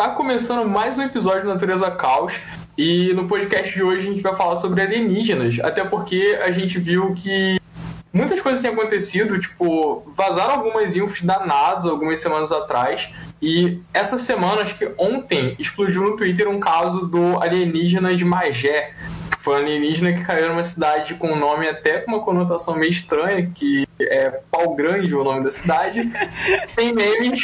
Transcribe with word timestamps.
Tá 0.00 0.08
começando 0.08 0.66
mais 0.66 0.96
um 0.96 1.02
episódio 1.02 1.42
do 1.42 1.48
Natureza 1.48 1.90
Caos. 1.90 2.40
E 2.74 3.12
no 3.12 3.28
podcast 3.28 3.70
de 3.74 3.82
hoje 3.82 4.08
a 4.08 4.10
gente 4.10 4.22
vai 4.22 4.34
falar 4.34 4.56
sobre 4.56 4.80
alienígenas. 4.80 5.58
Até 5.60 5.84
porque 5.84 6.38
a 6.42 6.50
gente 6.50 6.78
viu 6.78 7.12
que 7.12 7.60
muitas 8.10 8.40
coisas 8.40 8.62
têm 8.62 8.70
acontecido, 8.70 9.38
tipo, 9.38 10.02
vazaram 10.06 10.54
algumas 10.54 10.96
infos 10.96 11.20
da 11.20 11.44
NASA 11.44 11.90
algumas 11.90 12.18
semanas 12.18 12.50
atrás. 12.50 13.10
E 13.42 13.78
essa 13.92 14.16
semana, 14.16 14.62
acho 14.62 14.78
que 14.78 14.90
ontem, 14.96 15.54
explodiu 15.58 16.00
no 16.04 16.16
Twitter 16.16 16.48
um 16.48 16.58
caso 16.58 17.06
do 17.06 17.38
alienígena 17.38 18.16
de 18.16 18.24
Magé. 18.24 18.94
Foi 19.40 19.52
um 19.52 19.58
alienígena 19.58 20.14
que 20.14 20.24
caiu 20.24 20.48
numa 20.48 20.62
cidade 20.62 21.12
com 21.16 21.32
um 21.32 21.36
nome 21.36 21.68
até 21.68 21.98
com 21.98 22.12
uma 22.12 22.24
conotação 22.24 22.74
meio 22.74 22.90
estranha, 22.90 23.50
que 23.54 23.86
é 24.00 24.40
Pau 24.50 24.74
Grande 24.74 25.14
o 25.14 25.22
nome 25.22 25.44
da 25.44 25.50
cidade, 25.50 26.10
sem 26.74 26.94
memes. 26.94 27.42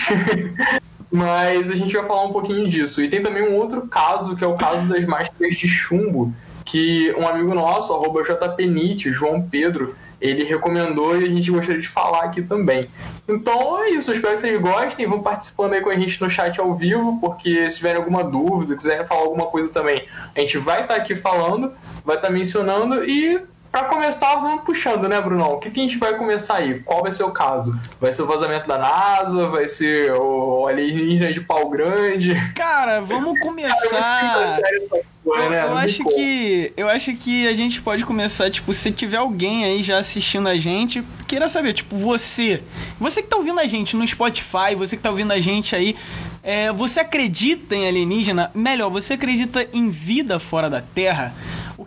Mas 1.11 1.71
a 1.71 1.75
gente 1.75 1.93
vai 1.93 2.07
falar 2.07 2.25
um 2.25 2.33
pouquinho 2.33 2.67
disso. 2.67 3.01
E 3.01 3.09
tem 3.09 3.23
também 3.23 3.43
um 3.43 3.55
outro 3.55 3.87
caso, 3.87 4.37
que 4.37 4.45
é 4.45 4.47
o 4.47 4.57
caso 4.57 4.87
das 4.87 5.05
máscaras 5.05 5.55
de 5.55 5.69
chumbo, 5.69 6.33
que 6.65 7.15
um 7.17 7.27
amigo 7.27 7.55
nosso, 7.55 7.93
arroba 7.93 8.23
JPNIT, 8.23 9.13
João 9.13 9.41
Pedro, 9.41 9.95
ele 10.21 10.45
recomendou 10.45 11.21
e 11.21 11.25
a 11.25 11.29
gente 11.29 11.51
gostaria 11.51 11.81
de 11.81 11.89
falar 11.89 12.25
aqui 12.25 12.43
também. 12.43 12.89
Então 13.29 13.83
é 13.83 13.91
isso, 13.91 14.13
espero 14.13 14.35
que 14.35 14.41
vocês 14.41 14.61
gostem, 14.61 15.07
vão 15.07 15.23
participando 15.23 15.75
aí 15.75 15.81
com 15.81 15.91
a 15.91 15.95
gente 15.95 16.21
no 16.21 16.29
chat 16.29 16.59
ao 16.59 16.75
vivo, 16.75 17.19
porque 17.21 17.69
se 17.69 17.77
tiverem 17.77 17.99
alguma 17.99 18.25
dúvida, 18.25 18.75
quiserem 18.75 19.07
falar 19.07 19.23
alguma 19.23 19.47
coisa 19.47 19.71
também, 19.71 20.05
a 20.35 20.41
gente 20.41 20.59
vai 20.59 20.83
estar 20.83 20.97
aqui 20.97 21.15
falando, 21.15 21.73
vai 22.05 22.17
estar 22.17 22.31
mencionando 22.31 23.05
e 23.05 23.41
para 23.77 23.89
começar, 23.89 24.37
vamos 24.37 24.65
puxando, 24.65 25.07
né, 25.07 25.21
Brunão? 25.21 25.53
O 25.53 25.59
que, 25.59 25.71
que 25.71 25.81
a 25.81 25.83
gente 25.83 25.99
vai 25.99 26.17
começar 26.17 26.57
aí? 26.57 26.81
Qual 26.81 27.03
vai 27.03 27.13
ser 27.13 27.25
o 27.25 27.31
caso? 27.31 27.79
Vai 28.01 28.11
ser 28.11 28.23
o 28.23 28.27
vazamento 28.27 28.67
da 28.67 28.79
NASA? 28.79 29.51
Vai 29.51 29.69
ser 29.69 30.13
o 30.13 30.67
alienígena 30.67 31.31
de 31.31 31.43
pau 31.43 31.69
grande? 31.69 32.35
Cara, 32.55 33.03
vamos 33.03 33.39
começar. 33.45 34.57
Eu, 35.27 35.51
né? 35.51 35.65
eu 35.65 35.77
acho 35.77 36.05
que 36.05 36.73
eu 36.75 36.89
acho 36.89 37.15
que 37.17 37.47
a 37.47 37.53
gente 37.53 37.83
pode 37.83 38.03
começar, 38.07 38.51
tipo, 38.51 38.73
se 38.73 38.91
tiver 38.93 39.19
alguém 39.19 39.67
aí 39.67 39.83
já 39.83 39.99
assistindo 39.99 40.49
a 40.49 40.57
gente, 40.57 41.05
queira 41.29 41.47
saber, 41.47 41.75
tipo, 41.75 41.99
você, 41.99 42.63
você 42.99 43.21
que 43.21 43.29
tá 43.29 43.37
ouvindo 43.37 43.61
a 43.61 43.67
gente 43.67 43.95
no 43.95 44.07
Spotify, 44.07 44.75
você 44.75 44.97
que 44.97 45.03
tá 45.03 45.11
ouvindo 45.11 45.33
a 45.33 45.39
gente 45.39 45.77
aí, 45.77 45.95
é, 46.43 46.73
você 46.73 47.01
acredita 47.01 47.75
em 47.75 47.87
alienígena? 47.87 48.51
Melhor, 48.55 48.89
você 48.89 49.15
acredita 49.15 49.69
em 49.71 49.91
vida 49.91 50.39
fora 50.39 50.71
da 50.71 50.81
Terra? 50.81 51.35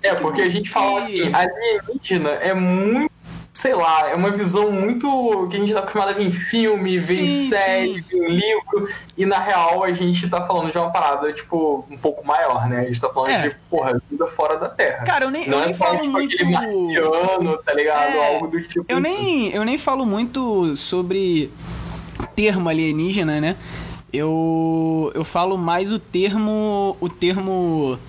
É, 0.01 0.13
porque 0.15 0.41
a 0.41 0.49
gente 0.49 0.69
fala 0.69 0.99
assim, 0.99 1.31
alienígena 1.33 2.29
é 2.29 2.53
muito 2.53 3.11
sei 3.59 3.73
lá, 3.73 4.09
é 4.09 4.15
uma 4.15 4.31
visão 4.31 4.71
muito 4.71 5.47
que 5.49 5.57
a 5.57 5.59
gente 5.59 5.73
tá 5.73 5.79
acostumado 5.79 6.09
a 6.09 6.13
ver 6.13 6.23
em 6.23 6.31
filme, 6.31 6.97
ver 6.97 7.13
sim, 7.13 7.23
em 7.23 7.27
série, 7.27 8.01
ver 8.01 8.17
em 8.17 8.29
livro, 8.29 8.89
e 9.17 9.25
na 9.25 9.39
real 9.39 9.83
a 9.83 9.91
gente 9.91 10.29
tá 10.29 10.45
falando 10.45 10.71
de 10.71 10.77
uma 10.77 10.91
parada, 10.91 11.33
tipo, 11.33 11.85
um 11.89 11.97
pouco 11.97 12.25
maior, 12.25 12.69
né? 12.69 12.81
A 12.81 12.85
gente 12.85 13.01
tá 13.01 13.09
falando 13.09 13.31
é. 13.31 13.49
de, 13.49 13.55
porra, 13.69 14.01
vida 14.09 14.27
fora 14.27 14.57
da 14.57 14.69
Terra. 14.69 15.03
Cara, 15.03 15.25
eu 15.25 15.31
nem, 15.31 15.47
Não 15.47 15.57
eu 15.57 15.63
é 15.63 15.67
nem 15.67 15.75
só, 15.75 15.85
falo 15.85 15.99
tipo, 15.99 16.11
muito... 16.11 16.33
aquele 16.33 16.51
marciano, 16.51 17.57
tá 17.57 17.73
ligado? 17.73 18.15
É, 18.15 18.33
Algo 18.35 18.47
do 18.47 18.61
tipo. 18.61 18.85
Eu 18.87 18.99
nem, 18.99 19.49
eu 19.49 19.65
nem 19.65 19.77
falo 19.77 20.05
muito 20.05 20.75
sobre 20.77 21.51
termo 22.35 22.69
alienígena, 22.69 23.41
né? 23.41 23.57
Eu, 24.11 25.11
eu 25.13 25.23
falo 25.25 25.57
mais 25.57 25.91
o 25.91 25.99
termo, 25.99 26.95
o 26.99 27.09
termo 27.09 27.99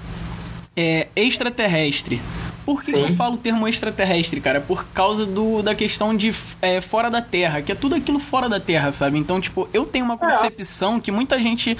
é, 0.81 1.09
extraterrestre. 1.15 2.23
Por 2.65 2.83
que, 2.83 2.93
que, 2.93 2.99
eu 2.99 3.15
falo 3.15 3.35
o 3.35 3.39
termo 3.39 3.69
extraterrestre, 3.69 4.41
cara? 4.41 4.61
Por 4.61 4.87
causa 4.95 5.27
do, 5.27 5.63
da 5.63 5.75
questão 5.75 6.17
de 6.17 6.35
é, 6.63 6.81
fora 6.81 7.11
da 7.11 7.21
Terra, 7.21 7.61
que 7.61 7.73
é 7.73 7.75
tudo 7.75 7.95
aquilo 7.95 8.19
fora 8.19 8.49
da 8.49 8.59
Terra, 8.59 8.91
sabe? 8.93 9.19
Então, 9.19 9.41
tipo, 9.41 9.69
eu 9.75 9.85
tenho 9.85 10.05
uma 10.05 10.17
concepção 10.17 10.99
que 10.99 11.11
muita 11.13 11.41
gente 11.43 11.77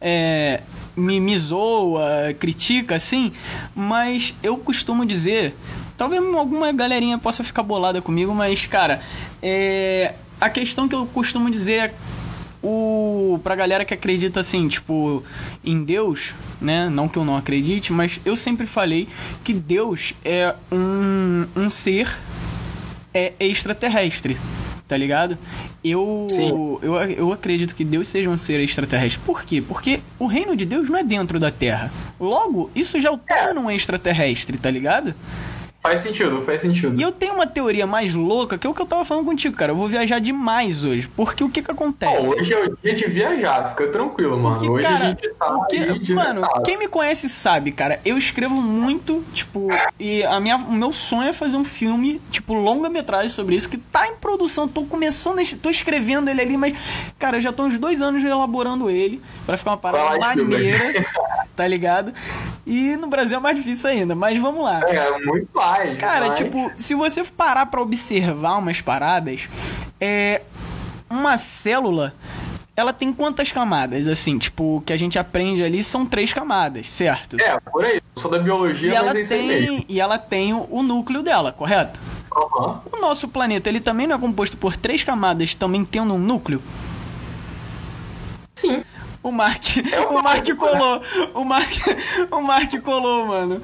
é, 0.00 0.60
me, 0.94 1.20
me 1.20 1.38
zoa, 1.38 2.34
critica, 2.38 2.96
assim, 2.96 3.32
mas 3.74 4.34
eu 4.42 4.58
costumo 4.58 5.06
dizer. 5.06 5.54
Talvez 5.96 6.20
alguma 6.34 6.72
galerinha 6.72 7.16
possa 7.16 7.44
ficar 7.44 7.62
bolada 7.62 8.02
comigo, 8.02 8.34
mas, 8.34 8.66
cara, 8.66 9.00
é, 9.40 10.14
a 10.40 10.50
questão 10.50 10.88
que 10.88 10.94
eu 10.94 11.06
costumo 11.06 11.48
dizer 11.48 11.72
é 11.74 11.94
o 12.64 13.38
pra 13.44 13.54
galera 13.54 13.84
que 13.84 13.92
acredita 13.92 14.40
assim, 14.40 14.66
tipo, 14.66 15.22
em 15.62 15.84
Deus, 15.84 16.34
né? 16.60 16.88
Não 16.88 17.06
que 17.06 17.18
eu 17.18 17.24
não 17.24 17.36
acredite, 17.36 17.92
mas 17.92 18.20
eu 18.24 18.34
sempre 18.34 18.66
falei 18.66 19.06
que 19.44 19.52
Deus 19.52 20.14
é 20.24 20.54
um, 20.72 21.46
um 21.54 21.68
ser 21.68 22.08
é 23.12 23.32
extraterrestre, 23.38 24.36
tá 24.88 24.96
ligado? 24.96 25.36
Eu, 25.84 26.26
eu 26.82 26.90
eu 27.16 27.32
acredito 27.32 27.74
que 27.74 27.84
Deus 27.84 28.08
seja 28.08 28.30
um 28.30 28.38
ser 28.38 28.58
extraterrestre. 28.60 29.20
Por 29.24 29.44
quê? 29.44 29.60
Porque 29.60 30.00
o 30.18 30.26
reino 30.26 30.56
de 30.56 30.64
Deus 30.64 30.88
não 30.88 30.98
é 30.98 31.04
dentro 31.04 31.38
da 31.38 31.50
Terra. 31.50 31.92
Logo, 32.18 32.70
isso 32.74 32.98
já 32.98 33.12
o 33.12 33.18
torna 33.18 33.60
um 33.60 33.70
extraterrestre, 33.70 34.56
tá 34.56 34.70
ligado? 34.70 35.14
Faz 35.86 36.00
sentido, 36.00 36.40
faz 36.40 36.62
sentido. 36.62 36.98
E 36.98 37.02
eu 37.02 37.12
tenho 37.12 37.34
uma 37.34 37.46
teoria 37.46 37.86
mais 37.86 38.14
louca, 38.14 38.56
que 38.56 38.66
é 38.66 38.70
o 38.70 38.72
que 38.72 38.80
eu 38.80 38.86
tava 38.86 39.04
falando 39.04 39.26
contigo, 39.26 39.54
cara. 39.54 39.72
Eu 39.72 39.76
vou 39.76 39.86
viajar 39.86 40.18
demais 40.18 40.82
hoje. 40.82 41.06
Porque 41.14 41.44
o 41.44 41.50
que 41.50 41.60
que 41.60 41.70
acontece? 41.70 42.26
hoje 42.26 42.54
é 42.54 42.64
o 42.64 42.78
dia 42.82 42.94
de 42.94 43.04
viajar, 43.04 43.68
fica 43.68 43.88
tranquilo, 43.88 44.40
mano. 44.40 44.56
Porque, 44.56 44.70
hoje 44.70 44.86
cara, 44.86 45.04
a 45.04 45.08
gente 45.10 45.28
tá 45.28 45.54
o 45.54 45.66
que, 45.66 46.14
Mano, 46.14 46.48
quem 46.64 46.78
me 46.78 46.88
conhece 46.88 47.28
sabe, 47.28 47.70
cara. 47.70 48.00
Eu 48.02 48.16
escrevo 48.16 48.54
muito, 48.54 49.22
tipo, 49.34 49.68
e 50.00 50.24
a 50.24 50.40
minha, 50.40 50.56
o 50.56 50.72
meu 50.72 50.90
sonho 50.90 51.28
é 51.28 51.34
fazer 51.34 51.58
um 51.58 51.66
filme, 51.66 52.18
tipo, 52.30 52.54
longa-metragem 52.54 53.28
sobre 53.28 53.54
isso, 53.54 53.68
que 53.68 53.76
tá 53.76 54.08
em 54.08 54.16
produção. 54.16 54.66
Tô 54.66 54.84
começando, 54.84 55.38
tô 55.58 55.68
escrevendo 55.68 56.30
ele 56.30 56.40
ali, 56.40 56.56
mas, 56.56 56.74
cara, 57.18 57.36
eu 57.36 57.42
já 57.42 57.52
tô 57.52 57.64
uns 57.64 57.78
dois 57.78 58.00
anos 58.00 58.24
elaborando 58.24 58.88
ele 58.88 59.20
para 59.44 59.58
ficar 59.58 59.72
uma 59.72 59.76
parada 59.76 60.18
maneira, 60.18 61.06
tá 61.54 61.68
ligado? 61.68 62.10
E 62.66 62.96
no 62.96 63.08
Brasil 63.08 63.36
é 63.36 63.40
mais 63.40 63.56
difícil 63.56 63.90
ainda, 63.90 64.14
mas 64.14 64.38
vamos 64.38 64.64
lá. 64.64 64.80
É, 64.88 65.18
muito 65.18 65.60
Cara, 65.98 66.30
tipo, 66.30 66.70
se 66.74 66.94
você 66.94 67.24
parar 67.24 67.66
pra 67.66 67.80
observar 67.80 68.58
umas 68.58 68.80
paradas, 68.80 69.48
é. 70.00 70.42
Uma 71.08 71.36
célula. 71.36 72.14
Ela 72.76 72.92
tem 72.92 73.12
quantas 73.12 73.52
camadas, 73.52 74.08
assim, 74.08 74.36
tipo, 74.36 74.82
que 74.84 74.92
a 74.92 74.96
gente 74.96 75.16
aprende 75.16 75.62
ali 75.62 75.84
são 75.84 76.04
três 76.04 76.32
camadas, 76.32 76.90
certo? 76.90 77.38
É, 77.40 77.60
por 77.60 77.84
aí. 77.84 78.02
Eu 78.16 78.20
sou 78.22 78.28
da 78.28 78.38
biologia, 78.38 78.88
e 78.88 78.94
mas 78.94 79.00
ela 79.00 79.16
é 79.16 79.20
isso 79.20 79.28
tem, 79.30 79.46
mesmo. 79.46 79.84
E 79.88 80.00
ela 80.00 80.18
tem 80.18 80.52
o, 80.52 80.66
o 80.68 80.82
núcleo 80.82 81.22
dela, 81.22 81.52
correto? 81.52 82.00
Uhum. 82.34 82.78
O 82.92 83.00
nosso 83.00 83.28
planeta, 83.28 83.68
ele 83.68 83.80
também 83.80 84.08
não 84.08 84.16
é 84.16 84.18
composto 84.18 84.56
por 84.56 84.76
três 84.76 85.04
camadas, 85.04 85.54
também 85.54 85.84
tendo 85.84 86.14
um 86.14 86.18
núcleo? 86.18 86.60
Sim. 88.56 88.82
O 89.24 89.32
Mark, 89.32 89.78
É 89.90 90.00
o 90.00 90.22
Mark 90.22 90.46
colou. 90.54 91.02
O 91.34 91.44
Mark, 91.44 91.72
o 92.30 92.40
Mark 92.42 92.80
colou, 92.82 93.26
mano. 93.26 93.62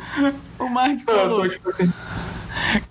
O 0.59 0.69
Mark 0.69 1.00
Eu 1.06 1.15
colou. 1.15 1.43
tô 1.43 1.48
tipo 1.50 1.69
assim. 1.69 1.93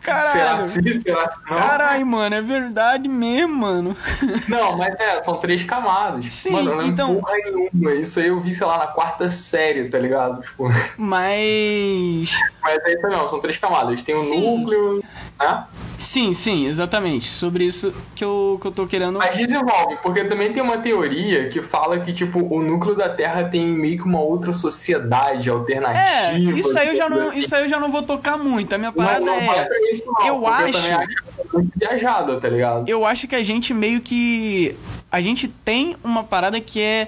Caralho. 0.01 0.25
Será 0.25 0.67
sim? 0.67 0.93
Será? 0.93 1.29
Não? 1.49 1.57
Caralho, 1.57 2.05
mano, 2.05 2.35
é 2.35 2.41
verdade 2.41 3.07
mesmo, 3.07 3.55
mano. 3.55 3.95
Não, 4.47 4.77
mas 4.77 4.95
é, 4.99 5.21
são 5.21 5.35
três 5.37 5.63
camadas. 5.63 6.33
Sim, 6.33 6.51
Mano, 6.51 6.75
não 6.75 6.85
então- 6.87 7.15
porra 7.15 7.33
nenhuma. 7.37 7.93
Isso 7.93 8.19
aí 8.19 8.27
eu 8.27 8.39
vi, 8.39 8.53
sei 8.53 8.65
lá, 8.65 8.77
na 8.79 8.87
quarta 8.87 9.27
série, 9.29 9.89
tá 9.89 9.99
ligado? 9.99 10.41
Tipo, 10.41 10.67
Mas. 10.97 12.31
mas 12.61 12.83
é 12.85 12.93
isso 12.95 13.07
não, 13.07 13.27
são 13.27 13.39
três 13.39 13.57
camadas. 13.57 14.01
Tem 14.01 14.15
o 14.15 14.23
Sim. 14.23 14.57
núcleo, 14.57 15.03
né? 15.39 15.63
Sim, 15.97 16.33
sim, 16.33 16.65
exatamente. 16.65 17.27
Sobre 17.27 17.65
isso 17.65 17.93
que 18.15 18.23
eu, 18.23 18.57
que 18.61 18.67
eu 18.67 18.71
tô 18.71 18.87
querendo. 18.87 19.17
Mas 19.19 19.35
desenvolve, 19.35 19.97
porque 20.01 20.23
também 20.23 20.51
tem 20.53 20.63
uma 20.63 20.77
teoria 20.77 21.49
que 21.49 21.61
fala 21.61 21.99
que, 21.99 22.13
tipo, 22.13 22.39
o 22.53 22.61
núcleo 22.63 22.95
da 22.95 23.09
Terra 23.09 23.43
tem 23.45 23.67
meio 23.67 23.97
que 23.97 24.05
uma 24.05 24.19
outra 24.21 24.53
sociedade 24.53 25.49
alternativa. 25.49 25.99
É, 26.01 26.37
isso 26.39 26.77
aí 26.79 26.87
eu 26.89 26.95
já 26.95 27.09
não, 27.09 27.27
assim. 27.29 27.37
isso 27.39 27.53
aí 27.55 27.63
eu 27.63 27.69
já 27.69 27.79
não 27.79 27.91
vou 27.91 28.01
tocar 28.03 28.37
muito. 28.37 28.73
A 28.73 28.77
minha 28.77 28.91
Não, 28.91 29.03
parada 29.05 29.19
não 29.25 29.45
vai 29.45 29.58
é. 29.58 29.58
Pra 29.65 29.91
isso, 29.91 30.03
não. 30.05 30.25
eu 30.27 30.47
acho- 30.47 30.77
Eu 30.77 30.99
acho 30.99 31.15
muito 31.53 31.71
viajada, 31.77 32.39
tá 32.39 32.49
ligado? 32.49 32.89
Eu 32.89 33.05
acho 33.05 33.27
que 33.27 33.35
a 33.35 33.43
gente 33.43 33.73
meio 33.73 34.01
que. 34.01 34.75
A 35.11 35.21
gente 35.21 35.47
tem 35.47 35.95
uma 36.03 36.23
parada 36.23 36.59
que 36.61 36.81
é. 36.81 37.07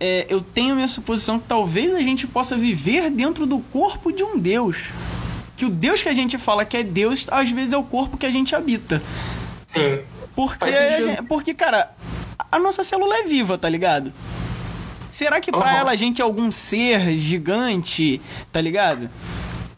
é, 0.00 0.26
eu 0.28 0.40
tenho 0.40 0.74
minha 0.74 0.88
suposição 0.88 1.38
que 1.38 1.46
talvez 1.48 1.94
a 1.94 2.00
gente 2.00 2.26
possa 2.26 2.56
viver 2.56 3.10
dentro 3.10 3.44
do 3.46 3.58
corpo 3.58 4.12
de 4.12 4.22
um 4.24 4.38
Deus. 4.38 4.76
Que 5.56 5.64
o 5.64 5.70
Deus 5.70 6.02
que 6.02 6.08
a 6.08 6.14
gente 6.14 6.38
fala 6.38 6.64
que 6.64 6.76
é 6.76 6.82
Deus, 6.84 7.26
às 7.30 7.50
vezes 7.50 7.72
é 7.72 7.76
o 7.76 7.82
corpo 7.82 8.16
que 8.16 8.24
a 8.24 8.30
gente 8.30 8.54
habita. 8.54 9.02
Sim. 9.66 9.98
Porque, 10.36 10.70
gente- 10.70 11.22
porque 11.24 11.52
cara, 11.52 11.90
a 12.50 12.58
nossa 12.60 12.84
célula 12.84 13.16
é 13.18 13.22
viva, 13.24 13.58
tá 13.58 13.68
ligado? 13.68 14.12
Será 15.10 15.40
que 15.40 15.50
pra 15.50 15.60
Aham. 15.68 15.78
ela 15.78 15.90
a 15.90 15.96
gente 15.96 16.20
é 16.20 16.24
algum 16.24 16.48
ser 16.50 17.16
gigante, 17.18 18.20
tá 18.52 18.60
ligado? 18.60 19.10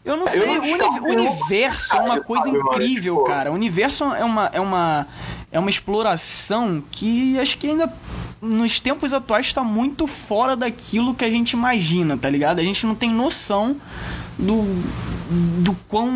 Eu 0.03 0.15
não 0.17 0.23
Eu 0.25 0.27
sei, 0.31 0.57
o, 0.57 0.61
uni- 0.61 1.15
universo 1.19 1.95
é 1.95 1.99
uma 1.99 2.21
coisa 2.21 2.49
incrível, 2.49 3.15
Tipo- 3.17 3.27
cara. 3.27 3.51
O 3.51 3.53
universo 3.53 4.03
é 4.05 4.23
uma, 4.25 4.49
é 4.51 4.59
uma, 4.59 5.07
é 5.51 5.59
uma 5.59 5.69
exploração 5.69 6.83
que 6.91 7.37
acho 7.39 7.57
que 7.57 7.67
ainda 7.67 7.93
nos 8.41 8.79
tempos 8.79 9.13
atuais 9.13 9.45
está 9.45 9.63
muito 9.63 10.07
fora 10.07 10.55
daquilo 10.55 11.13
que 11.13 11.23
a 11.23 11.29
gente 11.29 11.51
imagina, 11.51 12.17
tá 12.17 12.27
ligado? 12.29 12.59
A 12.59 12.63
gente 12.63 12.83
não 12.87 12.95
tem 12.95 13.11
noção 13.11 13.75
do, 14.39 14.63
do 15.61 15.73
quão. 15.87 16.09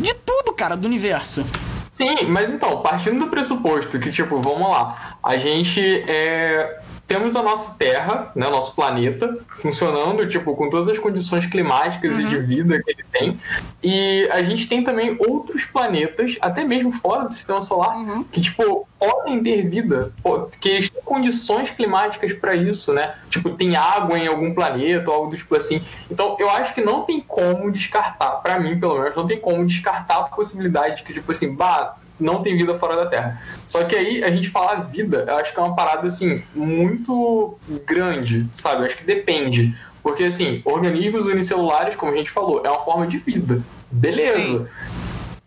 de 0.00 0.14
tudo, 0.14 0.52
cara, 0.52 0.76
do 0.76 0.86
universo. 0.86 1.44
Sim, 1.90 2.26
mas 2.28 2.50
então, 2.54 2.80
partindo 2.82 3.18
do 3.18 3.26
pressuposto 3.26 3.98
que, 3.98 4.12
tipo, 4.12 4.40
vamos 4.40 4.70
lá, 4.70 5.18
a 5.20 5.36
gente 5.36 5.80
é. 6.06 6.80
Temos 7.08 7.34
a 7.34 7.42
nossa 7.42 7.74
Terra, 7.78 8.30
né, 8.36 8.48
nosso 8.50 8.76
planeta, 8.76 9.38
funcionando, 9.48 10.28
tipo, 10.28 10.54
com 10.54 10.68
todas 10.68 10.90
as 10.90 10.98
condições 10.98 11.46
climáticas 11.46 12.18
uhum. 12.18 12.26
e 12.26 12.28
de 12.28 12.38
vida 12.38 12.82
que 12.82 12.90
ele 12.90 13.04
tem. 13.10 13.40
E 13.82 14.28
a 14.30 14.42
gente 14.42 14.68
tem 14.68 14.84
também 14.84 15.16
outros 15.18 15.64
planetas, 15.64 16.36
até 16.38 16.62
mesmo 16.64 16.92
fora 16.92 17.24
do 17.24 17.32
sistema 17.32 17.62
solar, 17.62 17.96
uhum. 17.96 18.22
que, 18.24 18.42
tipo, 18.42 18.86
podem 18.98 19.42
ter 19.42 19.66
vida, 19.66 20.12
que 20.60 20.68
eles 20.68 20.90
têm 20.90 21.00
condições 21.02 21.70
climáticas 21.70 22.34
para 22.34 22.54
isso, 22.54 22.92
né? 22.92 23.14
Tipo, 23.30 23.50
tem 23.50 23.74
água 23.74 24.18
em 24.18 24.26
algum 24.26 24.52
planeta 24.52 25.10
ou 25.10 25.16
algo 25.16 25.30
do 25.30 25.36
tipo 25.38 25.56
assim. 25.56 25.82
Então, 26.10 26.36
eu 26.38 26.50
acho 26.50 26.74
que 26.74 26.82
não 26.82 27.02
tem 27.02 27.22
como 27.22 27.70
descartar, 27.70 28.32
para 28.42 28.60
mim, 28.60 28.78
pelo 28.78 29.00
menos, 29.00 29.16
não 29.16 29.26
tem 29.26 29.40
como 29.40 29.64
descartar 29.64 30.18
a 30.18 30.22
possibilidade 30.24 30.96
de 30.96 31.04
que, 31.04 31.14
tipo 31.14 31.32
assim, 31.32 31.54
bah, 31.54 31.96
não 32.18 32.42
tem 32.42 32.56
vida 32.56 32.78
fora 32.78 32.96
da 32.96 33.06
Terra. 33.06 33.42
Só 33.66 33.84
que 33.84 33.94
aí 33.94 34.24
a 34.24 34.30
gente 34.30 34.48
fala 34.48 34.82
vida, 34.82 35.24
eu 35.28 35.36
acho 35.36 35.52
que 35.52 35.58
é 35.58 35.62
uma 35.62 35.76
parada 35.76 36.06
assim 36.06 36.42
muito 36.54 37.56
grande, 37.86 38.46
sabe? 38.52 38.82
Eu 38.82 38.86
acho 38.86 38.96
que 38.96 39.04
depende. 39.04 39.76
Porque 40.02 40.24
assim, 40.24 40.62
organismos 40.64 41.26
unicelulares, 41.26 41.96
como 41.96 42.12
a 42.12 42.16
gente 42.16 42.30
falou, 42.30 42.62
é 42.64 42.70
uma 42.70 42.80
forma 42.80 43.06
de 43.06 43.18
vida. 43.18 43.62
Beleza. 43.90 44.40
Sim. 44.40 44.66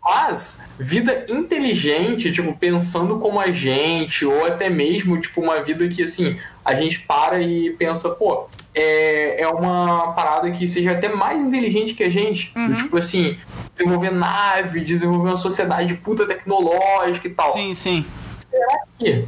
Mas 0.04 0.68
vida 0.78 1.26
inteligente, 1.28 2.32
tipo, 2.32 2.52
pensando 2.56 3.20
como 3.20 3.38
a 3.38 3.52
gente, 3.52 4.26
ou 4.26 4.44
até 4.44 4.68
mesmo, 4.68 5.20
tipo, 5.20 5.40
uma 5.40 5.62
vida 5.62 5.86
que, 5.88 6.02
assim, 6.02 6.36
a 6.64 6.74
gente 6.74 7.00
para 7.00 7.40
e 7.40 7.70
pensa, 7.70 8.10
pô, 8.10 8.48
é, 8.74 9.42
é 9.42 9.48
uma 9.48 10.12
parada 10.12 10.50
que 10.50 10.66
seja 10.66 10.92
até 10.92 11.08
mais 11.08 11.44
inteligente 11.44 11.94
que 11.94 12.02
a 12.02 12.08
gente. 12.08 12.52
Uhum. 12.56 12.74
Tipo 12.74 12.96
assim, 12.96 13.38
desenvolver 13.72 14.10
nave, 14.10 14.80
desenvolver 14.80 15.28
uma 15.28 15.36
sociedade 15.36 15.94
puta 15.94 16.26
tecnológica 16.26 17.26
e 17.26 17.30
tal. 17.30 17.52
Sim, 17.52 17.74
sim. 17.74 18.04
Será 18.50 18.80
que? 18.98 19.24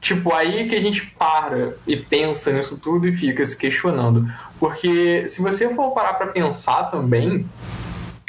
Tipo, 0.00 0.32
aí 0.32 0.66
que 0.66 0.74
a 0.74 0.80
gente 0.80 1.06
para 1.18 1.74
e 1.86 1.96
pensa 1.96 2.52
nisso 2.52 2.78
tudo 2.78 3.06
e 3.06 3.12
fica 3.12 3.44
se 3.44 3.56
questionando. 3.56 4.26
Porque 4.58 5.26
se 5.28 5.42
você 5.42 5.74
for 5.74 5.90
parar 5.92 6.14
pra 6.14 6.28
pensar 6.28 6.84
também, 6.84 7.46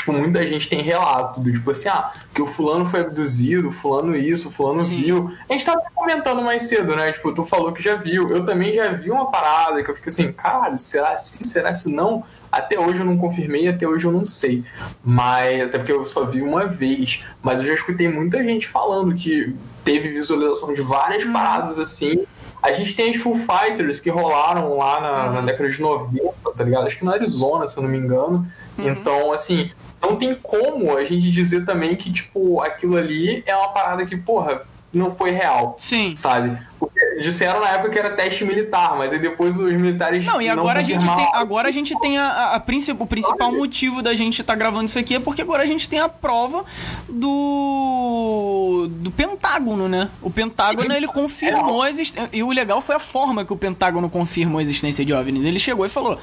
tipo, 0.02 0.14
muita 0.14 0.46
gente 0.46 0.68
tem 0.68 0.82
relato 0.82 1.40
do 1.40 1.52
tipo 1.52 1.72
assim, 1.72 1.88
ah, 1.88 2.12
que 2.34 2.42
o 2.42 2.48
fulano 2.48 2.86
foi 2.86 3.02
abduzido, 3.02 3.72
fulano 3.72 4.16
isso, 4.16 4.52
fulano 4.52 4.80
Sim. 4.80 5.02
viu. 5.02 5.32
A 5.48 5.54
gente 5.54 5.66
tava 5.66 5.82
comentando 5.94 6.42
mais 6.42 6.64
cedo, 6.64 6.96
né? 6.96 7.12
Tipo, 7.12 7.34
tu 7.34 7.46
falou 7.46 7.72
que 7.72 7.82
já 7.82 7.96
viu. 7.96 8.30
Eu 8.30 8.44
também 8.44 8.74
já 8.74 8.92
vi 8.92 9.10
uma 9.12 9.30
parada 9.30 9.84
que 9.84 9.90
eu 9.90 9.96
fico 9.96 10.10
assim, 10.10 10.32
caralho, 10.32 10.78
será 10.78 11.18
se, 11.18 11.44
será 11.44 11.74
se 11.74 11.90
não? 11.90 12.24
Até 12.52 12.80
hoje 12.80 13.00
eu 13.00 13.06
não 13.06 13.18
confirmei, 13.18 13.68
até 13.68 13.88
hoje 13.88 14.06
eu 14.06 14.12
não 14.12 14.26
sei. 14.26 14.64
Mas, 15.04 15.62
até 15.62 15.78
porque 15.78 15.92
eu 15.92 16.04
só 16.04 16.26
vi 16.26 16.42
uma 16.42 16.66
vez. 16.66 17.24
Mas 17.42 17.60
eu 17.60 17.66
já 17.68 17.74
escutei 17.74 18.10
muita 18.10 18.44
gente 18.44 18.68
falando 18.68 19.14
que 19.14 19.56
teve 19.84 20.10
visualização 20.10 20.74
de 20.74 20.82
várias 20.82 21.24
uhum. 21.24 21.34
paradas 21.34 21.80
assim. 21.80 22.26
A 22.62 22.72
gente 22.72 22.96
tem 22.96 23.10
as 23.10 23.16
Full 23.16 23.36
Fighters 23.36 24.00
que 24.00 24.10
rolaram 24.10 24.78
lá 24.78 25.02
na, 25.02 25.26
uhum. 25.26 25.34
na 25.34 25.42
década 25.42 25.70
de 25.70 25.82
90, 25.82 26.34
tá 26.56 26.64
ligado? 26.64 26.86
Acho 26.86 26.98
que 27.00 27.06
na 27.06 27.14
Arizona, 27.14 27.68
se 27.68 27.78
eu 27.78 27.84
não 27.84 27.90
me 27.90 27.98
engano. 27.98 28.48
Uhum. 28.78 28.90
Então, 28.90 29.32
assim, 29.32 29.72
não 30.02 30.16
tem 30.16 30.36
como 30.36 30.98
a 30.98 31.04
gente 31.04 31.32
dizer 31.32 31.66
também 31.66 31.96
que, 31.96 32.12
tipo, 32.12 32.62
aquilo 32.62 32.98
ali 32.98 33.44
é 33.46 33.56
uma 33.56 33.70
parada 33.70 34.06
que, 34.06 34.18
porra, 34.18 34.64
não 34.94 35.10
foi 35.10 35.32
real. 35.32 35.76
Sim. 35.78 36.14
Sabe? 36.16 36.58
Porque 36.78 37.00
disseram 37.22 37.62
na 37.62 37.70
época 37.70 37.92
que 37.92 38.00
era 38.00 38.10
teste 38.12 38.44
militar, 38.44 38.98
mas 38.98 39.14
aí 39.14 39.20
depois 39.20 39.58
os 39.58 39.72
militares. 39.72 40.26
Não, 40.26 40.42
e 40.42 40.50
agora 40.50 40.76
não 40.76 40.82
a 40.82 40.84
gente 40.84 41.16
tem, 41.16 41.30
agora 41.34 41.70
a 41.70 41.72
gente 41.72 42.00
tem 42.00 42.18
a, 42.18 42.26
a, 42.26 42.56
a 42.58 42.64
o 43.00 43.08
principal 43.08 43.52
motivo 43.52 44.02
da 44.02 44.14
gente 44.14 44.42
estar 44.42 44.54
tá 44.54 44.60
gravando 44.60 44.86
isso 44.86 45.00
aqui 45.00 45.16
é 45.16 45.20
porque 45.20 45.42
agora 45.42 45.64
a 45.64 45.66
gente 45.66 45.88
tem 45.88 46.00
a 46.00 46.10
prova 46.10 46.66
do 47.08 48.88
do 48.90 49.12
Pentágono, 49.12 49.88
né? 49.88 50.10
O 50.22 50.30
Pentágono 50.30 50.90
Sim. 50.90 50.98
ele 50.98 51.08
confirmou 51.08 51.84
a 51.84 51.90
existência. 51.90 52.30
E 52.34 52.44
o 52.44 52.52
legal 52.52 52.82
foi 52.82 52.96
a 52.96 53.00
forma 53.00 53.46
que 53.46 53.54
o 53.54 53.58
Pentágono 53.58 54.10
confirmou 54.10 54.60
a 54.60 54.62
existência 54.62 55.06
de 55.06 55.14
OVNIs. 55.14 55.46
Ele 55.46 55.60
chegou 55.60 55.86
e 55.86 55.90
falou: 55.90 56.20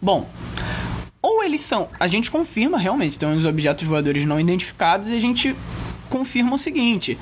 Bom, 0.00 0.28
ou 1.28 1.44
eles 1.44 1.60
são. 1.60 1.88
A 2.00 2.08
gente 2.08 2.30
confirma 2.30 2.78
realmente, 2.78 3.18
tem 3.18 3.28
uns 3.28 3.44
objetos 3.44 3.86
voadores 3.86 4.24
não 4.24 4.40
identificados 4.40 5.08
e 5.10 5.14
a 5.14 5.20
gente 5.20 5.54
confirma 6.08 6.54
o 6.54 6.58
seguinte: 6.58 7.18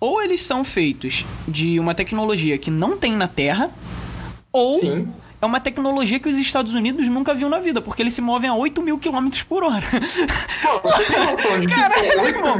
ou 0.00 0.22
eles 0.22 0.40
são 0.40 0.64
feitos 0.64 1.26
de 1.46 1.78
uma 1.78 1.94
tecnologia 1.94 2.56
que 2.56 2.70
não 2.70 2.96
tem 2.96 3.12
na 3.12 3.28
Terra, 3.28 3.70
ou 4.50 4.72
Sim 4.72 5.08
é 5.40 5.46
uma 5.46 5.60
tecnologia 5.60 6.18
que 6.18 6.28
os 6.28 6.36
Estados 6.36 6.74
Unidos 6.74 7.08
nunca 7.08 7.32
viu 7.32 7.48
na 7.48 7.58
vida, 7.58 7.80
porque 7.80 8.02
eles 8.02 8.12
se 8.12 8.20
movem 8.20 8.50
a 8.50 8.54
8 8.54 8.82
mil 8.82 8.98
quilômetros 8.98 9.42
por 9.42 9.62
hora. 9.62 9.84
Caralho, 11.74 12.26
irmão, 12.26 12.56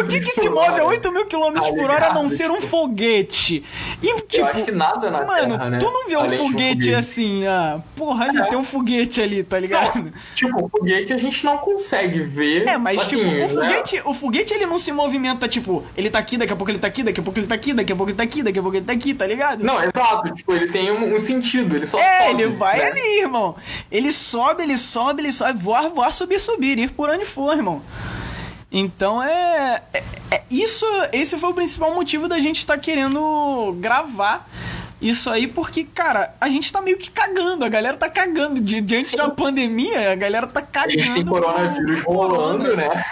o 0.00 0.06
que, 0.06 0.20
que 0.20 0.32
se 0.32 0.48
move 0.48 0.80
a 0.80 0.84
8 0.84 1.12
mil 1.12 1.26
quilômetros 1.26 1.70
por 1.70 1.90
hora 1.90 2.08
a 2.08 2.14
não 2.14 2.26
ser 2.26 2.50
um 2.50 2.60
foguete? 2.60 3.62
E, 4.02 4.14
tipo, 4.22 4.36
Eu 4.36 4.46
acho 4.46 4.64
que 4.64 4.72
nada 4.72 5.10
na 5.10 5.24
mano, 5.26 5.58
Terra, 5.58 5.70
né? 5.70 5.78
tu 5.78 5.90
não 5.90 6.08
vê 6.08 6.16
um 6.16 6.20
foguete, 6.22 6.38
foguete, 6.38 6.94
assim, 6.94 7.46
ah, 7.46 7.80
porra, 7.94 8.26
ali 8.26 8.38
é. 8.38 8.48
tem 8.48 8.58
um 8.58 8.64
foguete 8.64 9.20
ali, 9.20 9.42
tá 9.42 9.58
ligado? 9.58 9.96
Não, 9.96 10.12
tipo, 10.34 10.64
o 10.64 10.68
foguete 10.68 11.12
a 11.12 11.18
gente 11.18 11.44
não 11.44 11.58
consegue 11.58 12.20
ver. 12.20 12.66
É, 12.66 12.78
mas 12.78 13.02
assim, 13.02 13.16
tipo, 13.18 13.28
o 13.28 13.34
né? 13.34 13.48
foguete, 13.48 14.02
o 14.04 14.14
foguete 14.14 14.54
ele 14.54 14.64
não 14.64 14.78
se 14.78 14.90
movimenta, 14.90 15.46
tipo, 15.46 15.84
ele 15.96 16.08
tá 16.08 16.18
aqui, 16.18 16.38
daqui 16.38 16.52
a 16.52 16.56
pouco 16.56 16.70
ele 16.70 16.78
tá 16.78 16.86
aqui, 16.86 17.02
daqui 17.02 17.20
a 17.20 17.22
pouco 17.22 17.38
ele 17.38 17.46
tá 17.46 17.54
aqui, 17.54 17.74
daqui 17.74 17.92
a 17.92 17.96
pouco 17.96 18.10
ele 18.10 18.16
tá 18.16 18.22
aqui, 18.22 18.42
daqui 18.42 18.58
a 18.58 18.62
pouco 18.62 18.76
ele 18.76 18.86
tá 18.86 18.92
aqui, 18.92 19.12
tá 19.12 19.26
ligado? 19.26 19.62
Não, 19.62 19.82
exato, 19.82 20.34
tipo, 20.34 20.54
ele 20.54 20.68
tem 20.68 20.90
um, 20.90 21.14
um 21.14 21.18
sentido, 21.18 21.76
ele 21.76 21.84
só 21.84 22.05
é, 22.06 22.30
ele 22.30 22.46
vai 22.48 22.78
né? 22.78 22.86
ali, 22.86 23.20
irmão. 23.20 23.56
Ele 23.90 24.12
sobe, 24.12 24.62
ele 24.62 24.78
sobe, 24.78 25.22
ele 25.22 25.32
sobe, 25.32 25.58
voar, 25.58 25.88
voar, 25.90 26.12
subir, 26.12 26.40
subir, 26.40 26.78
ir 26.78 26.90
por 26.90 27.10
onde 27.10 27.24
for, 27.24 27.56
irmão. 27.56 27.82
Então 28.70 29.22
é, 29.22 29.82
é, 29.92 30.02
é, 30.30 30.42
isso. 30.50 30.86
Esse 31.12 31.38
foi 31.38 31.50
o 31.50 31.54
principal 31.54 31.94
motivo 31.94 32.28
da 32.28 32.38
gente 32.38 32.58
estar 32.58 32.74
tá 32.74 32.80
querendo 32.80 33.76
gravar 33.78 34.48
isso 35.00 35.28
aí, 35.28 35.46
porque, 35.46 35.84
cara, 35.84 36.34
a 36.40 36.48
gente 36.48 36.72
tá 36.72 36.80
meio 36.80 36.96
que 36.96 37.10
cagando, 37.10 37.64
a 37.64 37.68
galera 37.68 37.96
tá 37.96 38.08
cagando. 38.08 38.60
Diante 38.60 39.04
Sim. 39.04 39.16
da 39.16 39.28
pandemia, 39.28 40.12
a 40.12 40.14
galera 40.14 40.46
tá 40.46 40.62
cagando. 40.62 40.98
A 40.98 41.02
gente 41.02 41.14
tem 41.14 41.24
coronavírus 41.24 42.02
rolando, 42.02 42.76
né? 42.76 43.04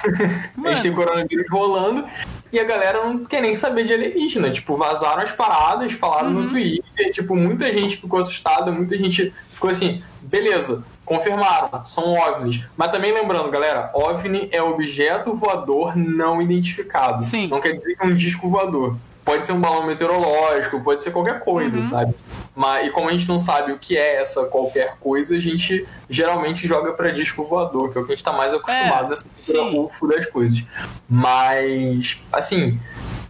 Mano. 0.57 0.69
A 0.69 0.75
gente 0.75 0.83
tem 0.83 0.95
coronavírus 0.95 1.47
rolando 1.51 2.07
e 2.55 2.61
a 2.61 2.65
galera 2.65 3.05
não 3.05 3.25
quer 3.25 3.43
nem 3.43 3.55
saber 3.55 3.85
de 3.85 3.93
alienígena. 3.93 4.51
Tipo, 4.51 4.77
vazaram 4.77 5.23
as 5.23 5.33
paradas, 5.33 5.93
falaram 5.93 6.29
uhum. 6.29 6.43
no 6.43 6.49
Twitter, 6.49 7.11
tipo, 7.13 7.35
muita 7.35 7.73
gente 7.73 7.97
ficou 7.97 8.21
assustada, 8.21 8.71
muita 8.71 8.97
gente 8.97 9.35
ficou 9.51 9.71
assim, 9.71 10.03
beleza, 10.23 10.85
confirmaram, 11.05 11.85
são 11.85 12.15
OVNIs. 12.15 12.61
Mas 12.77 12.91
também 12.93 13.13
lembrando, 13.13 13.51
galera, 13.51 13.91
OVNI 13.93 14.49
é 14.53 14.63
objeto 14.63 15.35
voador 15.35 15.97
não 15.97 16.41
identificado. 16.41 17.25
Sim. 17.25 17.49
Não 17.49 17.61
quer 17.61 17.73
dizer 17.73 17.97
que 17.97 18.05
é 18.05 18.07
um 18.07 18.15
disco 18.15 18.49
voador. 18.49 18.97
Pode 19.25 19.45
ser 19.47 19.53
um 19.53 19.61
balão 19.61 19.87
meteorológico, 19.87 20.81
pode 20.81 21.03
ser 21.03 21.11
qualquer 21.11 21.41
coisa, 21.41 21.77
uhum. 21.77 21.83
sabe? 21.83 22.15
Mas, 22.55 22.87
e 22.87 22.91
como 22.91 23.09
a 23.09 23.13
gente 23.13 23.27
não 23.27 23.39
sabe 23.39 23.73
o 23.73 23.79
que 23.79 23.97
é 23.97 24.21
essa 24.21 24.45
qualquer 24.45 24.97
coisa, 25.01 25.37
a 25.37 25.41
gente 25.41 25.87
geralmente 26.09 26.69
joga 26.69 26.93
para 26.93 27.11
disco 27.11 27.43
voador, 27.43 27.91
que 27.91 27.99
é 27.99 28.01
o 28.01 28.07
que 28.07 28.13
a 28.13 28.15
gente 28.15 28.25
tá 28.25 28.33
mais 28.33 28.55
acostumado 28.55 29.07
é, 29.07 29.09
nessa 29.09 29.63
UFO 29.63 30.07
das 30.07 30.27
coisas. 30.27 30.63
Mas, 31.09 32.17
assim, 32.33 32.79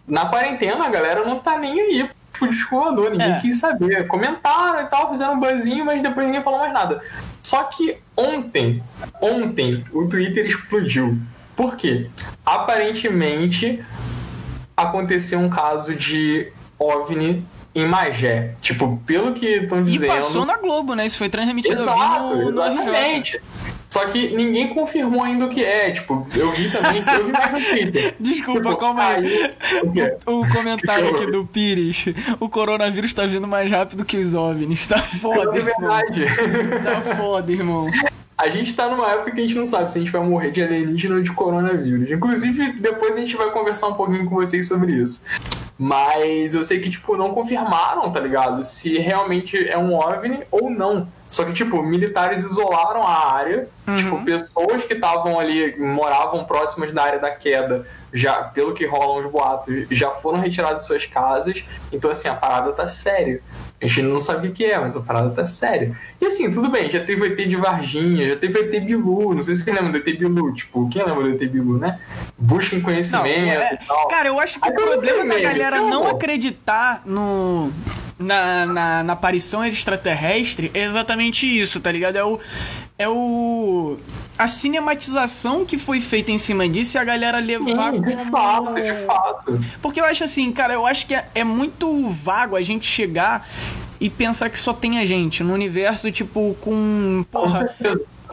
na 0.06 0.26
quarentena 0.26 0.84
a 0.84 0.90
galera 0.90 1.24
não 1.24 1.38
tá 1.40 1.56
nem 1.56 1.80
aí 1.80 2.10
pro 2.32 2.50
disco 2.50 2.76
voador, 2.76 3.10
ninguém 3.12 3.32
é. 3.32 3.40
quis 3.40 3.58
saber. 3.58 4.06
Comentaram 4.06 4.82
e 4.82 4.86
tal, 4.86 5.08
fizeram 5.08 5.34
um 5.34 5.40
buzzinho, 5.40 5.84
mas 5.84 6.02
depois 6.02 6.26
ninguém 6.26 6.42
falou 6.42 6.58
mais 6.58 6.72
nada. 6.72 7.00
Só 7.42 7.62
que 7.64 7.98
ontem, 8.16 8.82
ontem, 9.22 9.84
o 9.92 10.06
Twitter 10.06 10.44
explodiu. 10.44 11.18
Por 11.56 11.76
quê? 11.76 12.10
Aparentemente 12.44 13.82
aconteceu 14.76 15.38
um 15.38 15.48
caso 15.48 15.94
de 15.94 16.52
OVNI 16.78 17.46
em 17.74 17.86
Magé. 17.86 18.54
Tipo, 18.60 19.00
pelo 19.04 19.32
que 19.32 19.46
estão 19.46 19.82
dizendo. 19.82 20.12
E 20.12 20.14
passou 20.14 20.46
na 20.46 20.56
Globo, 20.56 20.94
né? 20.94 21.04
Isso 21.04 21.18
foi 21.18 21.28
transmitido 21.28 21.82
Exato, 21.82 22.36
no, 22.36 22.64
exatamente. 22.64 23.36
No 23.36 23.74
Só 23.90 24.06
que 24.06 24.28
ninguém 24.34 24.68
confirmou 24.68 25.22
ainda 25.24 25.46
o 25.46 25.48
que 25.48 25.64
é. 25.64 25.90
Tipo, 25.90 26.26
eu 26.34 26.52
vi 26.52 26.70
também, 26.70 27.02
eu 27.02 27.26
vi 27.26 27.32
mais 27.32 27.50
no 27.52 27.68
Twitter. 27.68 28.14
Desculpa, 28.20 28.60
tipo, 28.60 28.76
calma 28.76 29.04
aí. 29.04 29.26
aí 29.26 30.16
o, 30.26 30.40
o, 30.40 30.48
comentário 30.48 31.14
aqui 31.14 31.30
do 31.30 31.44
Pires. 31.44 32.06
O 32.38 32.48
coronavírus 32.48 33.12
tá 33.12 33.26
vindo 33.26 33.48
mais 33.48 33.70
rápido 33.70 34.04
que 34.04 34.16
os 34.16 34.34
OVNIs. 34.34 34.86
Tá 34.86 34.98
foda, 34.98 35.58
É 35.58 35.60
verdade. 35.60 36.24
Tá 36.84 37.00
foda, 37.16 37.50
irmão. 37.50 37.90
A 38.36 38.48
gente 38.48 38.74
tá 38.74 38.88
numa 38.88 39.10
época 39.10 39.30
que 39.30 39.40
a 39.40 39.42
gente 39.42 39.54
não 39.54 39.64
sabe 39.64 39.90
se 39.90 39.98
a 39.98 40.00
gente 40.00 40.10
vai 40.10 40.20
morrer 40.20 40.50
de 40.50 40.62
alienígena 40.62 41.16
ou 41.16 41.22
de 41.22 41.32
coronavírus. 41.32 42.10
Inclusive, 42.10 42.72
depois 42.72 43.16
a 43.16 43.20
gente 43.20 43.36
vai 43.36 43.50
conversar 43.50 43.88
um 43.88 43.94
pouquinho 43.94 44.28
com 44.28 44.34
vocês 44.34 44.66
sobre 44.66 44.92
isso. 44.92 45.24
Mas 45.76 46.54
eu 46.54 46.62
sei 46.62 46.78
que, 46.78 46.88
tipo, 46.88 47.16
não 47.16 47.34
confirmaram, 47.34 48.10
tá 48.12 48.20
ligado? 48.20 48.62
Se 48.62 48.96
realmente 48.98 49.68
é 49.68 49.76
um 49.76 49.94
OVNI 49.94 50.44
ou 50.50 50.70
não. 50.70 51.08
Só 51.28 51.44
que, 51.44 51.52
tipo, 51.52 51.82
militares 51.82 52.44
isolaram 52.44 53.02
a 53.02 53.32
área. 53.32 53.68
Uhum. 53.86 53.96
Tipo, 53.96 54.24
pessoas 54.24 54.84
que 54.84 54.94
estavam 54.94 55.38
ali, 55.38 55.76
moravam 55.76 56.44
próximas 56.44 56.92
da 56.92 57.02
área 57.02 57.18
da 57.18 57.30
queda, 57.32 57.84
já, 58.12 58.44
pelo 58.44 58.72
que 58.72 58.86
rolam 58.86 59.18
os 59.18 59.26
boatos, 59.26 59.86
já 59.90 60.10
foram 60.10 60.38
retiradas 60.38 60.82
de 60.82 60.86
suas 60.86 61.06
casas. 61.06 61.64
Então, 61.90 62.08
assim, 62.08 62.28
a 62.28 62.34
parada 62.34 62.72
tá 62.72 62.86
séria. 62.86 63.42
A 63.84 63.86
gente 63.86 64.02
não 64.02 64.18
sabe 64.18 64.48
o 64.48 64.52
que 64.52 64.64
é, 64.64 64.80
mas 64.80 64.96
a 64.96 65.00
parada 65.00 65.28
tá 65.28 65.46
séria. 65.46 65.94
E 66.18 66.24
assim, 66.24 66.50
tudo 66.50 66.70
bem, 66.70 66.90
já 66.90 67.04
teve 67.04 67.20
o 67.20 67.26
ET 67.26 67.36
de 67.36 67.54
Varginha, 67.54 68.30
já 68.30 68.36
teve 68.36 68.58
o 68.58 68.64
ET 68.64 68.82
Bilu, 68.82 69.34
não 69.34 69.42
sei 69.42 69.54
se 69.54 69.62
você 69.62 69.72
lembra 69.72 69.92
do 69.92 69.98
ET 69.98 70.18
Bilu, 70.18 70.54
tipo, 70.54 70.88
quem 70.88 71.04
lembra 71.04 71.24
do 71.24 71.30
ET 71.30 71.50
Bilu, 71.50 71.76
né? 71.76 72.00
Busquem 72.38 72.80
conhecimento 72.80 73.26
não, 73.26 73.46
é... 73.46 73.74
e 73.74 73.86
tal. 73.86 74.08
Cara, 74.08 74.28
eu 74.28 74.40
acho 74.40 74.58
que 74.58 74.66
Aí 74.66 74.72
o 74.72 74.74
problema 74.74 75.34
da 75.34 75.38
galera 75.38 75.82
não 75.82 76.08
acreditar 76.08 77.02
no 77.04 77.70
na, 78.18 78.66
na, 78.66 79.02
na 79.02 79.12
aparição 79.12 79.64
extraterrestre 79.64 80.70
é 80.74 80.84
exatamente 80.84 81.46
isso, 81.46 81.80
tá 81.80 81.90
ligado? 81.92 82.16
É 82.16 82.24
o. 82.24 82.38
É 82.98 83.08
o. 83.08 83.96
A 84.38 84.46
cinematização 84.48 85.64
que 85.64 85.78
foi 85.78 86.00
feita 86.00 86.30
em 86.32 86.38
cima 86.38 86.68
disso 86.68 86.96
e 86.96 86.98
a 86.98 87.04
galera 87.04 87.38
levar 87.38 87.92
Sim, 87.92 88.00
de 88.02 88.16
como- 88.16 88.30
fato, 88.30 88.74
de 88.74 88.92
fato. 89.06 89.60
Porque 89.82 90.00
eu 90.00 90.04
acho 90.04 90.24
assim, 90.24 90.50
cara, 90.52 90.74
eu 90.74 90.86
acho 90.86 91.06
que 91.06 91.14
é, 91.14 91.26
é 91.34 91.44
muito 91.44 92.08
vago 92.08 92.56
a 92.56 92.62
gente 92.62 92.86
chegar 92.86 93.48
e 94.00 94.10
pensar 94.10 94.50
que 94.50 94.58
só 94.58 94.72
tem 94.72 94.98
a 94.98 95.06
gente 95.06 95.42
no 95.42 95.52
universo, 95.52 96.10
tipo, 96.12 96.56
com. 96.60 97.24
Porra. 97.30 97.68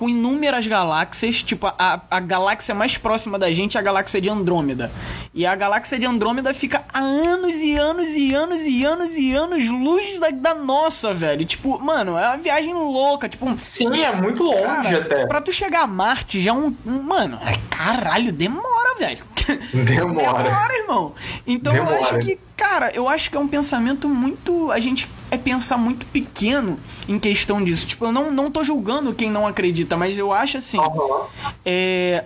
Com 0.01 0.09
inúmeras 0.09 0.65
galáxias, 0.65 1.43
tipo, 1.43 1.67
a, 1.67 2.01
a 2.09 2.19
galáxia 2.19 2.73
mais 2.73 2.97
próxima 2.97 3.37
da 3.37 3.51
gente 3.51 3.77
é 3.77 3.79
a 3.79 3.83
galáxia 3.83 4.19
de 4.19 4.31
Andrômeda. 4.31 4.91
E 5.31 5.45
a 5.45 5.53
galáxia 5.55 5.99
de 5.99 6.07
Andrômeda 6.07 6.55
fica 6.55 6.83
a 6.91 6.97
anos 7.01 7.57
e 7.57 7.75
anos 7.77 8.09
e 8.09 8.33
anos 8.33 8.61
e 8.61 8.83
anos 8.83 9.11
e 9.15 9.31
anos 9.31 9.69
luz 9.69 10.19
da, 10.19 10.29
da 10.31 10.55
nossa, 10.55 11.13
velho. 11.13 11.45
Tipo, 11.45 11.77
mano, 11.77 12.17
é 12.17 12.25
uma 12.29 12.37
viagem 12.37 12.73
louca. 12.73 13.29
Tipo, 13.29 13.55
Sim, 13.69 14.01
é 14.01 14.11
muito 14.19 14.41
longe 14.41 14.63
cara, 14.63 14.97
até. 14.97 15.27
pra 15.27 15.39
tu 15.39 15.53
chegar 15.53 15.81
a 15.83 15.87
Marte 15.87 16.41
já 16.41 16.49
é 16.49 16.53
um. 16.55 16.75
um- 16.83 17.03
Mano, 17.03 17.39
é- 17.45 17.59
caralho, 17.69 18.31
demora, 18.31 18.95
velho. 18.97 19.23
Demora. 19.85 20.43
Demora, 20.43 20.73
irmão. 20.79 21.13
Então 21.45 21.75
eu 21.75 21.85
Demora. 21.85 22.01
acho 22.17 22.17
que, 22.25 22.39
cara, 22.57 22.89
eu 22.95 23.07
acho 23.07 23.29
que 23.29 23.37
é 23.37 23.39
um 23.39 23.47
pensamento 23.47 24.09
muito. 24.09 24.71
A 24.71 24.79
gente 24.79 25.07
é 25.31 25.37
pensar 25.37 25.77
muito 25.77 26.05
pequeno 26.07 26.77
em 27.07 27.17
questão 27.17 27.63
disso. 27.63 27.87
Tipo, 27.87 28.05
eu 28.05 28.11
não, 28.11 28.29
não 28.29 28.51
tô 28.51 28.63
julgando 28.63 29.13
quem 29.13 29.31
não 29.31 29.47
acredita, 29.47 29.95
mas 29.95 30.17
eu 30.17 30.31
acho 30.31 30.57
assim. 30.57 30.77
Aham. 30.77 31.25
É. 31.65 32.25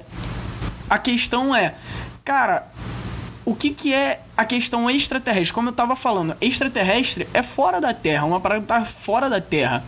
A 0.89 0.97
questão 0.99 1.55
é, 1.55 1.75
cara, 2.23 2.67
o 3.45 3.55
que 3.55 3.69
que 3.69 3.93
é 3.93 4.21
a 4.35 4.43
questão 4.43 4.89
extraterrestre? 4.89 5.53
Como 5.53 5.69
eu 5.69 5.73
tava 5.73 5.95
falando, 5.95 6.35
extraterrestre 6.41 7.27
é 7.33 7.41
fora 7.41 7.79
da 7.79 7.93
Terra, 7.93 8.25
uma 8.25 8.39
parada 8.39 8.61
que 8.61 8.67
tá 8.67 8.83
fora 8.83 9.29
da 9.29 9.39
Terra. 9.39 9.83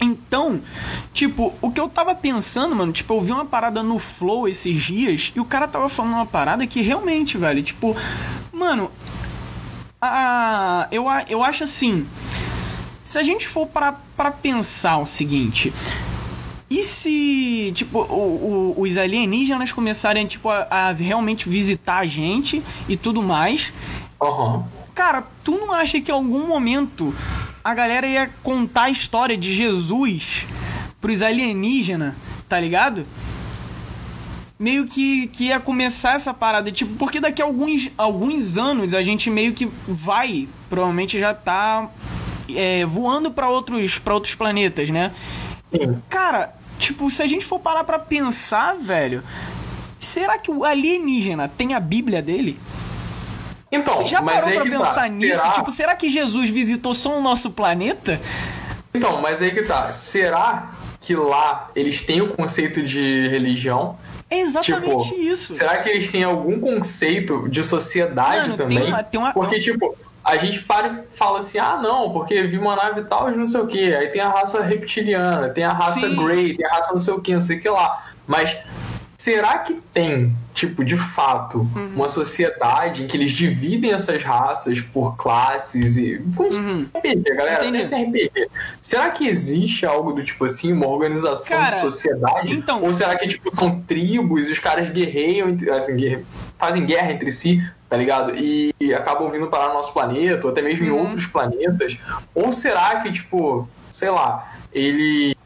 Então, 0.00 0.62
tipo, 1.12 1.52
o 1.60 1.70
que 1.70 1.78
eu 1.78 1.88
tava 1.88 2.14
pensando, 2.14 2.74
mano, 2.74 2.90
tipo, 2.90 3.12
eu 3.12 3.20
vi 3.20 3.32
uma 3.32 3.44
parada 3.44 3.82
no 3.82 3.98
Flow 3.98 4.48
esses 4.48 4.82
dias 4.82 5.30
e 5.36 5.40
o 5.40 5.44
cara 5.44 5.68
tava 5.68 5.88
falando 5.88 6.14
uma 6.14 6.26
parada 6.26 6.66
que 6.66 6.80
realmente, 6.80 7.36
velho, 7.36 7.62
tipo, 7.62 7.94
mano, 8.50 8.90
a, 10.00 10.88
eu, 10.90 11.04
eu 11.28 11.42
acho 11.44 11.64
assim, 11.64 12.06
se 13.02 13.18
a 13.18 13.22
gente 13.22 13.46
for 13.46 13.66
pra 13.66 13.92
pensar 14.42 14.98
o 14.98 15.06
seguinte, 15.06 15.72
e 16.68 16.82
se, 16.84 17.72
tipo, 17.74 17.98
o- 17.98 18.74
o- 18.78 18.80
os 18.82 18.96
alienígenas 18.96 19.72
começarem, 19.72 20.26
tipo, 20.26 20.48
a, 20.48 20.66
a 20.70 20.92
realmente 20.92 21.48
visitar 21.48 21.98
a 21.98 22.06
gente 22.06 22.62
e 22.88 22.96
tudo 22.96 23.22
mais, 23.22 23.72
Aham. 24.22 24.64
cara, 24.94 25.24
tu 25.42 25.52
não 25.58 25.72
acha 25.72 26.00
que 26.00 26.10
em 26.10 26.14
algum 26.14 26.46
momento 26.46 27.12
a 27.64 27.74
galera 27.74 28.06
ia 28.06 28.30
contar 28.42 28.84
a 28.84 28.90
história 28.90 29.36
de 29.36 29.52
Jesus 29.54 30.46
pros 31.00 31.22
alienígenas, 31.22 32.14
tá 32.48 32.58
ligado? 32.60 33.04
Meio 34.60 34.86
que, 34.86 35.26
que 35.28 35.44
ia 35.46 35.58
começar 35.58 36.16
essa 36.16 36.34
parada, 36.34 36.70
tipo, 36.70 36.94
porque 36.96 37.18
daqui 37.18 37.40
a 37.40 37.46
alguns, 37.46 37.88
alguns 37.96 38.58
anos 38.58 38.92
a 38.92 39.02
gente 39.02 39.30
meio 39.30 39.54
que 39.54 39.66
vai, 39.88 40.46
provavelmente 40.68 41.18
já 41.18 41.32
tá 41.32 41.88
é, 42.54 42.84
voando 42.84 43.30
pra 43.30 43.48
outros, 43.48 43.98
pra 43.98 44.12
outros 44.12 44.34
planetas, 44.34 44.90
né? 44.90 45.12
Sim. 45.62 46.02
Cara, 46.10 46.54
tipo, 46.78 47.10
se 47.10 47.22
a 47.22 47.26
gente 47.26 47.42
for 47.42 47.58
parar 47.58 47.84
pra 47.84 47.98
pensar, 47.98 48.76
velho, 48.76 49.22
será 49.98 50.36
que 50.36 50.50
o 50.50 50.62
alienígena 50.62 51.48
tem 51.48 51.72
a 51.72 51.80
Bíblia 51.80 52.20
dele? 52.20 52.60
Então, 53.72 54.04
Já 54.04 54.20
mas 54.20 54.44
parou 54.44 54.48
aí 54.48 54.54
pra 54.56 54.64
que 54.64 54.70
pensar 54.70 55.02
tá. 55.02 55.08
nisso? 55.08 55.40
Será... 55.40 55.52
Tipo, 55.52 55.70
será 55.70 55.96
que 55.96 56.10
Jesus 56.10 56.50
visitou 56.50 56.92
só 56.92 57.18
o 57.18 57.22
nosso 57.22 57.50
planeta? 57.50 58.20
Então, 58.92 59.22
mas 59.22 59.40
aí 59.40 59.52
que 59.52 59.62
tá. 59.62 59.92
Será 59.92 60.72
que 61.00 61.14
lá 61.14 61.70
eles 61.76 62.02
têm 62.02 62.20
o 62.20 62.34
conceito 62.34 62.82
de 62.82 63.28
religião? 63.28 63.96
É 64.30 64.38
exatamente 64.40 65.08
Tipo, 65.08 65.20
isso. 65.20 65.54
Será 65.54 65.78
que 65.78 65.88
eles 65.88 66.10
têm 66.10 66.22
algum 66.24 66.60
conceito 66.60 67.48
de 67.48 67.62
sociedade 67.64 68.48
Mano, 68.50 68.56
tem 68.56 68.68
também? 68.68 68.88
uma- 68.88 69.02
tem 69.02 69.20
uma- 69.20 69.32
Porque, 69.32 69.58
tipo, 69.58 69.96
a 70.24 70.36
gente 70.36 70.62
para 70.62 71.04
e 71.10 71.16
fala 71.16 71.38
assim, 71.40 71.58
ah, 71.58 71.78
não, 71.82 72.12
porque 72.12 72.42
vi 72.44 72.56
uma 72.56 72.76
nave 72.76 73.02
tal 73.02 73.30
de 73.30 73.36
não 73.36 73.46
sei 73.46 73.60
o 73.60 73.66
que. 73.66 73.92
Aí 73.94 74.08
tem 74.08 74.20
a 74.20 74.28
raça 74.28 74.62
reptiliana, 74.62 75.48
tem 75.48 75.64
a 75.64 75.72
raça 75.72 76.00
Sim. 76.08 76.14
Grey, 76.14 76.54
tem 76.54 76.64
a 76.64 76.70
raça 76.70 76.92
não 76.92 77.00
sei 77.00 77.12
o 77.14 77.20
que, 77.20 77.32
não 77.34 77.40
sei 77.40 77.56
o 77.58 77.60
que 77.60 77.68
lá. 77.68 78.06
Mas 78.26 78.56
será 79.20 79.58
que 79.58 79.74
tem, 79.92 80.34
tipo, 80.54 80.82
de 80.82 80.96
fato, 80.96 81.58
Uhum. 81.76 81.92
uma 81.96 82.08
sociedade 82.08 83.02
em 83.02 83.06
que 83.06 83.16
eles 83.18 83.32
dividem 83.32 83.92
essas 83.92 84.22
raças 84.22 84.80
por 84.80 85.14
classes 85.16 85.96
e. 85.98 86.22
Como 86.34 86.50
se 86.50 86.58
Uhum. 86.58 86.86
RPG, 86.94 87.34
galera, 87.34 87.62
Entendi. 87.64 87.78
pensa 87.78 87.98
em 87.98 88.04
RPG. 88.04 88.48
Será 88.80 89.10
que 89.10 89.28
existe 89.28 89.84
algo 89.84 90.12
do 90.12 90.24
tipo 90.24 90.44
assim, 90.46 90.72
uma 90.72 90.86
organização 90.86 91.58
Cara, 91.58 91.70
de 91.70 91.80
sociedade? 91.80 92.52
então- 92.54 92.82
Ou 92.82 92.92
será 92.94 93.14
que, 93.14 93.28
tipo, 93.28 93.54
são 93.54 93.80
tribos 93.82 94.48
e 94.48 94.52
os 94.52 94.58
caras 94.58 94.88
guerreiam, 94.88 95.54
assim, 95.76 95.96
guerre- 95.96 96.24
fazem 96.58 96.86
guerra 96.86 97.12
entre 97.12 97.30
si, 97.30 97.62
tá 97.90 97.96
ligado? 97.98 98.34
E, 98.36 98.74
e 98.80 98.94
acabam 98.94 99.30
vindo 99.30 99.48
parar 99.48 99.68
no 99.68 99.74
nosso 99.74 99.92
planeta, 99.92 100.46
ou 100.46 100.50
até 100.52 100.62
mesmo 100.62 100.86
em 100.86 100.90
Uhum. 100.90 101.00
outros 101.00 101.26
planetas? 101.26 101.98
Ou 102.34 102.52
será 102.54 103.00
que, 103.02 103.12
tipo, 103.12 103.68
sei 103.90 104.08
lá, 104.08 104.50
ele. 104.72 105.36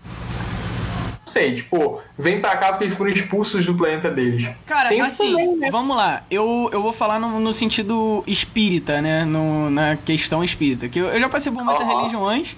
Sei, 1.35 1.57
tipo, 1.57 2.00
vem 2.17 2.41
pra 2.41 2.57
cá 2.57 2.69
porque 2.69 2.85
eles 2.85 2.95
foram 2.97 3.11
expulsos 3.11 3.67
do 3.67 3.75
planeta 3.75 4.09
deles. 4.09 4.49
Cara, 4.64 4.88
Tem 4.88 5.00
assim, 5.00 5.33
também, 5.33 5.57
né? 5.57 5.69
vamos 5.69 5.97
lá. 5.97 6.23
Eu, 6.31 6.71
eu 6.73 6.81
vou 6.81 6.93
falar 6.93 7.19
no, 7.19 7.41
no 7.41 7.53
sentido 7.53 8.23
espírita, 8.25 9.03
né? 9.03 9.25
No, 9.25 9.69
na 9.69 9.97
questão 9.97 10.45
espírita. 10.45 10.88
Que 10.88 11.00
eu, 11.00 11.07
eu 11.09 11.19
já 11.19 11.29
passei 11.29 11.50
por 11.50 11.64
muitas 11.64 11.83
Aham. 11.85 11.99
religiões 11.99 12.55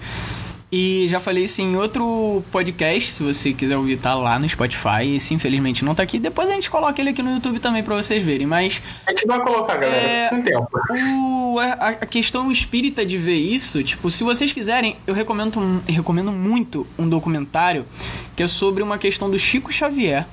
e 0.71 1.07
já 1.09 1.19
falei 1.19 1.45
isso 1.45 1.61
em 1.61 1.75
outro 1.77 2.43
podcast. 2.51 3.13
Se 3.13 3.23
você 3.23 3.53
quiser 3.53 3.77
ouvir, 3.77 3.97
tá 3.97 4.13
lá 4.13 4.37
no 4.37 4.47
Spotify. 4.49 5.15
Esse, 5.15 5.33
infelizmente, 5.33 5.85
não 5.85 5.95
tá 5.95 6.03
aqui. 6.03 6.19
Depois 6.19 6.49
a 6.49 6.53
gente 6.53 6.69
coloca 6.69 6.99
ele 6.99 7.11
aqui 7.11 7.23
no 7.23 7.31
YouTube 7.33 7.59
também 7.59 7.81
pra 7.83 7.95
vocês 7.95 8.21
verem. 8.23 8.45
Mas 8.45 8.81
A 9.05 9.11
gente 9.11 9.25
vai 9.25 9.39
colocar, 9.41 9.77
galera, 9.77 9.97
É, 10.35 10.41
tempo. 10.41 10.67
o, 11.53 11.57
a, 11.59 11.71
a 11.89 12.05
questão 12.05 12.51
espírita 12.51 13.05
de 13.05 13.17
ver 13.17 13.35
isso, 13.37 13.81
tipo, 13.83 14.11
se 14.11 14.23
vocês 14.23 14.51
quiserem, 14.51 14.97
eu 15.07 15.13
recomendo, 15.13 15.57
um- 15.59 15.79
eu 15.87 15.93
recomendo 15.95 16.31
muito 16.33 16.85
um 16.99 17.07
documentário 17.07 17.85
que 18.35 18.43
é 18.43 18.47
sobre 18.47 18.83
uma 18.83 18.97
questão 18.97 19.29
do 19.29 19.39
Chico 19.39 19.71
Xavier. 19.71 20.25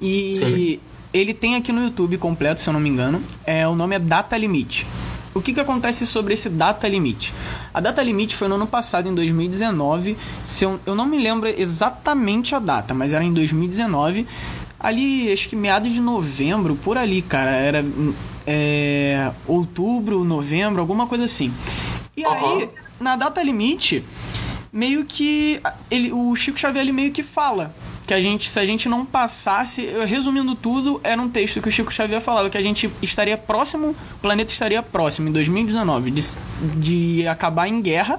E 0.00 0.32
Sim. 0.34 0.80
ele 1.12 1.34
tem 1.34 1.56
aqui 1.56 1.72
no 1.72 1.82
YouTube 1.82 2.16
completo, 2.18 2.60
se 2.60 2.68
eu 2.68 2.72
não 2.72 2.80
me 2.80 2.88
engano. 2.88 3.22
É, 3.44 3.66
o 3.66 3.74
nome 3.74 3.96
é 3.96 3.98
Data 3.98 4.36
Limite. 4.36 4.86
O 5.32 5.40
que, 5.40 5.52
que 5.52 5.60
acontece 5.60 6.06
sobre 6.06 6.34
esse 6.34 6.48
data 6.48 6.88
limite? 6.88 7.32
A 7.72 7.80
data 7.80 8.02
limite 8.02 8.34
foi 8.34 8.48
no 8.48 8.56
ano 8.56 8.66
passado, 8.66 9.08
em 9.08 9.14
2019. 9.14 10.16
Se 10.42 10.64
eu, 10.64 10.80
eu 10.84 10.94
não 10.94 11.06
me 11.06 11.18
lembro 11.18 11.48
exatamente 11.48 12.54
a 12.54 12.58
data, 12.58 12.92
mas 12.92 13.12
era 13.12 13.22
em 13.22 13.32
2019. 13.32 14.26
Ali, 14.78 15.32
acho 15.32 15.48
que 15.48 15.54
meados 15.54 15.92
de 15.92 16.00
novembro, 16.00 16.74
por 16.74 16.98
ali, 16.98 17.22
cara. 17.22 17.50
Era 17.50 17.84
é, 18.46 19.30
outubro, 19.46 20.24
novembro, 20.24 20.80
alguma 20.80 21.06
coisa 21.06 21.26
assim. 21.26 21.52
E 22.16 22.24
aí, 22.24 22.64
Aham. 22.64 22.68
na 22.98 23.14
data 23.14 23.40
limite, 23.40 24.04
meio 24.72 25.04
que 25.04 25.60
ele, 25.90 26.12
o 26.12 26.34
Chico 26.34 26.58
Xavier 26.58 26.82
ele 26.82 26.92
meio 26.92 27.12
que 27.12 27.22
fala 27.22 27.72
que 28.10 28.14
a 28.14 28.20
gente, 28.20 28.50
se 28.50 28.58
a 28.58 28.66
gente 28.66 28.88
não 28.88 29.06
passasse, 29.06 29.86
resumindo 30.04 30.56
tudo, 30.56 31.00
era 31.04 31.22
um 31.22 31.28
texto 31.28 31.62
que 31.62 31.68
o 31.68 31.70
Chico 31.70 31.92
Xavier 31.92 32.20
falava 32.20 32.50
que 32.50 32.58
a 32.58 32.60
gente 32.60 32.90
estaria 33.00 33.38
próximo, 33.38 33.90
o 33.90 34.18
planeta 34.20 34.50
estaria 34.50 34.82
próximo 34.82 35.28
em 35.28 35.32
2019 35.32 36.10
de, 36.10 36.22
de 36.74 37.28
acabar 37.28 37.68
em 37.68 37.80
guerra. 37.80 38.18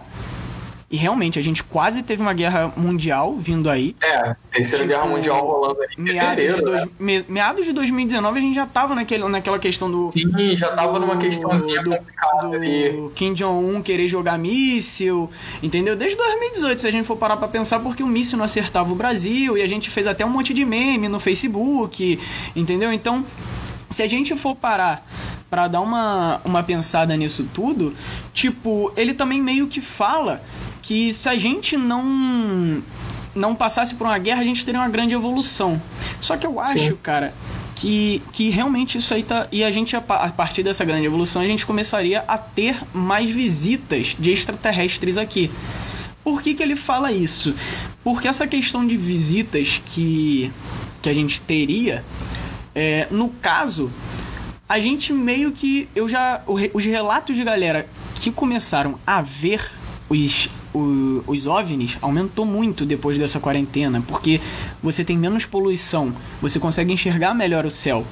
E 0.92 0.98
realmente 0.98 1.40
a 1.40 1.42
gente 1.42 1.64
quase 1.64 2.04
teve 2.04 2.22
uma 2.22 2.34
guerra 2.34 2.70
mundial 2.76 3.38
vindo 3.38 3.70
aí. 3.70 3.96
É, 4.02 4.36
Terceira 4.52 4.84
Tipo, 4.84 4.90
Guerra 4.98 5.08
Mundial 5.10 5.40
rolando 5.48 5.78
em 5.98 6.02
Meados 6.04 6.56
de, 6.56 6.62
dois, 6.62 6.84
né? 6.84 6.90
me- 7.00 7.26
meados 7.30 7.66
de 7.66 7.72
2019 7.72 8.38
a 8.38 8.42
gente 8.42 8.56
já 8.56 8.66
tava 8.66 8.94
naquele, 8.94 9.26
naquela 9.30 9.58
questão 9.58 9.90
do 9.90 10.06
Sim, 10.08 10.30
já 10.58 10.70
tava 10.76 11.00
numa 11.00 11.16
do- 11.16 11.22
questãozinha 11.22 11.82
do, 11.82 11.92
complicada 11.96 12.48
ali. 12.58 12.92
do 12.92 13.10
Kim 13.16 13.34
Jong-un 13.34 13.82
querer 13.82 14.10
jogar 14.10 14.38
míssil, 14.38 15.30
entendeu? 15.64 15.96
Desde 15.96 16.18
2018, 16.18 16.82
se 16.82 16.88
a 16.88 16.92
gente 16.92 17.06
for 17.06 17.16
parar 17.16 17.38
pra 17.38 17.48
pensar, 17.48 17.80
porque 17.80 18.04
o 18.04 18.08
míssil 18.08 18.38
não 18.38 18.44
acertava 18.44 18.92
o 18.92 18.96
Brasil 18.96 19.58
e 19.58 19.62
a 19.62 19.68
gente 19.68 19.90
fez 19.90 20.06
até 20.08 20.26
um 20.26 20.30
monte 20.30 20.54
de 20.54 20.66
meme 20.66 21.08
no 21.08 21.22
Facebook, 21.22 22.20
entendeu? 22.54 22.92
Então, 22.92 23.26
se 23.90 24.04
a 24.04 24.08
gente 24.10 24.36
for 24.36 24.58
parar 24.58 25.08
pra 25.50 25.70
dar 25.70 25.80
uma, 25.80 26.42
uma 26.44 26.64
pensada 26.64 27.16
nisso 27.16 27.48
tudo, 27.54 27.94
tipo, 28.34 28.92
ele 28.98 29.14
também 29.14 29.42
meio 29.42 29.68
que 29.68 29.80
fala 29.82 30.42
que 30.92 31.14
se 31.14 31.30
a 31.30 31.38
gente 31.38 31.78
não 31.78 32.84
não 33.34 33.56
passasse 33.56 33.96
por 33.96 34.06
uma 34.08 34.18
guerra, 34.18 34.42
a 34.42 34.44
gente 34.44 34.66
teria 34.66 34.82
uma 34.82 34.90
grande 34.90 35.14
evolução. 35.14 35.82
Só 36.20 36.36
que 36.36 36.46
eu 36.46 36.60
acho, 36.60 36.74
Sim. 36.74 36.98
cara, 37.02 37.34
que, 37.78 38.22
que 38.34 38.50
realmente 38.50 38.98
isso 38.98 39.14
aí 39.14 39.24
tá. 39.24 39.48
E 39.54 39.64
a 39.64 39.72
gente, 39.72 39.96
a 39.96 40.02
pa- 40.02 40.18
a 40.18 40.30
partir 40.30 40.64
dessa 40.64 40.84
grande 40.84 41.06
evolução, 41.06 41.42
a 41.42 41.46
gente 41.46 41.66
começaria 41.66 42.26
a 42.28 42.38
ter 42.38 42.76
mais 42.94 43.30
visitas 43.30 44.18
de 44.20 44.32
extraterrestres 44.34 45.18
aqui. 45.18 45.50
Por 46.26 46.42
que, 46.42 46.54
que 46.54 46.62
ele 46.62 46.76
fala 46.76 47.10
isso? 47.14 47.56
Porque 48.04 48.28
essa 48.28 48.46
questão 48.46 48.86
de 48.86 48.98
visitas 48.98 49.82
que, 49.86 50.52
que 51.02 51.10
a 51.10 51.14
gente 51.14 51.40
teria, 51.40 52.04
é, 52.76 53.08
no 53.10 53.30
caso, 53.30 53.90
a 54.68 54.78
gente 54.78 55.14
meio 55.14 55.54
que. 55.54 55.88
Eu 55.96 56.10
já. 56.10 56.42
Os 56.74 56.84
relatos 56.84 57.38
de 57.38 57.46
galera 57.46 57.88
que 58.14 58.30
começaram 58.30 59.00
a 59.08 59.22
ver 59.22 59.72
os, 60.10 60.50
os, 60.74 61.24
os 61.28 61.46
OVNIs 61.48 61.98
aumentou 62.02 62.46
muito 62.46 62.86
depois 62.86 63.18
dessa 63.18 63.40
quarentena, 63.40 64.02
porque 64.08 64.40
você 64.82 65.04
tem 65.04 65.18
menos 65.18 65.46
poluição, 65.46 66.14
você 66.42 66.60
consegue 66.60 66.94
enxergar 66.94 67.34
melhor 67.34 67.66
o 67.66 67.72
céu. 67.72 68.06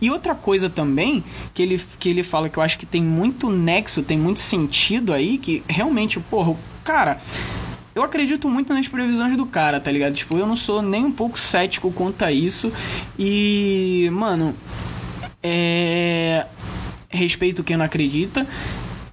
E 0.00 0.10
outra 0.10 0.34
coisa 0.34 0.68
também 0.68 1.22
que 1.54 1.62
ele, 1.62 1.80
que 1.98 2.08
ele 2.08 2.22
fala 2.22 2.48
que 2.48 2.58
eu 2.58 2.62
acho 2.62 2.78
que 2.78 2.86
tem 2.86 3.02
muito 3.02 3.50
nexo, 3.50 4.02
tem 4.02 4.18
muito 4.18 4.40
sentido 4.40 5.12
aí, 5.12 5.38
que 5.38 5.62
realmente, 5.68 6.18
porra, 6.20 6.56
cara. 6.84 7.20
Eu 7.94 8.02
acredito 8.02 8.48
muito 8.48 8.72
nas 8.72 8.88
previsões 8.88 9.36
do 9.36 9.44
cara, 9.44 9.78
tá 9.78 9.90
ligado? 9.90 10.14
Tipo, 10.14 10.38
eu 10.38 10.46
não 10.46 10.56
sou 10.56 10.80
nem 10.80 11.04
um 11.04 11.12
pouco 11.12 11.38
cético 11.38 11.92
quanto 11.92 12.24
a 12.24 12.32
isso. 12.32 12.72
E, 13.18 14.08
mano, 14.10 14.54
é. 15.42 16.46
Respeito 17.10 17.62
quem 17.62 17.76
não 17.76 17.84
acredita. 17.84 18.46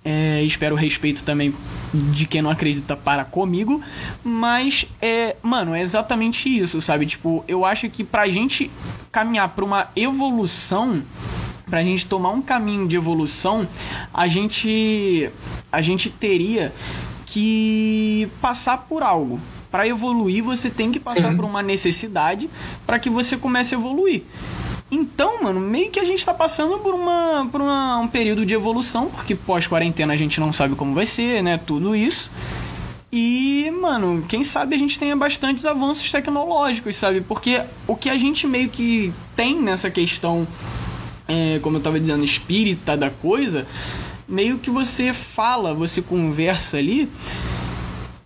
É, 0.05 0.41
espero 0.43 0.75
respeito 0.75 1.23
também 1.25 1.53
de 1.93 2.25
quem 2.25 2.41
não 2.41 2.49
acredita 2.49 2.95
para 2.95 3.23
comigo. 3.25 3.81
Mas, 4.23 4.85
é, 5.01 5.35
mano, 5.41 5.73
é 5.73 5.81
exatamente 5.81 6.49
isso, 6.49 6.81
sabe? 6.81 7.05
Tipo, 7.05 7.43
eu 7.47 7.65
acho 7.65 7.89
que 7.89 8.03
pra 8.03 8.27
gente 8.29 8.71
caminhar 9.11 9.49
pra 9.49 9.65
uma 9.65 9.89
evolução, 9.95 11.01
pra 11.65 11.83
gente 11.83 12.07
tomar 12.07 12.31
um 12.31 12.41
caminho 12.41 12.87
de 12.87 12.95
evolução, 12.95 13.67
a 14.13 14.27
gente, 14.27 15.29
a 15.71 15.81
gente 15.81 16.09
teria 16.09 16.73
que 17.25 18.29
passar 18.41 18.77
por 18.89 19.03
algo. 19.03 19.39
Para 19.71 19.87
evoluir, 19.87 20.43
você 20.43 20.67
tem 20.67 20.91
que 20.91 20.99
passar 20.99 21.29
Sim. 21.29 21.35
por 21.35 21.45
uma 21.45 21.61
necessidade 21.61 22.49
para 22.87 22.97
que 22.97 23.07
você 23.07 23.37
comece 23.37 23.75
a 23.75 23.77
evoluir. 23.77 24.23
Então, 24.91 25.43
mano, 25.43 25.59
meio 25.59 25.91
que 25.91 25.99
a 25.99 26.03
gente 26.03 26.25
tá 26.25 26.33
passando 26.33 26.79
por, 26.79 26.95
uma, 26.95 27.47
por 27.51 27.61
uma, 27.61 27.97
um 27.99 28.07
período 28.07 28.45
de 28.45 28.55
evolução, 28.55 29.07
porque 29.07 29.35
pós-quarentena 29.35 30.13
a 30.13 30.17
gente 30.17 30.39
não 30.39 30.51
sabe 30.51 30.75
como 30.75 30.95
vai 30.95 31.05
ser, 31.05 31.43
né? 31.43 31.57
Tudo 31.57 31.95
isso. 31.95 32.31
E, 33.11 33.71
mano, 33.79 34.23
quem 34.27 34.43
sabe 34.43 34.75
a 34.75 34.79
gente 34.79 34.97
tenha 34.97 35.15
bastantes 35.15 35.65
avanços 35.65 36.11
tecnológicos, 36.11 36.95
sabe? 36.95 37.21
Porque 37.21 37.61
o 37.87 37.95
que 37.95 38.09
a 38.09 38.17
gente 38.17 38.47
meio 38.47 38.69
que 38.69 39.13
tem 39.35 39.59
nessa 39.61 39.91
questão, 39.91 40.47
é, 41.27 41.59
como 41.61 41.77
eu 41.77 41.81
tava 41.81 41.99
dizendo, 41.99 42.23
espírita 42.23 42.97
da 42.97 43.11
coisa, 43.11 43.67
meio 44.27 44.57
que 44.57 44.71
você 44.71 45.13
fala, 45.13 45.73
você 45.73 46.01
conversa 46.01 46.77
ali, 46.77 47.07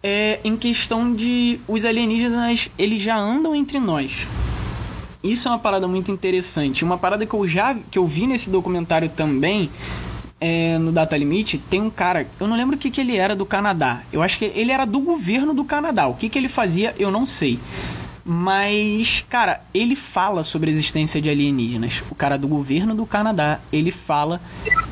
é 0.02 0.40
em 0.44 0.56
questão 0.56 1.14
de 1.14 1.60
os 1.68 1.84
alienígenas, 1.84 2.70
eles 2.78 3.02
já 3.02 3.18
andam 3.18 3.54
entre 3.54 3.80
nós 3.80 4.28
isso 5.24 5.48
é 5.48 5.52
uma 5.52 5.60
parada 5.60 5.88
muito 5.88 6.12
interessante. 6.12 6.84
Uma 6.84 6.98
parada 6.98 7.26
que 7.26 7.34
eu 7.34 7.48
já 7.48 7.76
que 7.90 7.98
eu 7.98 8.06
vi 8.06 8.28
nesse 8.28 8.50
documentário 8.50 9.10
também, 9.10 9.70
é, 10.42 10.78
no 10.78 10.92
Data 10.92 11.16
Limit, 11.16 11.58
tem 11.58 11.82
um 11.82 11.90
cara, 11.90 12.28
eu 12.38 12.48
não 12.48 12.58
lembro 12.58 12.76
o 12.76 12.80
que, 12.80 12.92
que 12.92 13.00
ele 13.00 13.16
era 13.16 13.34
do 13.34 13.46
Canadá. 13.46 14.02
Eu 14.12 14.22
acho 14.22 14.38
que 14.38 14.46
ele 14.46 14.72
era 14.72 14.84
do 14.84 15.00
governo 15.00 15.54
do 15.54 15.64
Canadá. 15.64 16.08
O 16.08 16.16
que, 16.16 16.28
que 16.28 16.38
ele 16.38 16.50
fazia, 16.50 16.94
eu 17.00 17.10
não 17.10 17.26
sei. 17.26 17.58
Mas, 18.26 19.24
cara, 19.30 19.62
ele 19.74 19.96
fala 19.96 20.44
sobre 20.44 20.70
a 20.70 20.74
existência 20.74 21.22
de 21.22 21.30
alienígenas. 21.30 22.04
O 22.12 22.16
cara 22.16 22.38
do 22.38 22.48
governo 22.48 22.94
do 22.94 23.06
Canadá, 23.06 23.60
ele 23.72 23.92
fala 23.92 24.42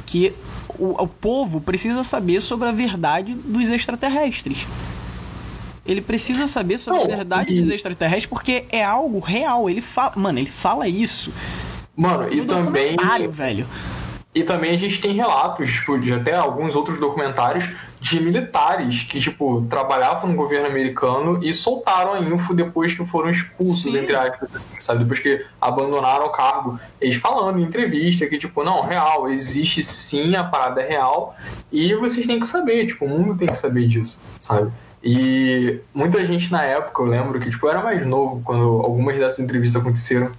que 0.06 0.34
o, 0.80 1.04
o 1.04 1.08
povo 1.08 1.60
precisa 1.60 2.04
saber 2.04 2.40
sobre 2.40 2.70
a 2.70 2.72
verdade 2.72 3.34
dos 3.34 3.70
extraterrestres. 3.70 4.66
Ele 5.92 6.02
precisa 6.02 6.48
saber 6.48 6.78
sobre 6.78 7.02
a 7.02 7.08
verdade 7.08 7.56
dos 7.56 7.70
extraterrestres 7.70 8.26
porque 8.26 8.66
é 8.70 8.84
algo 8.84 9.20
real. 9.20 9.70
Ele 9.70 9.82
fala. 9.82 10.14
Mano, 10.16 10.40
ele 10.40 10.50
fala 10.50 10.88
isso. 10.88 11.32
Mano, 11.96 12.32
e 12.32 12.46
também. 12.46 12.96
velho. 13.30 13.68
E 14.34 14.44
também 14.44 14.72
a 14.72 14.78
gente 14.78 15.02
tem 15.02 15.14
relatos, 15.14 15.70
tipo, 15.74 16.00
de 16.00 16.14
até 16.14 16.34
alguns 16.34 16.74
outros 16.74 16.98
documentários 16.98 17.70
de 18.00 18.18
militares 18.20 19.04
que, 19.04 19.20
tipo, 19.20 19.66
trabalhavam 19.70 20.32
no 20.32 20.38
governo 20.38 20.68
americano 20.68 21.44
e 21.44 21.54
soltaram 21.54 22.14
a 22.14 22.20
info 22.22 22.54
depois 22.54 22.94
que 22.94 23.06
foram 23.06 23.30
expulsos, 23.30 23.92
Sim. 23.92 24.00
entre 24.00 24.16
aspas, 24.16 24.50
assim, 24.56 24.72
sabe? 24.80 25.00
Depois 25.00 25.20
que 25.20 25.46
abandonaram 25.60 26.26
o 26.26 26.30
cargo. 26.30 26.80
Eles 27.00 27.16
falando 27.16 27.60
em 27.60 27.64
entrevista 27.64 28.26
que, 28.26 28.38
tipo, 28.38 28.64
não, 28.64 28.82
real, 28.82 29.28
existe 29.28 29.84
sim, 29.84 30.34
a 30.36 30.46
parada 30.46 30.82
é 30.82 30.88
real 30.88 31.36
e 31.70 31.94
vocês 31.96 32.26
têm 32.26 32.40
que 32.40 32.48
saber, 32.48 32.88
tipo, 32.88 33.06
o 33.06 33.10
mundo 33.10 33.38
tem 33.38 33.50
que 33.50 33.58
saber 33.58 33.86
disso, 33.86 34.22
sabe? 34.40 34.72
E 35.04 35.80
muita 35.94 36.24
gente 36.24 36.52
na 36.52 36.64
época, 36.64 37.02
eu 37.02 37.08
lembro 37.08 37.40
que, 37.40 37.50
tipo, 37.50 37.66
eu 37.66 37.72
era 37.72 37.82
mais 37.82 38.06
novo 38.06 38.42
quando 38.44 38.64
algumas 38.82 39.18
dessas 39.18 39.40
entrevistas 39.40 39.82
aconteceram. 39.82 40.32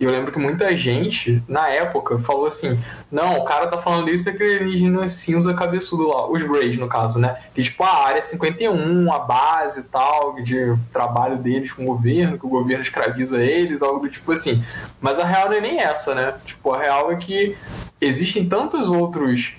E 0.00 0.04
eu 0.04 0.10
lembro 0.10 0.32
que 0.32 0.38
muita 0.38 0.76
gente, 0.76 1.42
na 1.48 1.68
época, 1.68 2.18
falou 2.18 2.46
assim: 2.46 2.78
não, 3.10 3.38
o 3.38 3.44
cara 3.44 3.68
tá 3.68 3.78
falando 3.78 4.10
isso 4.10 4.24
daquele 4.24 4.56
alienígena 4.56 5.08
cinza 5.08 5.54
cabeçudo 5.54 6.08
lá, 6.08 6.28
os 6.28 6.42
Greys, 6.42 6.76
no 6.76 6.88
caso, 6.88 7.18
né? 7.18 7.36
Que, 7.54 7.62
tipo, 7.62 7.82
a 7.84 8.06
área 8.06 8.20
51, 8.20 9.12
a 9.12 9.18
base 9.20 9.80
e 9.80 9.82
tal, 9.84 10.34
de 10.42 10.76
trabalho 10.92 11.38
deles 11.38 11.72
com 11.72 11.82
o 11.82 11.86
governo, 11.86 12.38
que 12.38 12.46
o 12.46 12.50
governo 12.50 12.82
escraviza 12.82 13.40
eles, 13.40 13.82
algo 13.82 14.00
do 14.00 14.08
tipo 14.08 14.32
assim. 14.32 14.62
Mas 15.00 15.20
a 15.20 15.24
real 15.24 15.48
não 15.48 15.56
é 15.56 15.60
nem 15.60 15.80
essa, 15.80 16.14
né? 16.14 16.34
Tipo, 16.44 16.72
a 16.72 16.78
real 16.78 17.12
é 17.12 17.16
que 17.16 17.56
existem 18.00 18.48
tantos 18.48 18.88
outros 18.88 19.54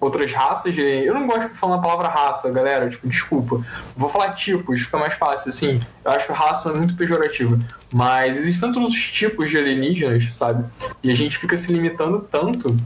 outras 0.00 0.32
raças. 0.32 0.74
De... 0.74 0.82
Eu 0.82 1.14
não 1.14 1.26
gosto 1.26 1.48
de 1.48 1.58
falar 1.58 1.76
a 1.76 1.80
palavra 1.80 2.08
raça, 2.08 2.50
galera. 2.50 2.88
Tipo, 2.88 3.08
desculpa. 3.08 3.64
Vou 3.96 4.08
falar 4.08 4.32
tipos, 4.32 4.82
fica 4.82 4.98
mais 4.98 5.14
fácil, 5.14 5.50
assim. 5.50 5.80
Eu 6.04 6.12
acho 6.12 6.32
raça 6.32 6.72
muito 6.72 6.96
pejorativa. 6.96 7.58
Mas 7.92 8.36
existem 8.36 8.72
tantos 8.72 8.94
tipos 8.94 9.50
de 9.50 9.56
alienígenas, 9.56 10.34
sabe? 10.34 10.64
E 11.02 11.10
a 11.10 11.14
gente 11.14 11.38
fica 11.38 11.56
se 11.56 11.72
limitando 11.72 12.20
tanto 12.20 12.76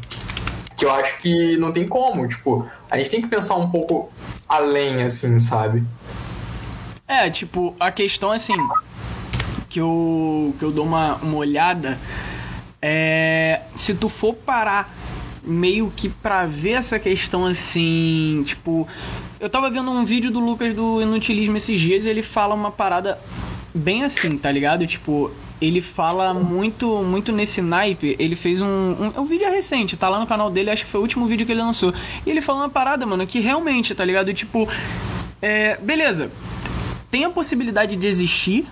que 0.77 0.85
eu 0.85 0.91
acho 0.91 1.19
que 1.19 1.57
não 1.59 1.73
tem 1.73 1.87
como. 1.87 2.27
Tipo, 2.27 2.67
a 2.91 2.97
gente 2.97 3.11
tem 3.11 3.21
que 3.21 3.29
pensar 3.29 3.57
um 3.57 3.71
pouco 3.71 4.11
além, 4.49 5.03
assim, 5.03 5.39
sabe? 5.39 5.85
É, 7.07 7.29
tipo, 7.31 7.75
a 7.79 7.91
questão 7.91 8.31
assim. 8.33 8.57
Que 9.69 9.81
eu, 9.81 10.55
que 10.59 10.65
eu 10.65 10.71
dou 10.71 10.85
uma, 10.85 11.17
uma 11.17 11.37
olhada. 11.37 11.99
É. 12.81 13.61
Se 13.77 13.95
tu 13.95 14.09
for 14.09 14.35
parar 14.35 14.93
meio 15.45 15.93
que 15.95 16.09
pra 16.09 16.47
ver 16.47 16.73
essa 16.73 16.99
questão 16.99 17.47
assim, 17.47 18.43
tipo, 18.47 18.87
eu 19.41 19.51
tava 19.51 19.71
vendo 19.71 19.91
um 19.91 20.05
vídeo 20.05 20.31
do 20.31 20.41
Lucas 20.41 20.73
do 20.75 21.03
Inutilismo 21.03 21.57
esses 21.57 21.81
dias 21.81 22.05
e 22.05 22.09
ele 22.09 22.23
fala 22.23 22.55
uma 22.55 22.71
parada 22.71 23.19
bem 23.75 24.05
assim, 24.05 24.37
tá 24.39 24.51
ligado? 24.51 24.87
Tipo, 24.87 25.31
ele 25.61 25.81
fala 25.81 26.35
muito 26.35 27.03
muito 27.03 27.33
nesse 27.33 27.63
naipe. 27.63 28.17
Ele 28.19 28.37
fez 28.37 28.61
um, 28.61 28.67
um, 28.67 29.21
um 29.21 29.25
vídeo 29.25 29.49
recente, 29.51 29.97
tá 29.97 30.09
lá 30.09 30.19
no 30.19 30.27
canal 30.27 30.51
dele, 30.51 30.71
acho 30.71 30.85
que 30.85 30.91
foi 30.91 31.01
o 31.01 31.03
último 31.03 31.27
vídeo 31.27 31.47
que 31.47 31.53
ele 31.53 31.63
lançou. 31.63 31.95
E 32.27 32.31
ele 32.31 32.43
fala 32.43 32.61
uma 32.61 32.69
parada, 32.69 33.07
mano, 33.07 33.27
que 33.27 33.41
realmente, 33.41 33.95
tá 33.95 34.05
ligado? 34.05 34.33
Tipo, 34.35 34.69
é, 35.41 35.77
beleza. 35.77 36.31
Tem 37.11 37.25
a 37.25 37.31
possibilidade 37.31 37.95
de 37.97 38.07
existir 38.07 38.67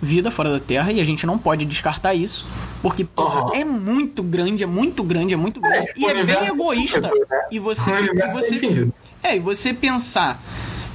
vida 0.00 0.30
fora 0.30 0.50
da 0.50 0.60
Terra 0.60 0.92
e 0.92 1.00
a 1.00 1.04
gente 1.04 1.26
não 1.26 1.38
pode 1.38 1.64
descartar 1.64 2.14
isso. 2.14 2.46
Porque 2.82 3.04
porra, 3.04 3.46
uhum. 3.46 3.54
é 3.54 3.64
muito 3.64 4.22
grande, 4.22 4.62
é 4.62 4.66
muito 4.66 5.02
grande, 5.02 5.34
é 5.34 5.36
muito 5.36 5.60
grande. 5.60 5.88
É, 5.88 5.94
e 5.96 6.04
é 6.04 6.24
bem 6.24 6.46
egoísta. 6.46 7.00
né? 7.00 7.10
E 7.50 7.58
você, 7.58 7.90
e 7.90 8.32
você 8.32 8.88
é, 9.22 9.36
e 9.36 9.40
você 9.40 9.74
pensar 9.74 10.40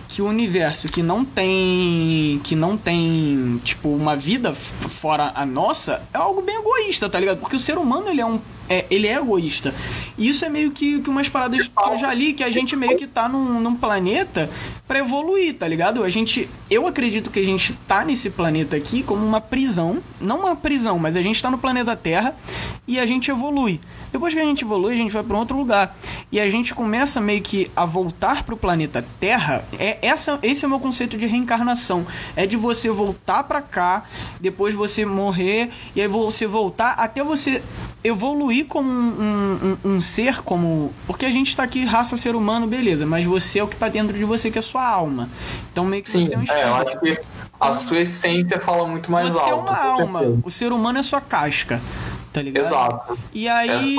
que 0.08 0.22
o 0.22 0.26
universo 0.26 0.88
que 0.90 1.02
não 1.02 1.24
tem 1.24 2.40
que 2.44 2.56
não 2.56 2.76
tem 2.78 3.62
tipo 3.64 3.90
uma 3.90 4.16
vida 4.16 4.54
fora 4.54 5.32
a 5.34 5.46
nossa 5.46 6.02
é 6.14 6.18
algo 6.18 6.42
bem 6.42 6.58
egoísta, 6.58 7.10
tá 7.10 7.20
ligado? 7.20 7.40
Porque 7.40 7.56
o 7.56 7.60
ser 7.60 7.78
humano 7.78 8.10
ele 8.10 8.20
é 8.20 8.26
um 8.26 8.40
é, 8.72 8.86
ele 8.90 9.06
é 9.06 9.18
egoísta. 9.18 9.76
Isso 10.18 10.46
é 10.46 10.50
meio 10.50 10.72
que, 10.72 11.02
que 11.02 11.10
umas 11.10 11.28
paradas 11.28 11.68
que 11.68 11.90
eu 11.90 11.98
já 11.98 12.14
li, 12.14 12.32
que 12.32 12.44
a 12.44 12.50
gente 12.50 12.74
meio 12.76 12.98
que 12.98 13.06
tá 13.06 13.28
num, 13.28 13.60
num 13.60 13.76
planeta 13.76 14.50
para 14.88 15.00
evoluir, 15.00 15.56
tá 15.56 15.68
ligado? 15.68 16.04
A 16.04 16.10
gente. 16.10 16.50
Eu 16.70 16.88
acredito 16.88 17.30
que 17.30 17.40
a 17.40 17.46
gente 17.46 17.74
tá 17.86 18.06
nesse 18.06 18.30
planeta 18.30 18.78
aqui 18.78 19.04
como 19.04 19.26
uma 19.26 19.42
prisão. 19.42 20.02
Não 20.22 20.40
uma 20.40 20.56
prisão, 20.56 20.98
mas 20.98 21.18
a 21.18 21.22
gente 21.22 21.42
tá 21.42 21.52
no 21.52 21.58
planeta 21.58 21.96
Terra 21.98 22.34
e 22.88 22.98
a 22.98 23.06
gente 23.06 23.30
evolui. 23.30 23.82
Depois 24.12 24.34
que 24.34 24.40
a 24.40 24.44
gente 24.44 24.64
evolui, 24.64 24.94
a 24.94 24.98
gente 24.98 25.12
vai 25.12 25.24
para 25.24 25.38
outro 25.38 25.58
lugar. 25.58 25.96
E 26.32 26.40
a 26.40 26.50
gente 26.50 26.74
começa 26.74 27.22
meio 27.22 27.42
que 27.42 27.72
a 27.76 27.86
voltar 27.86 28.44
para 28.44 28.54
o 28.54 28.58
planeta 28.58 29.06
Terra. 29.20 29.64
É 29.80 29.98
essa, 30.02 30.40
esse 30.44 30.66
é 30.66 30.68
o 30.68 30.70
meu 30.70 30.80
conceito 30.80 31.18
de 31.18 31.26
reencarnação. 31.26 32.06
É 32.36 32.46
de 32.46 32.58
você 32.58 32.90
voltar 32.90 33.44
para 33.44 33.62
cá, 33.62 34.04
depois 34.40 34.76
você 34.76 35.06
morrer 35.06 35.70
e 35.96 36.02
aí 36.02 36.08
você 36.08 36.46
voltar 36.46 36.92
até 36.92 37.24
você 37.24 37.62
evoluir 38.04 38.66
como 38.66 38.90
um, 38.90 39.78
um, 39.84 39.92
um, 39.92 40.02
ser, 40.02 40.42
como. 40.42 40.92
Porque 41.06 41.26
a 41.26 41.32
gente 41.32 41.56
tá 41.56 41.64
aqui, 41.64 41.86
raça 41.86 42.18
ser 42.18 42.36
humano, 42.36 42.68
beleza, 42.68 43.06
mas 43.06 43.26
você 43.26 43.60
é 43.60 43.64
o 43.64 43.68
que 43.68 43.76
tá 43.76 43.88
dentro 43.88 44.18
de 44.18 44.24
você, 44.24 44.50
que 44.50 44.60
é 44.60 44.62
sua 44.62 44.86
alma. 44.86 45.30
Então 45.72 45.86
meio 45.86 46.02
que 46.02 46.10
Sim, 46.10 46.26
você 46.26 46.36
é 46.36 46.38
um 46.38 46.44
espírito. 46.44 46.66
É, 46.66 46.70
eu 46.70 46.76
acho 46.76 47.00
que 47.00 47.20
a 47.60 47.74
sua 47.74 48.00
essência 48.00 48.60
fala 48.60 48.88
muito 48.88 49.12
mais 49.12 49.34
você 49.34 49.50
alto. 49.50 49.50
Você 49.50 49.52
é 49.52 49.56
uma 49.56 50.02
alma. 50.02 50.42
O 50.44 50.50
ser 50.50 50.72
humano 50.72 51.00
é 51.00 51.04
sua 51.04 51.22
casca. 51.22 51.82
Tá 52.32 52.42
ligado? 52.42 52.66
Exato. 52.66 53.20
E 53.34 53.48
aí. 53.48 53.98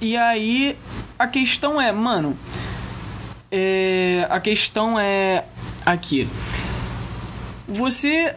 E 0.00 0.16
aí, 0.16 0.76
a 1.18 1.26
questão 1.26 1.80
é, 1.80 1.92
mano. 1.92 2.36
É, 3.50 4.26
a 4.30 4.40
questão 4.40 4.98
é. 4.98 5.44
Aqui. 5.84 6.28
Você. 7.68 8.34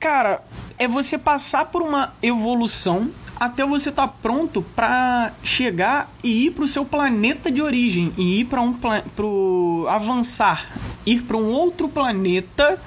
Cara, 0.00 0.42
é 0.78 0.86
você 0.86 1.18
passar 1.18 1.66
por 1.66 1.82
uma 1.82 2.12
evolução 2.22 3.10
até 3.38 3.64
você 3.64 3.90
estar 3.90 4.08
tá 4.08 4.14
pronto 4.20 4.62
para 4.62 5.32
chegar 5.42 6.10
e 6.22 6.46
ir 6.46 6.50
para 6.50 6.64
o 6.64 6.68
seu 6.68 6.84
planeta 6.84 7.50
de 7.50 7.62
origem 7.62 8.12
e 8.16 8.40
ir 8.40 8.44
para 8.46 8.60
um 8.60 8.72
pro 8.72 9.86
avançar, 9.88 10.66
ir 11.06 11.22
para 11.22 11.36
um 11.36 11.50
outro 11.52 11.88
planeta 11.88 12.80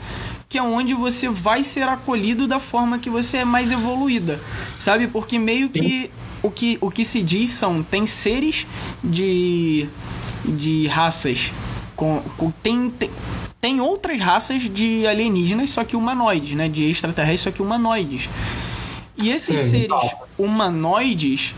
que 0.51 0.57
é 0.57 0.61
onde 0.61 0.93
você 0.93 1.29
vai 1.29 1.63
ser 1.63 1.87
acolhido 1.87 2.45
da 2.45 2.59
forma 2.59 2.99
que 2.99 3.09
você 3.09 3.37
é 3.37 3.45
mais 3.45 3.71
evoluída, 3.71 4.41
sabe? 4.77 5.07
Porque 5.07 5.39
meio 5.39 5.67
Sim. 5.67 5.73
que 5.73 6.11
o 6.43 6.51
que 6.51 6.77
o 6.81 6.91
que 6.91 7.05
se 7.05 7.23
diz 7.23 7.51
são 7.51 7.81
tem 7.81 8.05
seres 8.05 8.67
de 9.01 9.87
de 10.43 10.87
raças 10.87 11.53
com, 11.95 12.21
com 12.37 12.51
tem, 12.51 12.89
tem 12.89 13.09
tem 13.61 13.79
outras 13.79 14.19
raças 14.19 14.63
de 14.63 15.07
alienígenas, 15.07 15.69
só 15.69 15.85
que 15.85 15.95
humanoides, 15.95 16.51
né? 16.53 16.67
De 16.67 16.83
extraterrestres, 16.83 17.41
só 17.41 17.51
que 17.51 17.61
humanoides. 17.61 18.27
E 19.21 19.29
esses 19.29 19.57
Sim, 19.57 19.69
seres 19.69 20.11
humanoides 20.37 21.53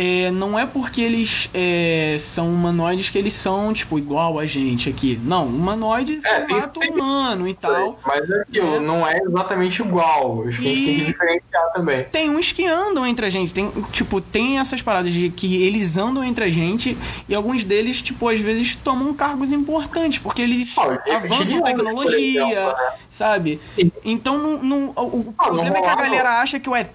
é, 0.00 0.30
não 0.30 0.56
é 0.56 0.64
porque 0.64 1.00
eles 1.00 1.50
é, 1.52 2.14
são 2.20 2.48
humanoides 2.48 3.10
que 3.10 3.18
eles 3.18 3.32
são, 3.32 3.72
tipo, 3.72 3.98
igual 3.98 4.38
a 4.38 4.46
gente 4.46 4.88
aqui. 4.88 5.20
Não, 5.24 5.46
humanoide 5.46 6.20
é, 6.24 6.46
formato 6.46 6.78
humano 6.78 7.48
e 7.48 7.54
tal. 7.54 7.98
Mas 8.06 8.30
é 8.30 8.42
aquilo, 8.42 8.78
né? 8.78 8.86
não 8.86 9.04
é 9.04 9.18
exatamente 9.18 9.82
igual. 9.82 10.46
Acho 10.46 10.62
que 10.62 10.68
a 10.68 10.70
gente 10.70 10.86
tem 10.86 10.98
que 10.98 11.04
diferenciar 11.06 11.72
também. 11.72 12.04
Tem 12.12 12.30
uns 12.30 12.52
que 12.52 12.64
andam 12.64 13.04
entre 13.04 13.26
a 13.26 13.28
gente. 13.28 13.52
Tem, 13.52 13.72
tipo, 13.90 14.20
tem 14.20 14.60
essas 14.60 14.80
paradas 14.80 15.12
de 15.12 15.30
que 15.30 15.64
eles 15.64 15.96
andam 15.96 16.22
entre 16.22 16.44
a 16.44 16.48
gente 16.48 16.96
e 17.28 17.34
alguns 17.34 17.64
deles, 17.64 18.00
tipo, 18.00 18.28
às 18.28 18.38
vezes 18.38 18.76
tomam 18.76 19.12
cargos 19.12 19.50
importantes, 19.50 20.20
porque 20.20 20.42
eles 20.42 20.74
oh, 20.76 21.12
avançam 21.12 21.60
tecnologia, 21.60 22.42
exemplo, 22.44 22.72
né? 22.72 22.92
sabe? 23.10 23.60
Sim. 23.66 23.90
Então, 24.04 24.38
não, 24.38 24.58
não, 24.62 24.92
o, 24.94 25.02
o 25.02 25.34
ah, 25.36 25.44
problema 25.44 25.76
é 25.76 25.82
que 25.82 25.88
a 25.88 25.96
galera 25.96 26.40
acha 26.40 26.60
que 26.60 26.70
o 26.70 26.76
ET, 26.76 26.88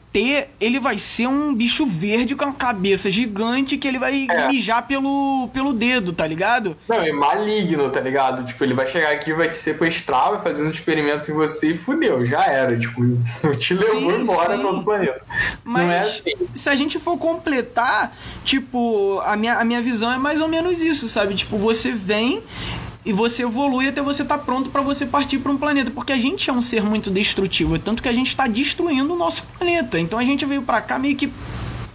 ele 0.60 0.80
vai 0.80 1.00
ser 1.00 1.28
um 1.28 1.56
bicho 1.56 1.86
verde 1.86 2.36
com 2.36 2.46
a 2.46 2.54
cabeça 2.54 3.10
gigante 3.10 3.78
que 3.78 3.88
ele 3.88 3.98
vai 3.98 4.28
é. 4.30 4.48
mijar 4.48 4.86
pelo, 4.86 5.50
pelo 5.52 5.74
dedo, 5.74 6.14
tá 6.14 6.28
ligado? 6.28 6.78
Não, 6.88 6.98
é 6.98 7.12
maligno, 7.12 7.90
tá 7.90 8.00
ligado? 8.00 8.46
Tipo, 8.46 8.64
ele 8.64 8.76
vai 8.76 8.86
chegar 8.86 9.12
aqui, 9.12 9.34
vai 9.34 9.50
te 9.50 9.58
sequestrar, 9.58 10.32
vai 10.32 10.42
fazer 10.42 10.64
uns 10.64 10.76
experimentos 10.76 11.28
em 11.30 11.34
você 11.34 11.72
e 11.72 11.76
fudeu, 11.76 12.26
já 12.26 12.44
era. 12.46 12.78
Tipo, 12.78 13.02
te 13.58 13.74
levou 13.74 14.12
sim, 14.12 14.22
embora 14.22 14.54
sim. 14.54 14.60
pro 14.60 14.68
outro 14.68 14.84
planeta. 14.84 15.22
Mas 15.64 15.84
Não 15.84 15.92
é 15.92 16.00
assim. 16.02 16.34
se 16.54 16.70
a 16.70 16.76
gente 16.76 17.00
for 17.00 17.18
completar, 17.18 18.16
tipo, 18.44 19.20
a 19.26 19.36
minha, 19.36 19.56
a 19.56 19.64
minha 19.64 19.82
visão 19.82 20.12
é 20.12 20.18
mais 20.18 20.40
ou 20.40 20.48
menos 20.48 20.82
isso, 20.82 21.10
sabe? 21.10 21.34
Tipo, 21.34 21.58
você 21.58 21.92
vem 21.92 22.44
e 23.06 23.12
você 23.12 23.44
evolui 23.44 23.88
até 23.88 24.02
você 24.02 24.24
estar 24.24 24.38
tá 24.38 24.44
pronto 24.44 24.70
para 24.70 24.82
você 24.82 25.06
partir 25.06 25.40
para 25.40 25.52
um 25.52 25.58
planeta, 25.58 25.92
porque 25.92 26.14
a 26.14 26.18
gente 26.18 26.50
é 26.50 26.54
um 26.54 26.62
ser 26.62 26.84
muito 26.84 27.12
destrutivo, 27.12 27.78
tanto 27.78 28.02
que 28.02 28.10
a 28.10 28.14
gente 28.14 28.28
está 28.28 28.48
destruindo 28.48 29.14
o 29.14 29.18
nosso 29.18 29.46
planeta. 29.58 30.00
Então 30.00 30.18
a 30.18 30.24
gente 30.24 30.46
veio 30.46 30.62
para 30.62 30.82
cá 30.82 30.98
meio 30.98 31.16
que 31.16 31.32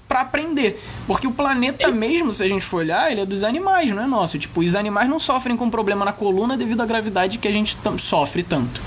para 0.09 0.23
aprender. 0.23 0.83
Porque 1.07 1.27
o 1.27 1.33
planeta 1.33 1.87
Sim. 1.87 1.93
mesmo, 1.93 2.33
se 2.33 2.43
a 2.43 2.49
gente 2.49 2.65
for 2.65 2.79
olhar, 2.79 3.13
ele 3.13 3.21
é 3.21 3.27
dos 3.27 3.45
animais, 3.45 3.91
não 3.91 4.03
é 4.03 4.07
nosso. 4.07 4.39
Tipo, 4.39 4.61
os 4.61 4.75
animais 4.75 5.09
não 5.09 5.21
sofrem 5.21 5.57
com 5.57 5.69
problema 5.69 6.05
na 6.05 6.13
coluna 6.13 6.57
devido 6.57 6.81
à 6.81 6.87
gravidade 6.87 7.39
que 7.39 7.47
a 7.47 7.53
gente 7.53 7.77
sofre 7.99 8.43
tanto. 8.43 8.81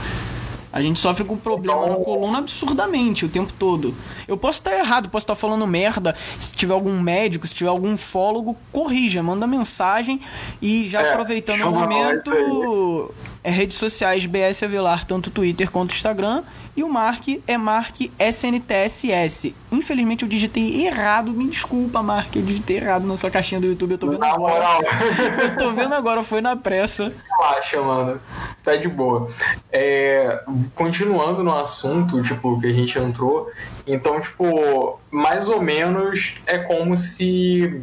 A 0.74 0.82
gente 0.82 1.00
sofre 1.00 1.24
com 1.24 1.36
problema 1.36 1.88
na 1.88 1.96
coluna 1.96 2.40
absurdamente 2.40 3.26
o 3.26 3.30
tempo 3.30 3.52
todo. 3.54 3.94
Eu 4.28 4.38
posso 4.38 4.60
estar 4.60 4.74
errado, 4.74 5.10
posso 5.10 5.24
estar 5.24 5.36
falando 5.36 5.68
merda. 5.68 6.16
Se 6.40 6.54
tiver 6.54 6.74
algum 6.74 7.00
médico, 7.00 7.46
se 7.46 7.54
tiver 7.54 7.70
algum 7.70 7.98
fólogo, 7.98 8.56
corrija, 8.72 9.22
manda 9.22 9.46
mensagem. 9.46 10.22
E 10.62 10.88
já 10.88 11.02
é, 11.02 11.12
aproveitando 11.12 11.62
o 11.64 11.72
momento, 11.72 13.14
é 13.44 13.50
redes 13.50 13.78
sociais 13.78 14.26
BS 14.26 14.64
Avelar, 14.64 15.06
tanto 15.06 15.32
Twitter 15.32 15.72
quanto 15.72 15.94
Instagram. 15.94 16.44
E 16.76 16.84
o 16.84 16.90
Mark 16.90 17.28
é 17.48 17.58
Mark 17.58 17.96
SNTSS. 18.18 19.56
Infelizmente 19.72 20.24
eu 20.24 20.30
digitei 20.30 20.86
errado. 20.86 21.32
Me 21.32 21.48
desculpa, 21.50 22.02
Mark. 22.02 22.36
Eu 22.36 22.44
digitei 22.44 22.78
errado 22.78 23.06
na 23.06 23.18
sua 23.18 23.30
caixinha 23.30 23.60
do 23.60 23.68
YouTube. 23.68 23.92
Eu 23.92 23.98
tô 23.98 24.10
vendo 24.10 24.24
agora. 24.24 24.80
eu 25.44 25.58
tô 25.58 25.74
vendo 25.74 25.94
agora, 25.94 26.24
foi 26.24 26.40
na 26.40 26.56
pressa. 26.56 27.12
Relaxa, 27.38 27.82
mano. 27.82 28.22
Tá 28.64 28.76
de 28.78 28.88
boa. 28.88 29.30
É, 29.72 30.44
continuando 30.76 31.44
no 31.44 31.54
assunto, 31.54 32.22
tipo, 32.22 32.60
que 32.60 32.68
a 32.68 32.74
gente 32.74 32.98
entrou. 32.98 33.52
Então, 33.86 34.22
tipo, 34.22 35.00
mais 35.10 35.50
ou 35.50 35.62
menos 35.62 36.36
é 36.46 36.60
como 36.60 36.96
se 36.96 37.82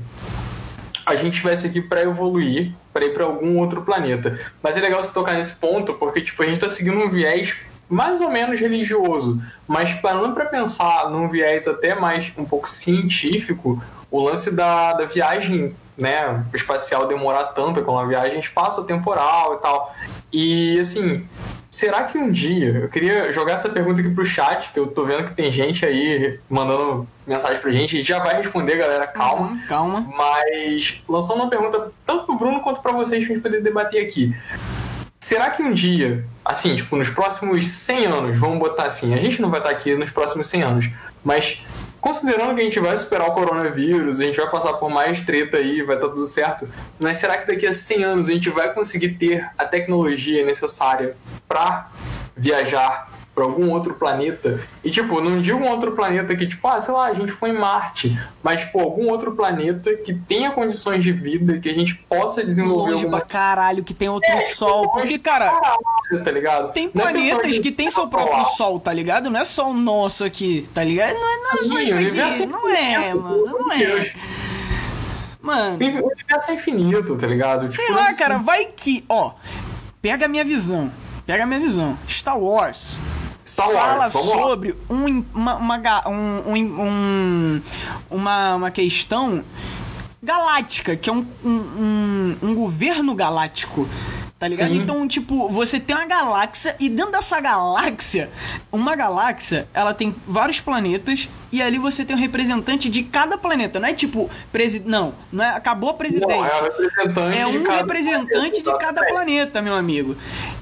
a 1.08 1.16
gente 1.16 1.34
estivesse 1.34 1.66
aqui 1.66 1.80
para 1.80 2.02
evoluir, 2.02 2.72
para 2.92 3.04
ir 3.04 3.14
para 3.14 3.24
algum 3.24 3.58
outro 3.58 3.82
planeta. 3.82 4.38
Mas 4.62 4.76
é 4.76 4.80
legal 4.80 5.02
se 5.02 5.12
tocar 5.12 5.34
nesse 5.34 5.54
ponto, 5.54 5.94
porque 5.94 6.20
tipo, 6.20 6.42
a 6.42 6.46
gente 6.46 6.56
está 6.56 6.68
seguindo 6.68 6.98
um 6.98 7.08
viés 7.08 7.56
mais 7.88 8.20
ou 8.20 8.30
menos 8.30 8.60
religioso, 8.60 9.40
mas 9.66 9.94
parando 9.94 10.34
para 10.34 10.44
pensar 10.44 11.10
num 11.10 11.26
viés 11.26 11.66
até 11.66 11.94
mais 11.94 12.30
um 12.36 12.44
pouco 12.44 12.68
científico, 12.68 13.82
o 14.10 14.20
lance 14.20 14.54
da, 14.54 14.92
da 14.92 15.06
viagem 15.06 15.74
né, 15.96 16.44
espacial 16.54 17.06
demorar 17.06 17.44
tanto 17.46 17.82
com 17.82 17.92
uma 17.92 18.06
viagem 18.06 18.38
espaço-temporal 18.38 19.54
e 19.54 19.58
tal. 19.58 19.94
E 20.32 20.78
assim, 20.78 21.26
será 21.78 22.02
que 22.02 22.18
um 22.18 22.28
dia, 22.28 22.80
eu 22.82 22.88
queria 22.88 23.30
jogar 23.30 23.52
essa 23.52 23.68
pergunta 23.68 24.00
aqui 24.00 24.10
pro 24.10 24.26
chat, 24.26 24.72
que 24.72 24.80
eu 24.80 24.88
tô 24.88 25.04
vendo 25.04 25.22
que 25.22 25.34
tem 25.36 25.52
gente 25.52 25.86
aí 25.86 26.40
mandando 26.50 27.06
mensagem 27.24 27.62
pra 27.62 27.70
gente, 27.70 27.94
a 27.94 27.98
gente 27.98 28.08
já 28.08 28.18
vai 28.18 28.36
responder, 28.36 28.76
galera, 28.76 29.06
calma. 29.06 29.50
Uhum, 29.50 29.60
calma. 29.68 30.00
Mas 30.16 31.00
lançando 31.08 31.36
uma 31.36 31.48
pergunta 31.48 31.92
tanto 32.04 32.24
pro 32.26 32.34
Bruno 32.34 32.60
quanto 32.62 32.80
para 32.80 32.90
vocês 32.90 33.24
pra 33.24 33.32
gente 33.32 33.42
poder 33.44 33.62
debater 33.62 34.04
aqui. 34.04 34.34
Será 35.20 35.50
que 35.50 35.62
um 35.62 35.72
dia, 35.72 36.24
assim, 36.44 36.74
tipo, 36.74 36.96
nos 36.96 37.10
próximos 37.10 37.68
100 37.68 38.06
anos, 38.06 38.38
vamos 38.38 38.58
botar 38.58 38.86
assim, 38.86 39.14
a 39.14 39.18
gente 39.18 39.40
não 39.40 39.48
vai 39.48 39.60
estar 39.60 39.70
aqui 39.70 39.94
nos 39.94 40.10
próximos 40.10 40.48
100 40.48 40.62
anos, 40.62 40.90
mas 41.22 41.62
considerando 42.00 42.54
que 42.54 42.60
a 42.60 42.64
gente 42.64 42.80
vai 42.80 42.96
superar 42.96 43.28
o 43.28 43.32
coronavírus, 43.32 44.20
a 44.20 44.24
gente 44.24 44.36
vai 44.36 44.50
passar 44.50 44.74
por 44.74 44.90
mais 44.90 45.20
treta 45.20 45.56
aí, 45.56 45.82
vai 45.82 45.96
estar 45.96 46.08
tudo 46.08 46.24
certo, 46.24 46.68
mas 46.98 47.18
será 47.18 47.36
que 47.36 47.46
daqui 47.46 47.66
a 47.66 47.74
100 47.74 48.04
anos 48.04 48.28
a 48.28 48.32
gente 48.32 48.50
vai 48.50 48.72
conseguir 48.72 49.10
ter 49.10 49.50
a 49.56 49.64
tecnologia 49.64 50.44
necessária 50.44 51.16
para 51.46 51.88
viajar 52.36 53.08
para 53.38 53.44
algum 53.44 53.70
outro 53.70 53.94
planeta. 53.94 54.60
E, 54.82 54.90
tipo, 54.90 55.20
não 55.20 55.40
digo 55.40 55.60
um 55.60 55.70
outro 55.70 55.92
planeta 55.92 56.34
que, 56.34 56.44
tipo, 56.44 56.66
ah, 56.66 56.80
sei 56.80 56.92
lá, 56.92 57.06
a 57.06 57.14
gente 57.14 57.30
foi 57.30 57.50
em 57.50 57.56
Marte. 57.56 58.18
Mas, 58.42 58.62
tipo, 58.62 58.80
algum 58.80 59.08
outro 59.08 59.30
planeta 59.36 59.94
que 59.94 60.12
tenha 60.12 60.50
condições 60.50 61.04
de 61.04 61.12
vida, 61.12 61.60
que 61.60 61.68
a 61.68 61.72
gente 61.72 61.94
possa 61.94 62.42
desenvolver. 62.42 62.90
Longe 62.90 63.04
alguma... 63.04 63.18
pra 63.18 63.26
caralho, 63.26 63.84
que 63.84 63.94
tem 63.94 64.08
outro 64.08 64.28
é, 64.28 64.40
sol. 64.40 64.90
Porque, 64.90 65.20
cara. 65.20 65.50
Caralho, 65.50 66.24
tá 66.24 66.30
ligado? 66.32 66.72
Tem 66.72 66.90
não 66.92 67.08
é 67.08 67.12
planetas 67.12 67.56
é 67.56 67.60
que, 67.60 67.70
tem 67.70 67.88
seu 67.92 68.08
próprio 68.08 68.44
sol, 68.44 68.80
tá 68.80 68.92
ligado? 68.92 69.30
Não 69.30 69.38
é 69.38 69.44
só 69.44 69.70
o 69.70 69.74
nosso 69.74 70.24
aqui, 70.24 70.68
tá 70.74 70.82
ligado? 70.82 71.14
Não, 71.14 71.78
é, 71.78 71.84
Sim, 71.84 72.18
é 72.18 72.24
aqui. 72.24 72.46
não 72.46 72.68
é, 72.68 73.14
mano. 73.14 73.44
Não 73.44 73.72
é. 73.72 74.12
Mano. 75.40 75.78
O 76.02 76.08
universo 76.12 76.50
é 76.50 76.54
infinito, 76.54 77.16
tá 77.16 77.26
ligado? 77.28 77.70
Sei 77.70 77.84
tipo, 77.86 77.96
lá, 77.96 78.08
assim... 78.08 78.18
cara, 78.18 78.38
vai 78.38 78.64
que. 78.64 79.04
Ó, 79.08 79.32
pega 80.02 80.26
a 80.26 80.28
minha 80.28 80.44
visão. 80.44 80.90
Pega 81.24 81.44
a 81.44 81.46
minha 81.46 81.60
visão. 81.60 81.96
Star 82.08 82.36
Wars 82.36 82.98
Star 83.48 83.70
Wars, 83.70 83.78
fala 83.78 84.10
sobre 84.10 84.74
um, 84.90 85.24
uma, 85.34 85.54
uma, 85.56 86.08
um, 86.08 86.52
um, 86.54 87.62
uma, 88.10 88.54
uma 88.56 88.70
questão 88.70 89.42
galáctica, 90.22 90.94
que 90.96 91.08
é 91.08 91.12
um, 91.12 91.26
um, 91.42 92.36
um 92.42 92.54
governo 92.54 93.14
galáctico. 93.14 93.88
Tá 94.38 94.46
ligado? 94.46 94.70
Sim. 94.70 94.76
Então, 94.76 95.08
tipo, 95.08 95.48
você 95.48 95.80
tem 95.80 95.96
uma 95.96 96.06
galáxia 96.06 96.76
e 96.78 96.88
dentro 96.88 97.10
dessa 97.10 97.40
galáxia, 97.40 98.30
uma 98.70 98.94
galáxia, 98.94 99.68
ela 99.74 99.92
tem 99.92 100.14
vários 100.24 100.60
planetas 100.60 101.28
e 101.50 101.60
ali 101.60 101.76
você 101.76 102.04
tem 102.04 102.14
um 102.14 102.18
representante 102.18 102.88
de 102.88 103.02
cada 103.02 103.36
planeta. 103.36 103.80
Não 103.80 103.88
é 103.88 103.92
tipo, 103.92 104.30
presi 104.52 104.78
não, 104.78 105.12
não 105.32 105.44
é, 105.44 105.48
acabou 105.48 105.90
a 105.90 105.94
presidente. 105.94 106.30
Não, 106.30 106.44
é, 106.44 106.48
representante 107.04 107.38
é 107.38 107.46
um 107.48 107.62
representante 107.64 108.30
planeta, 108.32 108.62
de 108.62 108.78
cada 108.78 109.06
planeta, 109.06 109.62
meu 109.62 109.74
amigo. 109.74 110.16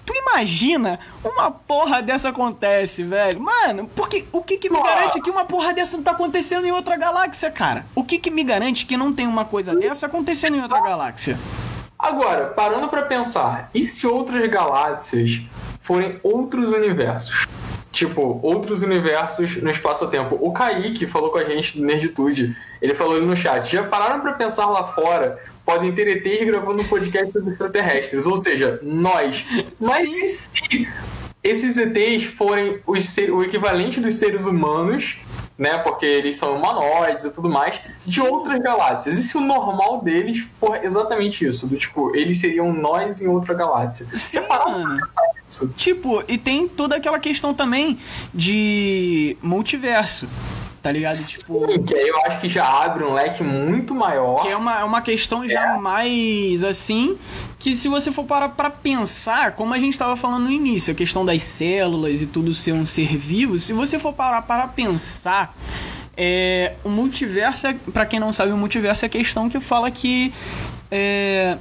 Tu 0.06 0.14
imagina 0.14 0.98
uma 1.22 1.50
porra 1.50 2.00
dessa 2.00 2.30
acontece, 2.30 3.02
velho? 3.02 3.40
Mano, 3.40 3.90
porque 3.94 4.24
o 4.32 4.40
que 4.40 4.56
que 4.56 4.70
me 4.70 4.82
garante 4.82 5.20
que 5.20 5.30
uma 5.30 5.44
porra 5.44 5.74
dessa 5.74 5.98
não 5.98 6.04
tá 6.04 6.12
acontecendo 6.12 6.66
em 6.66 6.72
outra 6.72 6.96
galáxia, 6.96 7.50
cara? 7.50 7.84
O 7.94 8.02
que 8.02 8.18
que 8.18 8.30
me 8.30 8.42
garante 8.42 8.86
que 8.86 8.96
não 8.96 9.12
tem 9.12 9.26
uma 9.26 9.44
coisa 9.44 9.76
dessa 9.76 10.06
acontecendo 10.06 10.56
em 10.56 10.62
outra 10.62 10.80
galáxia? 10.80 11.38
Agora, 11.98 12.46
parando 12.46 12.88
para 12.88 13.02
pensar, 13.02 13.70
e 13.74 13.84
se 13.84 14.06
outras 14.06 14.48
galáxias 14.50 15.40
forem 15.80 16.20
outros 16.22 16.70
universos? 16.70 17.46
Tipo, 17.90 18.38
outros 18.42 18.82
universos 18.82 19.56
no 19.62 19.70
espaço-tempo. 19.70 20.36
O 20.40 20.52
Kaique 20.52 21.06
falou 21.06 21.30
com 21.30 21.38
a 21.38 21.44
gente 21.44 21.78
do 21.78 21.84
Nerditude. 21.84 22.54
Ele 22.82 22.94
falou 22.94 23.22
no 23.22 23.34
chat. 23.34 23.72
Já 23.72 23.84
pararam 23.84 24.20
para 24.20 24.34
pensar 24.34 24.66
lá 24.66 24.92
fora? 24.92 25.42
Podem 25.64 25.92
ter 25.92 26.06
ETs 26.06 26.46
gravando 26.46 26.82
um 26.82 26.84
podcast 26.84 27.32
sobre 27.32 27.52
extraterrestres. 27.52 28.26
Ou 28.26 28.36
seja, 28.36 28.78
nós. 28.82 29.46
Mas 29.80 30.06
e 30.06 30.28
se 30.28 30.88
esses 31.42 31.78
ETs 31.78 32.24
forem 32.24 32.80
os, 32.86 33.16
o 33.16 33.42
equivalente 33.42 33.98
dos 33.98 34.16
seres 34.16 34.44
humanos 34.44 35.16
né? 35.58 35.78
Porque 35.78 36.04
eles 36.04 36.36
são 36.36 36.56
humanoides 36.56 37.24
e 37.24 37.30
tudo 37.30 37.48
mais, 37.48 37.80
de 38.06 38.20
outras 38.20 38.60
galáxias. 38.60 39.16
E 39.16 39.22
se 39.22 39.36
o 39.36 39.40
normal 39.40 40.02
deles 40.02 40.46
for 40.60 40.84
exatamente 40.84 41.46
isso? 41.46 41.66
Do 41.66 41.76
tipo, 41.76 42.14
eles 42.14 42.38
seriam 42.38 42.72
nós 42.72 43.20
em 43.20 43.28
outra 43.28 43.54
galáxia. 43.54 44.06
Sim, 44.14 44.40
mano. 44.48 44.98
Tipo, 45.76 46.22
e 46.28 46.36
tem 46.36 46.68
toda 46.68 46.96
aquela 46.96 47.18
questão 47.18 47.54
também 47.54 47.98
de 48.34 49.36
multiverso. 49.42 50.28
Tá 50.86 50.92
ligado? 50.92 51.16
Tipo. 51.16 51.66
Sim, 51.66 51.82
que 51.82 51.94
aí 51.94 52.06
eu 52.06 52.16
acho 52.26 52.38
que 52.38 52.48
já 52.48 52.64
abre 52.64 53.02
um 53.02 53.12
leque 53.12 53.42
muito 53.42 53.92
maior. 53.92 54.42
Que 54.42 54.48
é 54.48 54.56
uma, 54.56 54.80
é 54.80 54.84
uma 54.84 55.02
questão 55.02 55.48
já 55.48 55.74
é. 55.74 55.78
mais 55.78 56.62
assim. 56.62 57.18
Que 57.58 57.74
se 57.74 57.88
você 57.88 58.12
for 58.12 58.24
parar 58.24 58.50
pra 58.50 58.70
pensar, 58.70 59.52
como 59.52 59.74
a 59.74 59.80
gente 59.80 59.94
estava 59.94 60.16
falando 60.16 60.44
no 60.44 60.50
início, 60.52 60.92
a 60.92 60.94
questão 60.94 61.24
das 61.24 61.42
células 61.42 62.22
e 62.22 62.26
tudo 62.26 62.54
ser 62.54 62.72
um 62.72 62.86
ser 62.86 63.16
vivo, 63.16 63.58
se 63.58 63.72
você 63.72 63.98
for 63.98 64.12
parar 64.12 64.42
para 64.42 64.68
pensar. 64.68 65.56
É, 66.18 66.72
o 66.82 66.88
multiverso, 66.88 67.66
é, 67.66 67.76
para 67.92 68.06
quem 68.06 68.18
não 68.18 68.32
sabe, 68.32 68.50
o 68.50 68.56
multiverso 68.56 69.04
é 69.04 69.06
a 69.06 69.10
questão 69.10 69.50
que 69.50 69.60
fala 69.60 69.90
que 69.90 70.32
é, 70.90 71.58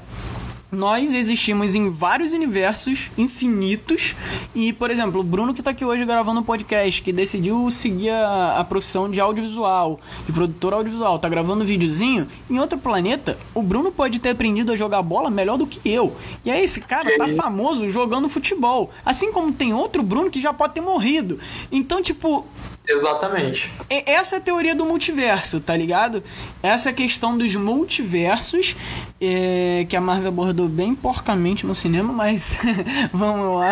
nós 0.71 1.13
existimos 1.13 1.75
em 1.75 1.89
vários 1.89 2.33
universos 2.33 3.11
infinitos 3.17 4.15
e, 4.53 4.73
por 4.73 4.89
exemplo, 4.89 5.21
o 5.21 5.23
Bruno 5.23 5.53
que 5.53 5.61
está 5.61 5.71
aqui 5.71 5.85
hoje 5.85 6.03
gravando 6.05 6.41
um 6.41 6.43
podcast, 6.43 7.01
que 7.01 7.13
decidiu 7.13 7.69
seguir 7.69 8.09
a, 8.09 8.59
a, 8.59 8.63
profissão 8.63 9.09
de 9.09 9.19
audiovisual, 9.19 9.99
de 10.25 10.31
produtor 10.31 10.73
audiovisual, 10.73 11.19
tá 11.19 11.29
gravando 11.29 11.63
um 11.63 11.67
videozinho, 11.67 12.27
em 12.49 12.59
outro 12.59 12.77
planeta, 12.77 13.37
o 13.53 13.61
Bruno 13.61 13.91
pode 13.91 14.19
ter 14.19 14.29
aprendido 14.29 14.71
a 14.71 14.75
jogar 14.75 15.01
bola 15.01 15.29
melhor 15.29 15.57
do 15.57 15.67
que 15.67 15.79
eu. 15.89 16.15
E 16.43 16.51
aí 16.51 16.63
esse 16.63 16.81
cara 16.81 17.17
tá 17.17 17.29
famoso 17.29 17.89
jogando 17.89 18.27
futebol. 18.27 18.89
Assim 19.05 19.31
como 19.31 19.53
tem 19.53 19.73
outro 19.73 20.03
Bruno 20.03 20.29
que 20.29 20.41
já 20.41 20.53
pode 20.53 20.73
ter 20.73 20.81
morrido. 20.81 21.39
Então, 21.71 22.01
tipo, 22.01 22.45
Exatamente. 22.87 23.71
Essa 23.89 24.35
é 24.35 24.39
a 24.39 24.41
teoria 24.41 24.75
do 24.75 24.85
multiverso, 24.85 25.59
tá 25.59 25.75
ligado? 25.75 26.23
Essa 26.61 26.89
é 26.89 26.91
a 26.91 26.95
questão 26.95 27.37
dos 27.37 27.55
multiversos, 27.55 28.75
é, 29.19 29.85
que 29.89 29.95
a 29.95 30.01
Marvel 30.01 30.29
abordou 30.29 30.67
bem 30.67 30.93
porcamente 30.93 31.65
no 31.65 31.73
cinema, 31.73 32.13
mas 32.13 32.57
vamos 33.11 33.59
lá. 33.59 33.71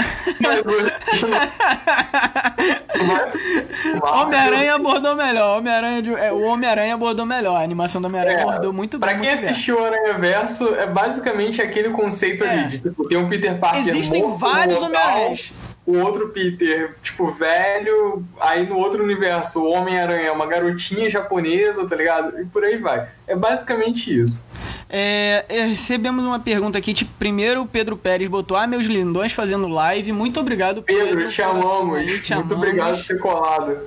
Homem-Aranha 4.01 4.75
abordou 4.75 5.15
melhor. 5.15 5.57
Homem-Aranha, 5.59 6.17
é, 6.17 6.31
o 6.31 6.41
Homem-Aranha 6.41 6.93
abordou 6.95 7.25
melhor. 7.25 7.57
A 7.57 7.63
animação 7.63 8.01
do 8.01 8.07
Homem-Aranha 8.07 8.39
é, 8.39 8.41
abordou 8.41 8.73
muito 8.73 8.97
bem. 8.97 9.09
Pra 9.09 9.19
quem 9.19 9.29
assistiu 9.29 9.79
o 9.79 9.85
Aranha 9.85 10.17
Verso, 10.17 10.73
é 10.75 10.87
basicamente 10.87 11.61
aquele 11.61 11.89
conceito 11.89 12.43
é. 12.43 12.49
ali 12.49 12.69
de 12.69 12.79
tipo, 12.79 13.07
tem 13.07 13.17
um 13.17 13.29
Peter 13.29 13.57
Parker. 13.59 13.81
Existem 13.81 14.37
vários 14.37 14.81
Homem-Aranhas 14.81 15.51
o 15.85 15.97
outro 15.97 16.29
Peter, 16.29 16.95
tipo, 17.01 17.29
velho, 17.31 18.23
aí 18.39 18.65
no 18.65 18.77
outro 18.77 19.03
universo 19.03 19.59
o 19.59 19.69
Homem-Aranha 19.69 20.27
é 20.27 20.31
uma 20.31 20.45
garotinha 20.45 21.09
japonesa, 21.09 21.85
tá 21.85 21.95
ligado? 21.95 22.39
E 22.39 22.45
por 22.45 22.63
aí 22.63 22.77
vai. 22.77 23.09
É 23.27 23.35
basicamente 23.35 24.17
isso. 24.17 24.49
É, 24.89 25.43
é, 25.49 25.65
recebemos 25.65 26.23
uma 26.23 26.39
pergunta 26.39 26.77
aqui, 26.77 26.93
tipo, 26.93 27.11
primeiro 27.19 27.63
o 27.63 27.67
Pedro 27.67 27.97
Pérez 27.97 28.29
botou, 28.29 28.55
ah, 28.55 28.65
meus 28.65 28.85
lindões 28.85 29.33
fazendo 29.33 29.67
live, 29.67 30.13
muito 30.13 30.39
obrigado, 30.39 30.81
Pedro. 30.81 31.17
Pedro, 31.17 31.29
te 31.29 31.41
amamos, 31.41 32.05
te 32.05 32.33
muito 32.33 32.33
amamos. 32.33 32.51
obrigado 32.51 32.97
por 32.97 33.05
ter 33.05 33.19
colado. 33.19 33.77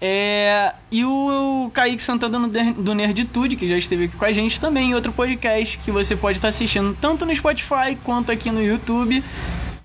É, 0.00 0.72
e 0.90 1.04
o, 1.04 1.66
o 1.66 1.70
Kaique 1.70 2.02
Santana 2.02 2.48
do 2.76 2.94
Nerditude, 2.94 3.54
que 3.54 3.68
já 3.68 3.76
esteve 3.76 4.06
aqui 4.06 4.16
com 4.16 4.24
a 4.24 4.32
gente 4.32 4.60
também 4.60 4.90
em 4.90 4.94
outro 4.94 5.12
podcast, 5.12 5.78
que 5.78 5.92
você 5.92 6.16
pode 6.16 6.38
estar 6.38 6.48
assistindo 6.48 6.96
tanto 7.00 7.24
no 7.24 7.34
Spotify 7.34 7.96
quanto 8.02 8.32
aqui 8.32 8.50
no 8.50 8.62
YouTube. 8.62 9.22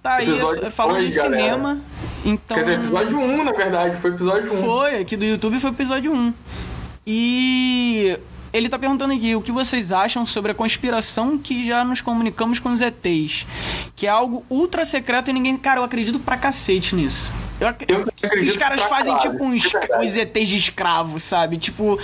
Tá 0.02 0.16
aí, 0.16 0.28
falando 0.72 1.06
de 1.06 1.14
galera. 1.14 1.44
cinema. 1.44 1.82
Então... 2.24 2.56
Quer 2.56 2.62
dizer, 2.62 2.80
episódio 2.80 3.20
1, 3.20 3.44
na 3.44 3.52
verdade, 3.52 4.00
foi 4.00 4.12
episódio 4.12 4.54
1. 4.54 4.60
Foi, 4.62 4.96
aqui 4.96 5.18
do 5.18 5.26
YouTube 5.26 5.60
foi 5.60 5.72
episódio 5.72 6.14
1. 6.14 6.34
E 7.06 8.18
ele 8.54 8.70
tá 8.70 8.80
perguntando 8.80 9.14
aqui 9.14 9.36
o 9.36 9.42
que 9.42 9.52
vocês 9.52 9.92
acham 9.92 10.26
sobre 10.26 10.52
a 10.52 10.56
conspiração 10.56 11.38
que 11.38 11.68
já 11.68 11.84
nos 11.84 12.02
comunicamos 12.02 12.60
com 12.60 12.70
os 12.70 12.80
ETs. 12.82 13.46
Que 13.96 14.08
é 14.08 14.10
algo 14.10 14.46
ultra 14.50 14.86
secreto 14.86 15.30
e 15.30 15.34
ninguém. 15.34 15.58
Cara, 15.58 15.82
eu 15.82 15.84
acredito 15.84 16.18
pra 16.18 16.38
cacete 16.38 16.96
nisso. 16.96 17.32
Eu, 17.60 17.68
ac... 17.68 17.86
eu 17.88 18.02
acredito 18.24 18.52
Os 18.52 18.58
caras 18.58 18.82
fazem 18.84 19.14
claro, 19.14 19.32
tipo 19.32 19.44
uns, 19.44 19.66
é 19.74 20.00
os 20.02 20.16
ETs 20.16 20.48
de 20.48 20.58
escravos, 20.58 21.24
sabe? 21.24 21.58
Tipo. 21.58 22.00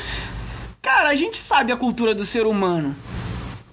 Cara, 0.81 1.09
a 1.09 1.15
gente 1.15 1.37
sabe 1.37 1.71
a 1.71 1.77
cultura 1.77 2.13
do 2.13 2.25
ser 2.25 2.45
humano. 2.45 2.95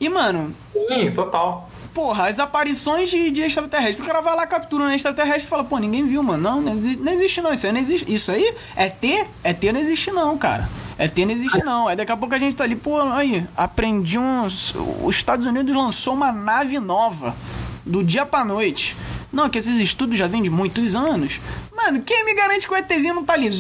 E, 0.00 0.08
mano. 0.08 0.54
Sim, 0.62 1.10
total 1.12 1.71
porra, 1.92 2.28
as 2.28 2.38
aparições 2.38 3.10
de, 3.10 3.30
de 3.30 3.42
extraterrestre. 3.42 4.02
O 4.02 4.06
cara 4.06 4.20
vai 4.20 4.34
lá, 4.34 4.46
captura 4.46 4.84
um 4.84 4.90
extraterrestre 4.90 5.44
e 5.44 5.48
fala, 5.48 5.64
pô, 5.64 5.78
ninguém 5.78 6.06
viu, 6.06 6.22
mano. 6.22 6.42
Não, 6.42 6.60
não 6.60 6.74
existe, 6.74 7.02
não 7.02 7.12
existe 7.12 7.40
não. 7.40 7.52
Isso 7.52 7.66
aí 7.66 7.72
não 7.72 7.80
existe. 7.80 8.12
Isso 8.12 8.32
aí 8.32 8.54
é 8.76 8.88
T? 8.88 9.26
É 9.44 9.52
T 9.52 9.72
não 9.72 9.80
existe 9.80 10.10
não, 10.10 10.36
cara. 10.36 10.68
É 10.98 11.08
T 11.08 11.24
não 11.24 11.32
existe 11.32 11.62
não. 11.64 11.88
Aí 11.88 11.96
daqui 11.96 12.12
a 12.12 12.16
pouco 12.16 12.34
a 12.34 12.38
gente 12.38 12.56
tá 12.56 12.64
ali, 12.64 12.76
pô, 12.76 13.00
aí, 13.00 13.46
aprendi 13.56 14.18
uns. 14.18 14.74
Os 15.02 15.14
Estados 15.14 15.46
Unidos 15.46 15.74
lançou 15.74 16.14
uma 16.14 16.32
nave 16.32 16.78
nova. 16.78 17.34
Do 17.84 18.04
dia 18.04 18.24
pra 18.24 18.44
noite. 18.44 18.96
Não, 19.32 19.48
que 19.48 19.58
esses 19.58 19.76
estudos 19.78 20.16
já 20.16 20.28
vêm 20.28 20.42
de 20.42 20.50
muitos 20.50 20.94
anos. 20.94 21.40
Mano, 21.74 22.00
quem 22.02 22.24
me 22.24 22.32
garante 22.32 22.68
que 22.68 22.72
o 22.72 22.76
ETzinho 22.76 23.14
não 23.14 23.24
tá 23.24 23.32
ali? 23.32 23.50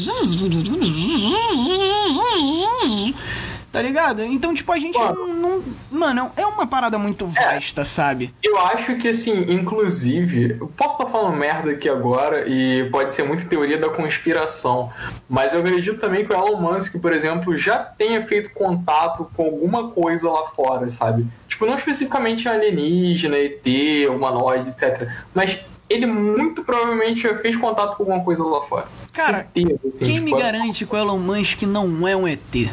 Tá 3.72 3.80
ligado? 3.80 4.22
Então, 4.22 4.52
tipo, 4.52 4.70
a 4.70 4.78
gente 4.78 4.98
não, 4.98 5.28
não, 5.28 5.64
Mano, 5.90 6.30
é 6.36 6.44
uma 6.44 6.66
parada 6.66 6.98
muito 6.98 7.24
é. 7.34 7.54
vasta, 7.54 7.80
é, 7.80 7.84
sabe? 7.84 8.34
Eu 8.42 8.58
acho 8.58 8.96
que, 8.96 9.08
assim, 9.08 9.50
inclusive. 9.50 10.58
Eu 10.60 10.68
posso 10.76 10.96
estar 10.96 11.06
tá 11.06 11.10
falando 11.10 11.38
merda 11.38 11.70
aqui 11.70 11.88
agora 11.88 12.46
e 12.46 12.90
pode 12.90 13.12
ser 13.12 13.22
muito 13.22 13.48
teoria 13.48 13.78
da 13.78 13.88
conspiração. 13.88 14.92
Mas 15.26 15.54
eu 15.54 15.60
acredito 15.60 15.98
também 15.98 16.22
que 16.22 16.30
o 16.30 16.36
Elon 16.36 16.60
Musk, 16.60 17.00
por 17.00 17.14
exemplo, 17.14 17.56
já 17.56 17.78
tenha 17.78 18.20
feito 18.20 18.52
contato 18.52 19.26
com 19.34 19.44
alguma 19.44 19.88
coisa 19.88 20.30
lá 20.30 20.44
fora, 20.44 20.90
sabe? 20.90 21.26
Tipo, 21.48 21.64
não 21.64 21.74
especificamente 21.74 22.46
alienígena, 22.46 23.38
ET, 23.38 23.66
humanoide, 24.10 24.68
etc. 24.68 25.08
Mas 25.34 25.58
ele 25.88 26.04
muito 26.04 26.62
provavelmente 26.62 27.22
já 27.22 27.34
fez 27.36 27.56
contato 27.56 27.96
com 27.96 28.02
alguma 28.02 28.22
coisa 28.22 28.44
lá 28.44 28.60
fora. 28.60 28.86
Cara, 29.14 29.48
Certeza, 29.54 29.80
assim, 29.88 30.04
quem 30.04 30.14
tipo, 30.16 30.24
me 30.24 30.42
garante 30.42 30.86
que 30.86 30.94
o 30.94 30.98
Elon 30.98 31.18
Musk 31.18 31.62
não 31.62 32.06
é 32.06 32.14
um 32.14 32.28
ET? 32.28 32.70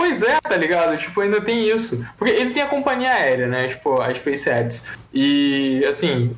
Pois 0.00 0.22
é, 0.22 0.40
tá 0.40 0.56
ligado? 0.56 0.96
Tipo, 0.96 1.20
ainda 1.20 1.42
tem 1.42 1.68
isso. 1.68 2.06
Porque 2.16 2.32
ele 2.32 2.54
tem 2.54 2.62
a 2.62 2.68
companhia 2.68 3.12
aérea, 3.12 3.46
né? 3.46 3.68
Tipo, 3.68 4.00
a 4.00 4.12
SpaceX. 4.14 4.86
E, 5.12 5.84
assim, 5.86 6.34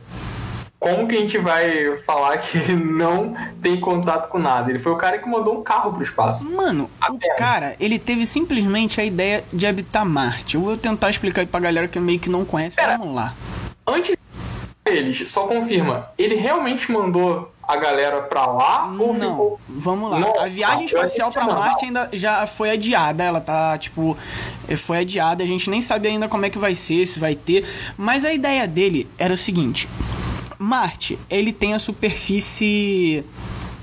como 0.80 1.06
que 1.06 1.14
a 1.14 1.20
gente 1.20 1.38
vai 1.38 1.96
falar 1.98 2.38
que 2.38 2.58
ele 2.58 2.74
não 2.74 3.36
tem 3.62 3.78
contato 3.78 4.28
com 4.28 4.40
nada? 4.40 4.68
Ele 4.68 4.80
foi 4.80 4.90
o 4.90 4.96
cara 4.96 5.16
que 5.16 5.28
mandou 5.28 5.60
um 5.60 5.62
carro 5.62 5.92
pro 5.92 6.02
espaço. 6.02 6.50
Mano, 6.50 6.90
o 7.08 7.36
cara, 7.38 7.76
ele 7.78 8.00
teve 8.00 8.26
simplesmente 8.26 9.00
a 9.00 9.04
ideia 9.04 9.44
de 9.52 9.64
habitar 9.64 10.04
Marte. 10.04 10.56
Eu 10.56 10.62
vou 10.62 10.76
tentar 10.76 11.10
explicar 11.10 11.42
aí 11.42 11.46
pra 11.46 11.60
galera 11.60 11.86
que 11.86 12.00
meio 12.00 12.18
que 12.18 12.28
não 12.28 12.44
conhece, 12.44 12.74
Pera, 12.74 12.98
vamos 12.98 13.14
lá. 13.14 13.32
Antes 13.86 14.16
eles, 14.84 15.30
só 15.30 15.46
confirma, 15.46 16.10
ele 16.18 16.34
realmente 16.34 16.90
mandou 16.90 17.51
a 17.62 17.76
galera 17.76 18.22
pra 18.22 18.46
lá? 18.46 18.94
Ou 18.98 19.14
não, 19.14 19.30
ficou... 19.30 19.60
vamos 19.68 20.10
lá. 20.10 20.18
Não, 20.18 20.40
a 20.40 20.48
viagem 20.48 20.86
espacial 20.86 21.30
para 21.30 21.44
Marte 21.46 21.84
ainda 21.84 22.08
já 22.12 22.46
foi 22.46 22.70
adiada. 22.70 23.22
Ela 23.22 23.40
tá, 23.40 23.78
tipo, 23.78 24.16
foi 24.76 24.98
adiada. 24.98 25.44
A 25.44 25.46
gente 25.46 25.70
nem 25.70 25.80
sabe 25.80 26.08
ainda 26.08 26.28
como 26.28 26.44
é 26.44 26.50
que 26.50 26.58
vai 26.58 26.74
ser, 26.74 27.06
se 27.06 27.20
vai 27.20 27.34
ter. 27.34 27.64
Mas 27.96 28.24
a 28.24 28.32
ideia 28.32 28.66
dele 28.66 29.08
era 29.16 29.32
o 29.32 29.36
seguinte: 29.36 29.88
Marte, 30.58 31.18
ele 31.30 31.52
tem 31.52 31.74
a 31.74 31.78
superfície. 31.78 33.24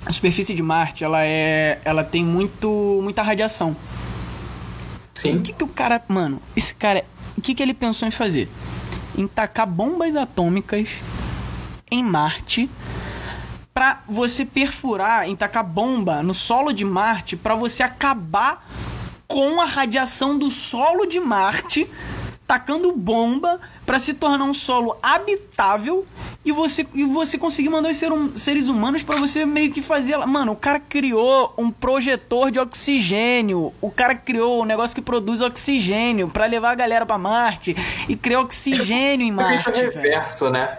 A 0.05 0.11
superfície 0.11 0.53
de 0.53 0.63
Marte, 0.63 1.03
ela 1.03 1.23
é. 1.23 1.79
Ela 1.85 2.03
tem 2.03 2.23
muito. 2.23 2.99
muita 3.01 3.21
radiação. 3.21 3.75
Sim. 5.13 5.37
O 5.37 5.41
que, 5.41 5.53
que 5.53 5.63
o 5.63 5.67
cara. 5.67 6.01
Mano, 6.07 6.41
esse 6.55 6.73
cara. 6.73 7.05
O 7.37 7.41
que, 7.41 7.55
que 7.55 7.63
ele 7.63 7.73
pensou 7.73 8.07
em 8.07 8.11
fazer? 8.11 8.49
Em 9.17 9.25
tacar 9.25 9.65
bombas 9.65 10.15
atômicas 10.15 10.89
em 11.89 12.03
Marte 12.03 12.69
para 13.79 14.01
você 14.09 14.43
perfurar, 14.43 15.25
tacar 15.37 15.63
bomba 15.63 16.21
no 16.21 16.33
solo 16.33 16.73
de 16.73 16.83
Marte 16.83 17.37
para 17.37 17.55
você 17.55 17.81
acabar 17.81 18.67
com 19.25 19.61
a 19.61 19.63
radiação 19.63 20.37
do 20.37 20.51
solo 20.51 21.05
de 21.05 21.17
Marte, 21.17 21.89
tacando 22.45 22.91
bomba 22.91 23.57
para 23.89 23.97
se 23.97 24.13
tornar 24.13 24.45
um 24.45 24.54
solo 24.54 24.95
habitável 25.02 26.06
e 26.45 26.52
você, 26.52 26.86
e 26.93 27.06
você 27.06 27.39
conseguir 27.39 27.69
mandar 27.69 27.89
os 27.89 27.97
ser, 27.97 28.12
um, 28.12 28.38
seres 28.38 28.67
humanos 28.67 29.02
para 29.02 29.19
você 29.19 29.47
meio 29.47 29.71
que 29.71 29.82
fazer. 29.82 30.15
Mano, 30.28 30.52
o 30.52 30.56
cara 30.56 30.80
criou 30.80 31.56
um 31.58 31.71
projetor 31.71 32.52
de 32.52 32.60
oxigênio. 32.60 33.73
O 33.82 33.89
cara 33.89 34.13
criou 34.13 34.62
um 34.62 34.65
negócio 34.65 34.93
que 34.93 35.02
produz 35.02 35.41
oxigênio 35.41 36.30
para 36.30 36.45
levar 36.45 36.69
a 36.69 36.75
galera 36.75 37.04
para 37.04 37.17
Marte 37.17 37.75
e 38.08 38.15
criou 38.15 38.43
oxigênio 38.43 39.25
em 39.25 39.32
Marte. 39.32 39.71
É 39.71 39.82
reverso, 39.82 40.52
né? 40.52 40.78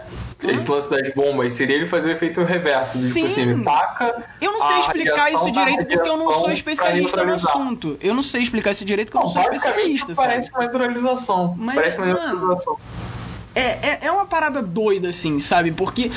esse 0.49 0.69
lance 0.69 0.89
das 0.89 1.13
bombas 1.13 1.53
seria 1.53 1.75
ele 1.75 1.85
fazer 1.85 2.09
o 2.09 2.11
efeito 2.11 2.43
reverso. 2.43 2.97
Sim. 2.97 3.27
Tipo 3.27 3.41
assim, 3.41 3.63
taca. 3.63 4.23
Eu 4.39 4.51
não 4.53 4.59
sei 4.59 4.79
explicar 4.79 5.31
isso 5.31 5.51
direito 5.51 5.85
porque 5.85 6.09
eu 6.09 6.17
não 6.17 6.31
sou 6.31 6.51
especialista 6.51 7.23
no 7.23 7.33
assunto. 7.33 7.97
Eu 8.01 8.13
não 8.13 8.23
sei 8.23 8.41
explicar 8.41 8.71
isso 8.71 8.85
direito 8.85 9.11
porque 9.11 9.17
eu 9.17 9.27
não 9.27 9.33
sou 9.33 9.41
especialista. 9.41 10.13
Parece 10.15 10.47
sabe? 10.47 10.57
uma 10.57 10.71
neutralização. 10.71 11.55
Mas, 11.57 11.75
parece 11.75 11.97
uma 11.97 12.05
neutralização. 12.07 12.77
É, 13.53 13.61
é, 13.61 13.99
é 14.03 14.11
uma 14.11 14.25
parada 14.25 14.61
doida, 14.61 15.09
assim, 15.09 15.39
sabe? 15.39 15.71
Porque 15.71 16.11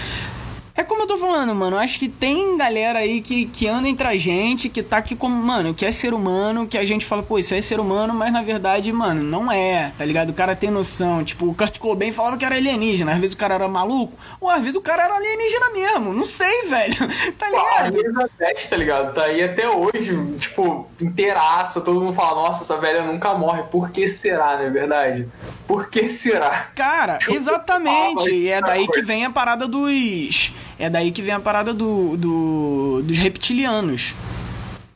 é 0.76 0.82
como 0.82 1.02
eu 1.02 1.06
tô 1.06 1.16
falando, 1.16 1.54
mano. 1.54 1.78
Acho 1.78 2.00
que 2.00 2.08
tem 2.08 2.56
galera 2.56 2.98
aí 2.98 3.20
que, 3.20 3.46
que 3.46 3.68
anda 3.68 3.88
entre 3.88 4.08
a 4.08 4.16
gente, 4.16 4.68
que 4.68 4.82
tá 4.82 4.96
aqui 4.96 5.14
como, 5.14 5.36
mano, 5.40 5.72
que 5.72 5.86
é 5.86 5.92
ser 5.92 6.12
humano, 6.12 6.66
que 6.66 6.76
a 6.76 6.84
gente 6.84 7.06
fala, 7.06 7.22
pô, 7.22 7.38
isso 7.38 7.54
é 7.54 7.62
ser 7.62 7.78
humano, 7.78 8.12
mas 8.12 8.32
na 8.32 8.42
verdade, 8.42 8.92
mano, 8.92 9.22
não 9.22 9.52
é, 9.52 9.92
tá 9.96 10.04
ligado? 10.04 10.30
O 10.30 10.34
cara 10.34 10.56
tem 10.56 10.72
noção. 10.72 11.22
Tipo, 11.22 11.46
o 11.46 11.54
Kurt 11.54 11.78
Cobain 11.78 12.12
falava 12.12 12.36
que 12.36 12.44
era 12.44 12.56
alienígena. 12.56 13.12
Às 13.12 13.18
vezes 13.18 13.34
o 13.34 13.36
cara 13.36 13.54
era 13.54 13.68
maluco, 13.68 14.18
ou 14.40 14.50
às 14.50 14.60
vezes 14.60 14.74
o 14.74 14.80
cara 14.80 15.04
era 15.04 15.14
alienígena 15.14 15.70
mesmo. 15.70 16.12
Não 16.12 16.24
sei, 16.24 16.62
velho. 16.66 16.94
Tá 17.38 17.48
ligado? 17.50 17.92
Pô, 17.92 18.00
a 18.00 18.00
Elizabeth, 18.00 18.68
tá 18.68 18.76
ligado? 18.76 19.14
Tá 19.14 19.24
aí 19.26 19.44
até 19.44 19.68
hoje, 19.68 20.36
tipo, 20.38 20.88
inteiraça, 21.00 21.80
todo 21.80 22.00
mundo 22.00 22.14
fala, 22.14 22.42
nossa, 22.42 22.64
essa 22.64 22.76
velha 22.78 23.02
nunca 23.02 23.32
morre. 23.34 23.62
Por 23.70 23.90
que 23.90 24.08
será, 24.08 24.56
não 24.56 24.64
é 24.64 24.70
verdade? 24.70 25.28
Por 25.68 25.88
que 25.88 26.08
será? 26.08 26.70
Cara, 26.74 27.20
exatamente. 27.28 28.28
E 28.28 28.48
é 28.48 28.60
daí 28.60 28.88
que 28.88 29.02
vem 29.02 29.24
a 29.24 29.30
parada 29.30 29.68
dos. 29.68 30.52
É 30.78 30.90
daí 30.90 31.12
que 31.12 31.22
vem 31.22 31.34
a 31.34 31.40
parada 31.40 31.72
do, 31.72 32.16
do 32.16 33.02
dos 33.02 33.16
reptilianos. 33.16 34.14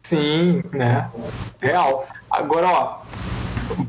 Sim, 0.02 0.62
né? 0.72 1.08
Real. 1.60 2.06
Agora, 2.30 2.66
ó, 2.66 2.98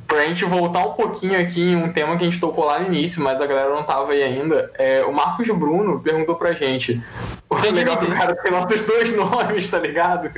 pra 0.08 0.25
gente 0.25 0.43
voltar 0.45 0.86
um 0.86 0.93
pouquinho 0.93 1.39
aqui 1.39 1.62
em 1.62 1.75
um 1.75 1.91
tema 1.91 2.17
que 2.17 2.23
a 2.23 2.30
gente 2.30 2.39
tocou 2.39 2.65
lá 2.65 2.80
no 2.80 2.88
início, 2.88 3.23
mas 3.23 3.41
a 3.41 3.47
galera 3.47 3.69
não 3.69 3.84
tava 3.84 4.12
aí 4.12 4.23
ainda, 4.23 4.71
é, 4.78 5.04
o 5.04 5.13
Marcos 5.13 5.47
Bruno 5.49 5.99
perguntou 5.99 6.36
pra 6.36 6.52
gente. 6.54 7.02
O 7.49 7.56
legal 7.56 7.97
que 7.97 8.06
o 8.06 8.15
cara 8.15 8.36
tem 8.36 8.52
nossos 8.52 8.82
dois 8.82 9.12
nomes, 9.15 9.67
tá 9.67 9.80
ligado? 9.80 10.30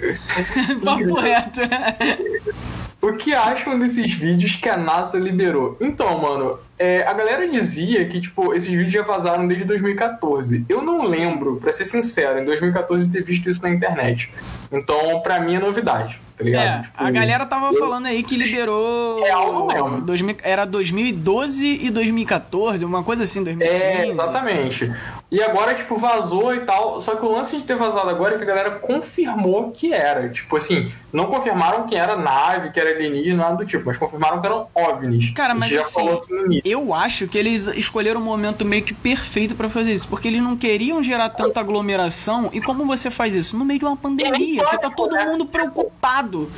Papo 0.83 1.13
reto. 1.19 1.59
O 3.01 3.13
que 3.13 3.33
acham 3.33 3.79
desses 3.79 4.13
vídeos 4.13 4.55
que 4.55 4.69
a 4.69 4.77
NASA 4.77 5.17
liberou? 5.17 5.75
Então, 5.81 6.19
mano, 6.19 6.59
é, 6.77 7.01
a 7.05 7.13
galera 7.13 7.47
dizia 7.47 8.05
que, 8.05 8.21
tipo, 8.21 8.53
esses 8.53 8.71
vídeos 8.71 8.93
já 8.93 9.01
vazaram 9.01 9.47
desde 9.47 9.65
2014. 9.65 10.65
Eu 10.69 10.83
não 10.83 11.09
lembro, 11.09 11.57
pra 11.57 11.71
ser 11.71 11.85
sincero, 11.85 12.39
em 12.39 12.45
2014 12.45 13.09
ter 13.09 13.23
visto 13.23 13.49
isso 13.49 13.63
na 13.63 13.71
internet. 13.71 14.31
Então, 14.71 15.19
pra 15.21 15.39
mim 15.39 15.55
é 15.55 15.59
novidade, 15.59 16.21
tá 16.37 16.43
ligado? 16.43 16.79
É, 16.79 16.81
tipo, 16.83 17.03
a 17.03 17.09
galera 17.09 17.45
tava 17.45 17.67
eu... 17.67 17.79
falando 17.79 18.05
aí 18.05 18.21
que 18.21 18.37
liberou. 18.37 19.25
É, 19.25 19.35
lembro. 19.35 20.01
2000, 20.01 20.37
era 20.43 20.65
2012 20.65 21.85
e 21.85 21.89
2014, 21.89 22.85
uma 22.85 23.03
coisa 23.03 23.23
assim, 23.23 23.43
2015. 23.43 23.83
É, 23.83 24.07
exatamente. 24.09 24.91
E 25.31 25.41
agora, 25.41 25.73
tipo, 25.73 25.95
vazou 25.95 26.53
e 26.53 26.59
tal. 26.61 26.99
Só 26.99 27.15
que 27.15 27.25
o 27.25 27.31
lance 27.31 27.55
de 27.55 27.65
ter 27.65 27.77
vazado 27.77 28.09
agora 28.09 28.35
é 28.35 28.37
que 28.37 28.43
a 28.43 28.47
galera 28.47 28.71
confirmou 28.71 29.71
que 29.71 29.93
era. 29.93 30.27
Tipo 30.27 30.57
assim, 30.57 30.91
não 31.13 31.27
confirmaram 31.27 31.87
que 31.87 31.95
era 31.95 32.17
nave, 32.17 32.69
que 32.71 32.79
era 32.79 32.89
alienígena, 32.89 33.43
nada 33.43 33.55
do 33.55 33.65
tipo, 33.65 33.85
mas 33.85 33.97
confirmaram 33.97 34.41
que 34.41 34.47
eram 34.47 34.67
OVNIs. 34.75 35.29
Cara, 35.29 35.55
mas 35.55 35.73
assim, 35.73 36.61
eu 36.65 36.93
acho 36.93 37.27
que 37.27 37.37
eles 37.37 37.65
escolheram 37.67 38.19
um 38.19 38.25
momento 38.25 38.65
meio 38.65 38.83
que 38.83 38.93
perfeito 38.93 39.55
para 39.55 39.69
fazer 39.69 39.93
isso, 39.93 40.07
porque 40.09 40.27
eles 40.27 40.43
não 40.43 40.57
queriam 40.57 41.01
gerar 41.01 41.29
tanta 41.29 41.61
aglomeração. 41.61 42.49
E 42.51 42.59
como 42.59 42.85
você 42.85 43.09
faz 43.09 43.33
isso? 43.33 43.57
No 43.57 43.63
meio 43.63 43.79
de 43.79 43.85
uma 43.85 43.95
pandemia, 43.95 44.65
que 44.65 44.77
tá 44.79 44.89
todo 44.89 45.15
né? 45.15 45.25
mundo 45.25 45.45
preocupado. 45.45 46.51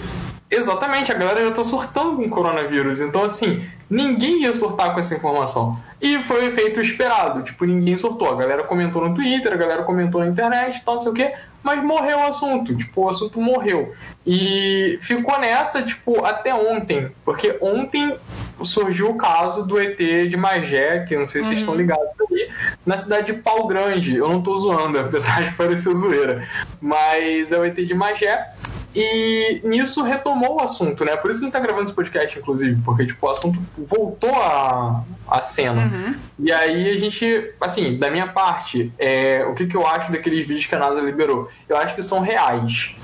Exatamente, 0.49 1.12
a 1.12 1.15
galera 1.15 1.43
já 1.43 1.51
tá 1.51 1.63
surtando 1.63 2.17
com 2.17 2.23
o 2.23 2.29
coronavírus. 2.29 3.01
Então, 3.01 3.23
assim, 3.23 3.67
ninguém 3.89 4.43
ia 4.43 4.53
surtar 4.53 4.93
com 4.93 4.99
essa 4.99 5.15
informação. 5.15 5.79
E 5.99 6.21
foi 6.23 6.41
o 6.41 6.47
efeito 6.47 6.79
esperado. 6.79 7.41
Tipo, 7.41 7.65
ninguém 7.65 7.97
surtou. 7.97 8.29
A 8.29 8.36
galera 8.36 8.63
comentou 8.63 9.08
no 9.08 9.15
Twitter, 9.15 9.51
a 9.51 9.58
galera 9.58 9.84
comentou 9.84 10.21
na 10.21 10.27
internet, 10.27 10.84
tal, 10.86 10.95
não 10.95 11.01
sei 11.01 11.12
o 11.12 11.15
quê. 11.15 11.34
Mas 11.63 11.82
morreu 11.82 12.19
o 12.19 12.27
assunto. 12.27 12.75
Tipo, 12.75 13.06
o 13.06 13.10
assunto 13.10 13.41
morreu. 13.41 13.91
E 14.27 14.99
ficou 15.01 15.39
nessa, 15.39 15.82
tipo, 15.82 16.23
até 16.23 16.53
ontem. 16.53 17.10
Porque 17.23 17.58
ontem 17.62 18.15
surgiu 18.63 19.10
o 19.10 19.17
caso 19.17 19.65
do 19.65 19.79
ET 19.79 19.97
de 19.97 20.38
Magé, 20.38 21.06
que 21.06 21.17
não 21.17 21.25
sei 21.25 21.41
se 21.41 21.47
uhum. 21.47 21.49
vocês 21.49 21.60
estão 21.62 21.75
ligados 21.75 22.10
ali, 22.29 22.49
na 22.86 22.97
cidade 22.97 23.27
de 23.27 23.34
Pau 23.34 23.65
Grande. 23.65 24.17
Eu 24.17 24.27
não 24.27 24.41
tô 24.41 24.56
zoando, 24.56 24.99
apesar 25.01 25.43
de 25.43 25.53
parecer 25.53 25.95
zoeira. 25.95 26.47
Mas 26.82 27.51
é 27.51 27.58
o 27.58 27.65
ET 27.65 27.75
de 27.75 27.93
Magé. 27.95 28.53
E 28.95 29.62
nisso 29.63 30.03
retomou 30.03 30.58
o 30.58 30.63
assunto, 30.63 31.03
né? 31.03 31.15
Por 31.15 31.32
isso 31.32 31.39
que 31.39 31.45
a 31.45 31.47
gente 31.47 31.53
tá 31.53 31.60
gravando 31.60 31.86
esse 31.86 31.93
podcast, 31.93 32.38
inclusive, 32.38 32.82
porque 32.84 33.06
tipo, 33.06 33.25
o 33.25 33.29
assunto 33.29 33.60
voltou 33.77 34.34
à, 34.34 35.03
à 35.27 35.41
cena. 35.41 35.82
Uhum. 35.82 36.15
E 36.39 36.51
aí 36.51 36.89
a 36.89 36.95
gente, 36.95 37.53
assim, 37.60 37.97
da 37.97 38.12
minha 38.12 38.27
parte, 38.27 38.91
é, 38.99 39.45
o 39.49 39.56
que, 39.56 39.65
que 39.65 39.75
eu 39.75 39.86
acho 39.86 40.12
daqueles 40.12 40.45
vídeos 40.45 40.67
que 40.67 40.75
a 40.75 40.79
NASA 40.79 41.01
liberou? 41.01 41.49
Eu 41.67 41.77
acho 41.77 41.95
que 41.95 42.01
são 42.01 42.19
reais. 42.19 42.95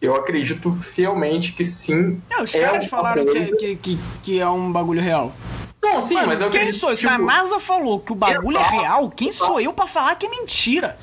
Eu 0.00 0.14
acredito 0.14 0.72
fielmente 0.74 1.52
que 1.52 1.64
sim. 1.64 2.20
É, 2.30 2.42
os 2.42 2.54
é 2.54 2.60
caras 2.60 2.86
falaram 2.86 3.24
que, 3.24 3.56
que, 3.56 3.76
que, 3.76 3.98
que 4.22 4.40
é 4.40 4.48
um 4.48 4.70
bagulho 4.72 5.00
real. 5.00 5.32
Não, 5.82 6.00
sim, 6.00 6.14
Mano, 6.14 6.26
mas 6.26 6.40
eu 6.40 6.50
Quem 6.50 6.72
sou? 6.72 6.90
Tipo... 6.90 7.02
Se 7.02 7.08
a 7.08 7.16
NASA 7.16 7.60
falou 7.60 8.00
que 8.00 8.12
o 8.12 8.14
bagulho 8.14 8.58
Exato. 8.58 8.74
é 8.74 8.78
real, 8.80 9.10
quem 9.10 9.30
sou 9.30 9.60
eu 9.60 9.72
para 9.72 9.86
falar 9.86 10.16
que 10.16 10.26
é 10.26 10.30
mentira? 10.30 10.98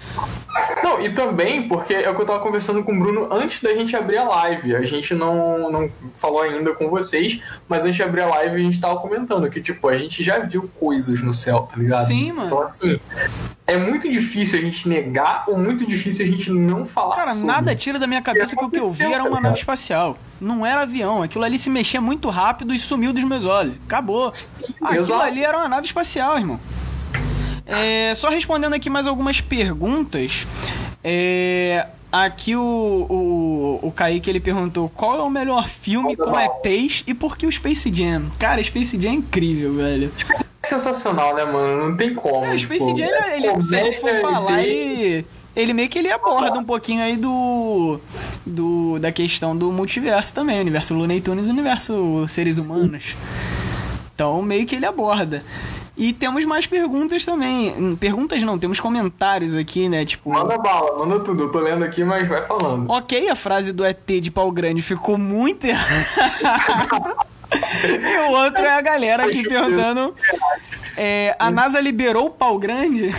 Não, 0.84 1.02
e 1.02 1.10
também 1.14 1.68
porque 1.68 1.94
é 1.94 2.10
o 2.10 2.16
que 2.16 2.22
eu 2.22 2.26
tava 2.26 2.40
conversando 2.40 2.84
com 2.84 2.94
o 2.94 3.00
Bruno 3.00 3.28
antes 3.32 3.62
da 3.62 3.74
gente 3.74 3.96
abrir 3.96 4.18
a 4.18 4.24
live. 4.24 4.76
A 4.76 4.84
gente 4.84 5.14
não, 5.14 5.72
não 5.72 5.90
falou 6.14 6.42
ainda 6.42 6.74
com 6.76 6.90
vocês, 6.90 7.40
mas 7.68 7.84
antes 7.84 7.96
de 7.96 8.04
abrir 8.04 8.22
a 8.22 8.28
live 8.28 8.56
a 8.56 8.60
gente 8.60 8.80
tava 8.80 8.98
comentando 9.00 9.50
que, 9.50 9.62
tipo, 9.62 9.88
a 9.88 9.98
gente 9.98 10.22
já 10.22 10.40
viu 10.40 10.70
coisas 10.80 11.22
no 11.22 11.34
céu, 11.34 11.62
tá 11.62 11.78
ligado? 11.78 12.06
Sim, 12.06 12.32
mano. 12.34 12.48
Então, 12.48 12.62
assim, 12.62 13.00
é 13.66 13.78
muito 13.78 14.10
difícil 14.10 14.60
a 14.60 14.62
gente 14.62 14.88
negar 14.88 15.46
ou 15.48 15.58
muito 15.58 15.86
difícil 15.86 16.26
a 16.26 16.28
gente 16.28 16.52
não 16.52 16.86
falar 16.86 17.16
Cara, 17.16 17.32
sobre. 17.32 17.48
nada 17.48 17.76
tira 17.76 17.98
da 17.98 18.06
minha 18.06 18.22
cabeça 18.22 18.56
que 18.56 18.64
o 18.64 18.70
que 18.70 18.80
eu 18.80 18.90
vi 18.90 19.12
era 19.12 19.24
uma 19.24 19.40
nave 19.40 19.58
espacial. 19.58 20.18
Não 20.40 20.66
era 20.66 20.82
avião. 20.82 21.24
Aquilo 21.24 21.44
ali 21.46 21.58
se 21.58 21.70
mexia 21.70 22.02
muito 22.02 22.30
rápido 22.30 22.74
e 22.74 22.80
sumiu 22.80 23.14
dos 23.14 23.24
meus 23.24 23.46
olhos. 23.46 23.76
Acabou. 23.86 24.32
Sim, 24.34 24.66
Aquilo 24.82 25.00
exato. 25.00 25.24
ali 25.24 25.44
era 25.44 25.58
uma 25.58 25.70
nave 25.70 25.88
espacial, 25.88 26.38
irmão. 26.38 26.60
É, 27.66 28.14
só 28.16 28.30
respondendo 28.30 28.74
aqui 28.74 28.90
mais 28.90 29.08
algumas 29.08 29.40
perguntas. 29.42 30.46
É, 31.04 31.88
aqui 32.12 32.56
o, 32.56 32.62
o, 32.62 33.80
o 33.88 33.92
Kaique 33.92 34.30
ele 34.30 34.40
perguntou 34.40 34.90
qual 34.90 35.18
é 35.18 35.22
o 35.22 35.30
melhor 35.30 35.68
filme 35.68 36.16
com 36.16 36.40
ETs 36.40 37.04
e 37.08 37.14
por 37.14 37.38
que 37.38 37.48
o 37.48 37.52
Space 37.52 37.92
Jam? 37.94 38.24
Cara, 38.38 38.64
Space 38.64 39.00
Jam 39.02 39.12
é 39.12 39.16
incrível, 39.16 39.74
velho. 39.74 40.12
Sensacional, 40.66 41.36
né, 41.36 41.44
mano? 41.44 41.90
Não 41.90 41.98
tem 41.98 42.14
como. 42.14 42.46
É, 42.46 42.56
o 42.56 42.60
Space 42.60 42.86
tipo, 42.86 42.98
Jam, 42.98 43.08
ele, 43.34 43.48
ele 43.48 43.62
se 43.62 43.76
ele 43.76 43.94
for 43.96 44.22
falar, 44.22 44.64
ele, 44.64 45.26
ele 45.56 45.74
meio 45.74 45.90
que 45.90 46.00
ele 46.00 46.12
aborda 46.12 46.58
um 46.58 46.64
pouquinho 46.64 47.02
aí 47.02 47.18
do, 47.18 48.00
do 48.46 48.98
da 49.00 49.12
questão 49.12 49.56
do 49.56 49.72
multiverso 49.72 50.34
também, 50.34 50.60
universo 50.60 50.94
Looney 50.94 51.20
Tunes 51.20 51.48
e 51.48 51.50
universo 51.50 52.26
seres 52.28 52.58
humanos. 52.58 53.16
Então, 54.16 54.42
meio 54.42 54.66
que 54.66 54.76
ele 54.76 54.86
aborda. 54.86 55.44
E 55.96 56.12
temos 56.12 56.44
mais 56.44 56.66
perguntas 56.66 57.24
também. 57.24 57.96
Perguntas 57.98 58.42
não, 58.42 58.58
temos 58.58 58.80
comentários 58.80 59.56
aqui, 59.56 59.88
né? 59.88 60.04
Tipo. 60.06 60.32
Manda 60.32 60.58
bala, 60.58 60.98
manda 60.98 61.20
tudo. 61.20 61.44
Eu 61.44 61.52
tô 61.52 61.60
lendo 61.60 61.84
aqui, 61.84 62.04
mas 62.04 62.28
vai 62.28 62.46
falando. 62.48 62.90
Ok, 62.90 63.30
a 63.30 63.36
frase 63.36 63.72
do 63.72 63.86
ET 63.86 64.08
de 64.08 64.32
pau 64.32 64.52
grande 64.52 64.82
ficou 64.82 65.18
muito 65.18 65.66
errada. 65.66 67.16
e 67.54 68.18
o 68.28 68.32
outro 68.32 68.64
é 68.64 68.74
a 68.74 68.82
galera 68.82 69.26
aqui 69.26 69.44
perguntando 69.44 70.16
é, 70.96 71.36
a 71.40 71.50
NASA 71.50 71.80
liberou 71.80 72.28
o 72.28 72.30
pau 72.30 72.60
grande? 72.60 73.10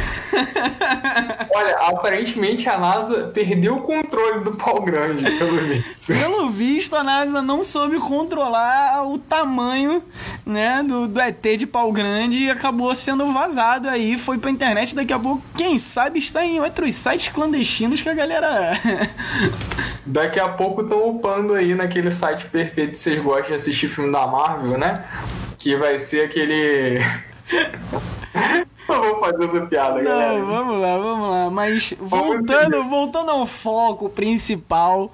Olha, 1.55 1.77
aparentemente 1.89 2.69
a 2.69 2.79
NASA 2.79 3.31
perdeu 3.35 3.77
o 3.77 3.81
controle 3.83 4.45
do 4.45 4.57
pau 4.57 4.81
grande, 4.83 5.25
pelo 5.39 5.57
visto. 5.57 5.95
Pelo 6.07 6.51
visto, 6.51 6.97
a 6.97 7.03
NASA 7.03 7.43
não 7.43 7.65
soube 7.65 7.99
controlar 7.99 9.07
o 9.07 9.19
tamanho 9.19 10.03
né, 10.47 10.83
do, 10.83 11.09
do 11.09 11.21
ET 11.21 11.43
de 11.57 11.67
pau 11.67 11.91
grande 11.91 12.45
e 12.45 12.51
acabou 12.51 12.95
sendo 12.95 13.33
vazado 13.33 13.89
aí, 13.89 14.19
foi 14.19 14.39
pra 14.39 14.51
internet. 14.51 14.95
Daqui 14.95 15.13
a 15.13 15.19
pouco, 15.19 15.43
quem 15.57 15.79
sabe, 15.79 16.19
está 16.19 16.45
em 16.45 16.61
outros 16.61 16.95
sites 16.95 17.29
clandestinos 17.29 18.01
que 18.01 18.09
a 18.09 18.15
galera. 18.15 18.73
Daqui 20.07 20.39
a 20.39 20.49
pouco 20.49 20.83
estão 20.83 21.09
upando 21.09 21.55
aí 21.55 21.75
naquele 21.75 22.11
site 22.11 22.47
perfeito 22.47 22.93
que 22.93 22.99
vocês 22.99 23.19
gostam 23.21 23.49
de 23.49 23.55
assistir 23.55 23.89
filme 23.89 24.13
da 24.13 24.27
Marvel, 24.27 24.79
né? 24.79 25.05
Que 25.59 25.77
vai 25.77 25.99
ser 25.99 26.27
aquele 26.27 27.01
Eu 28.87 29.03
vou 29.03 29.21
fazer 29.21 29.45
essa 29.45 29.67
piada, 29.67 29.97
Não, 29.97 30.05
galera. 30.05 30.45
vamos 30.45 30.81
lá, 30.81 30.99
vamos 30.99 31.31
lá. 31.31 31.51
Mas 31.51 31.95
voltando, 31.99 32.85
voltando 32.85 33.31
ao 33.31 33.47
foco 33.47 34.09
principal. 34.11 35.13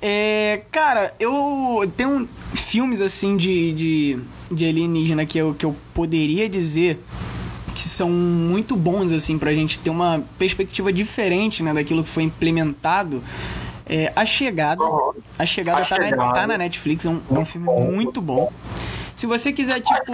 É, 0.00 0.62
cara, 0.70 1.14
eu 1.18 1.90
tenho 1.96 2.28
filmes 2.54 3.00
assim 3.00 3.36
de, 3.36 3.72
de, 3.72 4.18
de 4.50 4.68
alienígena 4.68 5.24
que 5.24 5.38
eu, 5.38 5.54
que 5.54 5.64
eu 5.64 5.74
poderia 5.94 6.48
dizer 6.48 7.02
que 7.74 7.80
são 7.80 8.10
muito 8.10 8.76
bons 8.76 9.10
assim 9.12 9.38
pra 9.38 9.52
gente 9.52 9.78
ter 9.78 9.90
uma 9.90 10.22
perspectiva 10.38 10.92
diferente 10.92 11.62
né, 11.62 11.72
daquilo 11.72 12.02
que 12.02 12.10
foi 12.10 12.24
implementado. 12.24 13.22
É, 13.86 14.12
a 14.14 14.24
Chegada. 14.26 14.84
Uhum. 14.84 15.12
A 15.38 15.46
Chegada, 15.46 15.80
a 15.80 15.84
tá, 15.86 15.96
chegada. 15.96 16.16
Na, 16.16 16.32
tá 16.32 16.46
na 16.46 16.58
Netflix, 16.58 17.06
é 17.06 17.08
um, 17.08 17.20
é 17.30 17.38
um 17.38 17.46
filme 17.46 17.66
muito 17.66 18.20
bom. 18.20 18.52
Se 19.14 19.26
você 19.26 19.52
quiser, 19.52 19.80
tipo 19.80 20.12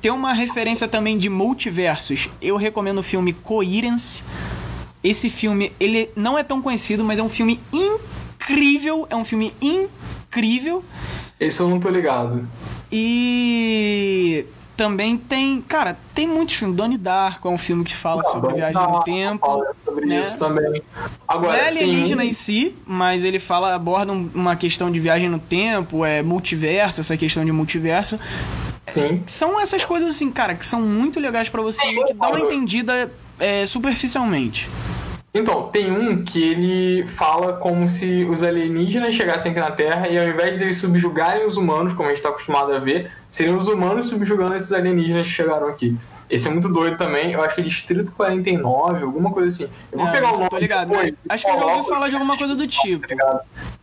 tem 0.00 0.10
uma 0.10 0.32
referência 0.32 0.88
também 0.88 1.18
de 1.18 1.28
multiversos. 1.28 2.28
Eu 2.40 2.56
recomendo 2.56 2.98
o 2.98 3.02
filme 3.02 3.32
Coherence. 3.32 4.24
Esse 5.02 5.30
filme, 5.30 5.72
ele 5.80 6.10
não 6.14 6.38
é 6.38 6.42
tão 6.42 6.60
conhecido, 6.60 7.04
mas 7.04 7.18
é 7.18 7.22
um 7.22 7.28
filme 7.28 7.60
incrível. 7.72 9.06
É 9.10 9.16
um 9.16 9.24
filme 9.24 9.54
incrível. 9.60 10.84
Esse 11.38 11.60
eu 11.60 11.68
não 11.68 11.80
tô 11.80 11.88
ligado. 11.88 12.46
E 12.92 14.44
também 14.80 15.18
tem, 15.18 15.60
cara, 15.60 15.98
tem 16.14 16.26
muitos 16.26 16.54
filmes. 16.54 16.74
Donnie 16.74 16.96
Darko 16.96 17.48
é 17.48 17.50
um 17.50 17.58
filme 17.58 17.84
que 17.84 17.94
fala 17.94 18.22
não, 18.22 18.32
sobre 18.32 18.54
viagem 18.54 18.80
no 18.80 19.02
tempo. 19.02 19.46
Fala 19.46 19.76
sobre 19.84 20.06
né? 20.06 20.20
isso 20.20 20.38
também. 20.38 20.82
Agora, 21.28 21.52
não 21.52 21.64
é 21.64 21.68
alienígena 21.68 22.22
tem... 22.22 22.30
em 22.30 22.32
si, 22.32 22.74
mas 22.86 23.22
ele 23.22 23.38
fala, 23.38 23.74
aborda 23.74 24.12
uma 24.12 24.56
questão 24.56 24.90
de 24.90 24.98
viagem 24.98 25.28
no 25.28 25.38
tempo, 25.38 26.02
é 26.02 26.22
multiverso, 26.22 27.00
essa 27.00 27.14
questão 27.14 27.44
de 27.44 27.52
multiverso. 27.52 28.18
Sim. 28.86 29.22
São 29.26 29.60
essas 29.60 29.84
coisas 29.84 30.08
assim, 30.10 30.30
cara, 30.30 30.54
que 30.54 30.66
são 30.66 30.82
muito 30.82 31.20
legais 31.20 31.48
para 31.48 31.62
você 31.62 31.86
e 31.86 32.04
que 32.04 32.14
dá 32.14 32.28
uma 32.28 32.40
entendida 32.40 33.10
é, 33.38 33.64
superficialmente. 33.66 34.68
Então, 35.32 35.68
tem 35.68 35.92
um 35.92 36.24
que 36.24 36.42
ele 36.42 37.06
fala 37.06 37.52
como 37.52 37.88
se 37.88 38.24
os 38.24 38.42
alienígenas 38.42 39.14
chegassem 39.14 39.52
aqui 39.52 39.60
na 39.60 39.70
Terra 39.70 40.08
e 40.08 40.18
ao 40.18 40.26
invés 40.26 40.58
deles 40.58 40.76
subjugarem 40.78 41.46
os 41.46 41.56
humanos, 41.56 41.92
como 41.92 42.08
a 42.08 42.08
gente 42.08 42.18
está 42.18 42.30
acostumado 42.30 42.72
a 42.72 42.80
ver, 42.80 43.12
seriam 43.28 43.56
os 43.56 43.68
humanos 43.68 44.08
subjugando 44.08 44.56
esses 44.56 44.72
alienígenas 44.72 45.26
que 45.26 45.32
chegaram 45.32 45.68
aqui. 45.68 45.96
Esse 46.30 46.46
é 46.46 46.50
muito 46.50 46.68
doido 46.68 46.96
também. 46.96 47.32
Eu 47.32 47.42
acho 47.42 47.54
que 47.56 47.60
é 47.60 47.64
Distrito 47.64 48.12
49, 48.12 49.02
alguma 49.02 49.32
coisa 49.32 49.48
assim. 49.64 49.72
Eu 49.90 49.98
vou 49.98 50.06
É, 50.08 50.12
pegar 50.12 50.32
o 50.32 50.36
nome. 50.38 50.48
tô 50.50 50.58
ligado, 50.58 50.88
depois 50.88 51.10
né? 51.10 51.16
Acho 51.28 51.44
que 51.44 51.50
eu 51.50 51.58
já 51.58 51.66
ouvi 51.66 51.88
falar 51.88 52.08
de 52.08 52.14
alguma 52.14 52.36
coisa 52.36 52.54
do 52.54 52.66
tipo. 52.68 53.04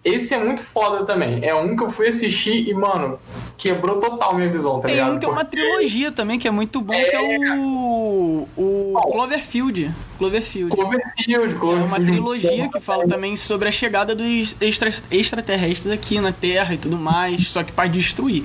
Esse 0.04 0.34
é 0.34 0.38
muito 0.40 0.62
foda 0.64 1.06
também. 1.06 1.44
É 1.46 1.54
um 1.54 1.76
que 1.76 1.84
eu 1.84 1.90
fui 1.90 2.08
assistir 2.08 2.70
e, 2.70 2.74
mano, 2.74 3.20
quebrou 3.58 4.00
total 4.00 4.34
minha 4.36 4.50
visão, 4.50 4.80
tá 4.80 4.88
Tem 4.88 4.96
ligado? 4.96 5.16
um 5.16 5.20
que 5.20 5.26
é 5.26 5.30
uma 5.30 5.44
Porque- 5.44 5.58
trilogia 5.58 6.12
também, 6.12 6.40
que 6.40 6.48
é 6.48 6.52
muito 6.52 6.80
bom, 6.82 6.94
que 6.94 7.16
é 7.16 7.22
o. 7.58 8.48
O 8.56 8.94
Cloverfield. 9.12 9.92
Cloverfield. 10.18 10.74
Cloverfield, 10.76 11.34
É 11.34 11.38
uma 11.40 11.60
Cloverfield. 11.60 12.06
trilogia 12.12 12.70
que 12.70 12.80
fala 12.80 13.06
também 13.08 13.36
sobre 13.36 13.68
a 13.68 13.72
chegada 13.72 14.16
dos 14.16 14.56
extra- 14.62 14.94
extraterrestres 15.12 15.92
aqui 15.92 16.22
na 16.22 16.32
Terra 16.32 16.74
e 16.74 16.78
tudo 16.78 16.98
mais, 16.98 17.52
só 17.52 17.62
que 17.64 17.72
para 17.74 17.90
destruir, 17.90 18.44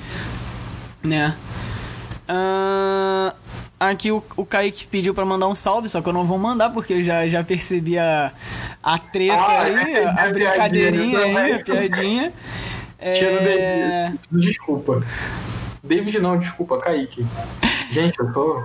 né? 1.02 1.36
Ah, 2.28 3.34
aqui 3.90 4.10
o, 4.12 4.22
o 4.36 4.44
Kaique 4.44 4.86
pediu 4.86 5.14
pra 5.14 5.24
mandar 5.24 5.48
um 5.48 5.54
salve, 5.54 5.88
só 5.88 6.00
que 6.00 6.08
eu 6.08 6.12
não 6.12 6.24
vou 6.24 6.38
mandar 6.38 6.70
porque 6.70 6.94
eu 6.94 7.02
já, 7.02 7.26
já 7.26 7.42
percebi 7.42 7.98
a, 7.98 8.32
a 8.82 8.98
treta 8.98 9.34
Ah, 9.34 9.62
aí, 9.62 9.94
é, 9.94 10.08
a, 10.08 10.26
é 10.26 10.32
brincadeirinha 10.32 11.18
aí, 11.18 11.52
a 11.52 11.58
piadinha. 11.60 12.32
É. 13.04 14.12
Desculpa. 14.30 15.02
David 15.82 16.20
não, 16.20 16.38
desculpa, 16.38 16.78
Kaique. 16.78 17.26
Gente, 17.90 18.16
eu 18.20 18.32
tô. 18.32 18.62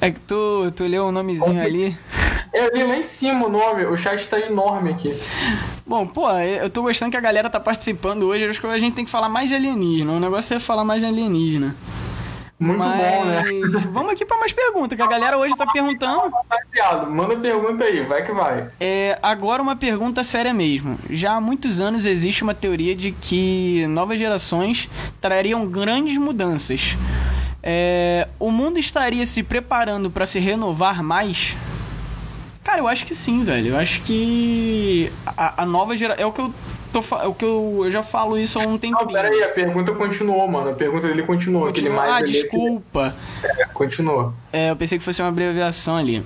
é 0.00 0.10
que 0.10 0.20
tu, 0.20 0.72
tu 0.74 0.84
leu 0.84 1.08
o 1.08 1.12
nomezinho 1.12 1.62
ali. 1.62 1.94
Eu 2.54 2.72
li 2.72 2.82
lá 2.82 2.96
em 2.96 3.02
cima 3.02 3.46
o 3.46 3.50
nome, 3.50 3.84
o 3.84 3.96
chat 3.96 4.26
tá 4.26 4.40
enorme 4.40 4.92
aqui. 4.92 5.14
Bom, 5.86 6.06
pô, 6.06 6.30
eu 6.30 6.70
tô 6.70 6.82
gostando 6.82 7.10
que 7.10 7.16
a 7.16 7.20
galera 7.20 7.50
tá 7.50 7.60
participando 7.60 8.22
hoje. 8.22 8.46
Acho 8.46 8.60
que 8.60 8.66
a 8.66 8.78
gente 8.78 8.94
tem 8.94 9.04
que 9.04 9.10
falar 9.10 9.28
mais 9.28 9.50
de 9.50 9.56
alienígena. 9.56 10.12
O 10.12 10.20
negócio 10.20 10.56
é 10.56 10.60
falar 10.60 10.84
mais 10.84 11.00
de 11.00 11.06
alienígena. 11.06 11.76
Muito 12.58 12.78
Mas 12.78 13.00
bom, 13.00 13.24
né? 13.24 13.42
vamos 13.90 14.12
aqui 14.12 14.24
pra 14.24 14.38
mais 14.38 14.52
perguntas, 14.52 14.96
que 14.96 15.02
a 15.02 15.08
galera 15.08 15.36
hoje 15.36 15.56
tá 15.56 15.66
perguntando. 15.66 16.32
Manda 17.10 17.36
pergunta 17.36 17.82
aí, 17.84 18.04
vai 18.06 18.24
que 18.24 18.32
vai. 18.32 18.68
É, 18.80 19.18
agora 19.20 19.60
uma 19.60 19.74
pergunta 19.74 20.22
séria 20.22 20.54
mesmo. 20.54 20.98
Já 21.10 21.32
há 21.34 21.40
muitos 21.40 21.80
anos 21.80 22.06
existe 22.06 22.44
uma 22.44 22.54
teoria 22.54 22.94
de 22.94 23.10
que 23.10 23.86
novas 23.88 24.18
gerações 24.18 24.88
trariam 25.20 25.66
grandes 25.66 26.16
mudanças. 26.16 26.96
É, 27.60 28.28
o 28.38 28.50
mundo 28.52 28.78
estaria 28.78 29.26
se 29.26 29.42
preparando 29.42 30.08
pra 30.10 30.24
se 30.24 30.38
renovar 30.38 31.02
mais? 31.02 31.56
Cara, 32.62 32.78
eu 32.80 32.88
acho 32.88 33.04
que 33.04 33.14
sim, 33.14 33.42
velho. 33.42 33.70
Eu 33.70 33.76
acho 33.78 34.00
que 34.02 35.12
a, 35.26 35.62
a 35.62 35.66
nova 35.66 35.96
geração. 35.96 36.22
É 36.22 36.26
o 36.26 36.32
que 36.32 36.40
eu 36.40 36.54
tô 37.02 37.16
é 37.16 37.26
o 37.26 37.34
que 37.34 37.44
eu, 37.44 37.82
eu 37.84 37.90
já 37.90 38.02
falo 38.02 38.38
isso 38.38 38.58
há 38.58 38.62
um 38.62 38.78
tempinho. 38.78 38.98
Não, 38.98 39.06
pera 39.06 39.28
aí, 39.28 39.42
a 39.42 39.48
pergunta 39.48 39.92
continuou, 39.92 40.46
mano. 40.48 40.70
A 40.70 40.74
pergunta 40.74 41.06
dele 41.08 41.22
continuou. 41.22 41.66
Continua- 41.66 41.96
mais 41.96 42.10
Ah, 42.12 42.16
ali, 42.16 42.32
desculpa. 42.32 43.14
aquele- 43.42 43.64
Continuou. 43.72 44.32
É, 44.52 44.70
eu 44.70 44.76
pensei 44.76 44.98
que 44.98 45.04
fosse 45.04 45.20
uma 45.20 45.28
abreviação 45.28 45.96
ali. 45.96 46.24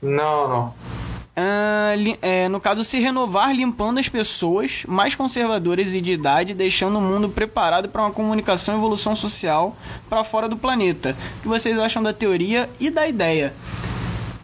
Não, 0.00 0.48
não. 0.48 0.74
Ah, 1.34 1.92
é, 2.20 2.48
no 2.48 2.60
caso, 2.60 2.84
se 2.84 2.98
renovar 2.98 3.54
limpando 3.54 3.98
as 3.98 4.08
pessoas 4.08 4.82
mais 4.86 5.14
conservadoras 5.14 5.94
e 5.94 6.00
de 6.00 6.12
idade, 6.12 6.52
deixando 6.52 6.98
o 6.98 7.00
mundo 7.00 7.28
preparado 7.28 7.88
para 7.88 8.02
uma 8.02 8.10
comunicação 8.10 8.74
e 8.74 8.78
evolução 8.78 9.16
social 9.16 9.74
para 10.10 10.22
fora 10.24 10.48
do 10.48 10.56
planeta. 10.56 11.16
O 11.38 11.42
que 11.42 11.48
vocês 11.48 11.78
acham 11.78 12.02
da 12.02 12.12
teoria 12.12 12.68
e 12.78 12.90
da 12.90 13.06
ideia? 13.08 13.54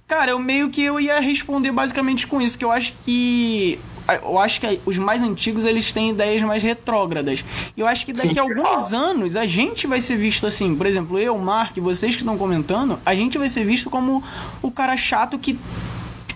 Cara, 0.06 0.30
eu 0.30 0.38
meio 0.38 0.70
que 0.70 0.82
eu 0.82 0.98
ia 0.98 1.20
responder 1.20 1.70
basicamente 1.70 2.26
com 2.26 2.40
isso, 2.40 2.58
que 2.58 2.64
eu 2.64 2.72
acho 2.72 2.94
que 3.04 3.78
eu 4.16 4.38
acho 4.38 4.60
que 4.60 4.80
os 4.86 4.96
mais 4.96 5.22
antigos 5.22 5.64
eles 5.64 5.92
têm 5.92 6.10
ideias 6.10 6.42
mais 6.42 6.62
retrógradas. 6.62 7.44
E 7.76 7.80
eu 7.80 7.86
acho 7.86 8.06
que 8.06 8.12
daqui 8.12 8.34
Sim, 8.34 8.40
a 8.40 8.42
alguns 8.42 8.92
anos 8.92 9.36
a 9.36 9.46
gente 9.46 9.86
vai 9.86 10.00
ser 10.00 10.16
visto 10.16 10.46
assim, 10.46 10.74
por 10.74 10.86
exemplo, 10.86 11.18
eu, 11.18 11.36
Mark, 11.38 11.76
vocês 11.78 12.14
que 12.14 12.22
estão 12.22 12.38
comentando, 12.38 12.98
a 13.04 13.14
gente 13.14 13.36
vai 13.38 13.48
ser 13.48 13.64
visto 13.64 13.90
como 13.90 14.22
o 14.62 14.70
cara 14.70 14.96
chato 14.96 15.38
que 15.38 15.58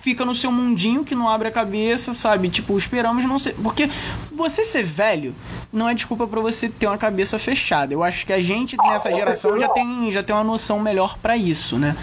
fica 0.03 0.25
no 0.25 0.35
seu 0.35 0.51
mundinho, 0.51 1.05
que 1.05 1.15
não 1.15 1.29
abre 1.29 1.47
a 1.47 1.51
cabeça, 1.51 2.13
sabe? 2.13 2.49
Tipo, 2.49 2.77
esperamos 2.77 3.23
não 3.23 3.39
ser. 3.39 3.55
Porque 3.55 3.89
você 4.33 4.65
ser 4.65 4.83
velho 4.83 5.33
não 5.71 5.87
é 5.87 5.93
desculpa 5.93 6.27
pra 6.27 6.41
você 6.41 6.67
ter 6.67 6.87
uma 6.87 6.97
cabeça 6.97 7.39
fechada. 7.39 7.93
Eu 7.93 8.03
acho 8.03 8.25
que 8.25 8.33
a 8.33 8.41
gente 8.41 8.75
nessa 8.77 9.09
geração 9.13 9.57
já 9.57 9.69
tem, 9.69 10.11
já 10.11 10.21
tem 10.21 10.35
uma 10.35 10.43
noção 10.43 10.77
melhor 10.79 11.17
pra 11.19 11.37
isso, 11.37 11.77
né? 11.79 11.95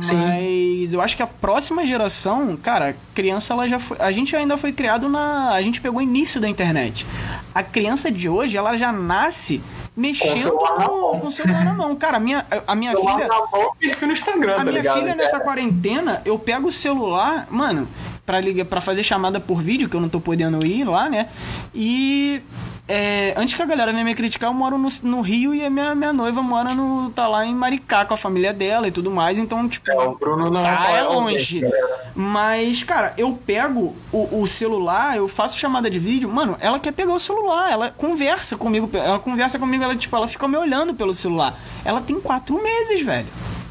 Sim. 0.00 0.16
Mas 0.16 0.92
eu 0.92 1.00
acho 1.00 1.16
que 1.16 1.22
a 1.22 1.26
próxima 1.26 1.86
geração, 1.86 2.56
cara, 2.56 2.90
a 2.90 2.94
criança 3.14 3.52
ela 3.54 3.68
já 3.68 3.78
foi. 3.78 3.96
A 4.00 4.12
gente 4.12 4.34
ainda 4.36 4.56
foi 4.56 4.72
criado 4.72 5.08
na. 5.08 5.52
A 5.52 5.62
gente 5.62 5.80
pegou 5.80 5.98
o 6.00 6.02
início 6.02 6.40
da 6.40 6.48
internet. 6.48 7.06
A 7.54 7.62
criança 7.62 8.10
de 8.10 8.28
hoje, 8.28 8.56
ela 8.56 8.76
já 8.76 8.92
nasce 8.92 9.62
mexendo 9.96 10.50
com 10.50 11.26
o 11.26 11.32
celular 11.32 11.64
na 11.64 11.72
mão. 11.72 11.96
Cara, 11.96 12.18
a 12.18 12.20
minha, 12.20 12.44
a 12.66 12.74
minha 12.74 12.92
Eu 12.92 13.00
filha. 13.00 13.26
na 13.26 13.38
mão 13.50 13.72
no 14.02 14.12
Instagram, 14.12 14.52
A 14.52 14.56
tá 14.56 14.64
minha 14.64 14.76
ligado? 14.76 14.98
filha 14.98 15.14
nessa 15.14 15.40
quarentena, 15.40 16.20
eu 16.24 16.38
pego 16.38 16.68
o 16.68 16.72
celular, 16.72 17.46
mano, 17.50 17.88
pra 18.26 18.38
ligar, 18.40 18.66
para 18.66 18.80
fazer 18.80 19.02
chamada 19.02 19.40
por 19.40 19.62
vídeo, 19.62 19.88
que 19.88 19.96
eu 19.96 20.00
não 20.00 20.08
tô 20.10 20.20
podendo 20.20 20.64
ir 20.66 20.84
lá, 20.84 21.08
né? 21.08 21.28
E 21.74 22.42
é, 22.88 23.34
antes 23.36 23.54
que 23.54 23.62
a 23.62 23.66
galera 23.66 23.92
venha 23.92 24.04
me 24.04 24.14
criticar, 24.14 24.48
eu 24.50 24.54
moro 24.54 24.78
no, 24.78 24.88
no 25.02 25.20
Rio 25.20 25.54
e 25.54 25.64
a 25.64 25.68
minha, 25.70 25.94
minha 25.94 26.12
noiva 26.12 26.42
mora 26.42 26.74
no 26.74 27.10
tá 27.10 27.26
lá 27.26 27.44
em 27.44 27.54
Maricá 27.54 28.04
com 28.04 28.14
a 28.14 28.16
família 28.16 28.52
dela 28.52 28.86
e 28.86 28.90
tudo 28.92 29.10
mais, 29.10 29.38
então 29.38 29.68
tipo, 29.68 29.90
É, 29.90 29.94
o 29.96 30.14
Bruno 30.14 30.50
não 30.50 30.62
tá 30.62 30.90
é 30.92 30.98
é 30.98 31.02
longe. 31.02 31.60
galera. 31.60 32.06
Mas, 32.14 32.82
cara, 32.84 33.12
eu 33.18 33.32
pego 33.46 33.94
o, 34.12 34.40
o 34.40 34.46
celular, 34.46 35.16
eu 35.16 35.26
faço 35.28 35.58
chamada 35.58 35.90
de 35.90 35.98
vídeo, 35.98 36.28
mano, 36.28 36.56
ela 36.60 36.78
quer 36.78 36.92
pegar 36.92 37.12
o 37.12 37.20
celular, 37.20 37.70
ela 37.70 37.90
conversa 37.90 38.56
comigo, 38.56 38.88
ela 38.94 39.18
conversa 39.18 39.58
comigo, 39.58 39.82
ela, 39.82 39.96
tipo, 39.96 40.14
ela 40.16 40.28
fica 40.28 40.46
me 40.48 40.56
olhando 40.56 40.94
pelo 40.94 41.14
celular. 41.14 41.58
Ela 41.84 42.00
tem 42.00 42.20
quatro 42.20 42.62
meses, 42.62 43.02
velho. 43.02 43.26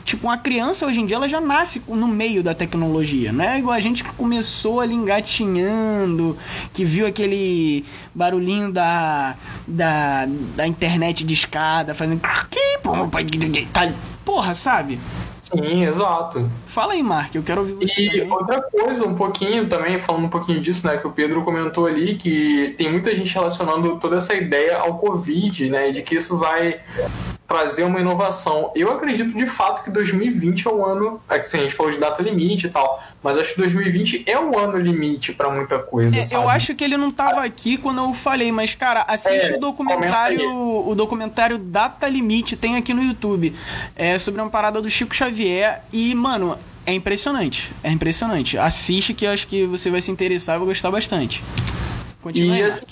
Tipo, 0.05 0.27
uma 0.27 0.37
criança 0.37 0.85
hoje 0.85 1.01
em 1.01 1.05
dia 1.07 1.15
ela 1.15 1.27
já 1.27 1.41
nasce 1.41 1.81
no 1.87 2.07
meio 2.07 2.43
da 2.43 2.53
tecnologia, 2.53 3.31
não 3.33 3.43
é 3.43 3.57
igual 3.57 3.75
a 3.75 3.79
gente 3.79 4.03
que 4.03 4.13
começou 4.13 4.79
ali 4.79 4.93
engatinhando, 4.93 6.37
que 6.71 6.85
viu 6.85 7.07
aquele 7.07 7.83
barulhinho 8.13 8.71
da, 8.71 9.35
da, 9.67 10.27
da 10.55 10.67
internet 10.67 11.23
de 11.23 11.33
escada 11.33 11.95
fazendo. 11.95 12.21
Tá- 13.73 13.91
Porra, 14.23 14.53
sabe? 14.53 14.99
Sim, 15.41 15.83
exato. 15.83 16.49
Fala 16.75 16.91
aí, 16.91 17.01
Mark, 17.01 17.33
eu 17.33 17.41
quero 17.41 17.61
ouvir 17.61 17.75
você 17.75 18.01
E 18.01 18.09
também. 18.09 18.31
outra 18.33 18.61
coisa, 18.61 19.07
um 19.07 19.15
pouquinho 19.15 19.69
também, 19.69 19.97
falando 19.97 20.25
um 20.25 20.29
pouquinho 20.29 20.59
disso, 20.59 20.85
né, 20.85 20.97
que 20.97 21.07
o 21.07 21.11
Pedro 21.11 21.41
comentou 21.41 21.85
ali, 21.85 22.15
que 22.15 22.75
tem 22.77 22.91
muita 22.91 23.15
gente 23.15 23.33
relacionando 23.33 23.95
toda 23.97 24.17
essa 24.17 24.33
ideia 24.33 24.75
ao 24.79 24.97
Covid, 24.97 25.69
né, 25.69 25.91
de 25.91 26.01
que 26.01 26.15
isso 26.15 26.37
vai 26.37 26.81
trazer 27.47 27.83
uma 27.83 27.99
inovação. 27.99 28.71
Eu 28.75 28.91
acredito 28.91 29.37
de 29.37 29.45
fato 29.45 29.83
que 29.83 29.91
2020 29.91 30.67
é 30.67 30.71
o 30.71 30.83
ano, 30.83 31.21
assim, 31.29 31.59
a 31.59 31.61
gente 31.61 31.73
falou 31.75 31.91
de 31.91 31.99
data 31.99 32.21
limite 32.21 32.65
e 32.65 32.69
tal, 32.69 33.01
mas 33.21 33.37
acho 33.37 33.53
que 33.53 33.61
2020 33.61 34.23
é 34.25 34.37
o 34.39 34.57
ano 34.57 34.77
limite 34.77 35.31
pra 35.31 35.49
muita 35.49 35.77
coisa, 35.79 36.17
É, 36.17 36.35
eu 36.35 36.49
acho 36.49 36.73
que 36.75 36.83
ele 36.83 36.97
não 36.97 37.11
tava 37.11 37.43
aqui 37.45 37.77
quando 37.77 38.01
eu 38.01 38.13
falei, 38.13 38.51
mas 38.51 38.73
cara, 38.73 39.05
assiste 39.07 39.53
É, 39.53 39.55
o 39.55 39.59
documentário, 39.59 40.43
o 40.87 40.95
documentário 40.95 41.57
Data 41.57 42.09
Limite, 42.09 42.57
tem 42.57 42.75
aqui 42.77 42.93
no 42.93 43.03
YouTube. 43.03 43.55
É 43.95 44.17
sobre 44.17 44.41
uma 44.41 44.49
parada 44.49 44.81
do 44.81 44.89
Chico 44.89 45.15
Xavier 45.15 45.83
e, 45.93 46.15
mano, 46.15 46.57
é 46.85 46.93
impressionante. 46.93 47.71
É 47.83 47.91
impressionante. 47.91 48.57
Assiste 48.57 49.13
que 49.13 49.25
eu 49.25 49.31
acho 49.31 49.47
que 49.47 49.65
você 49.65 49.89
vai 49.89 50.01
se 50.01 50.11
interessar 50.11 50.55
e 50.55 50.59
vai 50.59 50.67
gostar 50.67 50.91
bastante. 50.91 51.43
Continua 52.21 52.55
aí, 52.55 52.59
E 52.59 52.63
Mark. 52.63 52.73
assim, 52.73 52.85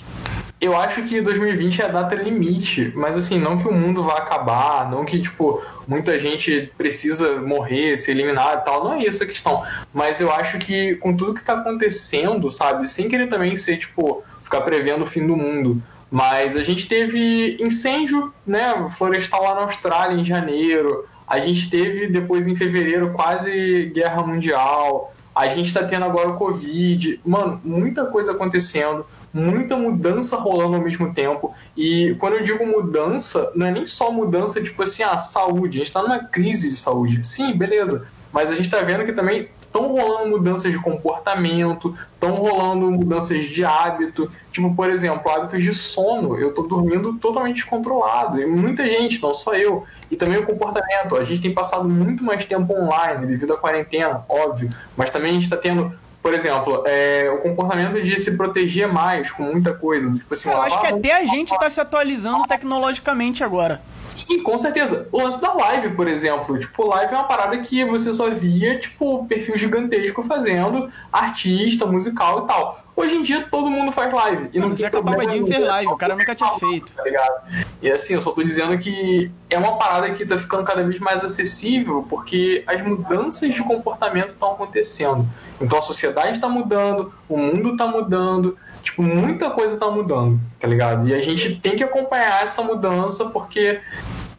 eu 0.60 0.76
acho 0.76 1.02
que 1.02 1.20
2020 1.20 1.82
é 1.82 1.84
a 1.84 1.88
data 1.88 2.14
limite, 2.14 2.92
mas 2.94 3.16
assim, 3.16 3.38
não 3.38 3.58
que 3.58 3.68
o 3.68 3.72
mundo 3.72 4.02
vá 4.02 4.14
acabar, 4.14 4.90
não 4.90 5.04
que, 5.04 5.20
tipo, 5.20 5.62
muita 5.86 6.18
gente 6.18 6.72
precisa 6.78 7.36
morrer, 7.40 7.96
ser 7.96 8.12
eliminado 8.12 8.62
e 8.62 8.64
tal, 8.64 8.84
não 8.84 8.94
é 8.94 9.06
essa 9.06 9.24
a 9.24 9.26
questão. 9.26 9.62
Mas 9.92 10.20
eu 10.20 10.32
acho 10.32 10.58
que 10.58 10.94
com 10.96 11.14
tudo 11.16 11.34
que 11.34 11.44
tá 11.44 11.54
acontecendo, 11.54 12.50
sabe, 12.50 12.88
sem 12.90 13.08
querer 13.08 13.26
também 13.26 13.54
ser, 13.56 13.76
tipo, 13.76 14.22
ficar 14.42 14.62
prevendo 14.62 15.02
o 15.02 15.06
fim 15.06 15.26
do 15.26 15.36
mundo, 15.36 15.82
mas 16.10 16.56
a 16.56 16.62
gente 16.62 16.86
teve 16.86 17.56
incêndio, 17.60 18.32
né, 18.46 18.86
florestal 18.96 19.42
lá 19.42 19.54
na 19.56 19.62
Austrália 19.62 20.16
em 20.18 20.24
janeiro, 20.24 21.06
a 21.34 21.40
gente 21.40 21.68
teve 21.68 22.06
depois 22.06 22.46
em 22.46 22.54
fevereiro 22.54 23.12
quase 23.12 23.90
guerra 23.92 24.22
mundial, 24.22 25.12
a 25.34 25.48
gente 25.48 25.74
tá 25.74 25.82
tendo 25.82 26.04
agora 26.04 26.28
o 26.28 26.36
Covid. 26.36 27.20
Mano, 27.26 27.60
muita 27.64 28.06
coisa 28.06 28.30
acontecendo, 28.30 29.04
muita 29.32 29.76
mudança 29.76 30.36
rolando 30.36 30.76
ao 30.76 30.82
mesmo 30.82 31.12
tempo. 31.12 31.52
E 31.76 32.14
quando 32.20 32.34
eu 32.34 32.44
digo 32.44 32.64
mudança, 32.64 33.50
não 33.56 33.66
é 33.66 33.72
nem 33.72 33.84
só 33.84 34.12
mudança, 34.12 34.62
tipo 34.62 34.80
assim, 34.80 35.02
a 35.02 35.18
saúde. 35.18 35.80
A 35.80 35.84
gente 35.84 35.92
tá 35.92 36.02
numa 36.02 36.20
crise 36.20 36.68
de 36.70 36.76
saúde. 36.76 37.26
Sim, 37.26 37.52
beleza. 37.52 38.06
Mas 38.32 38.52
a 38.52 38.54
gente 38.54 38.70
tá 38.70 38.80
vendo 38.80 39.04
que 39.04 39.12
também 39.12 39.48
estão 39.74 39.88
rolando 39.88 40.30
mudanças 40.30 40.70
de 40.70 40.80
comportamento, 40.80 41.96
estão 42.14 42.36
rolando 42.36 42.88
mudanças 42.92 43.44
de 43.44 43.64
hábito. 43.64 44.30
Tipo, 44.52 44.72
por 44.72 44.88
exemplo, 44.88 45.28
hábitos 45.28 45.64
de 45.64 45.72
sono. 45.72 46.38
Eu 46.38 46.54
tô 46.54 46.62
dormindo 46.62 47.14
totalmente 47.14 47.56
descontrolado. 47.56 48.40
E 48.40 48.46
muita 48.46 48.86
gente, 48.86 49.20
não 49.20 49.34
só 49.34 49.54
eu. 49.54 49.84
E 50.10 50.16
também 50.16 50.38
o 50.38 50.46
comportamento. 50.46 51.16
A 51.16 51.24
gente 51.24 51.40
tem 51.40 51.54
passado 51.54 51.88
muito 51.88 52.22
mais 52.22 52.44
tempo 52.44 52.72
online 52.72 53.26
devido 53.26 53.54
à 53.54 53.56
quarentena, 53.56 54.24
óbvio. 54.28 54.70
Mas 54.96 55.10
também 55.10 55.30
a 55.30 55.34
gente 55.34 55.44
está 55.44 55.56
tendo 55.56 55.96
por 56.24 56.32
exemplo, 56.32 56.82
é, 56.86 57.30
o 57.30 57.42
comportamento 57.42 58.00
de 58.02 58.18
se 58.18 58.34
proteger 58.34 58.90
mais 58.90 59.30
com 59.30 59.42
muita 59.42 59.74
coisa. 59.74 60.10
Tipo 60.10 60.32
assim, 60.32 60.48
Eu 60.48 60.62
acho 60.62 60.80
que 60.80 60.86
até 60.86 61.20
a 61.20 61.24
gente 61.26 61.50
tá 61.58 61.68
se 61.68 61.78
atualizando 61.78 62.44
tecnologicamente 62.44 63.44
agora. 63.44 63.82
Sim, 64.02 64.42
com 64.42 64.56
certeza. 64.56 65.06
O 65.12 65.22
lance 65.22 65.38
da 65.38 65.52
live, 65.52 65.90
por 65.90 66.08
exemplo. 66.08 66.58
Tipo, 66.58 66.86
live 66.86 67.12
é 67.12 67.16
uma 67.18 67.28
parada 67.28 67.58
que 67.58 67.84
você 67.84 68.10
só 68.14 68.30
via, 68.30 68.78
tipo, 68.78 69.26
perfil 69.26 69.58
gigantesco 69.58 70.22
fazendo, 70.22 70.90
artista, 71.12 71.84
musical 71.84 72.44
e 72.44 72.46
tal. 72.46 72.83
Hoje 72.96 73.16
em 73.16 73.22
dia 73.22 73.46
todo 73.50 73.70
mundo 73.70 73.90
faz 73.90 74.12
live. 74.12 74.50
E 74.52 74.58
não 74.60 74.74
Zeca 74.74 74.90
problema 74.92 75.18
Pagodinho 75.18 75.44
nenhum. 75.44 75.56
fez 75.56 75.68
live, 75.68 75.92
o 75.92 75.96
cara 75.96 76.14
nunca 76.14 76.34
tinha 76.34 76.50
feito. 76.50 76.92
Tá 76.92 77.02
ligado? 77.02 77.42
E 77.82 77.90
assim, 77.90 78.14
eu 78.14 78.20
só 78.20 78.30
tô 78.30 78.42
dizendo 78.42 78.78
que 78.78 79.30
é 79.50 79.58
uma 79.58 79.76
parada 79.76 80.10
que 80.10 80.24
tá 80.24 80.38
ficando 80.38 80.62
cada 80.64 80.84
vez 80.84 80.98
mais 81.00 81.24
acessível 81.24 82.06
porque 82.08 82.62
as 82.66 82.80
mudanças 82.82 83.52
de 83.52 83.62
comportamento 83.62 84.30
estão 84.30 84.52
acontecendo. 84.52 85.26
Então 85.60 85.78
a 85.78 85.82
sociedade 85.82 86.38
tá 86.38 86.48
mudando, 86.48 87.12
o 87.28 87.36
mundo 87.36 87.76
tá 87.76 87.86
mudando, 87.86 88.56
tipo, 88.82 89.02
muita 89.02 89.50
coisa 89.50 89.76
tá 89.76 89.90
mudando, 89.90 90.38
tá 90.60 90.68
ligado? 90.68 91.08
E 91.08 91.14
a 91.14 91.20
gente 91.20 91.56
tem 91.56 91.74
que 91.74 91.82
acompanhar 91.82 92.42
essa 92.42 92.62
mudança 92.62 93.26
porque 93.30 93.80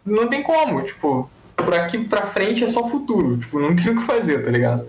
não 0.06 0.28
tem 0.28 0.42
como, 0.44 0.82
tipo, 0.82 1.30
por 1.56 1.74
aqui 1.74 1.98
pra 1.98 2.28
frente 2.28 2.64
é 2.64 2.68
só 2.68 2.88
futuro, 2.88 3.38
tipo, 3.38 3.60
não 3.60 3.76
tem 3.76 3.92
o 3.92 3.98
que 3.98 4.04
fazer, 4.04 4.44
tá 4.44 4.52
ligado? 4.52 4.86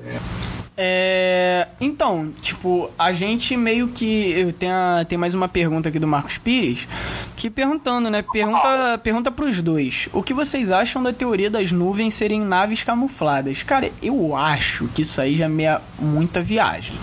É, 0.78 1.68
então, 1.80 2.30
tipo, 2.42 2.90
a 2.98 3.12
gente 3.12 3.56
meio 3.56 3.88
que. 3.88 4.54
Tenho, 4.58 4.74
a- 4.74 5.04
tem 5.08 5.16
mais 5.16 5.32
uma 5.34 5.48
pergunta 5.48 5.88
aqui 5.88 5.98
do 5.98 6.06
Marcos 6.06 6.36
Pires, 6.38 6.86
que 7.34 7.48
perguntando, 7.48 8.10
né? 8.10 8.22
Pergunta, 8.30 8.98
pergunta 9.02 9.30
pros 9.30 9.62
dois. 9.62 10.08
O 10.12 10.22
que 10.22 10.34
vocês 10.34 10.70
acham 10.70 11.02
da 11.02 11.12
teoria 11.12 11.48
das 11.50 11.72
nuvens 11.72 12.12
serem 12.14 12.40
naves 12.40 12.82
camufladas? 12.82 13.62
Cara, 13.62 13.90
eu 14.02 14.36
acho 14.36 14.86
que 14.94 15.02
isso 15.02 15.18
aí 15.20 15.34
já 15.34 15.46
é 15.46 15.48
meia, 15.48 15.80
muita 15.98 16.42
viagem. 16.42 16.94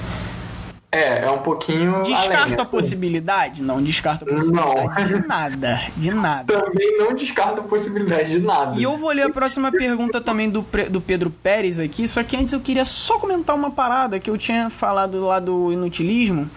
É, 0.93 1.25
é 1.25 1.31
um 1.31 1.39
pouquinho. 1.39 1.95
além, 1.95 2.13
Descarta 2.13 2.55
né? 2.55 2.61
a 2.61 2.65
possibilidade? 2.65 3.63
Não 3.63 3.81
descarta 3.81 4.23
a 4.25 4.27
possibilidade 4.27 5.07
de 5.07 5.27
nada. 5.27 5.81
De 5.97 6.13
nada. 6.13 6.53
Também 6.61 6.97
não 6.99 7.15
descarta 7.15 7.61
a 7.61 7.63
possibilidade 7.63 8.29
de 8.29 8.39
nada. 8.41 8.79
E 8.79 8.83
eu 8.83 8.95
vou 8.97 9.11
ler 9.11 9.23
a 9.23 9.29
próxima 9.29 9.71
pergunta 9.71 10.21
também 10.21 10.49
do, 10.49 10.63
do 10.91 11.01
Pedro 11.01 11.31
Pérez 11.31 11.79
aqui, 11.79 12.07
só 12.07 12.21
que 12.23 12.37
antes 12.37 12.53
eu 12.53 12.59
queria 12.59 12.85
só 12.85 13.17
comentar 13.17 13.55
uma 13.55 13.71
parada 13.71 14.19
que 14.19 14.29
eu 14.29 14.37
tinha 14.37 14.69
falado 14.69 15.23
lá 15.25 15.39
do 15.39 15.71
inutilismo, 15.73 16.47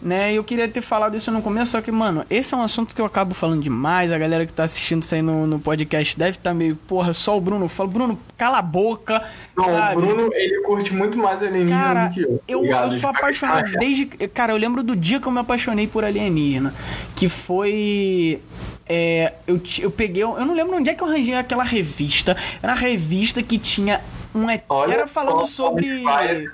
né? 0.00 0.32
Eu 0.32 0.44
queria 0.44 0.68
ter 0.68 0.82
falado 0.82 1.16
isso 1.16 1.32
no 1.32 1.42
começo, 1.42 1.72
só 1.72 1.80
que, 1.80 1.90
mano, 1.90 2.24
esse 2.30 2.54
é 2.54 2.56
um 2.56 2.62
assunto 2.62 2.94
que 2.94 3.00
eu 3.00 3.04
acabo 3.04 3.34
falando 3.34 3.60
demais, 3.62 4.12
a 4.12 4.18
galera 4.18 4.46
que 4.46 4.52
tá 4.52 4.62
assistindo 4.64 5.02
isso 5.02 5.14
aí 5.16 5.22
no, 5.22 5.46
no 5.48 5.58
podcast 5.58 6.16
deve 6.16 6.30
estar 6.38 6.54
meio, 6.54 6.76
porra, 6.76 7.12
só 7.12 7.36
o 7.36 7.40
Bruno 7.40 7.68
fala, 7.68 7.88
Bruno, 7.88 8.18
cala 8.38 8.58
a 8.58 8.62
boca, 8.62 9.20
Não, 9.56 9.64
sabe? 9.64 9.96
o 9.96 10.00
Bruno, 10.00 10.30
ele 10.32 10.60
curte 10.62 10.94
muito 10.94 11.18
mais 11.18 11.42
alienígena 11.42 11.80
Cara, 11.82 12.06
do 12.06 12.14
que 12.14 12.20
eu. 12.22 12.36
tá 12.38 12.44
eu, 12.46 12.62
ligado? 12.62 12.84
eu 12.84 12.90
sou 12.92 13.10
apaixonado 13.10 13.79
desde. 13.80 14.06
Cara, 14.28 14.52
eu 14.52 14.56
lembro 14.56 14.82
do 14.82 14.94
dia 14.94 15.18
que 15.18 15.26
eu 15.26 15.32
me 15.32 15.40
apaixonei 15.40 15.86
por 15.86 16.04
alienígena. 16.04 16.74
Que 17.16 17.28
foi. 17.28 18.40
é, 18.88 19.32
eu, 19.46 19.60
eu 19.80 19.90
peguei. 19.90 20.22
Eu 20.22 20.44
não 20.44 20.54
lembro 20.54 20.76
onde 20.76 20.90
é 20.90 20.94
que 20.94 21.02
eu 21.02 21.08
arranjei 21.08 21.34
aquela 21.34 21.64
revista. 21.64 22.36
Era 22.62 22.74
uma 22.74 22.78
revista 22.78 23.42
que 23.42 23.58
tinha 23.58 24.00
um. 24.34 24.48
ET 24.48 24.64
Olha 24.68 24.92
Era 24.94 25.06
falando 25.06 25.46
sobre. 25.46 26.04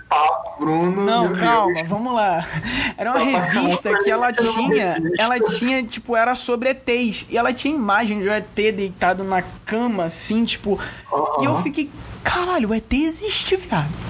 papo, 0.08 0.64
Bruno. 0.64 1.04
Não, 1.04 1.32
calma, 1.32 1.74
Deus. 1.74 1.88
vamos 1.88 2.14
lá. 2.14 2.46
Era 2.96 3.10
uma 3.10 3.20
revista 3.20 3.92
que 3.98 4.10
ela 4.10 4.32
tinha, 4.32 4.96
ela 5.18 5.38
tinha, 5.40 5.82
tipo, 5.82 6.16
era 6.16 6.34
sobre 6.34 6.70
ETs. 6.70 7.26
E 7.28 7.36
ela 7.36 7.52
tinha 7.52 7.74
imagem 7.74 8.20
de 8.20 8.28
um 8.28 8.32
ET 8.32 8.46
deitado 8.54 9.24
na 9.24 9.42
cama, 9.64 10.04
assim, 10.04 10.44
tipo. 10.44 10.78
E 11.40 11.44
eu 11.44 11.58
fiquei, 11.58 11.90
caralho, 12.22 12.70
o 12.70 12.74
ET 12.74 12.92
existe, 12.92 13.56
viado. 13.56 14.05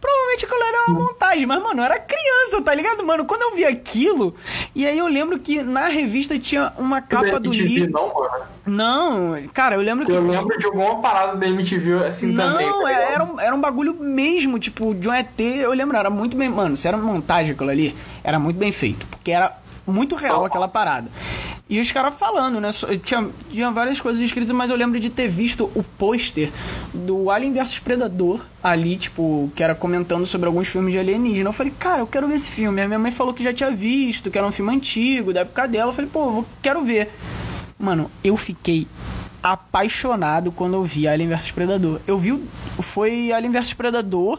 Provavelmente 0.00 0.44
aquilo 0.44 0.62
era 0.62 0.84
uma 0.88 1.00
montagem, 1.00 1.44
mas, 1.46 1.60
mano, 1.62 1.80
eu 1.80 1.84
era 1.84 1.98
criança, 1.98 2.62
tá 2.62 2.72
ligado, 2.74 3.04
mano? 3.04 3.24
Quando 3.24 3.42
eu 3.42 3.54
vi 3.56 3.64
aquilo, 3.64 4.32
e 4.74 4.86
aí 4.86 4.96
eu 4.96 5.08
lembro 5.08 5.38
que 5.40 5.62
na 5.62 5.88
revista 5.88 6.38
tinha 6.38 6.72
uma 6.78 7.00
capa 7.02 7.40
do 7.40 7.50
livro. 7.50 7.90
Não, 7.90 8.14
mano. 8.14 8.44
Não, 8.64 9.42
cara, 9.52 9.74
eu 9.74 9.80
lembro 9.80 10.06
que. 10.06 10.12
Eu 10.12 10.22
lembro 10.24 10.56
de 10.56 10.66
alguma 10.66 11.00
parada 11.00 11.36
da 11.36 11.46
MTV 11.48 12.04
assim 12.06 12.36
também. 12.36 12.66
Não, 12.66 12.82
tá 12.82 12.92
é- 12.92 13.12
era, 13.14 13.24
um, 13.24 13.40
era 13.40 13.54
um 13.54 13.60
bagulho 13.60 13.94
mesmo, 13.94 14.58
tipo, 14.58 14.94
de 14.94 15.08
um 15.08 15.12
ET. 15.14 15.40
Eu 15.40 15.72
lembro, 15.72 15.96
era 15.96 16.10
muito 16.10 16.36
bem. 16.36 16.48
Mano, 16.48 16.76
se 16.76 16.86
era 16.86 16.96
uma 16.96 17.10
montagem 17.12 17.52
aquilo 17.52 17.70
ali, 17.70 17.96
era 18.22 18.38
muito 18.38 18.56
bem 18.56 18.70
feito. 18.70 19.06
Porque 19.06 19.32
era 19.32 19.56
muito 19.86 20.14
real 20.14 20.44
aquela 20.44 20.68
parada. 20.68 21.10
E 21.70 21.78
os 21.80 21.92
caras 21.92 22.14
falando, 22.14 22.60
né? 22.60 22.70
Tinha, 23.04 23.28
tinha 23.50 23.70
várias 23.70 24.00
coisas 24.00 24.22
escritas, 24.22 24.50
mas 24.52 24.70
eu 24.70 24.76
lembro 24.76 24.98
de 24.98 25.10
ter 25.10 25.28
visto 25.28 25.70
o 25.74 25.82
pôster 25.82 26.50
do 26.94 27.30
Alien 27.30 27.52
vs 27.52 27.78
Predador 27.78 28.40
ali, 28.62 28.96
tipo, 28.96 29.52
que 29.54 29.62
era 29.62 29.74
comentando 29.74 30.24
sobre 30.24 30.46
alguns 30.46 30.66
filmes 30.66 30.92
de 30.92 30.98
alienígena. 30.98 31.50
Eu 31.50 31.52
falei, 31.52 31.72
cara, 31.78 32.00
eu 32.00 32.06
quero 32.06 32.26
ver 32.26 32.36
esse 32.36 32.50
filme. 32.50 32.80
A 32.80 32.86
minha 32.86 32.98
mãe 32.98 33.12
falou 33.12 33.34
que 33.34 33.44
já 33.44 33.52
tinha 33.52 33.70
visto, 33.70 34.30
que 34.30 34.38
era 34.38 34.46
um 34.46 34.52
filme 34.52 34.74
antigo, 34.74 35.34
da 35.34 35.40
época 35.40 35.68
dela. 35.68 35.90
Eu 35.90 35.94
falei, 35.94 36.10
pô, 36.10 36.38
eu 36.38 36.46
quero 36.62 36.82
ver. 36.82 37.10
Mano, 37.78 38.10
eu 38.24 38.36
fiquei 38.36 38.86
apaixonado 39.42 40.50
quando 40.52 40.74
eu 40.74 40.84
vi 40.84 41.06
Alien 41.06 41.28
vs 41.28 41.50
Predador. 41.52 42.00
Eu 42.06 42.18
vi 42.18 42.42
foi 42.80 43.32
Alien 43.32 43.52
vs 43.52 43.72
Predador 43.74 44.38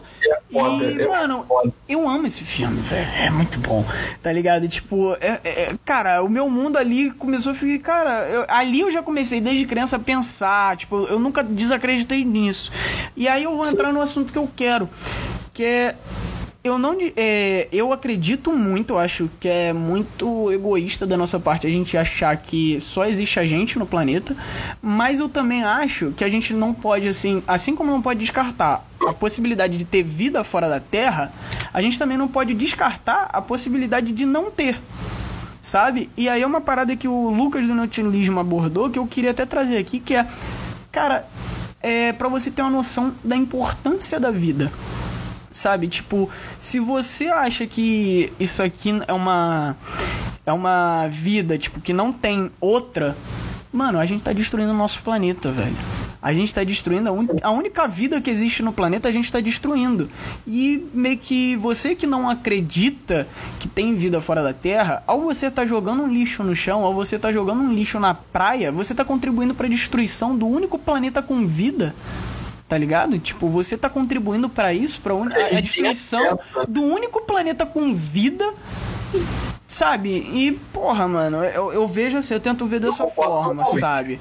foda, 0.52 0.84
e, 0.84 1.00
é 1.00 1.08
mano, 1.08 1.44
foda. 1.46 1.72
eu 1.88 2.08
amo 2.08 2.26
esse 2.26 2.44
filme, 2.44 2.80
velho. 2.82 3.08
É 3.16 3.30
muito 3.30 3.58
bom, 3.60 3.84
tá 4.22 4.32
ligado? 4.32 4.68
Tipo, 4.68 5.14
é- 5.20 5.40
é- 5.44 5.74
cara, 5.84 6.22
o 6.22 6.28
meu 6.28 6.48
mundo 6.50 6.76
ali 6.76 7.10
começou 7.12 7.52
a 7.52 7.54
ficar, 7.54 8.04
cara, 8.04 8.28
eu- 8.28 8.44
ali 8.48 8.80
eu 8.80 8.90
já 8.90 9.02
comecei 9.02 9.40
desde 9.40 9.66
criança 9.66 9.96
a 9.96 9.98
pensar, 9.98 10.76
tipo, 10.76 11.04
eu 11.06 11.18
nunca 11.18 11.42
desacreditei 11.42 12.24
nisso. 12.24 12.70
E 13.16 13.26
aí 13.28 13.44
eu 13.44 13.56
vou 13.56 13.66
entrar 13.66 13.92
no 13.92 14.00
assunto 14.00 14.32
que 14.32 14.38
eu 14.38 14.48
quero, 14.54 14.88
que 15.54 15.64
é 15.64 15.94
eu 16.62 16.78
não 16.78 16.96
é, 17.16 17.68
eu 17.72 17.90
acredito 17.90 18.52
muito, 18.52 18.92
eu 18.92 18.98
acho 18.98 19.30
que 19.40 19.48
é 19.48 19.72
muito 19.72 20.52
egoísta 20.52 21.06
da 21.06 21.16
nossa 21.16 21.40
parte 21.40 21.66
a 21.66 21.70
gente 21.70 21.96
achar 21.96 22.36
que 22.36 22.78
só 22.78 23.06
existe 23.06 23.40
a 23.40 23.46
gente 23.46 23.78
no 23.78 23.86
planeta, 23.86 24.36
mas 24.82 25.20
eu 25.20 25.28
também 25.28 25.64
acho 25.64 26.12
que 26.12 26.22
a 26.22 26.28
gente 26.28 26.52
não 26.52 26.74
pode 26.74 27.08
assim, 27.08 27.42
assim 27.46 27.74
como 27.74 27.90
não 27.90 28.02
pode 28.02 28.20
descartar 28.20 28.84
a 29.06 29.12
possibilidade 29.12 29.78
de 29.78 29.86
ter 29.86 30.02
vida 30.02 30.44
fora 30.44 30.68
da 30.68 30.78
Terra, 30.78 31.32
a 31.72 31.80
gente 31.80 31.98
também 31.98 32.18
não 32.18 32.28
pode 32.28 32.52
descartar 32.52 33.30
a 33.32 33.40
possibilidade 33.40 34.12
de 34.12 34.26
não 34.26 34.50
ter. 34.50 34.78
Sabe? 35.62 36.08
E 36.16 36.26
aí 36.26 36.40
é 36.40 36.46
uma 36.46 36.60
parada 36.60 36.96
que 36.96 37.06
o 37.06 37.28
Lucas 37.28 37.66
do 37.66 37.74
Nautilismo 37.74 38.40
abordou 38.40 38.88
que 38.88 38.98
eu 38.98 39.06
queria 39.06 39.30
até 39.30 39.44
trazer 39.44 39.76
aqui, 39.76 40.00
que 40.00 40.14
é, 40.14 40.26
cara, 40.90 41.26
é 41.82 42.14
para 42.14 42.28
você 42.28 42.50
ter 42.50 42.62
uma 42.62 42.70
noção 42.70 43.14
da 43.22 43.36
importância 43.36 44.18
da 44.18 44.30
vida 44.30 44.72
sabe? 45.50 45.88
Tipo, 45.88 46.28
se 46.58 46.78
você 46.78 47.26
acha 47.26 47.66
que 47.66 48.32
isso 48.38 48.62
aqui 48.62 48.90
é 49.06 49.12
uma 49.12 49.76
é 50.46 50.52
uma 50.52 51.06
vida, 51.08 51.58
tipo, 51.58 51.80
que 51.80 51.92
não 51.92 52.12
tem 52.12 52.50
outra, 52.60 53.16
mano, 53.72 53.98
a 53.98 54.06
gente 54.06 54.22
tá 54.22 54.32
destruindo 54.32 54.72
o 54.72 54.76
nosso 54.76 55.02
planeta, 55.02 55.50
velho. 55.50 55.76
A 56.22 56.34
gente 56.34 56.52
tá 56.52 56.62
destruindo 56.62 57.08
a, 57.08 57.12
un... 57.12 57.26
a 57.42 57.50
única 57.50 57.88
vida 57.88 58.20
que 58.20 58.28
existe 58.28 58.62
no 58.62 58.72
planeta, 58.72 59.08
a 59.08 59.12
gente 59.12 59.32
tá 59.32 59.40
destruindo. 59.40 60.10
E 60.46 60.86
meio 60.92 61.16
que 61.16 61.56
você 61.56 61.94
que 61.94 62.06
não 62.06 62.28
acredita 62.28 63.26
que 63.58 63.66
tem 63.66 63.94
vida 63.94 64.20
fora 64.20 64.42
da 64.42 64.52
Terra, 64.52 65.02
ao 65.06 65.20
você 65.22 65.50
tá 65.50 65.64
jogando 65.64 66.02
um 66.02 66.12
lixo 66.12 66.42
no 66.42 66.54
chão, 66.54 66.84
ao 66.84 66.92
você 66.92 67.18
tá 67.18 67.32
jogando 67.32 67.62
um 67.62 67.72
lixo 67.72 67.98
na 67.98 68.12
praia, 68.12 68.70
você 68.70 68.94
tá 68.94 69.04
contribuindo 69.04 69.54
para 69.54 69.68
destruição 69.68 70.36
do 70.36 70.46
único 70.46 70.78
planeta 70.78 71.22
com 71.22 71.46
vida 71.46 71.94
tá 72.70 72.78
ligado? 72.78 73.18
Tipo, 73.18 73.48
você 73.48 73.76
tá 73.76 73.90
contribuindo 73.90 74.48
pra 74.48 74.72
isso, 74.72 75.00
pra 75.00 75.12
un... 75.12 75.28
A 75.28 75.58
a, 75.58 75.60
destruição 75.60 76.34
acesso. 76.34 76.66
do 76.68 76.84
único 76.84 77.20
planeta 77.22 77.66
com 77.66 77.92
vida, 77.92 78.44
sabe? 79.66 80.10
E, 80.10 80.52
porra, 80.72 81.08
mano, 81.08 81.44
eu, 81.44 81.72
eu 81.72 81.88
vejo 81.88 82.18
assim, 82.18 82.32
eu 82.32 82.38
tento 82.38 82.64
ver 82.66 82.78
dessa 82.78 83.08
forma, 83.08 83.64
sabe? 83.64 84.20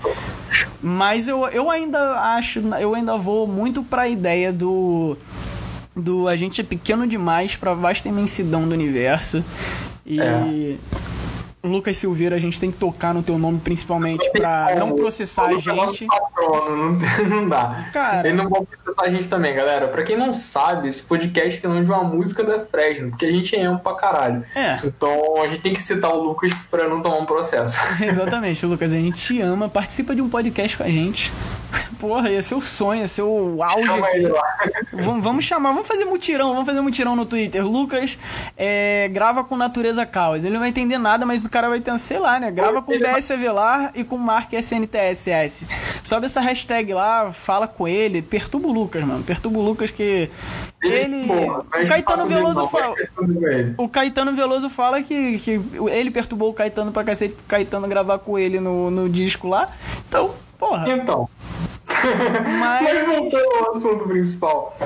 Mas 0.82 1.28
eu, 1.28 1.48
eu 1.50 1.70
ainda 1.70 2.20
acho, 2.36 2.60
eu 2.80 2.96
ainda 2.96 3.16
vou 3.18 3.46
muito 3.46 3.84
pra 3.84 4.08
ideia 4.08 4.52
do. 4.52 5.16
Do 5.96 6.28
a 6.28 6.36
gente 6.36 6.62
é 6.62 6.64
pequeno 6.64 7.06
demais 7.06 7.56
pra 7.56 7.76
vasta 7.76 8.10
imensidão 8.10 8.68
do 8.68 8.74
universo. 8.74 9.46
E. 10.04 10.20
É. 10.20 10.76
Lucas 11.62 11.98
Silveira, 11.98 12.38
a 12.38 12.40
gente 12.40 12.58
tem 12.58 12.72
que 12.72 12.78
tocar 12.78 13.14
no 13.14 13.22
teu 13.22 13.38
nome 13.38 13.60
principalmente 13.60 14.32
pra 14.32 14.76
não 14.78 14.96
processar 14.96 15.48
a 15.48 15.58
gente. 15.58 16.08
Patrono, 16.40 16.98
não, 17.00 17.28
não 17.28 17.50
dá. 17.50 17.90
Cara. 17.92 18.28
Ele 18.28 18.38
não 18.38 18.50
vai 18.50 18.64
processar 18.64 19.04
a 19.04 19.10
gente 19.10 19.28
também, 19.28 19.54
galera. 19.54 19.88
Pra 19.88 20.04
quem 20.04 20.18
não 20.18 20.32
sabe, 20.34 20.88
esse 20.88 21.04
podcast 21.04 21.60
tem 21.60 21.70
o 21.70 21.74
nome 21.74 21.86
de 21.86 21.92
uma 21.92 22.04
música 22.04 22.44
da 22.44 22.60
Fresno, 22.62 23.10
porque 23.10 23.26
a 23.26 23.32
gente 23.32 23.56
é 23.56 23.62
emo 23.62 23.80
pra 23.80 23.96
caralho. 23.96 24.44
É. 24.56 24.80
Então 24.84 25.42
a 25.42 25.48
gente 25.48 25.62
tem 25.62 25.74
que 25.74 25.82
citar 25.82 26.12
o 26.12 26.22
Lucas 26.22 26.52
pra 26.72 26.88
não 26.88 27.02
tomar 27.02 27.18
um 27.18 27.26
processo. 27.26 27.80
Exatamente, 28.02 28.66
Lucas, 28.66 28.92
a 28.92 28.96
gente 28.96 29.18
te 29.18 29.42
ama, 29.42 29.70
participa 29.70 30.16
de 30.16 30.22
um 30.22 30.30
podcast 30.30 30.78
com 30.78 30.84
a 30.84 30.90
gente, 30.90 31.32
Porra, 32.00 32.30
ia 32.30 32.42
ser 32.42 32.56
o 32.56 32.62
sonho, 32.62 33.02
ia 33.02 33.08
ser 33.08 33.24
o 33.24 33.62
auge 33.62 33.90
aqui. 33.90 34.24
Vamos, 34.94 35.22
vamos 35.22 35.44
chamar, 35.44 35.74
vamos 35.74 35.88
fazer 35.88 36.06
mutirão, 36.06 36.52
vamos 36.54 36.66
fazer 36.66 36.80
mutirão 36.80 37.14
no 37.14 37.26
Twitter. 37.26 37.66
Lucas 37.66 38.18
é, 38.56 39.10
grava 39.10 39.44
com 39.44 39.58
Natureza 39.58 40.06
Caos. 40.06 40.46
Ele 40.46 40.54
não 40.54 40.62
vai 40.62 40.70
entender 40.70 40.98
nada, 40.98 41.26
mas 41.26 41.44
o 41.46 41.50
cara 41.50 41.68
vai 41.68 41.82
ter, 41.82 41.98
sei 42.00 42.18
lá, 42.18 42.40
né? 42.40 42.50
Grava 42.52 42.82
com 42.82 42.98
DS 42.98 43.32
Avelar 43.32 43.92
e 43.94 44.06
com 44.06 44.18
Mark 44.18 44.54
SNTSS. 44.54 45.68
Sobe 46.02 46.29
essa 46.30 46.40
hashtag 46.42 46.94
lá, 46.94 47.32
fala 47.32 47.68
com 47.68 47.88
ele, 47.88 48.22
perturba 48.22 48.68
o 48.68 48.72
Lucas, 48.72 49.04
mano. 49.04 49.24
Perturba 49.24 49.60
o 49.60 49.62
Lucas 49.62 49.92
que. 49.92 50.30
Ele. 50.82 51.28
Porra, 51.28 51.60
o 51.60 51.88
Caetano 51.88 52.28
Veloso 52.28 52.68
fala. 52.68 52.96
ele. 53.42 53.74
O 53.78 53.90
Caetano 53.90 54.34
Veloso 54.34 54.70
fala 54.70 55.02
que, 55.04 55.38
que 55.40 55.60
ele 55.92 56.12
perturbou 56.12 56.50
o 56.50 56.54
Caetano 56.54 56.92
pra 56.92 57.04
cacete 57.04 57.36
pro 57.36 57.44
Caetano 57.48 57.88
gravar 57.88 58.20
com 58.20 58.38
ele 58.40 58.60
no, 58.60 58.90
no 58.90 59.10
disco 59.10 59.48
lá. 59.48 59.70
Então, 60.08 60.34
porra. 60.58 60.90
Então. 60.90 61.30
Mas- 62.60 62.82
Mas 62.84 63.06
voltando 63.08 63.66
ao 63.66 63.72
assunto 63.76 64.08
principal. 64.08 64.78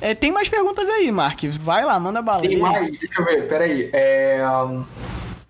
É, 0.00 0.14
tem 0.14 0.30
mais 0.30 0.48
perguntas 0.48 0.88
aí, 0.88 1.10
Mark. 1.10 1.42
Vai 1.60 1.84
lá, 1.84 1.98
manda 1.98 2.20
bala. 2.22 2.42
Tem 2.42 2.58
mais, 2.58 2.98
deixa 2.98 3.20
eu 3.20 3.24
ver, 3.24 3.48
peraí. 3.48 3.90
É. 3.92 4.40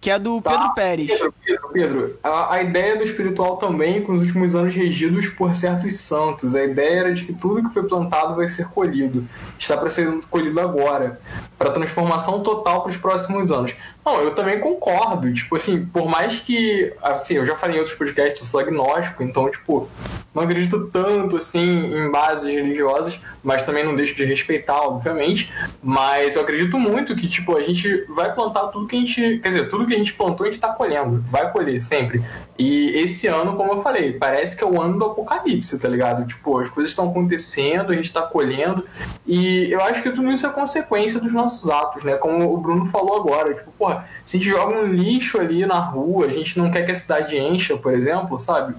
Que 0.01 0.11
é 0.11 0.19
do 0.19 0.41
Tá. 0.41 0.51
Pedro 0.53 0.75
Pérez. 0.75 1.11
Pedro, 1.11 1.35
Pedro, 1.45 1.69
Pedro, 1.73 2.19
a, 2.23 2.55
a 2.55 2.63
ideia 2.63 2.97
do 2.97 3.03
espiritual 3.03 3.57
também, 3.57 4.03
com 4.03 4.13
os 4.13 4.23
últimos 4.23 4.55
anos 4.55 4.75
regidos 4.75 5.29
por 5.31 5.55
certos 5.57 5.99
santos. 5.99 6.55
A 6.55 6.65
ideia 6.65 7.01
era 7.01 7.13
de 7.15 7.25
que 7.25 7.33
tudo 7.33 7.67
que 7.69 7.75
foi 7.75 7.83
plantado 7.85 8.37
vai 8.37 8.49
ser 8.49 8.69
colhido. 8.69 9.27
Está 9.59 9.77
para 9.77 9.91
ser 9.91 10.09
colhido 10.31 10.61
agora. 10.61 11.21
Para 11.59 11.71
transformação 11.71 12.43
total 12.43 12.83
para 12.83 12.91
os 12.91 12.97
próximos 12.97 13.51
anos. 13.51 13.75
Não, 14.07 14.21
eu 14.21 14.33
também 14.37 14.61
concordo. 14.61 15.33
Tipo 15.33 15.57
assim, 15.57 15.85
por 15.85 16.09
mais 16.09 16.39
que. 16.39 16.95
Assim, 17.03 17.35
eu 17.35 17.45
já 17.45 17.57
falei 17.57 17.75
em 17.75 17.81
outros 17.81 17.97
podcasts, 17.97 18.41
eu 18.41 18.47
sou 18.47 18.61
agnóstico, 18.61 19.21
então, 19.25 19.51
tipo, 19.51 19.89
não 20.33 20.45
acredito 20.45 20.87
tanto 20.93 21.37
assim 21.39 21.93
em 21.93 22.11
bases 22.11 22.53
religiosas, 22.53 23.19
mas 23.43 23.63
também 23.63 23.85
não 23.85 23.97
deixo 23.97 24.15
de 24.15 24.25
respeitar, 24.25 24.81
obviamente. 24.83 25.53
Mas 25.83 26.37
eu 26.37 26.43
acredito 26.43 26.79
muito 26.79 27.17
que, 27.17 27.27
tipo, 27.27 27.57
a 27.57 27.63
gente 27.63 28.05
vai 28.11 28.33
plantar 28.33 28.69
tudo 28.69 28.87
que 28.87 28.95
a 28.95 28.99
gente. 29.01 29.39
Quer 29.39 29.49
dizer, 29.49 29.69
tudo 29.69 29.87
que 29.87 29.95
a 29.95 29.99
gente 29.99 30.13
plantou, 30.13 30.47
a 30.47 30.51
gente 30.51 30.61
tá 30.61 30.69
colhendo. 30.69 31.21
Vai 31.23 31.51
colher 31.51 31.81
sempre. 31.81 32.23
E 32.59 32.91
esse 32.99 33.27
ano, 33.27 33.57
como 33.57 33.73
eu 33.73 33.83
falei, 33.83 34.13
parece 34.13 34.57
que 34.57 34.63
é 34.63 34.67
o 34.67 34.81
ano 34.81 34.99
do 34.99 35.07
apocalipse, 35.07 35.79
tá 35.79 35.89
ligado? 35.89 36.27
Tipo, 36.27 36.59
as 36.61 36.69
coisas 36.69 36.91
estão 36.91 37.09
acontecendo, 37.09 37.91
a 37.91 37.97
gente 37.97 38.13
tá 38.13 38.23
colhendo. 38.23 38.85
E 39.27 39.71
eu 39.71 39.81
acho 39.83 40.03
que 40.03 40.11
tudo 40.11 40.31
isso 40.31 40.47
é 40.47 40.51
consequência 40.51 41.19
dos 41.19 41.33
nossos 41.33 41.69
atos, 41.71 42.05
né? 42.05 42.15
Como 42.17 42.53
o 42.53 42.59
Bruno 42.59 42.87
falou 42.87 43.17
agora. 43.17 43.55
Tipo, 43.55 43.73
porra, 43.73 43.96
se 44.25 44.37
a 44.37 44.41
gente 44.41 44.49
joga 44.49 44.77
um 44.77 44.87
lixo 44.87 45.39
ali 45.39 45.65
na 45.67 45.79
rua, 45.79 46.27
a 46.27 46.31
gente 46.31 46.59
não 46.59 46.71
quer 46.71 46.83
que 46.85 46.91
a 46.91 46.95
cidade 46.95 47.37
encha, 47.37 47.77
por 47.77 47.93
exemplo, 47.93 48.39
sabe? 48.39 48.75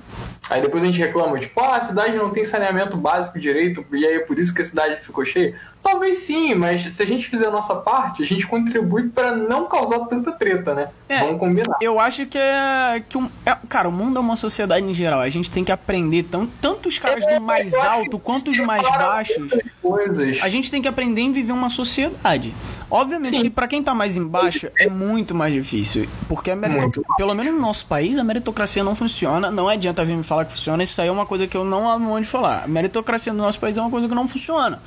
Aí 0.49 0.61
depois 0.61 0.83
a 0.83 0.85
gente 0.85 0.99
reclama, 0.99 1.37
tipo, 1.39 1.59
ah, 1.59 1.77
a 1.77 1.81
cidade 1.81 2.15
não 2.15 2.29
tem 2.29 2.45
saneamento 2.45 2.95
básico 2.97 3.39
direito, 3.39 3.85
e 3.91 4.05
aí 4.05 4.15
é 4.15 4.19
por 4.19 4.37
isso 4.39 4.53
que 4.53 4.61
a 4.61 4.65
cidade 4.65 5.01
ficou 5.01 5.25
cheia. 5.25 5.55
Talvez 5.87 6.19
sim, 6.19 6.53
mas 6.53 6.93
se 6.93 7.01
a 7.01 7.05
gente 7.05 7.29
fizer 7.29 7.47
a 7.47 7.51
nossa 7.51 7.73
parte, 7.75 8.21
a 8.21 8.25
gente 8.25 8.45
contribui 8.45 9.07
para 9.07 9.33
não 9.33 9.67
causar 9.69 9.99
tanta 9.99 10.33
treta, 10.33 10.73
né? 10.73 10.89
É. 11.07 11.19
Vamos 11.21 11.39
combinar. 11.39 11.77
Eu 11.81 11.97
acho 11.97 12.25
que 12.25 12.37
é. 12.37 13.01
Que 13.07 13.17
um, 13.17 13.29
é- 13.45 13.55
cara, 13.69 13.87
o 13.87 13.91
mundo 13.91 14.17
é 14.17 14.19
uma 14.19 14.35
sociedade 14.35 14.85
em 14.85 14.93
geral. 14.93 15.21
A 15.21 15.29
gente 15.29 15.49
tem 15.49 15.63
que 15.63 15.71
aprender 15.71 16.23
tão, 16.23 16.45
tanto 16.45 16.89
os 16.89 16.99
caras 16.99 17.25
do 17.25 17.39
mais 17.39 17.73
É, 17.73 17.77
Eu 17.77 17.81
acho 17.81 17.89
alto 17.99 18.19
quanto 18.19 18.51
os 18.51 18.59
mais 18.59 18.81
baixos. 18.83 19.49
Coisas. 19.81 20.39
A 20.41 20.49
gente 20.49 20.69
tem 20.69 20.81
que 20.81 20.89
aprender 20.89 21.21
em 21.21 21.31
viver 21.31 21.53
uma 21.53 21.69
sociedade. 21.69 22.53
Obviamente 22.89 23.35
Sim. 23.35 23.41
que 23.43 23.49
pra 23.49 23.67
quem 23.67 23.83
tá 23.83 23.93
mais 23.93 24.15
embaixo 24.15 24.69
é 24.77 24.89
muito 24.89 25.35
mais 25.35 25.53
difícil. 25.53 26.07
Porque 26.27 26.51
a 26.51 26.55
merito... 26.55 26.79
Muito. 26.79 27.03
pelo 27.17 27.33
menos 27.33 27.53
no 27.53 27.59
nosso 27.59 27.85
país, 27.85 28.17
a 28.17 28.23
meritocracia 28.23 28.81
não 28.83 28.95
funciona. 28.95 29.51
Não 29.51 29.67
adianta 29.67 30.05
vir 30.05 30.15
me 30.15 30.23
falar 30.23 30.45
que 30.45 30.53
funciona. 30.53 30.81
Isso 30.83 31.01
aí 31.01 31.09
é 31.09 31.11
uma 31.11 31.25
coisa 31.25 31.47
que 31.47 31.55
eu 31.55 31.65
não 31.65 31.89
amo 31.89 32.11
onde 32.11 32.25
falar. 32.25 32.63
A 32.63 32.67
meritocracia 32.67 33.33
no 33.33 33.43
nosso 33.43 33.59
país 33.59 33.77
é 33.77 33.81
uma 33.81 33.89
coisa 33.89 34.07
que 34.07 34.15
não 34.15 34.27
funciona. 34.27 34.81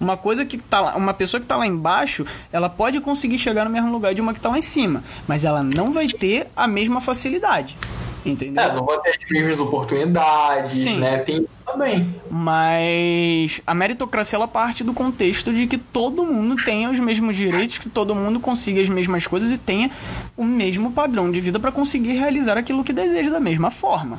Uma 0.00 0.16
coisa 0.16 0.31
que 0.44 0.58
tá 0.58 0.80
lá, 0.80 0.96
uma 0.96 1.14
pessoa 1.14 1.40
que 1.40 1.46
tá 1.46 1.56
lá 1.56 1.66
embaixo, 1.66 2.24
ela 2.52 2.68
pode 2.68 3.00
conseguir 3.00 3.38
chegar 3.38 3.64
no 3.64 3.70
mesmo 3.70 3.90
lugar 3.90 4.14
de 4.14 4.20
uma 4.20 4.34
que 4.34 4.40
tá 4.40 4.48
lá 4.48 4.58
em 4.58 4.62
cima. 4.62 5.02
Mas 5.26 5.44
ela 5.44 5.62
não 5.62 5.92
vai 5.92 6.08
ter 6.08 6.48
a 6.56 6.66
mesma 6.66 7.00
facilidade. 7.00 7.76
Entendeu? 8.24 8.62
É, 8.62 8.72
não 8.72 8.84
vou 8.84 8.98
ter 8.98 9.10
as 9.10 9.30
mesmas 9.30 9.58
oportunidades, 9.58 10.74
Sim. 10.74 10.98
né? 10.98 11.18
Tem 11.18 11.38
isso 11.38 11.48
também. 11.66 12.14
Mas 12.30 13.60
a 13.66 13.74
meritocracia 13.74 14.36
ela 14.36 14.46
parte 14.46 14.84
do 14.84 14.94
contexto 14.94 15.52
de 15.52 15.66
que 15.66 15.76
todo 15.76 16.24
mundo 16.24 16.54
tenha 16.64 16.88
os 16.88 17.00
mesmos 17.00 17.36
direitos, 17.36 17.78
que 17.78 17.88
todo 17.88 18.14
mundo 18.14 18.38
consiga 18.38 18.80
as 18.80 18.88
mesmas 18.88 19.26
coisas 19.26 19.50
e 19.50 19.58
tenha 19.58 19.90
o 20.36 20.44
mesmo 20.44 20.92
padrão 20.92 21.32
de 21.32 21.40
vida 21.40 21.58
para 21.58 21.72
conseguir 21.72 22.12
realizar 22.12 22.56
aquilo 22.56 22.84
que 22.84 22.92
deseja 22.92 23.30
da 23.30 23.40
mesma 23.40 23.70
forma. 23.70 24.18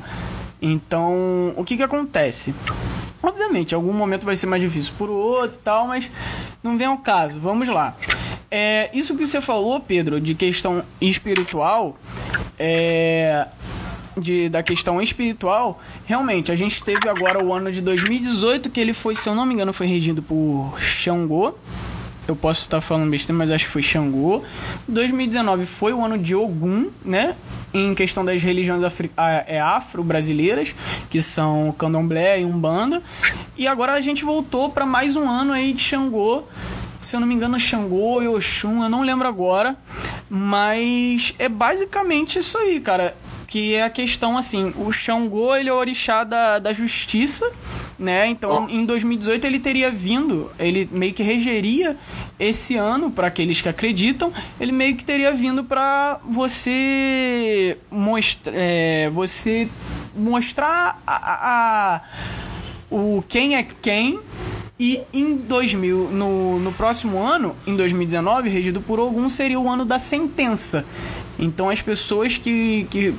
Então, 0.62 1.54
o 1.56 1.64
que 1.64 1.78
que 1.78 1.84
acontece? 1.84 2.54
Obviamente, 3.24 3.74
algum 3.74 3.94
momento 3.94 4.26
vai 4.26 4.36
ser 4.36 4.48
mais 4.48 4.62
difícil 4.62 4.94
por 4.98 5.10
outro 5.10 5.56
e 5.56 5.62
tal, 5.62 5.88
mas 5.88 6.12
não 6.62 6.78
vem 6.78 6.88
ao 6.88 6.98
caso. 6.98 7.40
Vamos 7.40 7.70
lá. 7.70 7.96
É, 8.52 8.90
isso 8.94 9.16
que 9.16 9.26
você 9.26 9.40
falou, 9.40 9.80
Pedro, 9.80 10.20
de 10.20 10.36
questão 10.36 10.84
espiritual, 11.00 11.98
é, 12.60 13.48
de, 14.18 14.50
da 14.50 14.62
questão 14.62 15.02
espiritual, 15.02 15.82
realmente, 16.06 16.52
a 16.52 16.56
gente 16.56 16.84
teve 16.84 17.08
agora 17.08 17.42
o 17.42 17.54
ano 17.54 17.72
de 17.72 17.82
2018, 17.82 18.70
que 18.70 18.80
ele 18.80 18.94
foi, 18.94 19.16
se 19.16 19.28
eu 19.30 19.34
não 19.34 19.46
me 19.46 19.54
engano, 19.54 19.72
foi 19.72 19.88
regido 19.88 20.22
por 20.22 20.78
Xangô. 20.80 21.56
Eu 22.26 22.36
posso 22.36 22.62
estar 22.62 22.80
falando 22.80 23.10
besteira, 23.10 23.38
mas 23.38 23.52
acho 23.52 23.66
que 23.66 23.72
foi 23.72 23.84
Xangô. 23.84 24.44
2019 24.88 25.66
foi 25.66 25.92
o 25.92 26.04
ano 26.04 26.18
de 26.18 26.34
Ogum, 26.34 26.90
né? 27.04 27.36
Em 27.74 27.94
questão 27.94 28.24
das 28.24 28.42
religiões 28.42 28.82
ah, 29.18 29.44
é, 29.46 29.60
afro-brasileiras, 29.60 30.74
que 31.10 31.22
são 31.22 31.74
Candomblé 31.78 32.40
e 32.40 32.46
Umbanda. 32.46 33.04
E 33.58 33.68
agora 33.68 33.94
a 33.94 34.02
gente 34.02 34.24
voltou 34.24 34.70
para 34.70 34.86
mais 34.86 35.18
um 35.18 35.30
ano 35.30 35.52
aí 35.52 35.74
de 35.74 35.82
Xangô. 35.82 36.44
Se 37.00 37.16
eu 37.16 37.20
não 37.20 37.28
me 37.28 37.34
engano, 37.36 37.60
Xangô 37.60 38.22
e 38.22 38.28
Oxum, 38.30 38.84
eu 38.84 38.90
não 38.90 39.02
lembro 39.02 39.28
agora. 39.28 39.76
Mas 40.30 41.34
é 41.38 41.50
basicamente 41.50 42.40
isso 42.40 42.58
aí, 42.58 42.80
cara 42.80 43.14
que 43.54 43.76
é 43.76 43.84
a 43.84 43.90
questão 43.90 44.36
assim, 44.36 44.74
o 44.76 44.92
Xangô 44.92 45.56
ele 45.56 45.70
é 45.70 45.72
o 45.72 45.76
orixá 45.76 46.24
da, 46.24 46.58
da 46.58 46.74
justiça, 46.74 47.48
né? 48.04 48.28
Então, 48.28 48.68
em 48.70 48.86
2018 48.86 49.46
ele 49.48 49.60
teria 49.60 49.90
vindo, 49.90 50.52
ele 50.60 50.88
meio 50.92 51.14
que 51.14 51.24
regeria 51.24 51.96
esse 52.40 52.76
ano 52.76 53.10
para 53.10 53.28
aqueles 53.28 53.62
que 53.62 53.70
acreditam, 53.70 54.32
ele 54.60 54.72
meio 54.74 54.96
que 54.96 55.06
teria 55.06 55.32
vindo 55.34 55.64
para 55.64 56.20
você 56.28 57.78
mostrar, 57.90 58.54
é, 58.56 59.10
você 59.10 59.70
mostrar 60.16 61.02
a, 61.08 61.16
a- 61.16 61.96
a- 61.96 62.02
o 62.92 63.24
quem 63.28 63.56
é 63.56 63.64
quem 63.64 64.20
e 64.80 65.00
em 65.14 65.36
2000, 65.38 66.10
no, 66.12 66.60
no 66.60 66.74
próximo 66.74 67.20
ano, 67.22 67.56
em 67.66 67.76
2019, 67.76 68.50
regido 68.50 68.82
por 68.82 69.00
algum, 69.00 69.30
seria 69.30 69.60
o 69.60 69.70
ano 69.70 69.86
da 69.86 69.98
sentença. 69.98 70.86
Então 71.40 71.70
as 71.70 71.82
pessoas 71.82 72.38
que, 72.38 72.86
que 72.92 73.14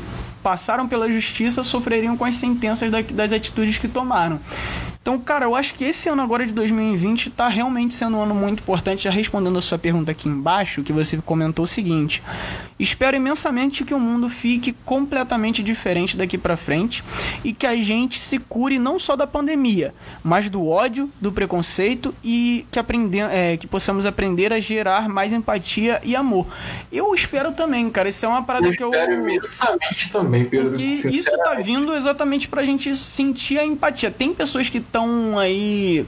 passaram 0.44 0.86
pela 0.86 1.10
justiça 1.10 1.62
sofreriam 1.62 2.18
com 2.18 2.24
as 2.26 2.34
sentenças 2.34 2.90
da- 2.90 3.00
das 3.00 3.32
atitudes 3.32 3.78
que 3.78 3.88
tomaram. 3.88 4.38
Então, 5.04 5.20
cara, 5.20 5.44
eu 5.44 5.54
acho 5.54 5.74
que 5.74 5.84
esse 5.84 6.08
ano 6.08 6.22
agora 6.22 6.46
de 6.46 6.54
2020 6.54 7.28
tá 7.28 7.46
realmente 7.46 7.92
sendo 7.92 8.16
um 8.16 8.22
ano 8.22 8.34
muito 8.34 8.60
importante. 8.60 9.04
Já 9.04 9.10
respondendo 9.10 9.58
a 9.58 9.60
sua 9.60 9.78
pergunta 9.78 10.10
aqui 10.10 10.30
embaixo, 10.30 10.82
que 10.82 10.94
você 10.94 11.18
comentou 11.18 11.64
o 11.64 11.68
seguinte: 11.68 12.22
Espero 12.78 13.16
imensamente 13.16 13.84
que 13.84 13.94
o 13.94 14.00
mundo 14.00 14.28
fique 14.28 14.72
completamente 14.84 15.62
diferente 15.62 16.16
daqui 16.16 16.36
pra 16.36 16.56
frente 16.56 17.04
e 17.44 17.52
que 17.52 17.66
a 17.66 17.76
gente 17.76 18.20
se 18.20 18.38
cure 18.38 18.78
não 18.78 18.98
só 18.98 19.14
da 19.14 19.26
pandemia, 19.26 19.94
mas 20.24 20.50
do 20.50 20.66
ódio, 20.66 21.08
do 21.20 21.30
preconceito 21.30 22.12
e 22.24 22.66
que, 22.70 22.80
é, 23.30 23.56
que 23.56 23.66
possamos 23.66 24.06
aprender 24.06 24.52
a 24.52 24.58
gerar 24.58 25.08
mais 25.08 25.32
empatia 25.32 26.00
e 26.02 26.16
amor. 26.16 26.46
Eu 26.90 27.14
espero 27.14 27.52
também, 27.52 27.88
cara. 27.90 28.08
Isso 28.08 28.24
é 28.26 28.28
uma 28.28 28.42
parada 28.42 28.66
Eu 28.66 28.72
que 28.72 28.82
eu. 28.82 28.90
espero 28.90 29.14
imensamente 29.14 30.10
também, 30.10 30.44
Pedro. 30.44 30.70
Porque 30.70 30.82
isso 30.82 31.30
tá 31.44 31.54
vindo 31.54 31.94
exatamente 31.94 32.48
pra 32.48 32.64
gente 32.64 32.96
sentir 32.96 33.58
a 33.58 33.64
empatia. 33.64 34.10
Tem 34.10 34.34
pessoas 34.34 34.68
que 34.68 34.80
estão 34.94 35.36
aí 35.36 36.06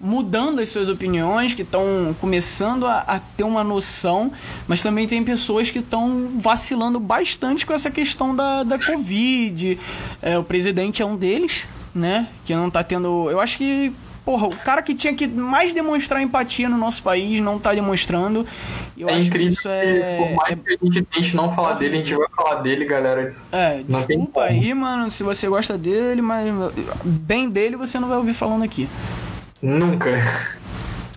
mudando 0.00 0.60
as 0.60 0.70
suas 0.70 0.88
opiniões, 0.88 1.52
que 1.52 1.60
estão 1.60 2.16
começando 2.18 2.86
a, 2.86 3.00
a 3.00 3.20
ter 3.20 3.44
uma 3.44 3.62
noção, 3.62 4.32
mas 4.66 4.82
também 4.82 5.06
tem 5.06 5.22
pessoas 5.22 5.70
que 5.70 5.80
estão 5.80 6.32
vacilando 6.38 6.98
bastante 6.98 7.66
com 7.66 7.74
essa 7.74 7.90
questão 7.90 8.34
da, 8.34 8.62
da 8.62 8.78
Covid. 8.78 9.78
É, 10.22 10.38
o 10.38 10.42
presidente 10.42 11.02
é 11.02 11.04
um 11.04 11.14
deles, 11.14 11.66
né? 11.94 12.26
Que 12.46 12.54
não 12.54 12.70
tá 12.70 12.82
tendo. 12.82 13.30
Eu 13.30 13.38
acho 13.38 13.58
que. 13.58 13.92
Porra, 14.24 14.46
o 14.46 14.56
cara 14.56 14.80
que 14.82 14.94
tinha 14.94 15.12
que 15.14 15.26
mais 15.26 15.74
demonstrar 15.74 16.22
empatia 16.22 16.68
no 16.68 16.78
nosso 16.78 17.02
país 17.02 17.40
não 17.40 17.58
tá 17.58 17.74
demonstrando. 17.74 18.46
Eu 18.96 19.08
É 19.08 19.14
acho 19.14 19.22
que 19.22 19.26
incrível 19.28 19.48
isso 19.48 19.62
que, 19.62 19.68
é. 19.68 20.16
por 20.18 20.34
mais 20.36 20.52
é 20.52 20.56
que 20.56 20.72
a 20.72 20.84
gente 20.84 21.02
tente 21.02 21.34
não 21.36 21.50
falar 21.52 21.72
dele, 21.74 21.96
a 21.96 21.98
gente 21.98 22.14
vai 22.14 22.28
falar 22.36 22.54
dele, 22.62 22.84
galera. 22.84 23.34
é, 23.50 23.82
Não 23.88 23.98
desculpa 23.98 24.44
aí, 24.44 24.72
mano, 24.74 25.10
se 25.10 25.24
você 25.24 25.48
gosta 25.48 25.76
dele, 25.76 26.22
mas 26.22 26.46
bem 27.04 27.50
dele 27.50 27.76
você 27.76 27.98
não 27.98 28.06
vai 28.08 28.16
ouvir 28.18 28.34
falando 28.34 28.62
aqui. 28.62 28.88
Nunca. 29.60 30.10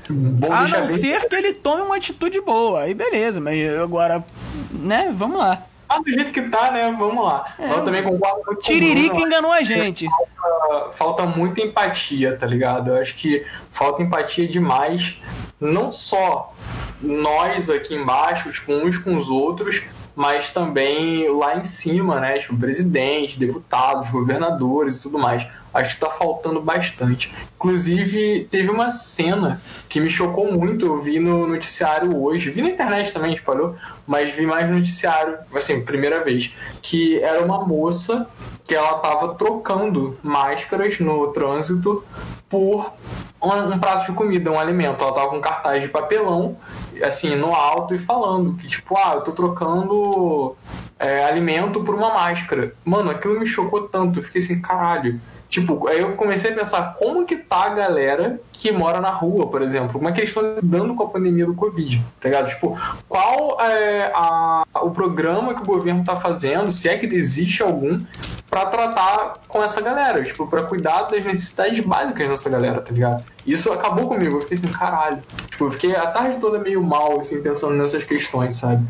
Bom 0.10 0.52
A 0.52 0.68
não 0.68 0.78
bem- 0.80 0.88
ser 0.88 1.28
que 1.28 1.36
ele 1.36 1.54
tome 1.54 1.82
uma 1.84 1.96
atitude 1.98 2.40
boa, 2.42 2.82
aí 2.82 2.94
beleza, 2.94 3.40
mas 3.40 3.78
agora, 3.80 4.24
né, 4.72 5.12
vamos 5.16 5.38
lá. 5.38 5.62
Ah, 5.88 6.00
do 6.00 6.12
jeito 6.12 6.32
que 6.32 6.42
tá, 6.44 6.72
né? 6.72 6.92
Vamos 6.98 7.24
lá. 7.24 7.56
É, 7.60 7.72
eu 7.72 7.84
também 7.84 8.04
concordo 8.04 8.42
muito 8.46 8.62
Tiririca 8.62 9.18
enganou 9.18 9.52
a 9.52 9.62
gente. 9.62 10.08
Falta, 10.08 10.94
falta 10.94 11.26
muita 11.26 11.62
empatia, 11.62 12.36
tá 12.36 12.46
ligado? 12.46 12.92
Eu 12.92 13.02
acho 13.02 13.16
que 13.16 13.46
falta 13.72 14.02
empatia 14.02 14.48
demais. 14.48 15.18
Não 15.60 15.92
só 15.92 16.54
nós 17.02 17.70
aqui 17.70 17.96
embaixo, 17.96 18.52
tipo, 18.52 18.74
uns 18.74 18.98
com 18.98 19.16
os 19.16 19.30
outros, 19.30 19.84
mas 20.16 20.50
também 20.50 21.30
lá 21.38 21.58
em 21.58 21.64
cima, 21.64 22.20
né? 22.20 22.40
Tipo, 22.40 22.58
presidente, 22.58 23.38
deputados, 23.38 24.10
governadores 24.10 25.00
e 25.00 25.04
tudo 25.04 25.20
mais. 25.20 25.48
Acho 25.76 25.90
que 25.90 26.06
está 26.06 26.10
faltando 26.10 26.62
bastante. 26.62 27.36
Inclusive, 27.58 28.48
teve 28.50 28.70
uma 28.70 28.90
cena 28.90 29.62
que 29.90 30.00
me 30.00 30.10
chocou 30.10 30.50
muito. 30.50 30.86
Eu 30.86 31.00
vi 31.02 31.20
no 31.20 31.46
noticiário 31.46 32.18
hoje, 32.18 32.50
vi 32.50 32.62
na 32.62 32.70
internet 32.70 33.12
também, 33.12 33.34
espalhou, 33.34 33.76
mas 34.08 34.32
vi 34.32 34.46
mais 34.46 34.70
no 34.70 34.78
noticiário, 34.78 35.38
assim, 35.54 35.84
primeira 35.84 36.24
vez, 36.24 36.54
que 36.82 37.22
era 37.22 37.44
uma 37.44 37.68
moça 37.68 38.30
que 38.64 38.74
ela 38.74 38.96
estava 38.96 39.36
trocando 39.36 40.18
máscaras 40.24 40.98
no 41.02 41.28
trânsito 41.34 42.06
por 42.48 42.94
um, 43.42 43.78
prato 43.78 44.06
de 44.06 44.14
comida, 44.14 44.50
um 44.50 44.58
alimento. 44.58 45.04
Ela 45.04 45.12
tava 45.12 45.28
com 45.28 45.38
um 45.38 45.42
cartaz 45.42 45.84
de 45.84 45.90
papelão, 45.90 46.58
assim, 47.04 47.36
no 47.36 47.54
alto 47.54 47.94
e 47.94 47.98
falando 47.98 48.54
que, 48.54 48.66
tipo, 48.66 48.98
ah, 48.98 49.16
eu 49.16 49.22
tô 49.22 49.34
trocando 49.34 50.56
é, 50.98 51.26
alimento 51.26 51.84
por 51.84 51.96
uma 51.96 52.14
máscara. 52.14 52.74
Mano, 52.86 53.12
aquilo 53.12 53.38
me 53.38 53.46
chocou 53.46 53.90
tanto. 53.90 54.20
Eu 54.20 54.24
fiquei 54.24 54.42
assim, 54.42 54.62
caralho. 54.62 55.20
Tipo, 55.50 55.88
aí 55.88 56.00
eu 56.00 56.16
comecei 56.16 56.52
a 56.52 56.56
pensar 56.56 56.96
como 56.96 57.26
que 57.26 57.36
tá 57.36 57.66
a 57.66 57.70
galera 57.70 58.40
que 58.58 58.72
mora 58.72 59.00
na 59.02 59.10
rua, 59.10 59.48
por 59.48 59.62
exemplo. 59.62 59.94
Como 59.94 60.10
é 60.10 60.12
que 60.12 60.20
eles 60.20 60.30
estão 60.30 60.56
lidando 60.56 60.96
com 60.96 61.04
a 61.04 61.08
pandemia 61.08 61.46
do 61.46 61.54
Covid, 61.54 62.04
tá 62.20 62.30
ligado? 62.30 62.50
Tipo, 62.50 62.78
qual 63.08 63.60
é 63.62 64.12
a, 64.14 64.66
o 64.82 64.92
programa 64.92 65.54
que 65.54 65.62
o 65.62 65.66
governo 65.66 66.04
tá 66.04 66.16
fazendo, 66.16 66.72
se 66.72 66.88
é 66.88 66.98
que 66.98 67.06
existe 67.06 67.62
algum, 67.62 68.02
para 68.50 68.66
tratar 68.68 69.42
com 69.48 69.64
essa 69.64 69.82
galera, 69.82 70.24
tipo, 70.24 70.48
para 70.48 70.64
cuidar 70.64 71.04
das 71.04 71.24
necessidades 71.24 71.80
básicas 71.80 72.30
dessa 72.30 72.50
galera, 72.50 72.82
tá 72.82 72.92
ligado? 72.92 73.24
Isso 73.46 73.72
acabou 73.72 74.08
comigo, 74.08 74.38
eu 74.38 74.42
fiquei 74.42 74.58
assim, 74.58 74.68
caralho. 74.68 75.22
Tipo, 75.50 75.66
eu 75.66 75.72
fiquei 75.72 75.96
a 75.96 76.08
tarde 76.08 76.40
toda 76.40 76.58
meio 76.58 76.82
mal, 76.82 77.20
assim, 77.20 77.42
pensando 77.44 77.76
nessas 77.76 78.04
questões, 78.04 78.58
sabe? 78.58 78.86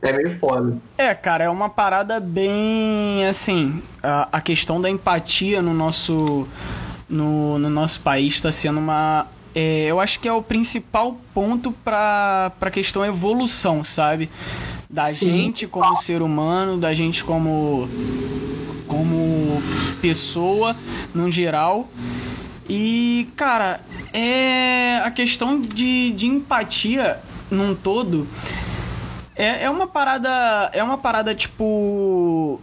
É 0.00 0.12
meio 0.12 0.30
foda. 0.30 0.76
É, 0.96 1.14
cara, 1.14 1.44
é 1.44 1.48
uma 1.48 1.68
parada 1.68 2.20
bem, 2.20 3.26
assim, 3.26 3.82
a, 4.02 4.28
a 4.32 4.40
questão 4.40 4.80
da 4.80 4.88
empatia 4.88 5.60
no 5.60 5.74
nosso, 5.74 6.46
no, 7.10 7.58
no 7.58 7.68
nosso 7.68 8.00
país 8.00 8.34
está 8.34 8.50
sendo 8.50 8.78
uma 8.78 9.26
é, 9.54 9.86
eu 9.86 9.98
acho 9.98 10.20
que 10.20 10.28
é 10.28 10.32
o 10.32 10.40
principal 10.40 11.18
ponto 11.34 11.72
para 11.72 12.52
a 12.60 12.70
questão 12.70 13.04
evolução, 13.04 13.82
sabe? 13.82 14.30
Da 14.88 15.04
Sim. 15.04 15.26
gente 15.26 15.66
como 15.66 15.94
ser 15.96 16.22
humano, 16.22 16.78
da 16.78 16.94
gente 16.94 17.24
como 17.24 17.88
como 18.86 19.62
pessoa 20.00 20.76
no 21.12 21.30
geral. 21.30 21.88
E, 22.68 23.28
cara, 23.36 23.80
é 24.12 25.00
a 25.02 25.10
questão 25.10 25.60
de, 25.60 26.12
de 26.12 26.26
empatia 26.26 27.18
num 27.50 27.74
todo 27.74 28.28
é, 29.40 29.64
é 29.64 29.70
uma 29.70 29.86
parada. 29.86 30.70
É 30.72 30.82
uma 30.82 30.98
parada, 30.98 31.34
tipo 31.34 32.60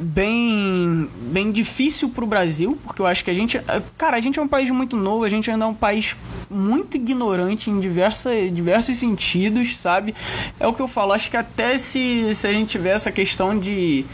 bem 0.00 1.08
bem 1.20 1.50
difícil 1.52 2.08
pro 2.08 2.26
Brasil, 2.26 2.78
porque 2.84 3.02
eu 3.02 3.06
acho 3.06 3.24
que 3.24 3.30
a 3.30 3.34
gente, 3.34 3.60
cara, 3.96 4.16
a 4.16 4.20
gente 4.20 4.38
é 4.38 4.42
um 4.42 4.48
país 4.48 4.70
muito 4.70 4.96
novo, 4.96 5.24
a 5.24 5.28
gente 5.28 5.50
ainda 5.50 5.64
é 5.64 5.68
um 5.68 5.74
país 5.74 6.16
muito 6.50 6.96
ignorante 6.96 7.70
em 7.70 7.78
diversa, 7.78 8.30
diversos 8.50 8.96
sentidos, 8.96 9.76
sabe? 9.76 10.14
É 10.58 10.66
o 10.66 10.72
que 10.72 10.80
eu 10.80 10.88
falo, 10.88 11.12
acho 11.12 11.30
que 11.30 11.36
até 11.36 11.76
se, 11.78 12.34
se 12.34 12.46
a 12.46 12.52
gente 12.52 12.70
tiver 12.70 12.90
essa 12.90 13.12
questão 13.12 13.58
de 13.58 14.04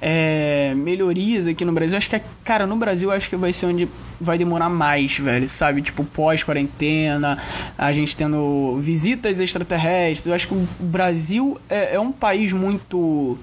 é, 0.00 0.72
melhorias 0.76 1.46
aqui 1.46 1.64
no 1.64 1.72
Brasil, 1.72 1.96
acho 1.98 2.08
que, 2.08 2.20
cara, 2.44 2.66
no 2.66 2.76
Brasil 2.76 3.10
acho 3.10 3.28
que 3.28 3.36
vai 3.36 3.52
ser 3.52 3.66
onde 3.66 3.88
vai 4.20 4.38
demorar 4.38 4.68
mais, 4.68 5.18
velho, 5.18 5.48
sabe? 5.48 5.82
Tipo, 5.82 6.04
pós-quarentena, 6.04 7.38
a 7.76 7.92
gente 7.92 8.16
tendo 8.16 8.78
visitas 8.80 9.40
extraterrestres, 9.40 10.26
eu 10.26 10.34
acho 10.34 10.48
que 10.48 10.54
o 10.54 10.68
Brasil 10.80 11.60
é, 11.68 11.96
é 11.96 12.00
um 12.00 12.12
país 12.12 12.52
muito 12.52 13.36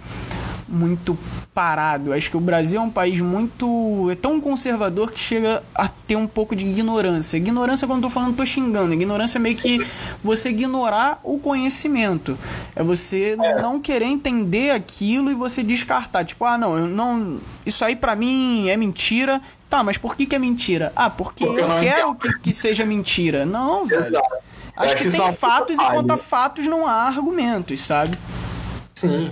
muito 0.69 1.17
parado. 1.53 2.13
Acho 2.13 2.29
que 2.29 2.37
o 2.37 2.39
Brasil 2.39 2.79
é 2.79 2.83
um 2.83 2.89
país 2.89 3.19
muito. 3.19 4.09
é 4.11 4.15
tão 4.15 4.39
conservador 4.39 5.11
que 5.11 5.19
chega 5.19 5.63
a 5.73 5.87
ter 5.87 6.15
um 6.15 6.27
pouco 6.27 6.55
de 6.55 6.65
ignorância. 6.65 7.37
Ignorância, 7.37 7.87
quando 7.87 8.03
eu 8.03 8.09
tô 8.09 8.13
falando, 8.13 8.35
tô 8.35 8.45
xingando. 8.45 8.93
Ignorância 8.93 9.37
é 9.37 9.41
meio 9.41 9.57
que 9.57 9.85
você 10.23 10.49
ignorar 10.49 11.19
o 11.23 11.39
conhecimento. 11.39 12.37
É 12.75 12.83
você 12.83 13.35
é. 13.39 13.61
não 13.61 13.79
querer 13.79 14.05
entender 14.05 14.71
aquilo 14.71 15.31
e 15.31 15.33
você 15.33 15.63
descartar. 15.63 16.23
Tipo, 16.23 16.45
ah, 16.45 16.57
não, 16.57 16.77
eu 16.77 16.87
não. 16.87 17.39
Isso 17.65 17.83
aí 17.83 17.95
para 17.95 18.15
mim 18.15 18.69
é 18.69 18.77
mentira. 18.77 19.41
Tá, 19.69 19.83
mas 19.83 19.97
por 19.97 20.15
que, 20.15 20.25
que 20.25 20.35
é 20.35 20.39
mentira? 20.39 20.91
Ah, 20.95 21.11
porque, 21.11 21.45
porque 21.45 21.61
eu, 21.61 21.67
eu 21.67 21.79
quero 21.79 22.15
que, 22.15 22.39
que, 22.39 22.53
seja 22.53 22.85
mentira. 22.85 23.45
Não, 23.45 23.85
velho. 23.85 24.05
Exato. 24.05 24.49
Acho 24.75 24.95
que, 24.95 25.03
que 25.03 25.11
tem 25.11 25.33
fatos 25.33 25.77
e 25.77 25.89
contra 25.89 26.17
fatos 26.17 26.65
não 26.65 26.87
há 26.87 27.03
argumentos, 27.03 27.81
sabe? 27.81 28.17
Sim. 28.95 29.29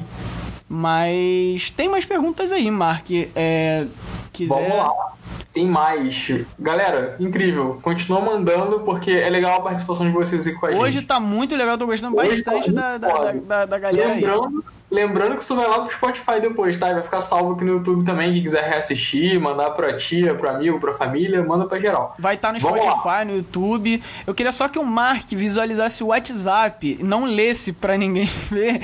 Mas 0.70 1.72
tem 1.72 1.88
mais 1.88 2.06
perguntas 2.06 2.52
aí, 2.52 2.70
Mark. 2.70 3.10
É, 3.36 3.86
quiser... 4.34 4.54
Vamos 4.54 4.78
lá. 4.78 5.17
Tem 5.54 5.66
mais. 5.66 6.32
Galera, 6.60 7.16
incrível. 7.20 7.80
Continua 7.82 8.22
mandando, 8.22 8.82
porque 8.82 9.12
é 9.12 9.30
legal 9.30 9.58
a 9.58 9.62
participação 9.62 10.06
de 10.06 10.12
vocês 10.12 10.46
aqui 10.46 10.58
com 10.58 10.66
a 10.66 10.70
Hoje 10.70 10.78
gente. 10.78 10.98
Hoje 10.98 11.02
tá 11.06 11.20
muito 11.20 11.56
legal, 11.56 11.78
tô 11.78 11.86
gostando 11.86 12.18
Hoje 12.18 12.44
tá 12.44 12.52
bastante 12.52 12.76
tá 12.76 12.98
da, 12.98 13.08
da, 13.10 13.32
da, 13.32 13.66
da, 13.66 13.80
galera 13.80 14.14
Lembrando, 14.14 14.64
aí. 14.66 14.78
Lembrando 14.90 15.36
que 15.36 15.44
isso 15.44 15.54
vai 15.54 15.68
lá 15.68 15.82
pro 15.82 15.94
Spotify 15.94 16.40
depois, 16.40 16.78
tá? 16.78 16.94
Vai 16.94 17.04
ficar 17.04 17.20
salvo 17.20 17.54
aqui 17.54 17.66
no 17.66 17.74
YouTube 17.74 18.06
também. 18.06 18.32
Quem 18.32 18.42
quiser 18.42 18.64
reassistir, 18.70 19.38
mandar 19.40 19.72
pra 19.72 19.98
tia, 19.98 20.34
pro 20.34 20.50
amigo, 20.50 20.80
pra 20.80 20.94
família, 20.94 21.44
manda 21.44 21.66
pra 21.66 21.78
geral. 21.78 22.16
Vai 22.18 22.36
estar 22.36 22.50
tá 22.50 22.54
no 22.54 22.60
Vamos 22.60 22.80
Spotify, 22.80 23.08
lá. 23.08 23.26
no 23.26 23.36
YouTube. 23.36 24.02
Eu 24.26 24.34
queria 24.34 24.52
só 24.54 24.70
que 24.70 24.80
o 24.80 24.86
Mark 24.86 25.28
visualizasse 25.32 26.02
o 26.06 26.08
WhatsApp, 26.08 27.00
não 27.04 27.26
lesse 27.26 27.74
pra 27.74 27.98
ninguém 27.98 28.26
ver. 28.50 28.80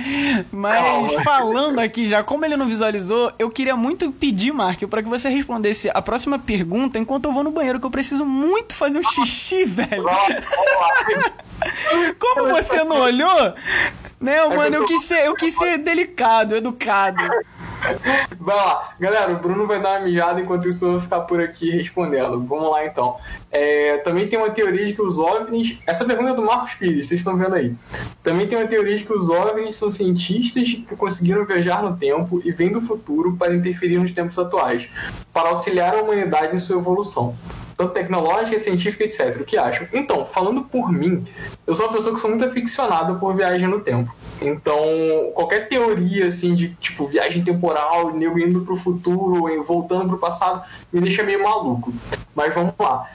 Mas 0.51 0.83
Calma. 0.83 1.23
falando 1.23 1.79
aqui 1.79 2.09
já, 2.09 2.21
como 2.21 2.43
ele 2.43 2.57
não 2.57 2.65
visualizou, 2.65 3.31
eu 3.39 3.49
queria 3.49 3.77
muito 3.77 4.11
pedir, 4.11 4.51
Mark, 4.51 4.83
para 4.89 5.01
que 5.01 5.07
você 5.07 5.29
respondesse 5.29 5.89
a 5.93 6.01
próxima 6.01 6.32
pergunta 6.39 6.97
enquanto 6.97 7.25
eu 7.25 7.31
vou 7.33 7.43
no 7.43 7.51
banheiro, 7.51 7.79
que 7.79 7.85
eu 7.85 7.91
preciso 7.91 8.25
muito 8.25 8.73
fazer 8.73 8.99
um 8.99 9.03
xixi, 9.03 9.65
velho. 9.65 10.05
Como 12.19 12.49
você 12.49 12.83
não 12.83 12.99
olhou, 12.99 13.53
né, 14.19 14.45
mano, 14.47 14.75
eu 14.75 14.85
quis, 14.85 15.03
ser, 15.03 15.25
eu 15.25 15.35
quis 15.35 15.55
ser 15.55 15.77
delicado, 15.77 16.55
educado. 16.55 17.21
Vai 18.39 18.55
lá, 18.55 18.93
galera, 18.99 19.33
o 19.33 19.37
Bruno 19.37 19.65
vai 19.65 19.81
dar 19.81 19.97
uma 19.97 20.05
mijada 20.05 20.41
enquanto 20.41 20.67
isso 20.67 20.85
eu 20.85 20.91
vou 20.91 20.99
ficar 20.99 21.21
por 21.21 21.41
aqui 21.41 21.69
respondendo. 21.69 22.43
Vamos 22.45 22.71
lá 22.71 22.85
então. 22.85 23.17
É, 23.51 23.97
também 23.97 24.27
tem 24.27 24.37
uma 24.37 24.49
teoria 24.49 24.85
de 24.85 24.93
que 24.93 25.01
os 25.01 25.17
OVNIs. 25.17 25.79
Essa 25.87 26.03
pergunta 26.03 26.31
é 26.31 26.33
do 26.33 26.41
Marcos 26.41 26.73
Pires, 26.73 27.07
vocês 27.07 27.19
estão 27.19 27.37
vendo 27.37 27.55
aí. 27.55 27.73
Também 28.21 28.47
tem 28.47 28.57
uma 28.57 28.67
teoria 28.67 28.97
de 28.97 29.05
que 29.05 29.13
os 29.13 29.29
OVNIs 29.29 29.75
são 29.75 29.89
cientistas 29.89 30.67
que 30.67 30.95
conseguiram 30.95 31.45
viajar 31.45 31.81
no 31.81 31.95
tempo 31.95 32.41
e 32.43 32.51
vêm 32.51 32.71
do 32.71 32.81
futuro 32.81 33.35
para 33.37 33.55
interferir 33.55 33.97
nos 33.97 34.11
tempos 34.11 34.37
atuais, 34.37 34.89
para 35.31 35.49
auxiliar 35.49 35.93
a 35.93 36.01
humanidade 36.01 36.55
em 36.55 36.59
sua 36.59 36.77
evolução 36.77 37.35
tanto 37.77 37.93
tecnológica, 37.93 38.57
científica, 38.57 39.03
etc. 39.03 39.41
O 39.41 39.43
que 39.43 39.57
acham? 39.57 39.87
Então, 39.93 40.25
falando 40.25 40.63
por 40.63 40.91
mim, 40.91 41.23
eu 41.65 41.75
sou 41.75 41.87
uma 41.87 41.93
pessoa 41.93 42.13
que 42.13 42.21
sou 42.21 42.29
muito 42.29 42.45
aficionada 42.45 43.15
por 43.15 43.35
viagem 43.35 43.67
no 43.67 43.79
tempo. 43.79 44.13
Então, 44.41 44.83
qualquer 45.33 45.67
teoria 45.67 46.27
assim 46.27 46.53
de 46.53 46.69
tipo 46.75 47.07
viagem 47.07 47.43
temporal, 47.43 48.13
nego 48.13 48.39
indo 48.39 48.61
pro 48.61 48.75
futuro, 48.75 49.63
voltando 49.63 50.09
pro 50.09 50.17
passado, 50.17 50.63
me 50.91 51.01
deixa 51.01 51.23
meio 51.23 51.43
maluco. 51.43 51.93
Mas 52.35 52.53
vamos 52.53 52.73
lá. 52.79 53.09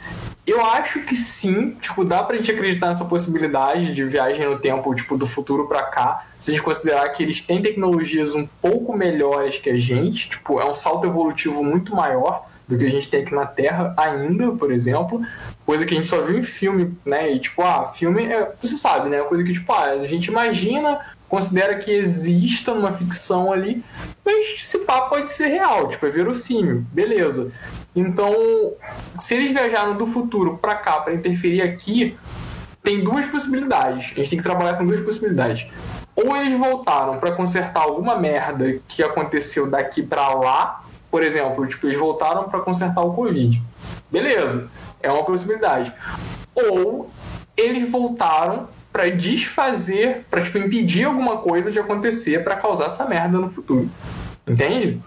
Eu 0.47 0.65
acho 0.65 1.01
que 1.01 1.15
sim, 1.15 1.77
tipo, 1.79 2.03
dá 2.07 2.23
pra 2.23 2.35
gente 2.37 2.51
acreditar 2.51 2.89
nessa 2.89 3.05
possibilidade 3.05 3.95
de 3.95 4.03
viagem 4.05 4.49
no 4.49 4.59
tempo, 4.59 4.95
tipo, 4.95 5.19
do 5.19 5.27
futuro 5.27 5.69
para 5.69 5.83
cá, 5.83 6.27
se 6.39 6.51
a 6.51 6.55
gente 6.55 6.63
considerar 6.63 7.07
que 7.11 7.23
eles 7.23 7.43
têm 7.43 7.61
tecnologias 7.61 8.35
um 8.35 8.49
pouco 8.63 8.97
melhores 8.97 9.59
que 9.59 9.69
a 9.69 9.79
gente, 9.79 10.31
tipo, 10.31 10.59
é 10.59 10.65
um 10.65 10.73
salto 10.73 11.07
evolutivo 11.07 11.63
muito 11.63 11.95
maior 11.95 12.47
do 12.69 12.77
que 12.77 12.85
a 12.85 12.91
gente 12.91 13.09
tem 13.09 13.23
aqui 13.23 13.35
na 13.35 13.47
Terra 13.47 13.95
ainda, 13.97 14.53
por 14.53 14.71
exemplo, 14.71 15.23
coisa 15.65 15.87
que 15.87 15.95
a 15.95 15.97
gente 15.97 16.09
só 16.09 16.21
viu 16.21 16.39
em 16.39 16.43
filme, 16.43 16.95
né? 17.05 17.33
E 17.33 17.41
tipo, 17.41 17.63
ah, 17.63 17.93
filme 17.95 18.27
é, 18.27 18.53
você 18.61 18.77
sabe, 18.77 19.09
né? 19.09 19.21
Coisa 19.23 19.43
que 19.43 19.55
tipo, 19.55 19.73
ah, 19.73 19.85
a 19.85 20.05
gente 20.05 20.27
imagina, 20.27 21.01
considera 21.29 21.77
que 21.77 21.91
exista 21.91 22.75
numa 22.75 22.93
ficção 22.93 23.51
ali, 23.51 23.83
mas 24.25 24.61
esse 24.61 24.81
papo 24.81 25.11
pode 25.11 25.33
ser 25.33 25.49
real, 25.49 25.89
tipo, 25.89 26.07
é 26.07 26.11
verossímil, 26.11 26.85
beleza. 26.93 27.51
Então, 27.97 28.75
se 29.19 29.35
eles 29.35 29.51
viajaram 29.51 29.97
do 29.97 30.07
futuro 30.07 30.59
para 30.59 30.75
cá 30.77 31.01
para 31.01 31.15
interferir 31.15 31.63
aqui, 31.63 32.17
tem 32.83 33.03
duas 33.03 33.27
possibilidades. 33.27 34.13
A 34.13 34.15
gente 34.21 34.31
tem 34.31 34.39
que 34.39 34.43
trabalhar 34.43 34.75
com 34.75 34.87
duas 34.87 35.01
possibilidades. 35.01 35.67
Ou 36.15 36.37
eles 36.37 36.59
voltaram 36.59 37.19
para 37.19 37.33
consertar 37.33 37.83
alguma 37.83 38.17
merda 38.17 38.79
que 38.87 39.03
aconteceu 39.03 39.69
daqui 39.71 40.03
para 40.03 40.29
lá, 40.35 40.85
por 41.11 41.23
exemplo, 41.23 41.67
tipo, 41.67 41.87
eles 41.87 41.99
voltaram 41.99 42.45
para 42.45 42.61
consertar 42.61 43.03
o 43.03 43.15
Covid. 43.15 43.63
Beleza, 44.11 44.71
é 45.03 45.11
uma 45.11 45.25
possibilidade. 45.25 45.93
Ou 46.55 47.11
eles 47.57 47.91
voltaram 47.91 48.69
para 48.93 49.11
desfazer, 49.11 50.27
para 50.31 50.43
tipo, 50.43 50.59
impedir 50.59 51.05
alguma 51.05 51.39
coisa 51.39 51.71
de 51.71 51.79
acontecer 51.79 52.43
para 52.43 52.57
causar 52.57 52.87
essa 52.87 53.07
merda 53.07 53.39
no 53.39 53.49
futuro. 53.49 53.89
Entende? 54.47 55.01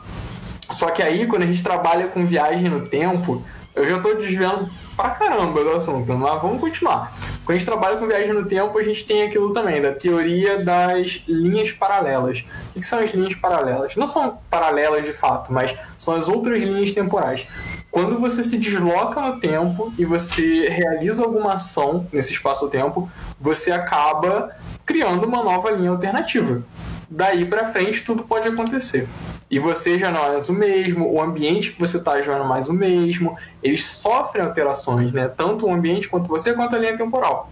Só 0.69 0.89
que 0.91 1.01
aí, 1.01 1.27
quando 1.27 1.43
a 1.43 1.45
gente 1.45 1.61
trabalha 1.61 2.07
com 2.07 2.25
viagem 2.25 2.69
no 2.69 2.87
tempo, 2.87 3.43
eu 3.75 3.89
já 3.89 3.99
tô 3.99 4.13
desviando 4.13 4.69
pra 5.01 5.09
caramba 5.09 5.63
do 5.63 5.71
assunto, 5.71 6.13
mas 6.13 6.39
vamos 6.39 6.61
continuar. 6.61 7.11
Quando 7.43 7.55
a 7.55 7.57
gente 7.57 7.65
trabalha 7.65 7.97
com 7.97 8.05
viagem 8.05 8.33
no 8.33 8.45
tempo, 8.45 8.77
a 8.77 8.83
gente 8.83 9.03
tem 9.03 9.23
aquilo 9.23 9.51
também, 9.51 9.81
da 9.81 9.91
teoria 9.91 10.63
das 10.63 11.23
linhas 11.27 11.71
paralelas. 11.71 12.45
O 12.75 12.79
que 12.79 12.85
são 12.85 12.99
as 12.99 13.09
linhas 13.09 13.33
paralelas? 13.33 13.95
Não 13.95 14.05
são 14.05 14.37
paralelas 14.47 15.03
de 15.03 15.11
fato, 15.11 15.51
mas 15.51 15.75
são 15.97 16.13
as 16.13 16.29
outras 16.29 16.61
linhas 16.61 16.91
temporais. 16.91 17.47
Quando 17.89 18.19
você 18.19 18.43
se 18.43 18.59
desloca 18.59 19.19
no 19.19 19.39
tempo 19.39 19.91
e 19.97 20.05
você 20.05 20.69
realiza 20.69 21.23
alguma 21.23 21.53
ação 21.53 22.07
nesse 22.13 22.31
espaço-tempo, 22.31 23.09
você 23.39 23.71
acaba 23.71 24.55
criando 24.85 25.25
uma 25.25 25.43
nova 25.43 25.71
linha 25.71 25.89
alternativa. 25.89 26.61
Daí 27.09 27.43
para 27.45 27.65
frente 27.65 28.03
tudo 28.03 28.23
pode 28.23 28.47
acontecer. 28.47 29.09
E 29.51 29.59
você 29.59 29.99
já 29.99 30.09
não 30.09 30.23
é 30.23 30.29
mais 30.29 30.47
o 30.47 30.53
mesmo, 30.53 31.13
o 31.13 31.21
ambiente 31.21 31.73
que 31.73 31.79
você 31.79 31.97
está 31.97 32.21
já 32.21 32.37
não 32.37 32.45
é 32.45 32.47
mais 32.47 32.69
o 32.69 32.73
mesmo, 32.73 33.35
eles 33.61 33.85
sofrem 33.85 34.45
alterações, 34.45 35.11
né? 35.11 35.27
Tanto 35.27 35.67
o 35.67 35.73
ambiente 35.73 36.07
quanto 36.07 36.29
você, 36.29 36.53
quanto 36.53 36.73
a 36.73 36.79
linha 36.79 36.95
temporal. 36.95 37.51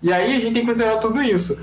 E 0.00 0.12
aí 0.12 0.36
a 0.36 0.40
gente 0.40 0.54
tem 0.54 0.62
que 0.62 0.68
considerar 0.68 0.98
tudo 0.98 1.20
isso. 1.20 1.60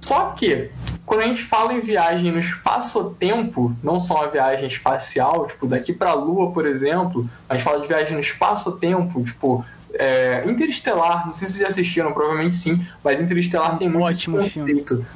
Só 0.00 0.30
que, 0.30 0.70
quando 1.04 1.20
a 1.20 1.26
gente 1.26 1.42
fala 1.44 1.74
em 1.74 1.80
viagem 1.80 2.32
no 2.32 2.38
espaço-tempo, 2.38 3.76
não 3.82 4.00
só 4.00 4.22
uma 4.22 4.28
viagem 4.28 4.68
espacial, 4.68 5.46
tipo 5.46 5.66
daqui 5.66 5.92
para 5.92 6.10
a 6.10 6.14
Lua, 6.14 6.50
por 6.50 6.66
exemplo, 6.66 7.28
a 7.46 7.54
gente 7.54 7.64
fala 7.64 7.80
de 7.80 7.88
viagem 7.88 8.14
no 8.14 8.20
espaço-tempo, 8.20 9.22
tipo 9.22 9.62
é, 9.92 10.44
Interestelar, 10.46 11.26
não 11.26 11.32
sei 11.34 11.46
se 11.46 11.54
vocês 11.54 11.62
já 11.62 11.68
assistiram, 11.68 12.10
provavelmente 12.12 12.54
sim, 12.54 12.86
mas 13.04 13.20
Interestelar 13.20 13.76
tem 13.76 13.88
muito 13.88 14.06
Ótimo 14.06 14.40
esse 14.40 14.58
conceito. 14.58 14.86
Filme 14.86 15.06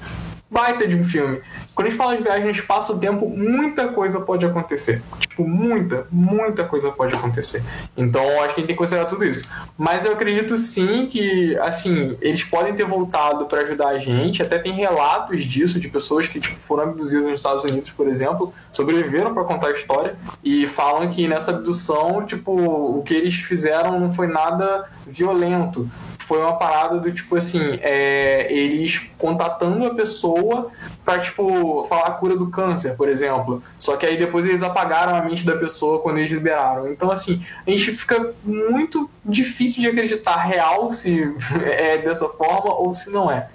baita 0.50 0.86
de 0.86 0.96
um 0.96 1.04
filme. 1.04 1.40
Quando 1.74 1.86
a 1.86 1.90
gente 1.90 1.98
fala 1.98 2.16
de 2.16 2.22
viagem 2.22 2.44
no 2.44 2.50
espaço-tempo, 2.50 3.28
muita 3.28 3.88
coisa 3.88 4.20
pode 4.20 4.44
acontecer. 4.44 5.00
Tipo, 5.20 5.46
muita, 5.46 6.06
muita 6.10 6.64
coisa 6.64 6.90
pode 6.90 7.14
acontecer. 7.14 7.62
Então, 7.96 8.22
acho 8.42 8.54
que 8.54 8.60
a 8.60 8.62
gente 8.62 8.66
tem 8.66 8.66
que 8.66 8.74
considerar 8.74 9.06
tudo 9.06 9.24
isso. 9.24 9.48
Mas 9.78 10.04
eu 10.04 10.12
acredito 10.12 10.56
sim 10.58 11.06
que, 11.06 11.56
assim, 11.58 12.16
eles 12.20 12.42
podem 12.42 12.74
ter 12.74 12.84
voltado 12.84 13.46
para 13.46 13.62
ajudar 13.62 13.88
a 13.88 13.98
gente. 13.98 14.42
Até 14.42 14.58
tem 14.58 14.72
relatos 14.72 15.44
disso, 15.44 15.78
de 15.78 15.88
pessoas 15.88 16.26
que 16.26 16.40
tipo, 16.40 16.58
foram 16.58 16.84
abduzidas 16.84 17.26
nos 17.26 17.40
Estados 17.40 17.62
Unidos, 17.62 17.90
por 17.90 18.08
exemplo, 18.08 18.52
sobreviveram 18.72 19.32
para 19.32 19.44
contar 19.44 19.68
a 19.68 19.72
história 19.72 20.16
e 20.42 20.66
falam 20.66 21.08
que 21.08 21.28
nessa 21.28 21.52
abdução, 21.52 22.24
tipo, 22.26 22.52
o 22.52 23.02
que 23.02 23.14
eles 23.14 23.34
fizeram 23.34 24.00
não 24.00 24.10
foi 24.10 24.26
nada 24.26 24.88
violento 25.06 25.88
foi 26.30 26.38
uma 26.38 26.56
parada 26.56 27.00
do 27.00 27.10
tipo 27.10 27.34
assim, 27.34 27.80
é, 27.82 28.46
eles 28.52 29.02
contatando 29.18 29.84
a 29.84 29.92
pessoa 29.92 30.70
pra, 31.04 31.18
tipo, 31.18 31.84
falar 31.88 32.06
a 32.06 32.10
cura 32.12 32.36
do 32.36 32.46
câncer, 32.46 32.96
por 32.96 33.08
exemplo. 33.08 33.60
Só 33.80 33.96
que 33.96 34.06
aí 34.06 34.16
depois 34.16 34.46
eles 34.46 34.62
apagaram 34.62 35.16
a 35.16 35.22
mente 35.22 35.44
da 35.44 35.56
pessoa 35.56 35.98
quando 35.98 36.18
eles 36.18 36.30
liberaram. 36.30 36.88
Então, 36.88 37.10
assim, 37.10 37.44
a 37.66 37.70
gente 37.70 37.92
fica 37.94 38.32
muito 38.44 39.10
difícil 39.24 39.82
de 39.82 39.88
acreditar 39.88 40.36
real 40.36 40.92
se 40.92 41.34
é 41.66 41.98
dessa 41.98 42.28
forma 42.28 42.74
ou 42.74 42.94
se 42.94 43.10
não 43.10 43.28
é. 43.28 43.48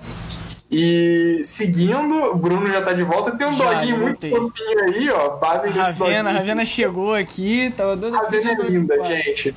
E 0.69 1.39
seguindo, 1.45 2.13
o 2.25 2.35
Bruno 2.35 2.67
já 2.67 2.81
tá 2.81 2.91
de 2.91 3.03
volta. 3.03 3.31
Tem 3.37 3.47
um 3.47 3.55
já, 3.55 3.71
doguinho 3.71 3.99
muito 3.99 4.27
fofinho 4.27 4.79
aí, 4.83 5.09
ó. 5.11 5.37
Babi 5.37 5.69
Ravena, 5.69 6.29
Ravena 6.29 6.65
chegou 6.65 7.15
aqui, 7.15 7.73
tava 7.77 7.95
doido 7.95 8.17
Ravena 8.17 8.51
é 8.51 8.67
linda, 8.67 9.01
gente. 9.05 9.55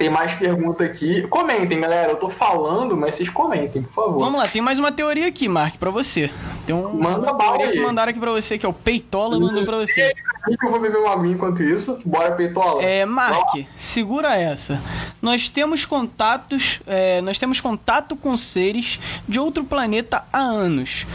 Tem 0.00 0.08
mais 0.08 0.32
pergunta 0.32 0.82
aqui. 0.82 1.26
Comentem, 1.28 1.78
galera. 1.78 2.12
Eu 2.12 2.16
tô 2.16 2.30
falando, 2.30 2.96
mas 2.96 3.16
vocês 3.16 3.28
comentem, 3.28 3.82
por 3.82 3.92
favor. 3.92 4.18
Vamos 4.20 4.40
lá, 4.40 4.48
tem 4.48 4.62
mais 4.62 4.78
uma 4.78 4.90
teoria 4.90 5.26
aqui, 5.28 5.46
Mark, 5.46 5.76
pra 5.76 5.90
você. 5.90 6.30
Tem 6.64 6.74
um, 6.74 6.90
Manda 6.94 7.30
uma 7.30 7.38
teoria 7.38 7.66
aí. 7.66 7.72
que 7.72 7.80
mandaram 7.80 8.08
aqui 8.08 8.18
pra 8.18 8.30
você, 8.30 8.56
que 8.56 8.64
é 8.64 8.68
o 8.68 8.72
Peitola 8.72 9.38
mandou 9.38 9.62
pra 9.66 9.76
você. 9.76 10.14
Que 10.58 10.66
eu 10.66 10.70
vou 10.70 10.80
beber 10.80 10.96
uma 10.96 11.12
aguinha 11.12 11.34
enquanto 11.34 11.62
isso. 11.62 12.00
Bora, 12.02 12.32
Peitola. 12.32 12.82
É, 12.82 13.04
Mark, 13.04 13.54
segura 13.76 14.34
essa. 14.38 14.80
Nós 15.20 15.50
temos 15.50 15.84
contatos, 15.84 16.80
é, 16.86 17.20
nós 17.20 17.38
temos 17.38 17.60
contato 17.60 18.16
com 18.16 18.34
seres 18.38 18.98
de 19.28 19.38
outro 19.38 19.64
planeta 19.64 20.24
há 20.32 20.38
anos. 20.38 21.06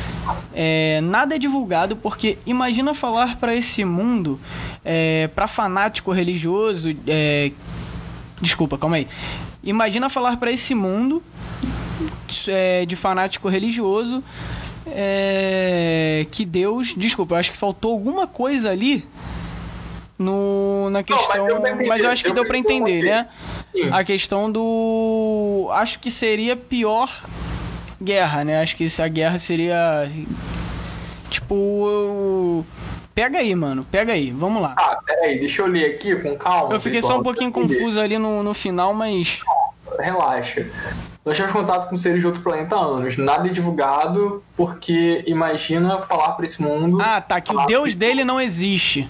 É, 0.54 1.02
nada 1.02 1.34
é 1.34 1.40
divulgado 1.40 1.96
porque 1.96 2.38
imagina 2.46 2.94
falar 2.94 3.38
para 3.38 3.56
esse 3.56 3.84
mundo, 3.84 4.40
é, 4.84 5.28
para 5.34 5.48
fanático 5.48 6.12
religioso, 6.12 6.96
é, 7.08 7.52
Desculpa, 8.46 8.78
calma 8.78 8.98
aí. 8.98 9.08
Imagina 9.64 10.08
falar 10.08 10.38
para 10.38 10.52
esse 10.52 10.76
mundo 10.76 11.22
é, 12.48 12.86
de 12.86 12.96
fanático 12.96 13.50
religioso 13.50 14.24
é, 14.86 16.28
que 16.30 16.46
Deus. 16.46 16.94
Desculpa, 16.96 17.34
eu 17.34 17.40
acho 17.40 17.52
que 17.52 17.58
faltou 17.58 17.92
alguma 17.92 18.28
coisa 18.28 18.70
ali 18.70 19.04
no, 20.18 20.92
na 20.92 21.02
questão. 21.02 21.48
Não, 21.48 21.60
mas, 21.60 21.88
mas, 21.88 22.04
eu 22.04 22.10
acho 22.12 22.24
que 22.24 22.32
deu 22.32 22.46
para 22.46 22.58
entender, 22.58 23.02
né? 23.02 23.28
Sim. 23.76 23.90
A 23.92 24.04
questão 24.04 24.52
do. 24.52 25.68
Acho 25.72 25.98
que 25.98 26.12
seria 26.12 26.56
pior 26.56 27.10
guerra, 28.00 28.44
né? 28.44 28.62
Acho 28.62 28.76
que 28.76 28.88
a 29.02 29.08
guerra 29.08 29.40
seria. 29.40 30.08
Tipo. 31.32 32.64
Pega 33.16 33.40
aí, 33.40 33.56
mano. 33.56 33.88
Pega 33.90 34.12
aí. 34.12 34.30
Vamos 34.30 34.62
lá. 34.62 34.76
Ah, 34.78 35.00
peraí. 35.06 35.40
Deixa 35.40 35.62
eu 35.62 35.68
ler 35.68 35.86
aqui 35.86 36.14
com 36.18 36.36
calma. 36.36 36.74
Eu 36.74 36.82
fiquei 36.82 37.02
só 37.02 37.18
um 37.18 37.24
pouquinho 37.24 37.50
confuso 37.50 37.98
ali 37.98 38.18
no, 38.18 38.44
no 38.44 38.54
final, 38.54 38.94
mas... 38.94 39.40
Relaxa. 39.98 40.68
Nós 41.24 41.36
tivemos 41.36 41.56
contato 41.56 41.90
com 41.90 41.96
seres 41.96 42.20
de 42.20 42.28
outro 42.28 42.42
planeta 42.42 42.76
há 42.76 42.80
anos. 42.80 43.16
Nada 43.16 43.48
é 43.48 43.52
divulgado, 43.52 44.44
porque 44.58 45.24
imagina 45.26 46.00
falar 46.00 46.34
para 46.34 46.44
esse 46.44 46.62
mundo... 46.62 47.02
Ah, 47.02 47.22
tá. 47.22 47.40
Que 47.40 47.56
o 47.56 47.66
deus 47.66 47.96
dele 47.96 48.26
não 48.26 48.40
existe. 48.42 49.10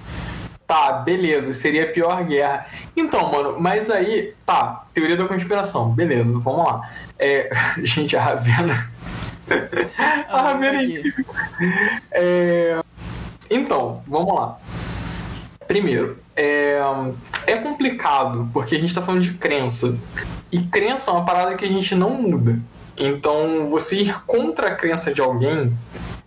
Tá, 0.67 0.93
beleza, 0.93 1.51
seria 1.51 1.85
a 1.85 1.87
pior 1.87 2.23
guerra. 2.23 2.67
Então, 2.95 3.31
mano, 3.31 3.55
mas 3.59 3.89
aí, 3.89 4.33
tá, 4.45 4.85
teoria 4.93 5.17
da 5.17 5.27
conspiração, 5.27 5.89
beleza, 5.89 6.37
vamos 6.39 6.65
lá. 6.65 6.89
É, 7.19 7.49
gente, 7.83 8.15
a 8.15 8.21
Ravena. 8.21 8.91
a 10.27 10.41
Ravena 10.41 10.81
é 10.81 10.83
incrível. 10.85 11.25
É, 12.11 12.81
então, 13.49 14.01
vamos 14.07 14.33
lá. 14.33 14.57
Primeiro, 15.67 16.17
é, 16.35 16.79
é 17.47 17.57
complicado 17.57 18.49
porque 18.53 18.75
a 18.75 18.79
gente 18.79 18.89
está 18.89 19.01
falando 19.01 19.21
de 19.21 19.33
crença. 19.33 19.97
E 20.51 20.61
crença 20.61 21.09
é 21.09 21.13
uma 21.13 21.25
parada 21.25 21.55
que 21.55 21.65
a 21.65 21.69
gente 21.69 21.95
não 21.95 22.11
muda. 22.11 22.59
Então, 22.97 23.67
você 23.67 23.97
ir 23.97 24.21
contra 24.25 24.69
a 24.69 24.75
crença 24.75 25.13
de 25.13 25.21
alguém 25.21 25.75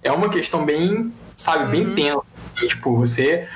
é 0.03 0.13
uma 0.13 0.29
questão 0.29 0.65
bem, 0.65 1.13
sabe, 1.37 1.71
bem 1.71 1.87
uhum. 1.87 1.95
tensa. 1.95 2.27
Assim, 2.57 2.69
tipo, 2.69 2.97
você. 2.97 3.49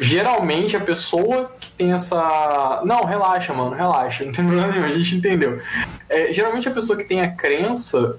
Geralmente 0.00 0.76
a 0.76 0.80
pessoa 0.80 1.50
que 1.58 1.70
tem 1.70 1.92
essa. 1.92 2.82
Não, 2.84 3.04
relaxa, 3.04 3.52
mano, 3.52 3.74
relaxa. 3.74 4.24
Não 4.26 4.32
tem 4.32 4.46
problema 4.46 4.72
nenhum, 4.72 4.84
a 4.84 4.92
gente 4.92 5.16
entendeu. 5.16 5.60
É, 6.08 6.32
geralmente 6.32 6.68
a 6.68 6.72
pessoa 6.72 6.96
que 6.96 7.04
tem 7.04 7.20
a 7.20 7.30
crença. 7.30 8.16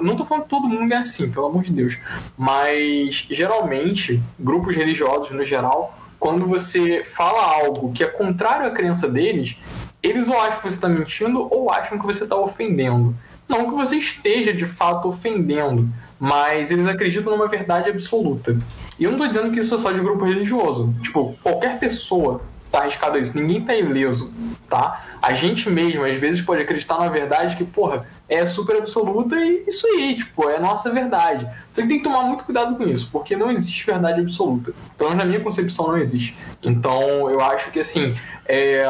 Não 0.00 0.14
tô 0.14 0.24
falando 0.24 0.44
que 0.44 0.50
todo 0.50 0.68
mundo 0.68 0.92
é 0.92 0.96
assim, 0.96 1.30
pelo 1.30 1.46
amor 1.46 1.62
de 1.64 1.72
Deus. 1.72 1.98
Mas 2.36 3.26
geralmente, 3.30 4.22
grupos 4.38 4.76
religiosos 4.76 5.30
no 5.30 5.44
geral, 5.44 5.96
quando 6.18 6.46
você 6.46 7.04
fala 7.04 7.42
algo 7.42 7.92
que 7.92 8.04
é 8.04 8.06
contrário 8.06 8.66
à 8.66 8.70
crença 8.70 9.08
deles, 9.08 9.56
eles 10.02 10.28
ou 10.28 10.40
acham 10.40 10.58
que 10.58 10.70
você 10.70 10.76
está 10.76 10.88
mentindo 10.88 11.48
ou 11.50 11.70
acham 11.70 11.98
que 11.98 12.06
você 12.06 12.24
está 12.24 12.36
ofendendo. 12.36 13.14
Não 13.48 13.68
que 13.68 13.74
você 13.74 13.96
esteja 13.96 14.52
de 14.52 14.66
fato 14.66 15.08
ofendendo, 15.08 15.88
mas 16.20 16.70
eles 16.70 16.86
acreditam 16.86 17.32
numa 17.32 17.48
verdade 17.48 17.88
absoluta. 17.88 18.56
E 18.98 19.04
eu 19.04 19.10
não 19.10 19.16
estou 19.16 19.28
dizendo 19.28 19.52
que 19.52 19.60
isso 19.60 19.74
é 19.74 19.78
só 19.78 19.90
de 19.90 20.00
grupo 20.00 20.24
religioso. 20.24 20.94
Tipo, 21.02 21.36
qualquer 21.42 21.78
pessoa 21.78 22.42
tá 22.70 22.80
arriscado 22.80 23.16
a 23.16 23.20
isso. 23.20 23.36
Ninguém 23.36 23.62
tá 23.62 23.74
ileso, 23.74 24.34
tá? 24.68 25.06
A 25.22 25.32
gente 25.32 25.70
mesmo, 25.70 26.04
às 26.04 26.16
vezes, 26.16 26.42
pode 26.42 26.60
acreditar 26.62 26.98
na 26.98 27.08
verdade 27.08 27.56
que, 27.56 27.64
porra, 27.64 28.06
é 28.28 28.44
super 28.44 28.76
absoluta 28.76 29.36
e 29.36 29.64
isso 29.66 29.86
aí, 29.86 30.16
tipo, 30.16 30.48
é 30.48 30.56
a 30.56 30.60
nossa 30.60 30.90
verdade. 30.90 31.48
Só 31.72 31.82
que 31.82 31.88
tem 31.88 31.98
que 31.98 32.04
tomar 32.04 32.22
muito 32.22 32.44
cuidado 32.44 32.76
com 32.76 32.84
isso, 32.84 33.08
porque 33.10 33.36
não 33.36 33.50
existe 33.50 33.86
verdade 33.86 34.20
absoluta. 34.20 34.72
Pelo 34.96 35.10
menos 35.10 35.24
na 35.24 35.28
minha 35.28 35.42
concepção 35.42 35.88
não 35.88 35.96
existe. 35.96 36.36
Então, 36.62 37.30
eu 37.30 37.40
acho 37.40 37.70
que, 37.70 37.80
assim, 37.80 38.14
é, 38.46 38.84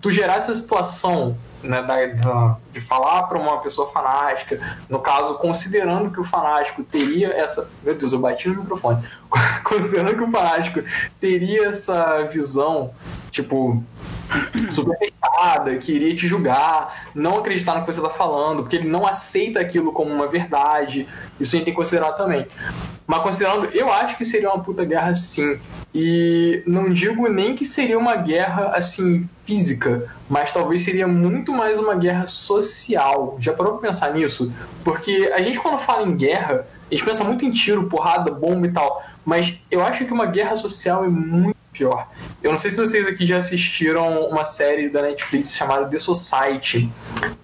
tu 0.00 0.10
gerar 0.10 0.36
essa 0.36 0.54
situação 0.54 1.36
né, 1.62 1.82
da, 1.82 2.56
de 2.72 2.80
falar 2.80 3.24
para 3.24 3.38
uma 3.38 3.58
pessoa 3.58 3.90
fanática, 3.90 4.60
no 4.88 5.00
caso, 5.00 5.34
considerando 5.38 6.10
que 6.10 6.20
o 6.20 6.24
fanático 6.24 6.82
teria 6.84 7.32
essa. 7.32 7.68
Meu 7.82 7.94
Deus, 7.94 8.12
eu 8.12 8.18
bati 8.18 8.48
no 8.48 8.62
microfone. 8.62 9.02
considerando 9.64 10.16
que 10.16 10.24
o 10.24 10.30
fanático 10.30 10.82
teria 11.20 11.68
essa 11.68 12.22
visão, 12.24 12.92
tipo, 13.30 13.82
super 14.70 14.96
fechada, 14.98 15.76
que 15.76 15.92
iria 15.92 16.14
te 16.14 16.26
julgar, 16.26 17.10
não 17.14 17.38
acreditar 17.38 17.74
no 17.74 17.80
que 17.84 17.92
você 17.92 17.98
está 17.98 18.10
falando, 18.10 18.64
porque 18.68 18.76
ele 18.76 18.88
não 18.88 19.06
aceita 19.06 19.58
aquilo 19.58 19.92
como 19.92 20.12
uma 20.12 20.26
verdade. 20.26 21.08
Isso 21.40 21.56
a 21.56 21.58
gente 21.58 21.64
tem 21.64 21.74
que 21.74 21.80
considerar 21.80 22.12
também. 22.12 22.46
Mas 23.06 23.22
considerando, 23.22 23.64
eu 23.72 23.90
acho 23.90 24.18
que 24.18 24.24
seria 24.26 24.50
uma 24.50 24.62
puta 24.62 24.84
guerra 24.84 25.14
sim. 25.14 25.58
E 25.94 26.62
não 26.66 26.90
digo 26.90 27.26
nem 27.28 27.54
que 27.54 27.64
seria 27.64 27.98
uma 27.98 28.14
guerra 28.14 28.72
assim 28.74 29.26
física, 29.46 30.14
mas 30.28 30.52
talvez 30.52 30.82
seria 30.82 31.08
muito 31.08 31.50
mais 31.50 31.78
uma 31.78 31.94
guerra 31.94 32.26
social. 32.26 33.38
Já 33.40 33.54
parou 33.54 33.78
pra 33.78 33.88
pensar 33.88 34.12
nisso? 34.12 34.52
Porque 34.84 35.32
a 35.34 35.40
gente 35.40 35.58
quando 35.58 35.78
fala 35.78 36.06
em 36.06 36.14
guerra, 36.14 36.66
a 36.90 36.94
gente 36.94 37.02
pensa 37.02 37.24
muito 37.24 37.46
em 37.46 37.50
tiro, 37.50 37.88
porrada, 37.88 38.30
bomba 38.30 38.66
e 38.66 38.72
tal. 38.72 39.02
Mas 39.24 39.54
eu 39.70 39.82
acho 39.82 40.04
que 40.04 40.12
uma 40.12 40.26
guerra 40.26 40.54
social 40.54 41.02
é 41.02 41.08
muito 41.08 41.57
pior. 41.78 42.08
Eu 42.42 42.50
não 42.50 42.58
sei 42.58 42.70
se 42.70 42.76
vocês 42.76 43.06
aqui 43.06 43.24
já 43.24 43.38
assistiram 43.38 44.24
uma 44.28 44.44
série 44.44 44.90
da 44.90 45.00
Netflix 45.02 45.56
chamada 45.56 45.86
The 45.86 45.96
Society. 45.96 46.90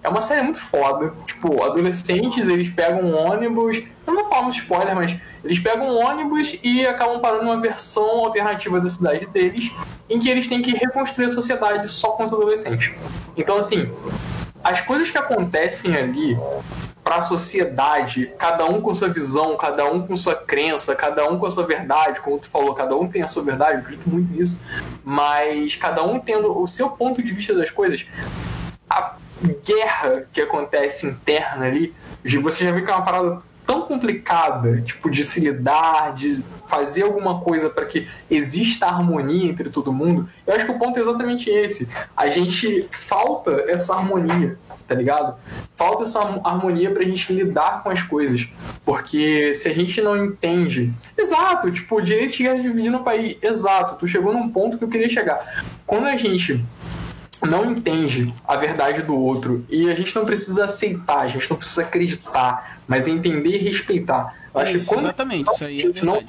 É 0.03 0.09
uma 0.09 0.21
série 0.21 0.41
muito 0.41 0.59
foda. 0.59 1.13
Tipo, 1.25 1.63
adolescentes, 1.63 2.47
eles 2.47 2.69
pegam 2.69 3.01
um 3.01 3.15
ônibus. 3.15 3.81
Eu 4.05 4.13
não 4.13 4.25
muito 4.43 4.57
spoiler, 4.57 4.95
mas 4.95 5.15
eles 5.43 5.59
pegam 5.59 5.87
um 5.87 6.03
ônibus 6.03 6.57
e 6.61 6.85
acabam 6.85 7.19
parando 7.19 7.45
numa 7.45 7.61
versão 7.61 8.25
alternativa 8.25 8.79
da 8.79 8.89
cidade 8.89 9.25
deles, 9.27 9.71
em 10.09 10.19
que 10.19 10.29
eles 10.29 10.47
têm 10.47 10.61
que 10.61 10.71
reconstruir 10.71 11.25
a 11.25 11.29
sociedade 11.29 11.87
só 11.87 12.09
com 12.09 12.23
os 12.23 12.33
adolescentes. 12.33 12.91
Então, 13.37 13.57
assim, 13.57 13.91
as 14.63 14.81
coisas 14.81 15.09
que 15.09 15.17
acontecem 15.17 15.95
ali 15.95 16.37
para 17.05 17.17
a 17.17 17.21
sociedade, 17.21 18.33
cada 18.35 18.65
um 18.65 18.81
com 18.81 18.91
sua 18.95 19.07
visão, 19.09 19.55
cada 19.55 19.85
um 19.85 20.07
com 20.07 20.17
sua 20.17 20.33
crença, 20.33 20.95
cada 20.95 21.29
um 21.29 21.37
com 21.37 21.45
a 21.45 21.51
sua 21.51 21.63
verdade, 21.63 22.19
como 22.19 22.39
tu 22.39 22.49
falou, 22.49 22.73
cada 22.73 22.95
um 22.95 23.07
tem 23.07 23.21
a 23.21 23.27
sua 23.27 23.43
verdade, 23.43 23.73
eu 23.73 23.79
acredito 23.81 24.09
muito 24.09 24.33
nisso, 24.33 24.65
mas 25.03 25.75
cada 25.75 26.03
um 26.03 26.19
tendo 26.19 26.59
o 26.59 26.65
seu 26.65 26.89
ponto 26.89 27.21
de 27.21 27.31
vista 27.31 27.53
das 27.53 27.69
coisas. 27.69 28.07
A 28.89 29.17
guerra 29.63 30.25
que 30.33 30.41
acontece 30.41 31.05
interna 31.05 31.67
ali, 31.67 31.93
você 32.41 32.63
já 32.63 32.71
viu 32.71 32.83
que 32.83 32.89
é 32.89 32.95
uma 32.95 33.05
parada 33.05 33.39
tão 33.67 33.83
complicada, 33.83 34.81
tipo, 34.81 35.09
de 35.09 35.23
se 35.23 35.39
lidar, 35.39 36.11
de 36.13 36.43
fazer 36.67 37.03
alguma 37.03 37.39
coisa 37.41 37.69
para 37.69 37.85
que 37.85 38.07
exista 38.31 38.87
harmonia 38.87 39.47
entre 39.47 39.69
todo 39.69 39.93
mundo, 39.93 40.27
eu 40.45 40.55
acho 40.55 40.65
que 40.65 40.71
o 40.71 40.79
ponto 40.79 40.97
é 40.97 41.01
exatamente 41.03 41.51
esse. 41.51 41.87
A 42.17 42.27
gente 42.29 42.87
falta 42.91 43.63
essa 43.67 43.93
harmonia 43.93 44.57
tá 44.87 44.95
ligado? 44.95 45.35
Falta 45.75 46.03
essa 46.03 46.19
harmonia 46.43 46.91
pra 46.91 47.03
gente 47.03 47.31
lidar 47.33 47.83
com 47.83 47.89
as 47.89 48.03
coisas. 48.03 48.47
Porque 48.83 49.53
se 49.53 49.67
a 49.67 49.73
gente 49.73 50.01
não 50.01 50.25
entende. 50.25 50.93
Exato, 51.17 51.71
tipo, 51.71 51.97
o 51.97 52.01
direito 52.01 52.35
de 52.35 52.43
guerra 52.43 52.59
dividindo 52.59 52.97
o 52.97 53.03
país. 53.03 53.37
Exato, 53.41 53.95
tu 53.95 54.07
chegou 54.07 54.33
num 54.33 54.49
ponto 54.49 54.77
que 54.77 54.83
eu 54.83 54.89
queria 54.89 55.09
chegar. 55.09 55.65
Quando 55.85 56.07
a 56.07 56.15
gente 56.15 56.63
não 57.41 57.71
entende 57.71 58.33
a 58.47 58.55
verdade 58.55 59.01
do 59.01 59.15
outro 59.15 59.65
e 59.69 59.91
a 59.91 59.95
gente 59.95 60.15
não 60.15 60.25
precisa 60.25 60.65
aceitar, 60.65 61.19
a 61.19 61.27
gente 61.27 61.49
não 61.49 61.57
precisa 61.57 61.81
acreditar, 61.81 62.79
mas 62.87 63.07
entender 63.07 63.57
e 63.57 63.57
respeitar 63.57 64.44
acho 64.55 64.77
isso, 64.77 64.89
que 64.89 64.95
exatamente, 64.95 65.51
isso 65.51 65.65
aí 65.65 65.79
é 65.79 65.83
verdade. 65.83 66.05
não 66.05 66.23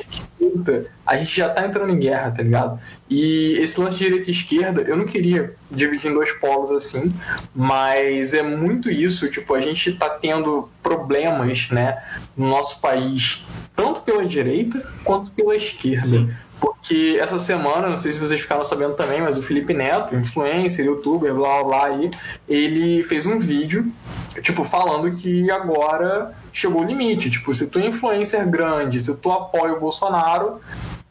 a 1.06 1.16
gente 1.16 1.36
já 1.36 1.48
tá 1.48 1.64
entrando 1.64 1.92
em 1.92 1.98
guerra, 1.98 2.30
tá 2.30 2.42
ligado? 2.42 2.80
E 3.08 3.56
esse 3.58 3.80
lance 3.80 3.96
de 3.96 4.04
direita 4.04 4.28
e 4.28 4.32
esquerda, 4.32 4.82
eu 4.82 4.96
não 4.96 5.04
queria 5.04 5.54
dividir 5.70 6.10
em 6.10 6.14
dois 6.14 6.32
polos 6.32 6.70
assim, 6.70 7.08
mas 7.54 8.34
é 8.34 8.42
muito 8.42 8.90
isso, 8.90 9.30
tipo, 9.30 9.54
a 9.54 9.60
gente 9.60 9.92
tá 9.92 10.10
tendo 10.10 10.68
problemas, 10.82 11.68
né, 11.70 12.02
no 12.36 12.48
nosso 12.48 12.80
país, 12.80 13.44
tanto 13.74 14.00
pela 14.00 14.24
direita 14.24 14.84
quanto 15.04 15.30
pela 15.30 15.54
esquerda. 15.54 16.06
Sim. 16.06 16.30
Porque 16.58 17.18
essa 17.20 17.38
semana, 17.38 17.88
não 17.88 17.98
sei 17.98 18.12
se 18.12 18.18
vocês 18.18 18.40
ficaram 18.40 18.64
sabendo 18.64 18.94
também, 18.94 19.20
mas 19.20 19.36
o 19.36 19.42
Felipe 19.42 19.74
Neto, 19.74 20.14
influencer, 20.14 20.86
youtuber, 20.86 21.34
blá 21.34 21.62
blá 21.62 21.64
blá, 21.64 21.86
aí, 21.86 22.10
ele 22.48 23.02
fez 23.04 23.26
um 23.26 23.38
vídeo, 23.38 23.92
tipo, 24.40 24.64
falando 24.64 25.10
que 25.10 25.50
agora 25.50 26.34
chegou 26.58 26.82
o 26.82 26.84
limite. 26.84 27.30
Tipo, 27.30 27.52
se 27.52 27.66
tu 27.66 27.78
é 27.78 27.86
influencer 27.86 28.48
grande, 28.48 29.00
se 29.00 29.14
tu 29.16 29.30
apoia 29.30 29.74
o 29.74 29.80
Bolsonaro, 29.80 30.60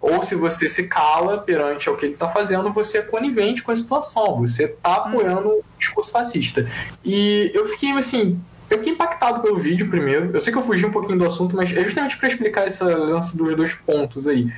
ou 0.01 0.21
se 0.21 0.35
você 0.35 0.67
se 0.67 0.87
cala 0.87 1.37
perante 1.37 1.89
o 1.89 1.95
que 1.95 2.05
ele 2.05 2.13
está 2.13 2.27
fazendo, 2.27 2.71
você 2.71 2.99
é 2.99 3.01
conivente 3.01 3.63
com 3.63 3.71
a 3.71 3.75
situação, 3.75 4.39
você 4.39 4.65
está 4.65 4.95
apoiando 4.95 5.49
o 5.49 5.63
discurso 5.77 6.11
fascista. 6.11 6.67
E 7.03 7.51
eu 7.53 7.65
fiquei 7.65 7.91
assim, 7.91 8.39
eu 8.69 8.77
fiquei 8.77 8.93
impactado 8.93 9.41
pelo 9.41 9.57
vídeo 9.57 9.89
primeiro. 9.89 10.31
Eu 10.33 10.39
sei 10.39 10.51
que 10.51 10.59
eu 10.59 10.63
fugi 10.63 10.85
um 10.85 10.91
pouquinho 10.91 11.17
do 11.17 11.25
assunto, 11.25 11.55
mas 11.55 11.71
é 11.71 11.83
justamente 11.83 12.17
para 12.17 12.27
explicar 12.27 12.67
esse 12.67 12.83
lance 12.83 13.37
dos 13.37 13.55
dois 13.55 13.73
pontos 13.73 14.27
aí. 14.27 14.51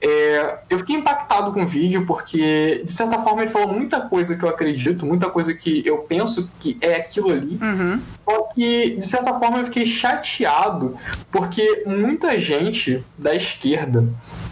É, 0.00 0.58
eu 0.68 0.78
fiquei 0.78 0.96
impactado 0.96 1.52
com 1.52 1.62
o 1.62 1.66
vídeo 1.66 2.04
porque, 2.04 2.82
de 2.84 2.92
certa 2.92 3.18
forma, 3.18 3.42
ele 3.42 3.50
falou 3.50 3.72
muita 3.72 4.00
coisa 4.02 4.36
que 4.36 4.44
eu 4.44 4.48
acredito, 4.48 5.06
muita 5.06 5.30
coisa 5.30 5.54
que 5.54 5.82
eu 5.86 5.98
penso 5.98 6.50
que 6.58 6.76
é 6.80 6.96
aquilo 6.96 7.30
ali. 7.30 7.58
Uhum. 7.60 8.00
Só 8.28 8.42
que, 8.54 8.96
de 8.96 9.06
certa 9.06 9.38
forma, 9.38 9.58
eu 9.58 9.64
fiquei 9.64 9.86
chateado 9.86 10.96
porque 11.30 11.84
muita 11.86 12.36
gente 12.38 13.04
da 13.16 13.34
esquerda 13.34 14.06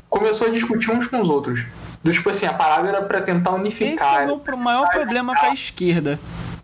começou 0.08 0.46
a 0.46 0.50
discutir 0.50 0.90
uns 0.90 1.06
com 1.06 1.20
os 1.20 1.28
outros. 1.28 1.64
Do 2.02 2.12
tipo 2.12 2.28
assim, 2.30 2.46
a 2.46 2.52
parada 2.52 2.88
era 2.88 3.02
para 3.02 3.20
tentar 3.22 3.52
unificar. 3.52 3.94
Esse 3.94 4.14
é 4.14 4.22
o 4.24 4.26
meu 4.26 4.58
maior 4.58 4.88
problema 4.90 5.34
com 5.34 5.46
a 5.46 5.52
esquerda. 5.52 6.20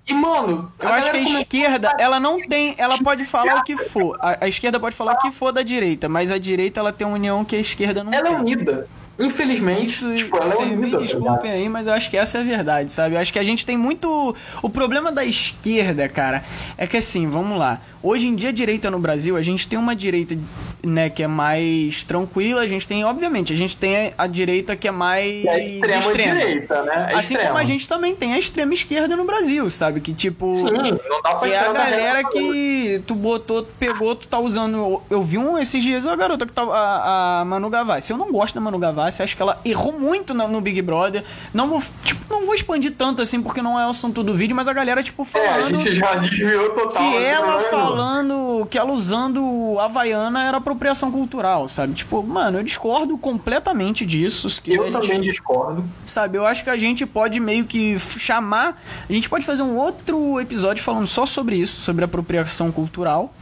E, 0.07 0.15
mano, 0.15 0.73
eu 0.81 0.89
acho 0.89 1.11
que 1.11 1.17
a 1.17 1.23
esquerda, 1.23 1.97
ela 1.99 2.19
não 2.19 2.41
tem. 2.47 2.75
Ela 2.79 2.99
pode 2.99 3.25
falar 3.25 3.59
o 3.59 3.63
que 3.63 3.77
for. 3.77 4.17
A, 4.21 4.45
a, 4.45 4.49
esquerda 4.49 4.81
pode 4.81 4.97
falar 4.97 5.13
o 5.13 5.19
que 5.19 5.31
for 5.31 5.53
da 5.53 5.63
direita, 5.63 6.09
mas 6.09 6.31
a 6.31 6.39
direita 6.39 6.81
ela 6.81 6.93
tem 6.93 7.07
uma 7.07 7.15
união 7.15 7.45
que 7.45 7.55
a 7.55 7.61
esquerda 7.61 8.03
não 8.03 8.13
ela 8.13 8.23
tem. 8.23 8.33
Ela 8.33 8.41
é 8.41 8.43
unida. 8.43 8.89
Infelizmente, 9.21 9.85
Isso, 9.85 10.17
tipo, 10.17 10.35
ela 10.39 10.51
é 10.51 10.57
unida, 10.57 10.77
me 10.77 10.91
tá 10.93 10.99
desculpem 10.99 11.51
aí, 11.51 11.69
mas 11.69 11.87
eu 11.87 11.93
acho 11.93 12.09
que 12.09 12.17
essa 12.17 12.39
é 12.39 12.41
a 12.41 12.45
verdade, 12.45 12.91
sabe? 12.91 13.15
Eu 13.15 13.21
acho 13.21 13.31
que 13.31 13.39
a 13.39 13.43
gente 13.43 13.67
tem 13.67 13.77
muito. 13.77 14.35
O 14.63 14.71
problema 14.71 15.13
da 15.13 15.25
esquerda, 15.25 16.09
cara, 16.09 16.43
é 16.79 16.87
que 16.87 16.97
assim, 16.97 17.29
vamos 17.29 17.59
lá. 17.59 17.81
Hoje 18.03 18.29
em 18.29 18.35
dia, 18.35 18.49
a 18.49 18.53
direita 18.53 18.91
no 18.91 18.99
Brasil, 18.99 19.37
a 19.37 19.43
gente 19.43 19.69
tem 19.69 19.79
uma 19.79 19.95
direita, 19.95 20.35
né, 20.83 21.11
que 21.11 21.23
é 21.23 21.27
mais 21.27 22.03
tranquila, 22.03 22.63
a 22.63 22.67
gente 22.67 22.89
tem, 22.89 23.05
obviamente, 23.05 23.53
a 23.53 23.57
gente 23.57 23.77
tem 23.77 24.15
a 24.17 24.27
direita 24.27 24.75
que 24.75 24.89
é 24.89 24.91
mais 24.91 25.45
é 25.45 25.69
extrema. 25.77 25.99
extrema. 25.99 26.41
Direita, 26.41 26.83
né? 26.83 27.09
É 27.11 27.15
assim 27.15 27.35
extrema. 27.35 27.47
como 27.49 27.59
a 27.59 27.65
gente 27.65 27.87
também 27.87 28.17
tem 28.17 28.33
a 28.33 28.39
extrema 28.39 28.73
esquerda 28.73 29.15
no 29.17 29.27
Brasil, 29.27 29.69
sabe? 29.69 30.01
Que 30.01 30.15
tipo. 30.15 30.51
Sim, 30.51 30.65
não 30.71 31.23
dá 31.23 31.35
pra 31.35 31.41
que 31.41 31.53
é 31.53 31.59
a 31.59 31.73
galera 31.73 32.25
que 32.25 33.03
tu 33.07 33.15
botou, 33.15 33.63
tu 33.63 33.75
pegou, 33.79 34.17
tu 34.17 34.27
tá 34.27 34.39
usando. 34.39 35.03
Eu 35.11 35.21
vi 35.21 35.37
um 35.37 35.59
esses 35.59 35.83
dias, 35.83 36.07
a 36.07 36.17
garota 36.17 36.47
que 36.47 36.53
tá. 36.53 36.63
A, 36.63 37.41
a 37.41 37.45
Manu 37.45 37.69
Gavassi. 37.69 38.13
Eu 38.13 38.17
não 38.17 38.33
gosto 38.33 38.55
da 38.55 38.63
Manu 38.63 38.79
Gavassi, 38.79 39.23
acho 39.23 39.37
que 39.37 39.43
ela 39.43 39.61
errou 39.63 39.93
muito 39.93 40.33
no, 40.33 40.49
no 40.49 40.61
Big 40.63 40.81
Brother. 40.81 41.23
Não 41.53 41.69
vou, 41.69 41.83
tipo, 42.03 42.33
não 42.33 42.47
vou 42.47 42.55
expandir 42.55 42.95
tanto 42.97 43.21
assim, 43.21 43.43
porque 43.43 43.61
não 43.61 43.79
é 43.79 43.87
o 43.87 43.91
assunto 43.91 44.23
do 44.23 44.33
vídeo, 44.33 44.57
mas 44.57 44.69
a 44.69 44.73
galera, 44.73 45.03
tipo, 45.03 45.23
falando. 45.23 45.49
É, 45.49 45.55
a 45.55 45.65
gente 45.65 45.95
já 45.95 46.15
desviou 46.21 46.71
total. 46.71 47.03
Que 47.03 47.17
ela 47.19 47.61
falou 47.61 47.90
falando 47.97 48.67
que 48.67 48.79
ela 48.79 48.93
usando 48.93 49.79
Havaiana 49.79 50.45
era 50.45 50.59
apropriação 50.59 51.11
cultural, 51.11 51.69
sabe? 51.69 51.95
Tipo, 51.95 52.23
mano, 52.23 52.59
eu 52.59 52.63
discordo 52.63 53.17
completamente 53.19 54.05
disso. 54.07 54.49
Eu 54.67 54.85
gente, 54.85 54.93
também 54.93 55.21
discordo. 55.21 55.85
Sabe, 56.05 56.39
eu 56.39 56.47
acho 56.47 56.65
que 56.65 56.71
a 56.71 56.77
gente 56.77 57.07
pode 57.07 57.41
meio 57.41 57.65
que 57.65 57.99
chamar. 57.99 58.81
A 59.09 59.13
gente 59.13 59.29
pode 59.29 59.45
fazer 59.45 59.63
um 59.63 59.77
outro 59.77 60.41
episódio 60.41 60.83
falando 60.83 61.07
só 61.07 61.27
sobre 61.27 61.57
isso, 61.57 61.81
sobre 61.81 62.05
apropriação 62.05 62.71
cultural. 62.71 63.33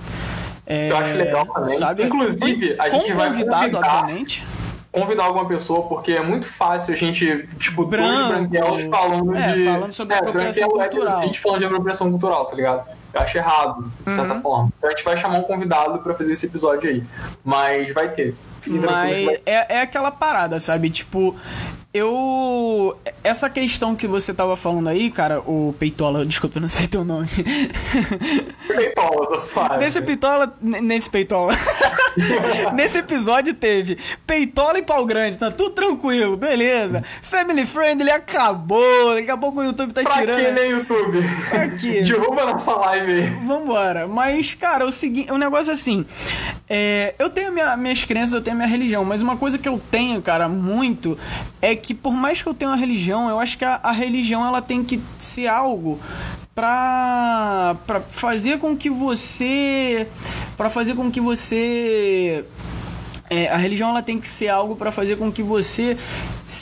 É, 0.66 0.90
eu 0.90 0.96
acho 0.96 1.14
legal 1.14 1.46
também. 1.46 1.78
Sabe? 1.78 2.04
Inclusive, 2.04 2.76
a 2.78 2.90
gente 2.90 3.12
vai 3.12 3.28
convidado, 3.28 3.70
convidar, 3.70 4.00
obviamente 4.00 4.46
convidar 4.90 5.24
alguma 5.24 5.46
pessoa, 5.46 5.82
porque 5.82 6.12
é 6.12 6.22
muito 6.22 6.46
fácil 6.46 6.92
a 6.92 6.96
gente, 6.96 7.48
tipo, 7.58 7.84
Branco, 7.84 8.08
dois 8.08 8.28
branquelos 8.28 8.82
falando 8.84 9.36
é, 9.36 9.52
de. 9.52 9.64
falando 9.64 9.92
sobre 9.92 10.14
é, 10.14 10.18
apropriação 10.18 10.70
cultural. 10.70 11.20
É, 11.20 11.26
gente 11.26 11.40
falando 11.40 11.58
de 11.58 11.64
apropriação 11.66 12.10
cultural, 12.10 12.44
tá 12.46 12.56
ligado? 12.56 12.88
Eu 13.12 13.20
acho 13.20 13.38
errado, 13.38 13.90
de 14.06 14.12
certa 14.12 14.34
uhum. 14.34 14.42
forma. 14.42 14.72
Então 14.76 14.90
a 14.90 14.94
gente 14.94 15.04
vai 15.04 15.16
chamar 15.16 15.38
um 15.38 15.42
convidado 15.42 15.98
para 16.00 16.14
fazer 16.14 16.32
esse 16.32 16.46
episódio 16.46 16.90
aí. 16.90 17.02
Mas 17.44 17.92
vai 17.92 18.10
ter. 18.10 18.34
Mas 18.66 19.40
é, 19.46 19.76
é 19.76 19.80
aquela 19.80 20.10
parada, 20.10 20.60
sabe? 20.60 20.90
Tipo, 20.90 21.34
eu. 21.98 22.96
Essa 23.22 23.50
questão 23.50 23.94
que 23.94 24.06
você 24.06 24.32
tava 24.32 24.56
falando 24.56 24.88
aí, 24.88 25.10
cara, 25.10 25.40
o 25.40 25.74
Peitola, 25.78 26.24
desculpa, 26.26 26.58
eu 26.58 26.62
não 26.62 26.68
sei 26.68 26.86
teu 26.86 27.04
nome. 27.04 27.28
Peitola, 28.66 29.30
tá 29.30 29.38
suave. 29.38 29.78
Nesse 29.78 30.00
Peitola. 30.02 30.56
Nesse 30.60 31.10
Peitola. 31.10 31.52
Nesse 32.74 32.98
episódio 32.98 33.54
teve 33.54 33.98
Peitola 34.26 34.78
e 34.78 34.82
Pau 34.82 35.04
Grande, 35.04 35.38
tá 35.38 35.50
tudo 35.50 35.70
tranquilo, 35.70 36.36
beleza. 36.36 37.02
Family 37.22 37.64
Friendly 37.64 38.10
acabou, 38.10 39.14
daqui 39.14 39.30
a 39.30 39.36
pouco 39.36 39.60
o 39.60 39.64
YouTube 39.64 39.92
tá 39.92 40.02
pra 40.02 40.12
tirando. 40.12 40.44
Que 40.44 40.50
nem 40.52 40.70
YouTube? 40.70 41.18
Pra 41.48 41.68
quê? 41.70 42.02
Derruba 42.08 42.46
nossa 42.46 42.72
live 42.74 43.12
aí. 43.12 43.30
Vambora. 43.44 44.08
Mas, 44.08 44.54
cara, 44.54 44.84
o 44.84 44.90
seguinte, 44.90 45.30
o 45.30 45.38
negócio 45.38 45.70
é 45.70 45.74
assim. 45.74 46.04
É, 46.68 47.14
eu 47.18 47.30
tenho 47.30 47.52
minha, 47.52 47.76
minhas 47.76 48.04
crenças, 48.04 48.34
eu 48.34 48.40
tenho 48.40 48.56
minha 48.56 48.68
religião, 48.68 49.04
mas 49.04 49.22
uma 49.22 49.36
coisa 49.36 49.58
que 49.58 49.68
eu 49.68 49.80
tenho, 49.90 50.20
cara, 50.20 50.48
muito 50.48 51.18
é 51.62 51.74
que 51.74 51.87
por 51.94 52.12
mais 52.12 52.42
que 52.42 52.48
eu 52.48 52.54
tenha 52.54 52.70
uma 52.70 52.76
religião, 52.76 53.28
eu 53.28 53.38
acho 53.38 53.56
que 53.58 53.64
a, 53.64 53.80
a 53.82 53.92
religião 53.92 54.46
ela 54.46 54.62
tem 54.62 54.84
que 54.84 55.00
ser 55.18 55.46
algo 55.46 55.98
para 56.54 57.76
para 57.86 58.00
fazer 58.00 58.58
com 58.58 58.76
que 58.76 58.90
você 58.90 60.08
para 60.56 60.68
fazer 60.68 60.94
com 60.94 61.10
que 61.10 61.20
você 61.20 62.44
é, 63.30 63.48
a 63.48 63.56
religião 63.56 63.90
ela 63.90 64.02
tem 64.02 64.18
que 64.18 64.26
ser 64.26 64.48
algo 64.48 64.74
para 64.74 64.90
fazer 64.90 65.16
com 65.16 65.30
que 65.30 65.42
você 65.42 65.96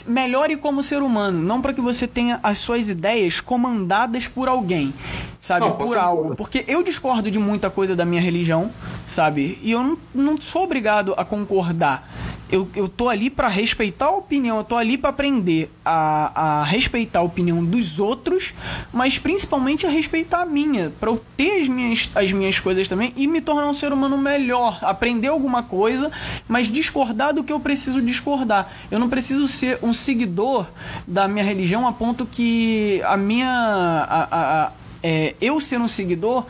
melhore 0.05 0.57
como 0.57 0.83
ser 0.83 1.01
humano, 1.01 1.39
não 1.39 1.61
para 1.61 1.73
que 1.73 1.81
você 1.81 2.05
tenha 2.05 2.39
as 2.43 2.57
suas 2.57 2.89
ideias 2.89 3.39
comandadas 3.39 4.27
por 4.27 4.47
alguém, 4.49 4.93
sabe? 5.39 5.65
Não, 5.65 5.77
por 5.77 5.97
algo. 5.97 6.35
Porque 6.35 6.65
eu 6.67 6.83
discordo 6.83 7.31
de 7.31 7.39
muita 7.39 7.69
coisa 7.69 7.95
da 7.95 8.03
minha 8.03 8.21
religião, 8.21 8.69
sabe? 9.05 9.57
E 9.63 9.71
eu 9.71 9.81
não, 9.81 9.97
não 10.13 10.41
sou 10.41 10.63
obrigado 10.63 11.13
a 11.15 11.23
concordar 11.23 12.07
eu, 12.51 12.67
eu 12.75 12.87
tô 12.87 13.09
ali 13.09 13.29
para 13.29 13.47
respeitar 13.47 14.05
a 14.05 14.11
opinião, 14.11 14.57
eu 14.57 14.63
tô 14.63 14.75
ali 14.75 14.97
para 14.97 15.09
aprender 15.09 15.71
a, 15.83 16.59
a 16.59 16.63
respeitar 16.63 17.19
a 17.19 17.23
opinião 17.23 17.63
dos 17.63 17.99
outros, 17.99 18.53
mas 18.91 19.17
principalmente 19.17 19.85
a 19.85 19.89
respeitar 19.89 20.41
a 20.41 20.45
minha, 20.45 20.91
para 20.99 21.09
eu 21.09 21.23
ter 21.35 21.61
as 21.61 21.67
minhas, 21.67 22.09
as 22.15 22.31
minhas 22.31 22.59
coisas 22.59 22.87
também 22.87 23.13
e 23.15 23.27
me 23.27 23.41
tornar 23.41 23.67
um 23.67 23.73
ser 23.73 23.91
humano 23.91 24.17
melhor, 24.17 24.79
aprender 24.81 25.27
alguma 25.27 25.63
coisa, 25.63 26.11
mas 26.47 26.67
discordar 26.67 27.33
do 27.33 27.43
que 27.43 27.51
eu 27.51 27.59
preciso 27.59 28.01
discordar. 28.01 28.71
Eu 28.89 28.99
não 28.99 29.09
preciso 29.09 29.47
ser 29.47 29.79
um 29.81 29.93
seguidor 29.93 30.65
da 31.05 31.27
minha 31.27 31.43
religião 31.43 31.87
a 31.87 31.91
ponto 31.91 32.25
que 32.25 33.01
a 33.05 33.17
minha. 33.17 33.47
A, 33.49 34.23
a, 34.23 34.63
a, 34.65 34.71
é, 35.03 35.35
eu 35.39 35.59
ser 35.59 35.79
um 35.79 35.87
seguidor 35.87 36.45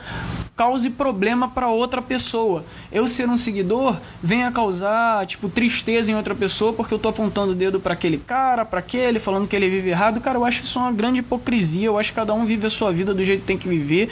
cause 0.57 0.89
problema 0.89 1.47
para 1.47 1.67
outra 1.67 2.01
pessoa. 2.01 2.65
Eu 2.91 3.07
ser 3.07 3.29
um 3.29 3.37
seguidor 3.37 3.97
venha 4.21 4.51
causar, 4.51 5.25
tipo, 5.25 5.49
tristeza 5.49 6.11
em 6.11 6.15
outra 6.15 6.33
pessoa 6.33 6.73
porque 6.73 6.93
eu 6.93 6.99
tô 6.99 7.09
apontando 7.09 7.51
o 7.51 7.55
dedo 7.55 7.79
para 7.79 7.93
aquele 7.93 8.17
cara, 8.17 8.65
para 8.65 8.79
aquele, 8.79 9.19
falando 9.19 9.47
que 9.47 9.55
ele 9.55 9.69
vive 9.69 9.89
errado. 9.89 10.21
Cara, 10.21 10.37
eu 10.37 10.45
acho 10.45 10.63
isso 10.63 10.79
uma 10.79 10.91
grande 10.91 11.19
hipocrisia. 11.19 11.87
Eu 11.87 11.97
acho 11.97 12.11
que 12.11 12.15
cada 12.15 12.33
um 12.33 12.45
vive 12.45 12.67
a 12.67 12.69
sua 12.69 12.91
vida 12.91 13.13
do 13.13 13.23
jeito 13.23 13.41
que 13.41 13.47
tem 13.47 13.57
que 13.57 13.67
viver. 13.67 14.09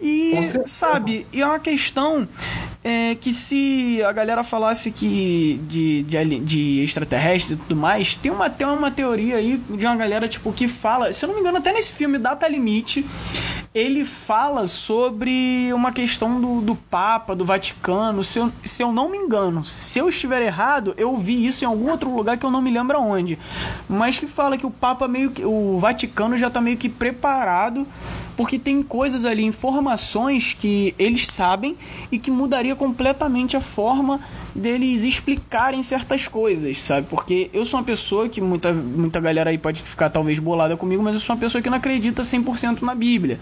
E, 0.00 0.32
sabe, 0.66 1.26
e 1.32 1.40
é 1.40 1.46
uma 1.46 1.58
questão 1.58 2.28
é, 2.82 3.14
que 3.14 3.32
se 3.32 4.02
a 4.04 4.12
galera 4.12 4.44
falasse 4.44 4.90
que 4.90 5.58
de, 5.66 6.02
de, 6.02 6.40
de 6.40 6.82
extraterrestre 6.82 7.54
e 7.54 7.56
tudo 7.56 7.74
mais, 7.74 8.14
tem 8.14 8.30
uma, 8.30 8.50
tem 8.50 8.66
uma 8.66 8.90
teoria 8.90 9.36
aí 9.36 9.56
de 9.56 9.86
uma 9.86 9.96
galera, 9.96 10.28
tipo, 10.28 10.52
que 10.52 10.68
fala, 10.68 11.10
se 11.10 11.24
eu 11.24 11.28
não 11.28 11.34
me 11.34 11.40
engano, 11.40 11.56
até 11.56 11.72
nesse 11.72 11.92
filme 11.92 12.18
Data 12.18 12.46
Limite, 12.46 13.06
ele 13.74 14.04
fala 14.04 14.66
sobre 14.66 15.72
uma 15.72 15.90
questão 15.90 16.38
do, 16.38 16.60
do 16.60 16.76
Papa, 16.76 17.34
do 17.34 17.44
Vaticano. 17.44 18.03
Se 18.22 18.38
eu, 18.38 18.52
se 18.64 18.82
eu 18.82 18.92
não 18.92 19.08
me 19.08 19.18
engano, 19.18 19.64
se 19.64 19.98
eu 19.98 20.08
estiver 20.08 20.42
errado, 20.42 20.94
eu 20.96 21.16
vi 21.16 21.46
isso 21.46 21.64
em 21.64 21.66
algum 21.66 21.90
outro 21.90 22.14
lugar 22.14 22.36
que 22.36 22.44
eu 22.44 22.50
não 22.50 22.60
me 22.60 22.70
lembro 22.70 23.00
onde. 23.00 23.38
Mas 23.88 24.18
que 24.18 24.26
fala 24.26 24.58
que 24.58 24.66
o 24.66 24.70
Papa 24.70 25.06
meio 25.08 25.30
que. 25.30 25.44
O 25.44 25.78
Vaticano 25.78 26.36
já 26.36 26.48
está 26.48 26.60
meio 26.60 26.76
que 26.76 26.88
preparado 26.88 27.86
porque 28.36 28.58
tem 28.58 28.82
coisas 28.82 29.24
ali, 29.24 29.44
informações 29.44 30.54
que 30.58 30.94
eles 30.98 31.26
sabem 31.26 31.76
e 32.10 32.18
que 32.18 32.30
mudaria 32.30 32.74
completamente 32.74 33.56
a 33.56 33.60
forma 33.60 34.20
deles 34.54 35.02
explicarem 35.02 35.82
certas 35.82 36.28
coisas, 36.28 36.80
sabe? 36.80 37.06
Porque 37.08 37.50
eu 37.52 37.64
sou 37.64 37.80
uma 37.80 37.84
pessoa 37.84 38.28
que 38.28 38.40
muita, 38.40 38.72
muita 38.72 39.20
galera 39.20 39.50
aí 39.50 39.58
pode 39.58 39.82
ficar 39.82 40.10
talvez 40.10 40.38
bolada 40.38 40.76
comigo, 40.76 41.02
mas 41.02 41.14
eu 41.14 41.20
sou 41.20 41.34
uma 41.34 41.40
pessoa 41.40 41.60
que 41.60 41.68
não 41.68 41.78
acredita 41.78 42.22
100% 42.22 42.82
na 42.82 42.94
Bíblia. 42.94 43.40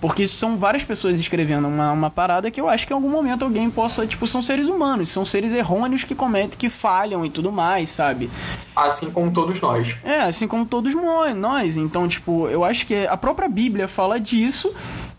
Porque 0.00 0.26
são 0.26 0.56
várias 0.56 0.84
pessoas 0.84 1.18
escrevendo 1.18 1.66
uma, 1.68 1.92
uma 1.92 2.10
parada 2.10 2.50
que 2.50 2.60
eu 2.60 2.68
acho 2.68 2.86
que 2.86 2.92
em 2.92 2.96
algum 2.96 3.10
momento 3.10 3.44
alguém 3.44 3.70
possa, 3.70 4.06
tipo, 4.06 4.26
são 4.26 4.42
seres 4.42 4.68
humanos, 4.68 5.08
são 5.08 5.24
seres 5.24 5.52
errôneos 5.52 6.04
que 6.04 6.14
cometem, 6.14 6.58
que 6.58 6.68
falham 6.68 7.24
e 7.24 7.30
tudo 7.30 7.50
mais, 7.50 7.90
sabe? 7.90 8.30
Assim 8.74 9.10
como 9.10 9.30
todos 9.30 9.60
nós. 9.60 9.96
É, 10.02 10.20
assim 10.20 10.46
como 10.46 10.64
todos 10.64 10.94
nós. 11.36 11.76
Então, 11.76 12.06
tipo, 12.08 12.48
eu 12.48 12.64
acho 12.64 12.86
que 12.86 13.06
a 13.06 13.16
própria 13.16 13.48
Bíblia 13.48 13.88
fala 13.88 14.18
disso 14.18 14.31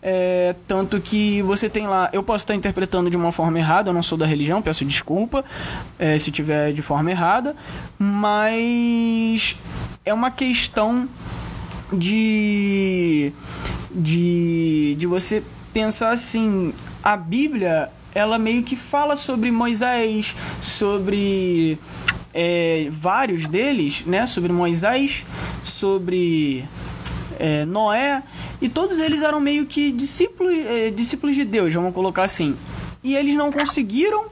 é, 0.02 0.54
tanto 0.66 1.00
que 1.00 1.40
você 1.42 1.68
tem 1.68 1.86
lá, 1.86 2.10
eu 2.12 2.22
posso 2.22 2.44
estar 2.44 2.54
interpretando 2.54 3.08
de 3.08 3.16
uma 3.16 3.32
forma 3.32 3.58
errada, 3.58 3.90
eu 3.90 3.94
não 3.94 4.02
sou 4.02 4.18
da 4.18 4.26
religião, 4.26 4.60
peço 4.60 4.84
desculpa 4.84 5.44
é, 5.98 6.18
se 6.18 6.30
tiver 6.30 6.72
de 6.72 6.82
forma 6.82 7.10
errada, 7.10 7.56
mas 7.98 9.56
é 10.04 10.12
uma 10.12 10.30
questão 10.30 11.08
de, 11.92 13.32
de, 13.94 14.94
de 14.98 15.06
você 15.06 15.42
pensar 15.72 16.10
assim, 16.10 16.72
a 17.02 17.16
Bíblia 17.16 17.90
ela 18.14 18.38
meio 18.38 18.62
que 18.62 18.76
fala 18.76 19.16
sobre 19.16 19.50
Moisés, 19.50 20.36
sobre 20.60 21.78
é, 22.32 22.86
vários 22.90 23.48
deles, 23.48 24.04
né? 24.06 24.24
Sobre 24.24 24.52
Moisés, 24.52 25.24
sobre 25.64 26.64
é, 27.38 27.64
Noé, 27.64 28.22
e 28.64 28.68
todos 28.70 28.98
eles 28.98 29.20
eram 29.20 29.40
meio 29.40 29.66
que 29.66 29.92
discípulos, 29.92 30.50
é, 30.54 30.88
discípulos 30.88 31.36
de 31.36 31.44
Deus, 31.44 31.74
vamos 31.74 31.92
colocar 31.92 32.22
assim. 32.22 32.56
E 33.02 33.14
eles 33.14 33.34
não 33.34 33.52
conseguiram 33.52 34.24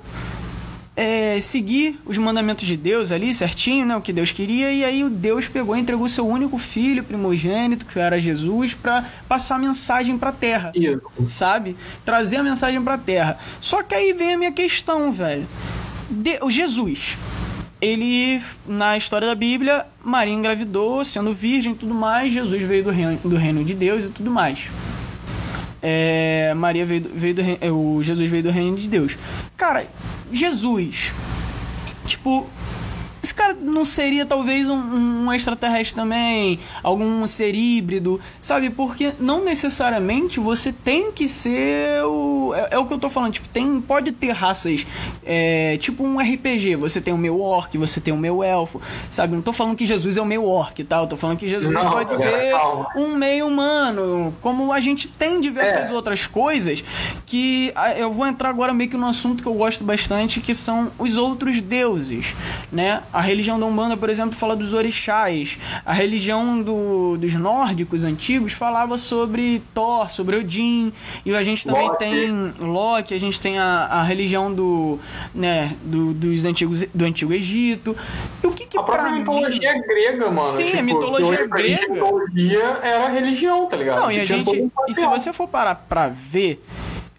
é, 0.96 1.38
seguir 1.38 2.00
os 2.06 2.16
mandamentos 2.16 2.66
de 2.66 2.74
Deus 2.74 3.12
ali 3.12 3.34
certinho, 3.34 3.84
né, 3.84 3.94
o 3.94 4.00
que 4.00 4.10
Deus 4.10 4.32
queria, 4.32 4.72
e 4.72 4.86
aí 4.86 5.04
o 5.04 5.10
Deus 5.10 5.48
pegou 5.48 5.76
e 5.76 5.80
entregou 5.80 6.08
seu 6.08 6.26
único 6.26 6.56
filho 6.56 7.04
primogênito, 7.04 7.84
que 7.84 7.98
era 7.98 8.18
Jesus, 8.18 8.72
para 8.72 9.04
passar 9.28 9.56
a 9.56 9.58
mensagem 9.58 10.16
para 10.16 10.30
a 10.30 10.32
terra. 10.32 10.72
Isso. 10.74 11.12
Sabe? 11.28 11.76
Trazer 12.02 12.36
a 12.36 12.42
mensagem 12.42 12.82
para 12.82 12.94
a 12.94 12.98
terra. 12.98 13.38
Só 13.60 13.82
que 13.82 13.94
aí 13.94 14.14
vem 14.14 14.32
a 14.32 14.38
minha 14.38 14.52
questão, 14.52 15.12
velho. 15.12 15.46
De, 16.08 16.38
o 16.40 16.50
Jesus, 16.50 17.18
ele, 17.82 18.40
na 18.64 18.96
história 18.96 19.26
da 19.26 19.34
Bíblia, 19.34 19.84
Maria 20.04 20.32
engravidou, 20.32 21.04
sendo 21.04 21.34
virgem 21.34 21.72
e 21.72 21.74
tudo 21.74 21.92
mais, 21.92 22.32
Jesus 22.32 22.62
veio 22.62 22.84
do 22.84 22.90
reino, 22.90 23.18
do 23.24 23.36
reino 23.36 23.64
de 23.64 23.74
Deus 23.74 24.04
e 24.04 24.08
tudo 24.10 24.30
mais. 24.30 24.70
É, 25.82 26.54
Maria 26.54 26.86
veio, 26.86 27.10
veio 27.12 27.34
do 27.34 27.40
é, 27.60 27.72
o 27.72 28.00
Jesus 28.00 28.30
veio 28.30 28.44
do 28.44 28.50
reino 28.50 28.76
de 28.76 28.88
Deus. 28.88 29.18
Cara, 29.56 29.84
Jesus, 30.32 31.12
tipo, 32.06 32.48
esse 33.22 33.32
cara 33.32 33.54
não 33.54 33.84
seria 33.84 34.26
talvez 34.26 34.68
um, 34.68 34.74
um, 34.74 35.32
extraterrestre 35.32 35.94
também, 35.94 36.58
algum 36.82 37.24
ser 37.26 37.54
híbrido, 37.54 38.20
sabe? 38.40 38.68
Porque 38.68 39.12
não 39.20 39.44
necessariamente 39.44 40.40
você 40.40 40.72
tem 40.72 41.12
que 41.12 41.28
ser 41.28 42.02
o. 42.04 42.52
É, 42.54 42.68
é 42.72 42.78
o 42.78 42.84
que 42.84 42.92
eu 42.92 42.98
tô 42.98 43.08
falando, 43.08 43.34
tipo, 43.34 43.46
tem, 43.48 43.80
pode 43.80 44.10
ter 44.10 44.32
raças, 44.32 44.84
é, 45.24 45.76
tipo 45.78 46.04
um 46.04 46.18
RPG. 46.18 46.74
Você 46.76 47.00
tem 47.00 47.14
o 47.14 47.18
meu 47.18 47.40
orc, 47.40 47.78
você 47.78 48.00
tem 48.00 48.12
o 48.12 48.16
meu 48.16 48.42
elfo, 48.42 48.82
sabe? 49.08 49.34
Não 49.36 49.42
tô 49.42 49.52
falando 49.52 49.76
que 49.76 49.86
Jesus 49.86 50.16
é 50.16 50.20
o 50.20 50.26
meu 50.26 50.44
orc, 50.44 50.82
tá? 50.82 50.98
Eu 50.98 51.06
tô 51.06 51.16
falando 51.16 51.38
que 51.38 51.48
Jesus 51.48 51.70
não, 51.72 51.90
pode 51.92 52.12
ser 52.12 52.54
um 52.96 53.14
meio 53.14 53.46
humano, 53.46 54.34
como 54.40 54.72
a 54.72 54.80
gente 54.80 55.06
tem 55.06 55.40
diversas 55.40 55.90
é. 55.90 55.92
outras 55.92 56.26
coisas 56.26 56.82
que 57.24 57.72
eu 57.96 58.12
vou 58.12 58.26
entrar 58.26 58.48
agora 58.48 58.74
meio 58.74 58.90
que 58.90 58.96
no 58.96 59.06
assunto 59.06 59.42
que 59.42 59.48
eu 59.48 59.54
gosto 59.54 59.84
bastante, 59.84 60.40
que 60.40 60.54
são 60.54 60.90
os 60.98 61.16
outros 61.16 61.60
deuses, 61.60 62.34
né? 62.72 63.00
A 63.12 63.20
religião 63.20 63.58
da 63.58 63.66
Umbanda, 63.66 63.96
por 63.96 64.08
exemplo, 64.08 64.34
fala 64.34 64.56
dos 64.56 64.72
orixás. 64.72 65.58
A 65.84 65.92
religião 65.92 66.62
do, 66.62 67.16
dos 67.18 67.34
nórdicos 67.34 68.04
antigos 68.04 68.52
falava 68.52 68.96
sobre 68.96 69.62
Thor, 69.74 70.10
sobre 70.10 70.36
Odin. 70.36 70.92
E 71.24 71.34
a 71.34 71.44
gente 71.44 71.66
também 71.66 71.88
Loki. 71.88 71.98
tem 71.98 72.54
Loki, 72.58 73.14
a 73.14 73.20
gente 73.20 73.40
tem 73.40 73.58
a, 73.58 73.86
a 73.90 74.02
religião 74.02 74.52
do, 74.52 74.98
né, 75.34 75.76
do, 75.82 76.14
dos 76.14 76.44
antigos, 76.44 76.84
do 76.94 77.04
Antigo 77.04 77.32
Egito. 77.32 77.96
E 78.42 78.46
o 78.46 78.52
que 78.52 78.66
que 78.66 78.78
A 78.78 78.82
própria 78.82 79.12
mitologia 79.12 79.74
mim... 79.74 79.82
grega, 79.82 80.30
mano. 80.30 80.44
Sim, 80.44 80.66
tipo, 80.66 80.78
a 80.78 80.82
mitologia 80.82 81.46
grega. 81.46 81.84
A 81.84 81.88
mitologia 81.88 82.80
era 82.82 83.08
religião, 83.08 83.66
tá 83.66 83.76
ligado? 83.76 84.00
Não, 84.00 84.10
e 84.10 84.20
a 84.20 84.24
gente. 84.24 84.70
E 84.88 84.94
se 84.94 85.06
você 85.06 85.32
for 85.32 85.48
parar 85.48 85.74
pra 85.74 86.08
ver 86.08 86.62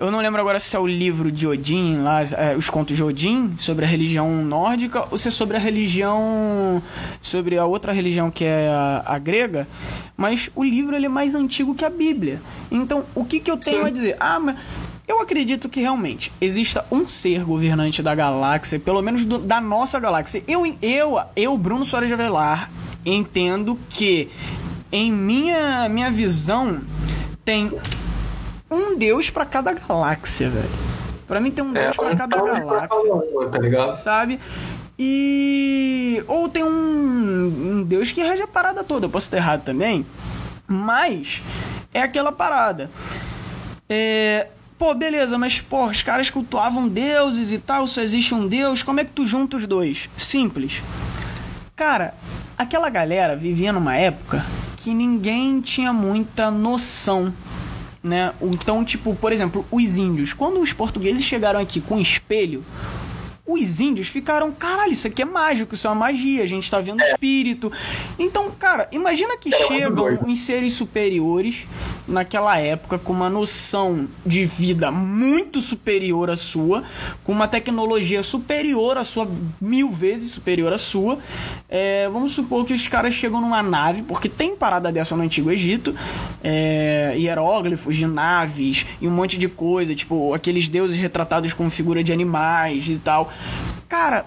eu 0.05 0.11
não 0.11 0.19
lembro 0.19 0.41
agora 0.41 0.59
se 0.59 0.75
é 0.75 0.79
o 0.79 0.85
livro 0.85 1.31
de 1.31 1.47
Odin, 1.47 1.99
lá, 1.99 2.21
é, 2.21 2.57
os 2.57 2.69
contos 2.69 2.95
de 2.95 3.01
Odin, 3.01 3.55
sobre 3.57 3.85
a 3.85 3.87
religião 3.87 4.43
nórdica, 4.43 5.07
ou 5.09 5.17
se 5.17 5.29
é 5.29 5.31
sobre 5.31 5.55
a 5.55 5.59
religião. 5.59 6.83
sobre 7.21 7.57
a 7.57 7.65
outra 7.65 7.93
religião 7.93 8.29
que 8.29 8.43
é 8.43 8.67
a, 8.67 9.03
a 9.05 9.17
grega. 9.17 9.65
Mas 10.17 10.49
o 10.55 10.63
livro 10.63 10.93
ele 10.95 11.05
é 11.05 11.09
mais 11.09 11.35
antigo 11.35 11.73
que 11.73 11.85
a 11.85 11.89
Bíblia. 11.89 12.41
Então, 12.69 13.05
o 13.15 13.23
que, 13.23 13.39
que 13.39 13.49
eu 13.49 13.55
tenho 13.55 13.81
Sim. 13.81 13.87
a 13.87 13.89
dizer? 13.89 14.17
Ah, 14.19 14.39
mas. 14.39 14.57
Eu 15.05 15.19
acredito 15.19 15.67
que 15.67 15.81
realmente 15.81 16.31
exista 16.39 16.85
um 16.89 17.07
ser 17.07 17.43
governante 17.43 18.01
da 18.01 18.15
galáxia, 18.15 18.79
pelo 18.79 19.01
menos 19.01 19.25
do, 19.25 19.37
da 19.37 19.59
nossa 19.59 19.99
galáxia. 19.99 20.41
Eu, 20.47 20.65
eu, 20.81 21.19
eu 21.35 21.57
Bruno 21.57 21.83
Soares 21.83 22.07
de 22.07 22.13
Avelar, 22.13 22.71
entendo 23.05 23.77
que, 23.89 24.29
em 24.91 25.11
minha, 25.11 25.89
minha 25.89 26.09
visão, 26.09 26.81
tem 27.43 27.69
um 28.73 28.97
deus 28.97 29.29
para 29.29 29.45
cada 29.45 29.73
galáxia, 29.73 30.49
velho. 30.49 30.69
Pra 31.27 31.39
mim 31.39 31.51
tem 31.51 31.63
um 31.63 31.75
é, 31.75 31.83
deus 31.83 31.95
pra 31.95 32.15
cada 32.15 32.37
galáxia. 32.37 33.11
Pra 33.33 33.49
tá 33.49 33.57
ligado? 33.57 33.91
Sabe? 33.91 34.39
E. 34.97 36.23
Ou 36.27 36.47
tem 36.49 36.63
um, 36.63 36.67
um 36.69 37.83
deus 37.83 38.11
que 38.11 38.21
rege 38.21 38.43
a 38.43 38.47
parada 38.47 38.83
toda. 38.83 39.05
Eu 39.05 39.09
posso 39.09 39.27
estar 39.27 39.37
errado 39.37 39.63
também. 39.63 40.05
Mas 40.67 41.41
é 41.93 42.01
aquela 42.01 42.31
parada. 42.31 42.89
É. 43.89 44.47
Pô, 44.77 44.93
beleza, 44.93 45.37
mas 45.37 45.61
pô, 45.61 45.85
os 45.85 46.01
caras 46.01 46.29
cultuavam 46.29 46.89
deuses 46.89 47.53
e 47.53 47.57
tal, 47.57 47.87
só 47.87 48.01
existe 48.01 48.33
um 48.33 48.47
deus, 48.47 48.83
como 48.83 48.99
é 48.99 49.05
que 49.05 49.11
tu 49.11 49.25
junta 49.25 49.55
os 49.55 49.65
dois? 49.65 50.09
Simples. 50.17 50.81
Cara, 51.73 52.13
aquela 52.57 52.89
galera 52.89 53.35
vivia 53.35 53.71
numa 53.71 53.95
época 53.95 54.45
que 54.75 54.93
ninguém 54.93 55.61
tinha 55.61 55.93
muita 55.93 56.51
noção 56.51 57.33
né? 58.03 58.33
Então, 58.41 58.83
tipo, 58.83 59.15
por 59.15 59.31
exemplo, 59.31 59.65
os 59.71 59.95
índios, 59.95 60.33
quando 60.33 60.59
os 60.59 60.73
portugueses 60.73 61.23
chegaram 61.23 61.59
aqui 61.59 61.79
com 61.79 61.99
espelho, 61.99 62.63
os 63.45 63.81
índios 63.81 64.07
ficaram, 64.07 64.51
caralho, 64.51 64.93
isso 64.93 65.07
aqui 65.07 65.21
é 65.21 65.25
mágico, 65.25 65.73
isso 65.73 65.85
é 65.87 65.89
uma 65.89 65.95
magia, 65.95 66.43
a 66.43 66.47
gente 66.47 66.69
tá 66.69 66.79
vendo 66.79 67.01
espírito. 67.01 67.71
Então, 68.17 68.49
cara, 68.51 68.87
imagina 68.91 69.37
que 69.37 69.51
chegam 69.51 70.19
os 70.25 70.39
seres 70.39 70.73
superiores 70.73 71.67
naquela 72.07 72.57
época 72.57 72.97
com 72.97 73.13
uma 73.13 73.29
noção 73.29 74.07
de 74.25 74.45
vida 74.45 74.91
muito 74.91 75.61
superior 75.61 76.29
à 76.29 76.37
sua, 76.37 76.83
com 77.23 77.31
uma 77.31 77.47
tecnologia 77.47 78.21
superior 78.23 78.97
à 78.97 79.03
sua, 79.03 79.27
mil 79.59 79.91
vezes 79.91 80.31
superior 80.31 80.73
à 80.73 80.77
sua. 80.77 81.17
É, 81.69 82.09
vamos 82.09 82.33
supor 82.33 82.65
que 82.65 82.73
os 82.73 82.87
caras 82.87 83.13
chegam 83.13 83.41
numa 83.41 83.63
nave, 83.63 84.03
porque 84.03 84.27
tem 84.29 84.55
parada 84.55 84.91
dessa 84.91 85.15
no 85.15 85.23
Antigo 85.23 85.51
Egito, 85.51 85.95
é, 86.43 87.15
hieróglifos 87.17 87.95
de 87.95 88.05
naves 88.05 88.85
e 89.01 89.07
um 89.07 89.11
monte 89.11 89.37
de 89.37 89.47
coisa, 89.47 89.95
tipo 89.95 90.33
aqueles 90.33 90.67
deuses 90.69 90.97
retratados 90.97 91.53
com 91.53 91.69
figura 91.69 92.03
de 92.03 92.11
animais 92.11 92.89
e 92.89 92.97
tal. 92.97 93.31
Cara, 93.87 94.25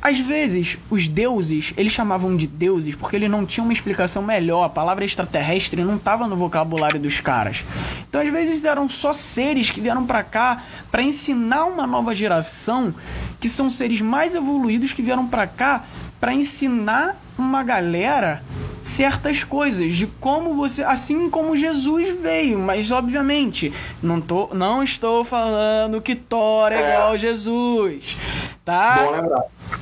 às 0.00 0.18
vezes, 0.18 0.78
os 0.88 1.08
deuses, 1.08 1.74
eles 1.76 1.92
chamavam 1.92 2.36
de 2.36 2.46
deuses 2.46 2.94
porque 2.94 3.16
eles 3.16 3.28
não 3.28 3.44
tinham 3.44 3.66
uma 3.66 3.72
explicação 3.72 4.22
melhor. 4.22 4.64
A 4.64 4.68
palavra 4.68 5.04
extraterrestre 5.04 5.82
não 5.82 5.96
estava 5.96 6.26
no 6.28 6.36
vocabulário 6.36 7.00
dos 7.00 7.20
caras. 7.20 7.64
Então, 8.08 8.20
às 8.20 8.28
vezes, 8.28 8.64
eram 8.64 8.88
só 8.88 9.12
seres 9.12 9.70
que 9.70 9.80
vieram 9.80 10.06
para 10.06 10.22
cá 10.22 10.62
para 10.90 11.02
ensinar 11.02 11.64
uma 11.64 11.86
nova 11.86 12.14
geração, 12.14 12.94
que 13.40 13.48
são 13.48 13.68
seres 13.68 14.00
mais 14.00 14.36
evoluídos 14.36 14.92
que 14.92 15.02
vieram 15.02 15.26
para 15.26 15.46
cá 15.46 15.84
para 16.20 16.32
ensinar 16.32 17.16
uma 17.38 17.62
galera 17.62 18.42
certas 18.82 19.44
coisas 19.44 19.94
de 19.94 20.06
como 20.06 20.54
você, 20.54 20.82
assim 20.82 21.28
como 21.28 21.56
Jesus 21.56 22.18
veio, 22.20 22.58
mas 22.58 22.90
obviamente 22.90 23.72
não 24.02 24.20
tô, 24.20 24.48
não 24.54 24.82
estou 24.82 25.24
falando 25.24 26.00
que 26.00 26.14
Thor 26.14 26.72
é, 26.72 26.76
é. 26.76 26.94
igual 26.94 27.16
Jesus, 27.16 28.16
tá? 28.64 28.98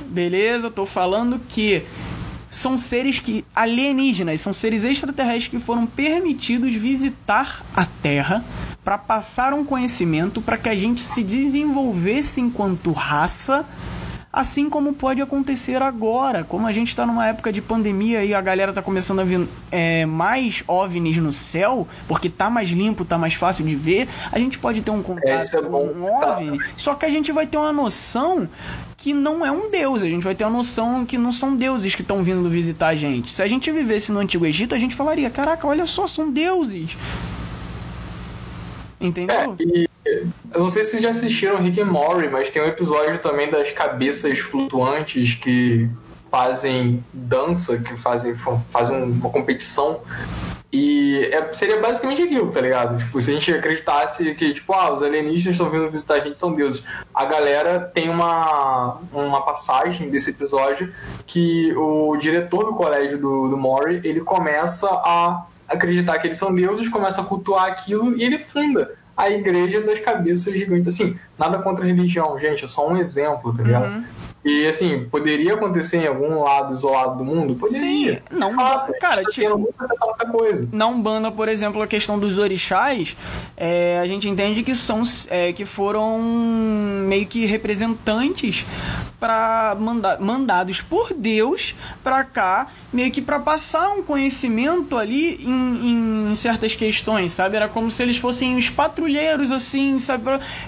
Beleza, 0.07 0.69
tô 0.69 0.85
falando 0.85 1.39
que 1.47 1.83
são 2.49 2.77
seres 2.77 3.19
que 3.19 3.45
alienígenas, 3.55 4.41
são 4.41 4.53
seres 4.53 4.83
extraterrestres 4.83 5.47
que 5.47 5.59
foram 5.59 5.85
permitidos 5.85 6.73
visitar 6.73 7.65
a 7.75 7.85
Terra 7.85 8.43
para 8.83 8.97
passar 8.97 9.53
um 9.53 9.65
conhecimento 9.65 10.41
para 10.41 10.57
que 10.57 10.69
a 10.69 10.75
gente 10.75 11.01
se 11.01 11.23
desenvolvesse 11.23 12.39
enquanto 12.39 12.91
raça 12.91 13.65
assim 14.37 14.69
como 14.69 14.93
pode 14.93 15.19
acontecer 15.19 15.81
agora, 15.81 16.43
como 16.43 16.67
a 16.67 16.71
gente 16.71 16.89
está 16.89 17.07
numa 17.07 17.27
época 17.27 17.51
de 17.51 17.59
pandemia 17.59 18.23
e 18.23 18.35
a 18.35 18.41
galera 18.41 18.69
está 18.69 18.83
começando 18.83 19.19
a 19.19 19.23
ver 19.23 19.47
é, 19.71 20.05
mais 20.05 20.63
OVNIs 20.67 21.17
no 21.17 21.31
céu, 21.31 21.87
porque 22.07 22.29
tá 22.29 22.47
mais 22.47 22.69
limpo, 22.69 23.03
tá 23.03 23.17
mais 23.17 23.33
fácil 23.33 23.65
de 23.65 23.75
ver, 23.75 24.07
a 24.31 24.37
gente 24.37 24.59
pode 24.59 24.83
ter 24.83 24.91
um 24.91 25.01
contato 25.01 25.55
é, 25.55 25.61
com 25.63 25.85
um 25.87 26.03
OVNI, 26.03 26.59
só 26.77 26.93
que 26.93 27.03
a 27.03 27.09
gente 27.09 27.31
vai 27.31 27.47
ter 27.47 27.57
uma 27.57 27.73
noção 27.73 28.47
que 28.95 29.11
não 29.11 29.43
é 29.43 29.51
um 29.51 29.71
deus, 29.71 30.03
a 30.03 30.09
gente 30.09 30.23
vai 30.23 30.35
ter 30.35 30.43
uma 30.43 30.55
noção 30.57 31.03
que 31.03 31.17
não 31.17 31.31
são 31.31 31.55
deuses 31.55 31.95
que 31.95 32.03
estão 32.03 32.21
vindo 32.21 32.47
visitar 32.47 32.89
a 32.89 32.95
gente. 32.95 33.33
Se 33.33 33.41
a 33.41 33.47
gente 33.47 33.71
vivesse 33.71 34.11
no 34.11 34.19
Antigo 34.19 34.45
Egito, 34.45 34.75
a 34.75 34.79
gente 34.79 34.95
falaria, 34.95 35.31
caraca, 35.31 35.65
olha 35.65 35.87
só, 35.87 36.05
são 36.05 36.29
deuses. 36.29 36.95
Entendeu? 39.01 39.55
É, 39.59 39.63
e 39.63 39.89
eu 40.57 40.63
não 40.63 40.69
sei 40.69 40.83
se 40.83 40.99
já 40.99 41.11
assistiram 41.11 41.61
Rick 41.61 41.79
and 41.79 41.85
Morty, 41.85 42.29
mas 42.29 42.49
tem 42.49 42.63
um 42.63 42.65
episódio 42.65 43.19
também 43.19 43.47
das 43.47 43.71
cabeças 43.71 44.39
flutuantes 44.39 45.35
que 45.35 45.87
fazem 46.31 47.03
dança, 47.13 47.77
que 47.77 47.95
fazem, 47.97 48.33
fazem 48.71 49.03
uma 49.03 49.29
competição. 49.29 50.01
E 50.73 51.29
é, 51.31 51.53
seria 51.53 51.79
basicamente 51.79 52.23
aquilo, 52.23 52.49
tá 52.49 52.59
ligado? 52.59 52.97
Tipo, 52.97 53.21
se 53.21 53.29
a 53.29 53.33
gente 53.35 53.53
acreditasse 53.53 54.33
que, 54.33 54.51
tipo, 54.51 54.73
ah, 54.73 54.91
os 54.91 55.03
alienígenas 55.03 55.55
estão 55.55 55.69
vindo 55.69 55.91
visitar 55.91 56.15
a 56.15 56.19
gente, 56.21 56.39
são 56.39 56.51
deuses. 56.51 56.83
A 57.13 57.23
galera 57.23 57.79
tem 57.79 58.09
uma, 58.09 58.97
uma 59.13 59.45
passagem 59.45 60.09
desse 60.09 60.31
episódio 60.31 60.91
que 61.27 61.71
o 61.75 62.17
diretor 62.17 62.65
do 62.65 62.71
colégio 62.71 63.19
do, 63.19 63.47
do 63.47 63.55
Mori, 63.55 64.01
ele 64.03 64.21
começa 64.21 64.87
a 64.89 65.45
acreditar 65.67 66.17
que 66.17 66.25
eles 66.25 66.37
são 66.37 66.51
deuses, 66.51 66.89
começa 66.89 67.21
a 67.21 67.25
cultuar 67.25 67.67
aquilo 67.67 68.17
e 68.17 68.23
ele 68.23 68.39
funda 68.39 68.96
a 69.17 69.31
igreja 69.31 69.81
das 69.81 69.99
cabeças 69.99 70.53
gigantes. 70.53 70.87
Assim, 70.87 71.17
nada 71.37 71.57
contra 71.57 71.83
a 71.83 71.87
religião, 71.87 72.39
gente, 72.39 72.63
é 72.63 72.67
só 72.67 72.87
um 72.87 72.95
exemplo, 72.95 73.51
tá 73.51 73.63
ligado? 73.63 73.87
Uhum. 73.87 74.03
E 74.47 74.65
assim, 74.65 75.05
poderia 75.11 75.55
acontecer 75.55 75.97
em 75.97 76.07
algum 76.07 76.41
lado 76.41 76.73
isolado 76.73 77.17
do 77.17 77.25
mundo? 77.25 77.53
Poderia. 77.55 78.13
Sim, 78.13 78.17
não, 78.31 78.53
Fato, 78.53 78.93
cara, 78.97 79.21
tá 79.21 79.29
tipo, 79.29 79.57
muita 79.57 80.25
coisa. 80.31 80.69
Na 80.71 80.87
Umbanda, 80.87 81.29
por 81.29 81.49
exemplo, 81.49 81.81
a 81.81 81.87
questão 81.87 82.17
dos 82.17 82.37
orixás, 82.37 83.17
é, 83.57 83.99
a 84.01 84.07
gente 84.07 84.29
entende 84.29 84.63
que 84.63 84.73
são 84.73 85.03
é, 85.29 85.51
que 85.51 85.65
foram 85.65 86.17
meio 87.05 87.25
que 87.25 87.45
representantes 87.45 88.65
para 89.19 89.75
manda 89.79 90.17
mandados 90.19 90.79
por 90.79 91.13
Deus 91.13 91.75
para 92.03 92.23
cá, 92.23 92.67
meio 92.93 93.11
que 93.11 93.21
para 93.21 93.39
passar 93.39 93.89
um 93.89 94.03
conhecimento 94.03 94.95
ali 94.95 95.43
em, 95.43 96.29
em, 96.31 96.35
certas 96.35 96.75
questões, 96.75 97.31
sabe? 97.31 97.55
Era 97.55 97.67
como 97.67 97.89
se 97.89 98.03
eles 98.03 98.17
fossem 98.17 98.55
os 98.55 98.69
patrulheiros 98.69 99.51
assim, 99.51 99.97
sabe? 99.97 100.23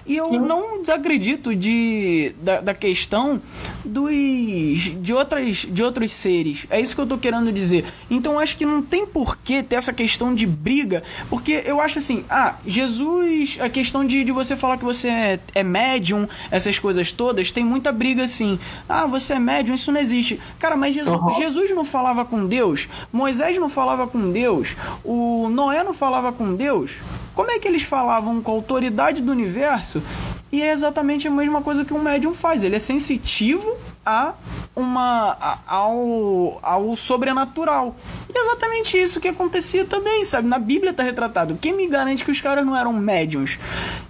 E 0.05 0.17
eu 0.17 0.31
não 0.33 0.81
desacredito 0.81 1.55
de 1.55 2.33
da, 2.41 2.59
da 2.59 2.73
questão 2.73 3.41
dos 3.83 4.91
de 5.01 5.13
outras 5.13 5.57
de 5.57 5.83
outros 5.83 6.11
seres. 6.11 6.65
É 6.69 6.79
isso 6.79 6.95
que 6.95 7.01
eu 7.01 7.07
tô 7.07 7.17
querendo 7.17 7.51
dizer. 7.51 7.85
Então 8.09 8.39
acho 8.39 8.57
que 8.57 8.65
não 8.65 8.81
tem 8.81 9.05
porquê 9.05 9.63
ter 9.63 9.75
essa 9.75 9.93
questão 9.93 10.33
de 10.33 10.45
briga, 10.45 11.03
porque 11.29 11.63
eu 11.65 11.79
acho 11.79 11.99
assim, 11.99 12.23
ah, 12.29 12.55
Jesus, 12.65 13.57
a 13.61 13.69
questão 13.69 14.05
de, 14.05 14.23
de 14.23 14.31
você 14.31 14.55
falar 14.55 14.77
que 14.77 14.85
você 14.85 15.07
é, 15.07 15.39
é 15.55 15.63
médium, 15.63 16.27
essas 16.51 16.77
coisas 16.79 17.11
todas, 17.11 17.51
tem 17.51 17.63
muita 17.63 17.91
briga 17.91 18.23
assim. 18.23 18.59
Ah, 18.87 19.05
você 19.05 19.33
é 19.33 19.39
médium, 19.39 19.75
isso 19.75 19.91
não 19.91 19.99
existe. 19.99 20.39
Cara, 20.59 20.75
mas 20.75 20.93
Jesus, 20.95 21.19
uhum. 21.19 21.37
Jesus 21.37 21.71
não 21.71 21.85
falava 21.85 22.25
com 22.25 22.45
Deus, 22.45 22.87
Moisés 23.11 23.57
não 23.57 23.69
falava 23.69 24.07
com 24.07 24.31
Deus, 24.31 24.75
o 25.03 25.49
Noé 25.49 25.83
não 25.83 25.93
falava 25.93 26.31
com 26.31 26.55
Deus. 26.55 26.91
Como 27.35 27.51
é 27.51 27.59
que 27.59 27.67
eles 27.67 27.83
falavam 27.83 28.41
com 28.41 28.51
a 28.51 28.55
autoridade 28.55 29.21
do 29.21 29.31
universo 29.31 30.03
e 30.51 30.61
é 30.61 30.71
exatamente 30.71 31.27
a 31.27 31.31
mesma 31.31 31.61
coisa 31.61 31.85
que 31.85 31.93
um 31.93 32.01
médium 32.01 32.33
faz. 32.33 32.63
Ele 32.63 32.75
é 32.75 32.79
sensitivo 32.79 33.77
a 34.05 34.33
uma 34.75 35.37
a, 35.39 35.59
ao, 35.67 36.59
ao 36.63 36.95
sobrenatural. 36.95 37.95
E 38.27 38.37
é 38.37 38.41
exatamente 38.41 38.97
isso 38.97 39.19
que 39.19 39.27
acontecia 39.27 39.85
também, 39.85 40.25
sabe? 40.25 40.47
Na 40.47 40.57
Bíblia 40.57 40.91
tá 40.91 41.03
retratado. 41.03 41.57
Quem 41.61 41.75
me 41.75 41.87
garante 41.87 42.25
que 42.25 42.31
os 42.31 42.41
caras 42.41 42.65
não 42.65 42.75
eram 42.75 42.91
médiums? 42.93 43.59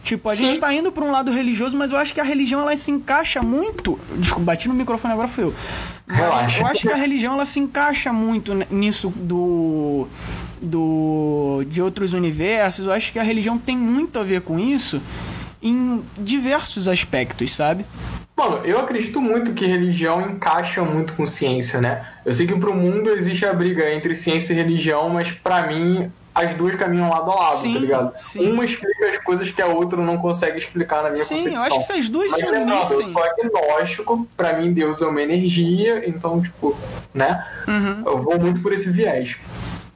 Tipo, 0.02 0.30
a 0.30 0.34
Sim. 0.34 0.50
gente 0.50 0.60
tá 0.60 0.74
indo 0.74 0.92
para 0.92 1.04
um 1.04 1.12
lado 1.12 1.30
religioso, 1.32 1.76
mas 1.76 1.92
eu 1.92 1.98
acho 1.98 2.14
que 2.14 2.22
a 2.22 2.24
religião 2.24 2.62
ela 2.62 2.76
se 2.78 2.92
encaixa 2.92 3.42
muito. 3.42 4.00
Desculpa, 4.18 4.46
bati 4.46 4.70
no 4.70 4.74
microfone 4.74 5.14
agora 5.14 5.28
foi 5.28 5.44
eu. 5.46 5.54
Relaxa. 6.08 6.62
Eu 6.62 6.68
acho 6.68 6.82
que 6.82 6.92
a 6.92 6.96
religião 6.96 7.34
ela 7.34 7.46
se 7.46 7.60
encaixa 7.60 8.14
muito 8.14 8.54
nisso 8.72 9.10
do 9.16 10.08
do 10.62 11.64
de 11.68 11.82
outros 11.82 12.14
universos. 12.14 12.86
Eu 12.86 12.94
acho 12.94 13.12
que 13.12 13.20
a 13.20 13.24
religião 13.24 13.58
tem 13.58 13.78
muito 13.78 14.20
a 14.20 14.24
ver 14.24 14.42
com 14.42 14.58
isso 14.58 15.02
em 15.62 16.04
diversos 16.18 16.88
aspectos, 16.88 17.56
sabe? 17.56 17.86
Mano, 18.36 18.66
eu 18.66 18.80
acredito 18.80 19.20
muito 19.20 19.54
que 19.54 19.66
religião 19.66 20.22
encaixa 20.22 20.82
muito 20.82 21.14
com 21.14 21.26
ciência, 21.26 21.82
né? 21.82 22.08
Eu 22.26 22.32
sei 22.32 22.48
que 22.48 22.58
pro 22.58 22.74
mundo 22.74 23.10
existe 23.10 23.46
a 23.46 23.52
briga 23.52 23.94
entre 23.94 24.16
ciência 24.16 24.54
e 24.54 24.56
religião, 24.56 25.10
mas 25.10 25.32
para 25.32 25.68
mim 25.68 26.10
as 26.34 26.56
duas 26.56 26.76
caminham 26.76 27.10
lado 27.10 27.30
a 27.32 27.36
lado, 27.36 27.58
sim, 27.58 27.74
tá 27.74 27.80
ligado? 27.80 28.14
Sim. 28.16 28.52
Uma 28.52 28.64
explica 28.64 29.10
as 29.10 29.18
coisas 29.18 29.52
que 29.52 29.62
a 29.62 29.68
outra 29.68 30.02
não 30.02 30.18
consegue 30.18 30.58
explicar 30.58 31.04
na 31.04 31.10
minha 31.10 31.24
sim, 31.24 31.36
concepção. 31.36 31.52
Sim, 31.52 31.56
eu 31.58 31.62
acho 31.62 31.88
que 31.88 31.94
essas 31.94 32.10
duas 32.10 32.32
Mas, 32.32 32.40
se 32.40 32.46
unissem. 32.46 33.06
Eu 33.06 33.12
sou 33.12 33.24
agnóstico, 33.24 34.28
pra 34.38 34.54
mim 34.54 34.72
Deus 34.72 35.02
é 35.02 35.06
uma 35.06 35.22
energia, 35.22 36.08
então, 36.08 36.42
tipo, 36.42 36.78
né? 37.14 37.46
Uhum. 37.68 38.04
Eu 38.06 38.22
vou 38.22 38.40
muito 38.40 38.62
por 38.62 38.72
esse 38.72 38.90
viés 38.90 39.38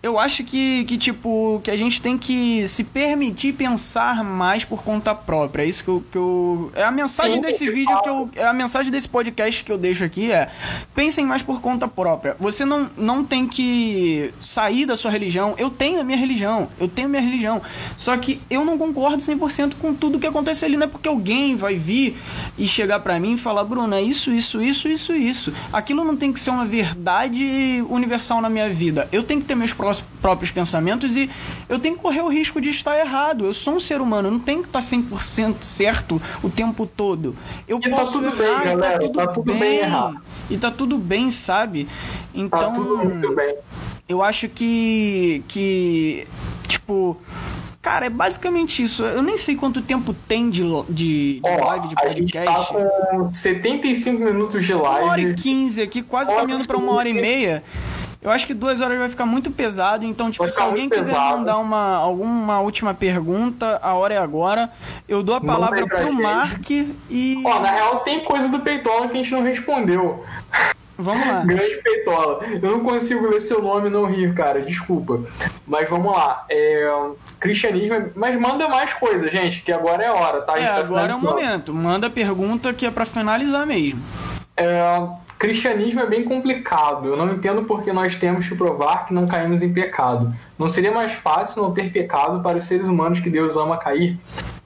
eu 0.03 0.19
acho 0.19 0.43
que, 0.43 0.83
que, 0.83 0.97
tipo, 0.97 1.61
que 1.63 1.71
a 1.71 1.77
gente 1.77 2.01
tem 2.01 2.17
que 2.17 2.67
se 2.67 2.83
permitir 2.83 3.53
pensar 3.53 4.21
mais 4.21 4.65
por 4.65 4.83
conta 4.83 5.15
própria. 5.15 5.63
É 5.63 5.65
isso 5.65 5.81
que 5.81 5.89
eu. 5.89 6.03
Que 6.11 6.17
eu 6.17 6.71
é 6.75 6.83
a 6.83 6.91
mensagem 6.91 7.35
Sim, 7.35 7.41
desse 7.41 7.69
vídeo 7.69 8.01
que 8.01 8.09
eu. 8.09 8.29
É 8.35 8.45
a 8.45 8.51
mensagem 8.51 8.91
desse 8.91 9.07
podcast 9.07 9.63
que 9.63 9.71
eu 9.71 9.77
deixo 9.77 10.03
aqui 10.03 10.29
é. 10.29 10.51
Pensem 10.93 11.25
mais 11.25 11.41
por 11.41 11.61
conta 11.61 11.87
própria. 11.87 12.35
Você 12.37 12.65
não, 12.65 12.89
não 12.97 13.23
tem 13.23 13.47
que 13.47 14.33
sair 14.41 14.85
da 14.85 14.97
sua 14.97 15.09
religião. 15.09 15.55
Eu 15.57 15.69
tenho 15.69 16.01
a 16.01 16.03
minha 16.03 16.17
religião. 16.17 16.67
Eu 16.77 16.89
tenho 16.89 17.07
a 17.07 17.09
minha 17.09 17.21
religião. 17.21 17.61
Só 17.95 18.17
que 18.17 18.41
eu 18.49 18.65
não 18.65 18.77
concordo 18.77 19.23
100% 19.23 19.75
com 19.79 19.93
tudo 19.93 20.19
que 20.19 20.27
acontece 20.27 20.65
ali. 20.65 20.75
Não 20.75 20.83
é 20.83 20.89
porque 20.89 21.07
alguém 21.07 21.55
vai 21.55 21.75
vir 21.75 22.17
e 22.57 22.67
chegar 22.67 22.99
para 22.99 23.17
mim 23.21 23.35
e 23.35 23.37
falar, 23.37 23.63
Bruno, 23.63 23.95
é 23.95 24.01
isso, 24.01 24.31
isso, 24.33 24.61
isso, 24.61 24.89
isso, 24.89 25.13
isso. 25.13 25.53
Aquilo 25.71 26.03
não 26.03 26.17
tem 26.17 26.33
que 26.33 26.41
ser 26.41 26.49
uma 26.49 26.65
verdade 26.65 27.81
universal 27.89 28.41
na 28.41 28.49
minha 28.49 28.69
vida. 28.69 29.07
Eu 29.09 29.23
tenho 29.23 29.39
que 29.39 29.47
ter 29.47 29.55
meus 29.55 29.71
próprios 30.01 30.33
próprios 30.33 30.51
pensamentos 30.51 31.15
e 31.15 31.29
eu 31.69 31.77
tenho 31.77 31.95
que 31.95 32.01
correr 32.01 32.21
o 32.21 32.27
risco 32.27 32.59
de 32.59 32.69
estar 32.69 32.97
errado. 32.97 33.45
Eu 33.45 33.53
sou 33.53 33.75
um 33.75 33.79
ser 33.79 34.01
humano, 34.01 34.27
eu 34.27 34.31
não 34.31 34.39
tenho 34.39 34.61
que 34.61 34.67
estar 34.67 34.79
100% 34.79 35.57
certo 35.61 36.21
o 36.41 36.49
tempo 36.49 36.85
todo. 36.85 37.35
Eu 37.67 37.77
e 37.77 37.89
tá 37.89 37.95
posso 37.95 38.21
tá 38.21 38.31
tudo 38.31 38.43
errar, 38.43 38.55
bem, 38.55 38.65
galera, 38.65 38.93
tá 38.93 38.99
tudo, 38.99 39.13
tá 39.13 39.27
tudo 39.27 39.51
bem, 39.51 39.59
bem 39.59 39.77
errar. 39.79 40.21
E 40.49 40.57
tá 40.57 40.71
tudo 40.71 40.97
bem, 40.97 41.31
sabe? 41.31 41.87
Então, 42.33 42.59
tá 42.59 42.71
tudo 42.71 42.97
muito 42.97 43.35
bem. 43.35 43.55
Eu 44.07 44.21
acho 44.23 44.49
que 44.49 45.43
que 45.47 46.27
tipo 46.67 47.17
Cara, 47.81 48.05
é 48.05 48.09
basicamente 48.09 48.81
isso. 48.81 49.03
Eu 49.03 49.21
nem 49.21 49.35
sei 49.37 49.57
quanto 49.57 49.81
tempo 49.81 50.13
tem 50.13 50.49
de, 50.49 50.63
de, 50.89 51.33
de 51.33 51.41
Ó, 51.43 51.65
live 51.67 51.89
de 51.89 51.95
a 51.97 52.09
gente 52.13 52.33
podcast. 52.33 52.73
tá 52.73 52.79
com 53.11 53.25
75 53.25 54.23
minutos 54.23 54.65
de 54.65 54.73
Uma 54.73 54.87
hora 54.89 55.19
e 55.19 55.25
live. 55.25 55.41
quinze 55.41 55.81
aqui, 55.81 56.01
quase 56.01 56.31
Hora 56.31 56.39
caminhando 56.39 56.65
pra 56.65 56.77
uma 56.77 56.93
hora 56.93 57.09
e 57.09 57.13
meia. 57.13 57.61
Eu 58.23 58.31
acho 58.31 58.47
que 58.47 58.53
duas 58.53 58.79
horas 58.79 58.97
vai 58.97 59.09
ficar 59.09 59.25
muito 59.25 59.51
pesado, 59.51 60.05
então, 60.05 60.31
tipo, 60.31 60.49
se 60.49 60.61
alguém 60.61 60.89
quiser 60.89 61.11
pesado. 61.11 61.37
mandar 61.37 61.57
uma, 61.57 61.97
alguma 61.97 62.61
última 62.61 62.93
pergunta, 62.93 63.79
a 63.83 63.93
hora 63.93 64.13
é 64.13 64.17
agora. 64.17 64.71
Eu 65.07 65.21
dou 65.21 65.35
a 65.35 65.41
palavra 65.41 65.85
pro 65.85 66.05
gente. 66.05 66.21
Mark 66.21 66.69
e. 66.69 67.43
Ó, 67.45 67.59
na 67.59 67.71
real 67.71 67.99
tem 67.99 68.23
coisa 68.23 68.47
do 68.47 68.61
Peitola 68.61 69.09
que 69.09 69.13
a 69.13 69.17
gente 69.17 69.31
não 69.31 69.43
respondeu. 69.43 70.23
Vamos 70.97 71.27
lá. 71.27 71.41
Grande 71.45 71.75
Peitola. 71.83 72.45
Eu 72.61 72.71
não 72.71 72.79
consigo 72.79 73.27
ler 73.27 73.41
seu 73.41 73.61
nome 73.61 73.89
e 73.89 73.91
não 73.91 74.05
rir, 74.05 74.33
cara. 74.33 74.61
Desculpa. 74.61 75.19
Mas 75.67 75.89
vamos 75.89 76.15
lá. 76.15 76.45
É, 76.49 76.89
cristianismo. 77.39 78.11
Mas 78.15 78.37
manda 78.37 78.69
mais 78.69 78.93
coisa, 78.93 79.27
gente, 79.27 79.61
que 79.63 79.71
agora 79.71 80.03
é 80.03 80.07
a 80.07 80.13
hora, 80.13 80.41
tá? 80.41 80.57
É, 80.57 80.65
tá 80.65 80.77
agora 80.77 81.11
é 81.11 81.15
o 81.15 81.19
momento. 81.19 81.73
Manda 81.73 82.09
pergunta 82.09 82.73
que 82.73 82.85
é 82.85 82.91
pra 82.91 83.05
finalizar 83.05 83.65
mesmo. 83.65 84.01
É, 84.55 84.97
cristianismo 85.43 85.99
é 85.99 86.07
bem 86.07 86.23
complicado. 86.23 87.09
Eu 87.09 87.17
não 87.17 87.33
entendo 87.33 87.65
porque 87.65 87.91
nós 87.91 88.15
temos 88.15 88.47
que 88.47 88.55
provar 88.55 89.05
que 89.05 89.13
não 89.13 89.27
caímos 89.27 89.61
em 89.61 89.73
pecado. 89.73 90.33
Não 90.57 90.69
seria 90.69 90.89
mais 90.89 91.11
fácil 91.11 91.61
não 91.61 91.73
ter 91.73 91.91
pecado 91.91 92.41
para 92.41 92.57
os 92.57 92.63
seres 92.63 92.87
humanos 92.87 93.19
que 93.19 93.29
Deus 93.29 93.57
ama 93.57 93.75
cair? 93.75 94.17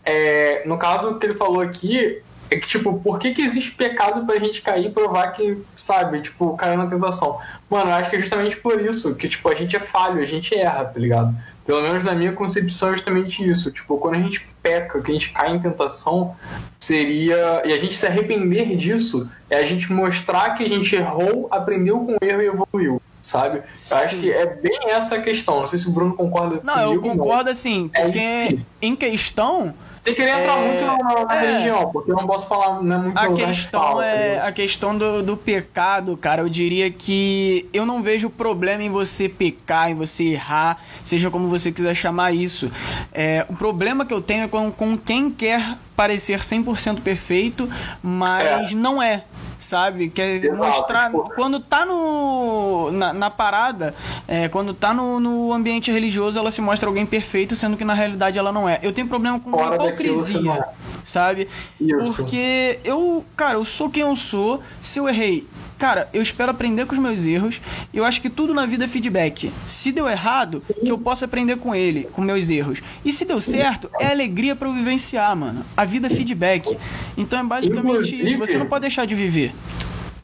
É, 0.06 0.62
no 0.68 0.78
caso, 0.78 1.16
que 1.16 1.26
ele 1.26 1.34
falou 1.34 1.62
aqui 1.62 2.22
é 2.52 2.58
que, 2.58 2.68
tipo, 2.68 3.00
por 3.00 3.18
que, 3.18 3.34
que 3.34 3.42
existe 3.42 3.72
pecado 3.72 4.24
pra 4.28 4.38
gente 4.38 4.62
cair 4.62 4.86
e 4.86 4.90
provar 4.92 5.32
que, 5.32 5.58
sabe, 5.76 6.22
tipo, 6.22 6.56
caiu 6.56 6.78
na 6.78 6.86
tentação? 6.86 7.40
Mano, 7.68 7.90
eu 7.90 7.96
acho 7.96 8.12
que 8.12 8.16
é 8.16 8.20
justamente 8.20 8.56
por 8.56 8.80
isso 8.80 9.16
que, 9.16 9.28
tipo, 9.28 9.50
a 9.50 9.56
gente 9.56 9.76
é 9.76 9.80
falho, 9.80 10.22
a 10.22 10.26
gente 10.26 10.54
erra, 10.54 10.86
tá 10.86 11.00
ligado? 11.00 11.36
Pelo 11.68 11.82
menos 11.82 12.02
na 12.04 12.16
minha 12.16 12.32
concepção 12.32 12.90
é 12.90 12.92
justamente 12.94 13.48
isso. 13.48 13.70
Tipo, 13.72 13.98
quando 13.98 14.16
a 14.16 14.20
gente 14.20 14.48
peca, 14.64 15.02
que 15.02 15.12
a 15.12 15.14
gente 15.14 15.30
cai 15.32 15.54
em 15.54 15.60
tentação, 15.60 16.34
seria. 16.80 17.62
E 17.66 17.74
a 17.74 17.78
gente 17.78 17.94
se 17.96 18.06
arrepender 18.08 18.76
disso 18.78 19.30
é 19.50 19.58
a 19.58 19.64
gente 19.64 19.92
mostrar 19.92 20.52
que 20.52 20.64
a 20.64 20.70
gente 20.70 20.96
errou, 20.96 21.48
aprendeu 21.52 22.00
com 22.00 22.14
o 22.14 22.18
erro 22.22 22.42
e 22.42 22.46
evoluiu, 22.48 23.02
sabe? 23.22 23.58
Eu 23.92 23.98
acho 23.98 24.18
que 24.18 24.32
é 24.32 24.46
bem 24.46 24.92
essa 24.92 25.16
a 25.16 25.22
questão. 25.22 25.60
Não 25.60 25.68
sei 25.68 25.78
se 25.78 25.88
o 25.90 25.92
Bruno 25.92 26.16
concorda 26.16 26.62
Não, 26.64 26.94
eu 26.94 27.02
comigo. 27.02 27.18
concordo 27.24 27.50
assim, 27.50 27.90
É 27.94 28.04
porque 28.04 28.20
isso. 28.20 28.66
em 28.82 28.96
questão, 28.96 29.74
Sem 30.08 30.16
querer 30.16 30.40
entrar 30.40 30.58
É, 30.58 30.66
muito 30.66 30.86
na, 30.86 31.26
na 31.26 31.36
é. 31.36 31.48
religião, 31.52 31.90
porque 31.92 32.10
eu 32.10 32.16
não 32.16 32.26
posso 32.26 32.48
falar 32.48 32.82
não 32.82 32.96
é 32.96 33.00
muito 33.00 33.18
a 33.20 33.34
questão 33.34 33.82
fala, 33.82 34.06
é 34.06 34.40
a 34.42 34.52
questão 34.54 34.98
do, 34.98 35.22
do 35.22 35.36
pecado, 35.36 36.16
cara. 36.16 36.42
Eu 36.44 36.48
diria 36.48 36.90
que 36.90 37.68
eu 37.74 37.86
não 37.86 38.02
vejo 38.02 38.30
problema 38.30 38.82
em 38.84 38.90
você 38.90 39.28
pecar, 39.28 39.92
em 39.92 39.96
você 39.96 40.24
errar, 40.30 40.82
seja 41.04 41.30
como 41.30 41.50
você 41.50 41.74
quiser 41.74 41.94
chamar 41.94 42.32
isso. 42.32 42.72
É, 43.12 43.46
o 43.50 43.54
problema 43.54 44.06
que 44.06 44.14
eu 44.14 44.22
tenho 44.22 44.46
é 44.46 44.48
com, 44.48 44.72
com 44.72 44.98
quem 44.98 45.30
quer 45.30 45.76
parecer 45.94 46.40
100% 46.40 47.02
perfeito, 47.02 47.68
mas 48.02 48.72
É. 48.72 48.76
não 48.76 49.04
é. 49.04 49.26
Sabe? 49.58 50.10
Quer 50.10 50.44
Exato, 50.44 50.58
mostrar. 50.58 51.06
tipo- 51.12 51.32
Quando 51.36 51.60
tá 51.60 51.86
no. 51.86 52.92
Na, 52.92 53.12
na 53.14 53.30
parada, 53.30 53.96
é, 54.28 54.48
quando 54.48 54.74
tá 54.74 54.94
no, 54.94 55.20
no 55.20 55.52
ambiente 55.54 55.92
religioso, 55.92 56.38
ela 56.38 56.52
se 56.52 56.62
mostra 56.62 56.88
alguém 56.88 57.06
perfeito, 57.06 57.56
sendo 57.56 57.76
que 57.76 57.84
na 57.84 57.94
realidade 57.94 58.38
ela 58.38 58.52
não 58.52 58.70
é. 58.70 58.80
Eu 58.84 58.92
tenho 58.92 59.08
problema 59.08 59.40
com 59.40 59.50
Fora 59.52 59.76
hipocrisia 59.76 60.52
é. 60.54 60.70
sabe? 61.04 61.48
Isso. 61.82 62.14
Porque 62.14 62.80
eu, 62.84 63.26
cara, 63.36 63.56
eu 63.56 63.66
sou 63.66 63.90
quem 63.90 64.04
eu 64.04 64.16
sou. 64.16 64.62
Se 64.80 65.00
eu 65.00 65.10
errei, 65.10 65.48
cara, 65.78 66.10
eu 66.14 66.22
espero 66.22 66.52
aprender 66.52 66.86
com 66.86 66.94
os 66.94 67.00
meus 67.00 67.26
erros. 67.26 67.62
Eu 67.94 68.04
acho 68.06 68.22
que 68.22 68.30
tudo 68.30 68.54
na 68.54 68.66
vida 68.66 68.86
é 68.86 68.88
feedback. 68.88 69.52
Se 69.66 69.92
deu 69.92 70.08
errado, 70.10 70.60
que 70.60 70.92
eu 70.92 70.98
possa 70.98 71.26
aprender 71.26 71.58
com 71.58 71.74
ele, 71.76 72.06
com 72.12 72.22
meus 72.22 72.50
erros. 72.50 72.82
E 73.06 73.12
se 73.12 73.26
deu 73.26 73.40
certo, 73.40 73.90
é 74.00 74.08
alegria 74.08 74.56
pra 74.56 74.68
eu 74.68 74.74
vivenciar, 74.74 75.36
mano. 75.36 75.66
A 75.76 75.86
vida 75.86 76.08
é 76.08 76.10
feedback. 76.10 76.78
Então 77.18 77.40
é 77.40 77.44
basicamente 77.44 77.88
Inclusive- 77.96 78.24
isso. 78.24 78.38
Você 78.38 78.58
não 78.58 78.66
pode 78.66 78.82
deixar 78.82 79.06
de 79.06 79.16
viver. 79.16 79.54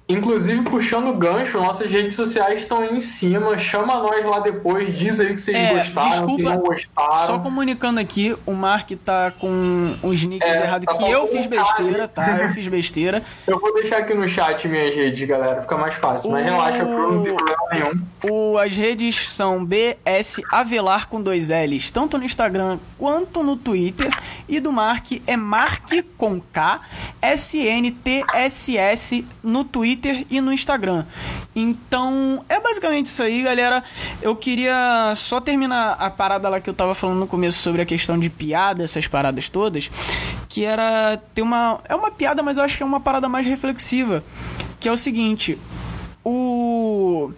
Inclusive, 0.08 0.64
puxando 0.64 1.08
o 1.08 1.14
gancho, 1.18 1.58
nossas 1.60 1.90
redes 1.90 2.14
sociais 2.14 2.60
estão 2.60 2.82
aí 2.82 2.94
em 2.96 3.00
cima. 3.00 3.58
Chama 3.58 3.98
nós 4.00 4.26
lá 4.26 4.42
depois, 4.42 4.94
diz 4.98 5.20
aí 5.22 5.34
que 5.34 5.38
vocês 5.40 5.56
É, 5.56 5.74
gostaram, 5.76 6.08
o 6.08 6.10
que 6.10 6.12
desculpa, 6.12 6.44
não 6.44 6.58
gostaram. 6.58 7.26
Só 7.26 7.40
comunicando 7.40 8.02
aqui, 8.02 8.36
o 8.46 8.52
Mark 8.52 8.92
tá 9.04 9.32
com 9.32 9.96
os 10.04 10.22
nicks 10.26 10.46
É, 10.48 10.64
errados, 10.64 10.86
tá 10.86 10.94
que 11.06 11.10
eu 11.10 11.26
fiz 11.28 11.46
besteira, 11.46 12.06
tá? 12.08 12.38
Eu 12.38 12.50
fiz 12.50 12.68
besteira. 12.68 13.24
Eu 13.48 13.58
vou 13.60 13.74
deixar 13.74 14.00
aqui 14.00 14.14
no 14.14 14.28
chat 14.28 14.68
minhas 14.68 14.94
redes, 14.94 15.26
galera, 15.26 15.62
fica 15.62 15.78
mais 15.78 15.94
fácil. 15.96 16.30
Mas 16.32 16.42
O- 16.42 16.46
relaxa, 16.52 16.84
Bruno, 16.84 17.14
não 17.16 17.24
tem 17.24 17.34
problema 17.36 17.62
nenhum. 17.72 17.94
O, 18.30 18.58
as 18.58 18.76
redes 18.76 19.32
são 19.32 19.64
BS 19.64 20.42
Avelar 20.52 21.08
com 21.08 21.22
dois 21.22 21.48
L's, 21.50 21.90
tanto 21.92 22.18
no 22.18 22.26
Instagram 22.26 22.78
quanto 22.98 23.42
no 23.42 23.56
Twitter. 23.56 24.10
E 24.50 24.60
do 24.60 24.72
Mark 24.74 25.14
é 25.26 25.38
Mark 25.38 25.90
com 26.18 26.42
K, 26.42 26.82
SNTSS 27.22 29.26
no 29.42 29.64
Twitter 29.64 29.93
e 30.30 30.42
no 30.42 30.52
Instagram. 30.52 31.06
Então, 31.56 32.44
é 32.50 32.60
basicamente 32.60 33.06
isso 33.06 33.22
aí, 33.22 33.44
galera. 33.44 33.84
Eu 34.22 34.36
queria 34.36 35.14
só 35.16 35.40
terminar 35.40 35.94
a 36.00 36.10
parada 36.10 36.50
lá 36.50 36.60
que 36.60 36.70
eu 36.70 36.74
tava 36.74 36.96
falando 36.96 37.20
no 37.20 37.28
começo 37.28 37.60
sobre 37.60 37.82
a 37.82 37.86
questão 37.86 38.18
de 38.18 38.30
piada, 38.30 38.84
essas 38.84 39.08
paradas 39.08 39.50
todas. 39.50 39.90
Que 40.50 40.64
era 40.66 41.22
ter 41.34 41.42
uma. 41.42 41.80
É 41.88 41.96
uma 41.96 42.12
piada, 42.12 42.42
mas 42.42 42.58
eu 42.58 42.64
acho 42.64 42.78
que 42.78 42.84
é 42.84 42.86
uma 42.86 43.00
parada 43.00 43.30
mais 43.30 43.46
reflexiva. 43.46 44.24
Que 44.80 44.88
é 44.88 44.92
o 44.92 44.98
seguinte: 44.98 45.58
o, 46.24 47.32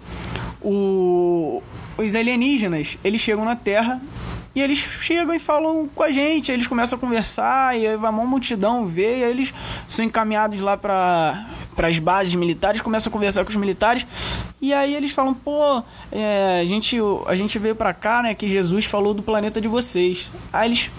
o, 0.61 1.61
os 1.97 2.15
alienígenas, 2.15 2.97
eles 3.03 3.21
chegam 3.21 3.45
na 3.45 3.55
Terra 3.55 4.01
e 4.55 4.61
eles 4.61 4.77
chegam 4.77 5.35
e 5.35 5.39
falam 5.39 5.89
com 5.93 6.01
a 6.01 6.09
gente, 6.09 6.49
eles 6.49 6.65
começam 6.65 6.97
a 6.97 6.99
conversar 6.99 7.77
e 7.77 7.85
aí 7.85 7.97
vai 7.97 8.09
uma 8.09 8.25
multidão 8.25 8.85
ver, 8.85 9.19
e 9.19 9.23
aí 9.25 9.31
eles 9.31 9.53
são 9.85 10.05
encaminhados 10.05 10.61
lá 10.61 10.77
para 10.77 11.45
as 11.77 11.99
bases 11.99 12.35
militares, 12.35 12.81
começam 12.81 13.09
a 13.09 13.13
conversar 13.13 13.43
com 13.43 13.49
os 13.49 13.55
militares 13.55 14.05
e 14.61 14.73
aí 14.73 14.95
eles 14.95 15.11
falam, 15.11 15.33
pô, 15.33 15.83
é, 16.11 16.59
a, 16.61 16.65
gente, 16.65 16.97
a 17.25 17.35
gente 17.35 17.59
veio 17.59 17.75
pra 17.75 17.93
cá, 17.93 18.21
né, 18.21 18.33
que 18.33 18.47
Jesus 18.47 18.85
falou 18.85 19.13
do 19.13 19.21
planeta 19.21 19.59
de 19.59 19.67
vocês. 19.67 20.29
Aí 20.53 20.69
eles, 20.69 20.89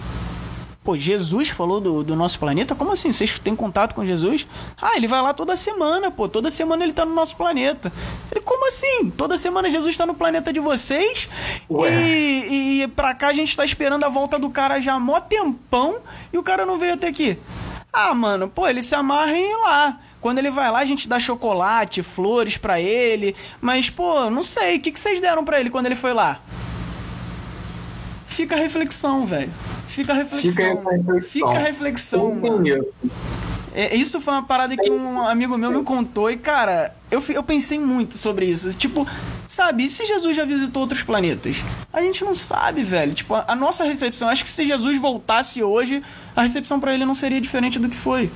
Pô, 0.87 0.95
Jesus 0.95 1.49
falou 1.49 1.81
do, 1.81 2.01
do 2.01 2.15
nosso 2.15 2.39
planeta? 2.39 2.73
Como 2.73 2.93
assim? 2.93 3.11
Vocês 3.11 3.37
têm 3.39 3.53
contato 3.53 3.93
com 3.93 4.05
Jesus? 4.05 4.47
Ah, 4.81 4.95
ele 4.95 5.05
vai 5.05 5.21
lá 5.21 5.33
toda 5.33 5.53
semana, 5.57 6.09
pô. 6.09 6.29
Toda 6.29 6.49
semana 6.49 6.81
ele 6.81 6.93
tá 6.93 7.03
no 7.03 7.13
nosso 7.13 7.35
planeta. 7.35 7.91
Ele, 8.31 8.39
como 8.39 8.65
assim? 8.69 9.09
Toda 9.09 9.37
semana 9.37 9.69
Jesus 9.69 9.97
tá 9.97 10.05
no 10.05 10.13
planeta 10.13 10.53
de 10.53 10.61
vocês? 10.61 11.27
Ué. 11.69 11.91
E, 11.91 12.83
e 12.83 12.87
pra 12.87 13.13
cá 13.13 13.27
a 13.27 13.33
gente 13.33 13.57
tá 13.57 13.65
esperando 13.65 14.05
a 14.05 14.07
volta 14.07 14.39
do 14.39 14.49
cara 14.49 14.79
já 14.79 14.93
há 14.93 14.99
mó 14.99 15.19
tempão 15.19 15.97
e 16.31 16.37
o 16.37 16.43
cara 16.43 16.65
não 16.65 16.77
veio 16.77 16.93
até 16.93 17.09
aqui. 17.09 17.37
Ah, 17.91 18.13
mano, 18.13 18.47
pô, 18.47 18.65
ele 18.65 18.81
se 18.81 18.95
amarra 18.95 19.33
em 19.33 19.43
ir 19.43 19.57
lá. 19.57 19.99
Quando 20.19 20.39
ele 20.39 20.49
vai 20.49 20.71
lá, 20.71 20.79
a 20.79 20.85
gente 20.85 21.07
dá 21.07 21.19
chocolate, 21.19 22.01
flores 22.01 22.57
pra 22.57 22.79
ele. 22.79 23.35
Mas, 23.61 23.89
pô, 23.89 24.29
não 24.29 24.43
sei. 24.43 24.77
O 24.77 24.81
que, 24.81 24.91
que 24.91 24.99
vocês 24.99 25.21
deram 25.21 25.45
pra 25.45 25.59
ele 25.59 25.69
quando 25.69 25.85
ele 25.85 25.95
foi 25.95 26.13
lá? 26.13 26.39
Fica 28.27 28.55
a 28.55 28.57
reflexão, 28.57 29.25
velho. 29.25 29.51
Fica 29.87 30.13
a 30.13 30.15
reflexão. 30.15 30.51
Fica 30.51 30.67
essa 30.67 30.89
reflexão. 30.89 31.21
Fica 31.21 31.49
a 31.49 31.57
reflexão. 31.59 32.39
É, 33.73 33.95
isso 33.95 34.19
foi 34.19 34.33
uma 34.33 34.43
parada 34.43 34.75
que 34.75 34.89
um 34.89 35.21
amigo 35.27 35.55
meu 35.57 35.71
me 35.71 35.83
contou 35.83 36.31
e, 36.31 36.37
cara, 36.37 36.95
eu, 37.11 37.23
eu 37.29 37.43
pensei 37.43 37.77
muito 37.77 38.17
sobre 38.17 38.45
isso. 38.45 38.75
Tipo, 38.75 39.07
sabe, 39.47 39.85
e 39.85 39.89
se 39.89 40.05
Jesus 40.05 40.35
já 40.35 40.45
visitou 40.45 40.81
outros 40.81 41.03
planetas? 41.03 41.57
A 41.93 42.01
gente 42.01 42.23
não 42.23 42.33
sabe, 42.33 42.83
velho. 42.83 43.13
Tipo, 43.13 43.35
a, 43.35 43.45
a 43.49 43.55
nossa 43.55 43.83
recepção, 43.83 44.29
acho 44.29 44.43
que 44.43 44.49
se 44.49 44.65
Jesus 44.65 44.99
voltasse 44.99 45.61
hoje, 45.61 46.01
a 46.35 46.41
recepção 46.41 46.79
pra 46.79 46.93
ele 46.93 47.05
não 47.05 47.13
seria 47.13 47.39
diferente 47.39 47.77
do 47.77 47.87
que 47.87 47.95
foi. 47.95 48.31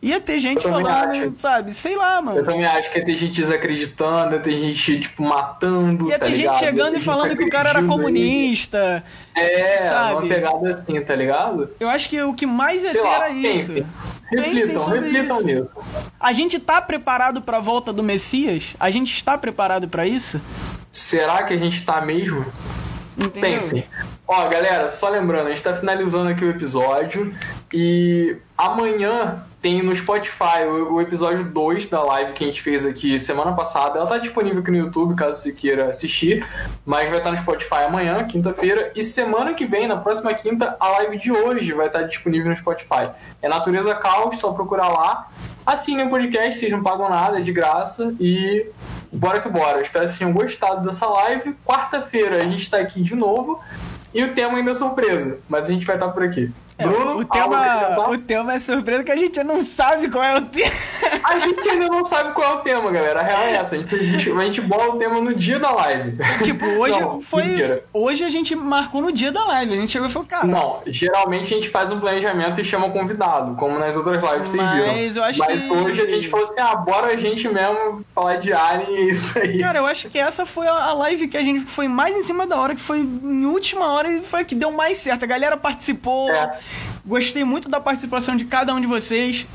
Ia 0.00 0.20
ter 0.20 0.38
gente 0.38 0.64
Eu 0.64 0.70
falando, 0.70 1.10
acho. 1.10 1.32
sabe, 1.34 1.72
sei 1.74 1.96
lá, 1.96 2.16
Eu 2.18 2.22
mano. 2.22 2.44
também 2.44 2.64
acho 2.64 2.88
que 2.92 2.98
ia 3.00 3.04
ter 3.04 3.16
gente 3.16 3.32
desacreditando, 3.40 4.34
ia 4.36 4.40
ter 4.40 4.52
gente, 4.52 5.00
tipo, 5.00 5.22
matando. 5.24 6.08
Ia 6.08 6.18
tá 6.20 6.26
ter 6.26 6.30
gente 6.32 6.40
ligado? 6.42 6.58
chegando 6.60 6.96
e 6.96 7.00
falando 7.00 7.36
que 7.36 7.42
o 7.42 7.50
cara 7.50 7.70
era 7.70 7.82
comunista. 7.82 9.02
É, 9.34 9.76
sabe? 9.78 10.12
uma 10.14 10.22
pegada 10.34 10.68
assim, 10.68 11.00
tá 11.00 11.14
ligado? 11.16 11.70
Eu 11.80 11.88
acho 11.88 12.08
que 12.08 12.22
o 12.22 12.32
que 12.32 12.46
mais 12.46 12.82
ia 12.84 12.90
Sei 12.92 13.00
ter 13.00 13.06
lá, 13.08 13.14
era 13.16 13.30
isso. 13.30 13.72
pensem. 13.74 13.86
Pensem 14.30 14.52
Reflitam, 14.54 14.78
sobre 14.78 15.00
reflitam 15.00 15.36
isso. 15.38 15.46
nisso. 15.46 15.70
A 16.20 16.32
gente 16.32 16.58
tá 16.60 16.80
preparado 16.82 17.42
pra 17.42 17.58
volta 17.58 17.92
do 17.92 18.02
Messias? 18.02 18.76
A 18.78 18.90
gente 18.90 19.12
está 19.14 19.36
preparado 19.36 19.88
pra 19.88 20.06
isso? 20.06 20.40
Será 20.92 21.42
que 21.42 21.54
a 21.54 21.56
gente 21.56 21.84
tá 21.84 22.00
mesmo? 22.00 22.44
Entendeu? 23.16 23.40
Pensem. 23.40 23.84
Ó, 24.28 24.46
galera, 24.48 24.88
só 24.90 25.08
lembrando, 25.08 25.46
a 25.46 25.50
gente 25.50 25.62
tá 25.62 25.74
finalizando 25.74 26.28
aqui 26.30 26.44
o 26.44 26.50
episódio 26.50 27.34
e 27.72 28.36
amanhã 28.56 29.44
tem 29.60 29.82
no 29.82 29.94
Spotify 29.94 30.64
o, 30.64 31.00
episódio 31.00 31.44
2 31.44 31.86
da 31.86 32.02
live 32.02 32.32
que 32.32 32.44
a 32.44 32.46
gente 32.46 32.62
fez 32.62 32.86
aqui 32.86 33.18
semana 33.18 33.52
passada. 33.52 33.98
Ela 33.98 34.06
tá 34.06 34.18
disponível 34.18 34.60
aqui 34.60 34.70
no 34.70 34.76
YouTube, 34.76 35.16
caso 35.16 35.40
você 35.40 35.52
queira 35.52 35.90
assistir, 35.90 36.46
mas 36.86 37.08
vai 37.10 37.18
estar 37.18 37.30
no 37.30 37.36
Spotify 37.36 37.82
amanhã, 37.86 38.24
quinta-feira, 38.24 38.92
e 38.94 39.02
semana 39.02 39.54
que 39.54 39.66
vem, 39.66 39.88
na 39.88 39.96
próxima 39.96 40.32
quinta, 40.32 40.76
a 40.78 40.88
live 40.90 41.18
de 41.18 41.32
hoje 41.32 41.72
vai 41.72 41.88
estar 41.88 42.02
disponível 42.02 42.50
no 42.50 42.56
Spotify. 42.56 43.10
É 43.42 43.48
Natureza 43.48 43.94
Caos, 43.96 44.38
só 44.38 44.52
procurar 44.52 44.88
lá. 44.88 45.28
Assinem 45.66 46.06
o 46.06 46.10
podcast, 46.10 46.58
vocês 46.58 46.72
não 46.72 46.82
pagam 46.82 47.10
nada, 47.10 47.38
é 47.38 47.42
de 47.42 47.52
graça 47.52 48.14
e 48.20 48.64
bora 49.12 49.40
que 49.40 49.48
bora. 49.48 49.82
Espero 49.82 50.04
que 50.04 50.10
vocês 50.10 50.18
tenham 50.18 50.32
gostado 50.32 50.86
dessa 50.86 51.06
live. 51.06 51.54
Quarta-feira 51.66 52.40
a 52.40 52.44
gente 52.44 52.70
tá 52.70 52.78
aqui 52.78 53.02
de 53.02 53.14
novo. 53.14 53.60
E 54.14 54.22
o 54.22 54.32
tema 54.34 54.56
ainda 54.56 54.70
é 54.70 54.74
surpresa, 54.74 55.38
mas 55.48 55.68
a 55.68 55.72
gente 55.72 55.84
vai 55.84 55.96
estar 55.96 56.08
por 56.08 56.22
aqui. 56.22 56.50
Bruno, 56.78 57.18
o 57.18 57.24
tema, 57.24 58.08
o 58.08 58.18
tema 58.18 58.54
é 58.54 58.58
surpresa 58.60 59.02
que 59.02 59.10
a 59.10 59.16
gente 59.16 59.42
não 59.42 59.60
sabe 59.60 60.08
qual 60.08 60.22
é 60.22 60.36
o 60.36 60.42
tema. 60.42 60.70
A 61.24 61.38
gente 61.40 61.68
ainda 61.68 61.86
não 61.88 62.04
sabe 62.04 62.32
qual 62.32 62.52
é 62.52 62.54
o 62.54 62.60
tema, 62.60 62.90
galera. 62.90 63.20
A 63.20 63.22
real 63.22 63.42
é 63.42 63.56
essa. 63.56 63.74
A 63.74 63.78
gente, 63.78 64.30
a 64.30 64.44
gente 64.44 64.60
bola 64.60 64.94
o 64.94 64.98
tema 64.98 65.20
no 65.20 65.34
dia 65.34 65.58
da 65.58 65.72
live. 65.72 66.16
Tipo, 66.42 66.64
hoje 66.64 67.00
não, 67.00 67.20
foi. 67.20 67.42
Mentira. 67.44 67.84
Hoje 67.92 68.24
a 68.24 68.30
gente 68.30 68.54
marcou 68.54 69.02
no 69.02 69.10
dia 69.10 69.32
da 69.32 69.44
live. 69.44 69.74
A 69.74 69.76
gente 69.76 69.90
chegou 69.90 70.08
e 70.08 70.10
falou, 70.10 70.28
cara. 70.28 70.46
Não, 70.46 70.80
geralmente 70.86 71.52
a 71.52 71.56
gente 71.56 71.68
faz 71.68 71.90
um 71.90 71.98
planejamento 71.98 72.60
e 72.60 72.64
chama 72.64 72.86
um 72.86 72.92
convidado, 72.92 73.56
como 73.56 73.78
nas 73.78 73.96
outras 73.96 74.22
lives 74.22 74.50
vocês 74.50 74.70
viram. 74.70 74.86
Mas 74.86 75.16
eu 75.16 75.24
acho 75.24 75.38
Mas 75.40 75.62
que... 75.64 75.72
hoje 75.72 76.00
a 76.00 76.06
gente 76.06 76.28
falou 76.28 76.46
assim: 76.46 76.60
ah, 76.60 76.76
bora 76.76 77.08
a 77.08 77.16
gente 77.16 77.48
mesmo 77.48 78.04
falar 78.14 78.36
de 78.36 78.52
Alien 78.52 78.90
e 78.90 78.96
é 78.96 79.10
isso 79.10 79.38
aí. 79.38 79.58
Cara, 79.58 79.80
eu 79.80 79.86
acho 79.86 80.08
que 80.08 80.18
essa 80.18 80.46
foi 80.46 80.68
a 80.68 80.92
live 80.92 81.26
que 81.28 81.36
a 81.36 81.42
gente 81.42 81.66
foi 81.66 81.88
mais 81.88 82.14
em 82.14 82.22
cima 82.22 82.46
da 82.46 82.56
hora, 82.56 82.74
que 82.74 82.80
foi 82.80 83.00
em 83.00 83.46
última 83.46 83.92
hora 83.92 84.08
e 84.08 84.22
foi 84.22 84.40
a 84.40 84.44
que 84.44 84.54
deu 84.54 84.70
mais 84.70 84.98
certo. 84.98 85.24
A 85.24 85.26
galera 85.26 85.56
participou. 85.56 86.30
É. 86.30 86.58
Gostei 87.04 87.44
muito 87.44 87.68
da 87.68 87.80
participação 87.80 88.36
de 88.36 88.44
cada 88.44 88.74
um 88.74 88.80
de 88.80 88.86
vocês. 88.86 89.46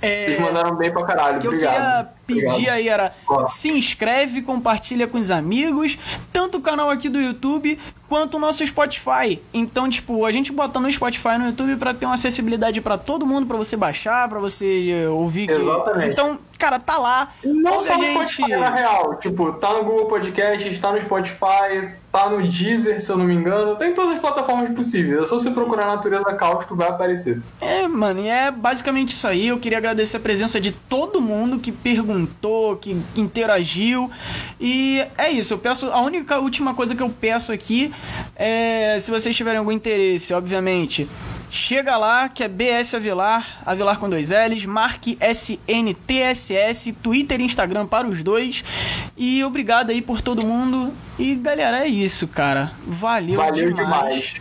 É, 0.00 0.26
Vocês 0.26 0.40
mandaram 0.40 0.76
bem 0.76 0.92
pra 0.92 1.04
caralho, 1.04 1.40
que 1.40 1.48
obrigado. 1.48 1.74
eu 1.74 1.80
queria 1.80 2.08
pedir 2.24 2.46
obrigado. 2.46 2.74
aí 2.74 2.88
era 2.88 3.14
se 3.48 3.68
inscreve, 3.70 4.42
compartilha 4.42 5.08
com 5.08 5.18
os 5.18 5.28
amigos, 5.28 5.98
tanto 6.32 6.58
o 6.58 6.60
canal 6.60 6.88
aqui 6.88 7.08
do 7.08 7.20
YouTube 7.20 7.76
quanto 8.08 8.36
o 8.36 8.40
nosso 8.40 8.66
Spotify. 8.66 9.40
Então, 9.52 9.88
tipo, 9.88 10.24
a 10.24 10.32
gente 10.32 10.50
bota 10.50 10.80
no 10.80 10.90
Spotify 10.90 11.38
no 11.38 11.46
YouTube 11.46 11.76
para 11.76 11.92
ter 11.92 12.06
uma 12.06 12.14
acessibilidade 12.14 12.80
para 12.80 12.96
todo 12.96 13.26
mundo, 13.26 13.46
para 13.46 13.56
você 13.56 13.76
baixar, 13.76 14.28
para 14.28 14.38
você 14.38 14.90
eh, 14.90 15.08
ouvir. 15.08 15.50
Exatamente. 15.50 16.06
Que... 16.06 16.12
Então, 16.12 16.38
cara, 16.58 16.78
tá 16.78 16.96
lá. 16.96 17.32
Não 17.44 17.78
só 17.78 17.96
no 17.96 18.04
gente... 18.04 18.26
Spotify, 18.28 18.56
na 18.56 18.70
real. 18.70 19.16
Tipo, 19.16 19.52
tá 19.52 19.74
no 19.74 19.84
Google 19.84 20.06
Podcast, 20.06 20.80
tá 20.80 20.92
no 20.92 21.00
Spotify, 21.00 21.92
tá 22.10 22.30
no 22.30 22.42
Deezer, 22.48 23.00
se 23.00 23.10
eu 23.10 23.18
não 23.18 23.26
me 23.26 23.34
engano. 23.34 23.76
Tem 23.76 23.92
todas 23.92 24.14
as 24.14 24.18
plataformas 24.18 24.70
possíveis. 24.70 25.22
É 25.22 25.26
só 25.26 25.38
você 25.38 25.50
procurar 25.50 25.86
Natureza 25.86 26.32
Cáustica 26.34 26.72
que 26.72 26.78
vai 26.78 26.88
aparecer. 26.88 27.40
É, 27.60 27.86
mano, 27.86 28.20
e 28.20 28.28
é 28.28 28.50
basicamente 28.50 29.10
isso 29.10 29.26
aí. 29.26 29.48
Eu 29.48 29.58
queria 29.58 29.78
agradecer 29.78 30.16
a 30.16 30.20
presença 30.20 30.60
de 30.60 30.72
todo 30.72 31.20
mundo 31.20 31.58
que 31.58 31.70
perguntou, 31.70 32.76
que 32.76 33.00
interagiu. 33.14 34.10
E 34.58 35.06
é 35.18 35.30
isso. 35.30 35.54
Eu 35.54 35.58
peço. 35.58 35.90
A 35.92 36.00
única 36.00 36.38
última 36.38 36.74
coisa 36.74 36.94
que 36.94 37.02
eu 37.02 37.10
peço 37.10 37.52
aqui 37.52 37.92
é, 38.36 38.98
se 38.98 39.10
vocês 39.10 39.36
tiverem 39.36 39.58
algum 39.58 39.72
interesse, 39.72 40.32
obviamente, 40.34 41.08
chega 41.50 41.96
lá, 41.96 42.28
que 42.28 42.44
é 42.44 42.48
BS 42.48 42.94
Avilar, 42.94 43.60
Avilar 43.64 43.98
com 43.98 44.08
dois 44.08 44.30
L's, 44.30 44.64
marque 44.66 45.18
SNTSS, 45.20 46.92
Twitter 47.02 47.40
e 47.40 47.44
Instagram 47.44 47.86
para 47.86 48.06
os 48.06 48.22
dois. 48.22 48.64
E 49.16 49.42
obrigado 49.44 49.90
aí 49.90 50.02
por 50.02 50.20
todo 50.20 50.46
mundo. 50.46 50.92
E 51.18 51.34
galera, 51.34 51.84
é 51.84 51.88
isso, 51.88 52.28
cara. 52.28 52.72
Valeu, 52.86 53.36
Valeu 53.36 53.72
demais. 53.72 54.14
demais. 54.14 54.34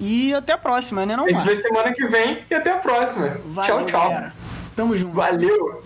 E 0.00 0.34
até 0.34 0.54
a 0.54 0.58
próxima, 0.58 1.06
né? 1.06 1.16
Não 1.16 1.28
Esse 1.28 1.44
vai 1.44 1.54
semana 1.54 1.92
que 1.92 2.04
vem 2.06 2.38
e 2.50 2.54
até 2.54 2.72
a 2.72 2.78
próxima. 2.78 3.36
Valeu, 3.46 3.76
tchau, 3.76 3.86
tchau. 3.86 4.08
Galera. 4.10 4.34
Tamo 4.74 4.96
junto. 4.96 5.14
Valeu. 5.14 5.82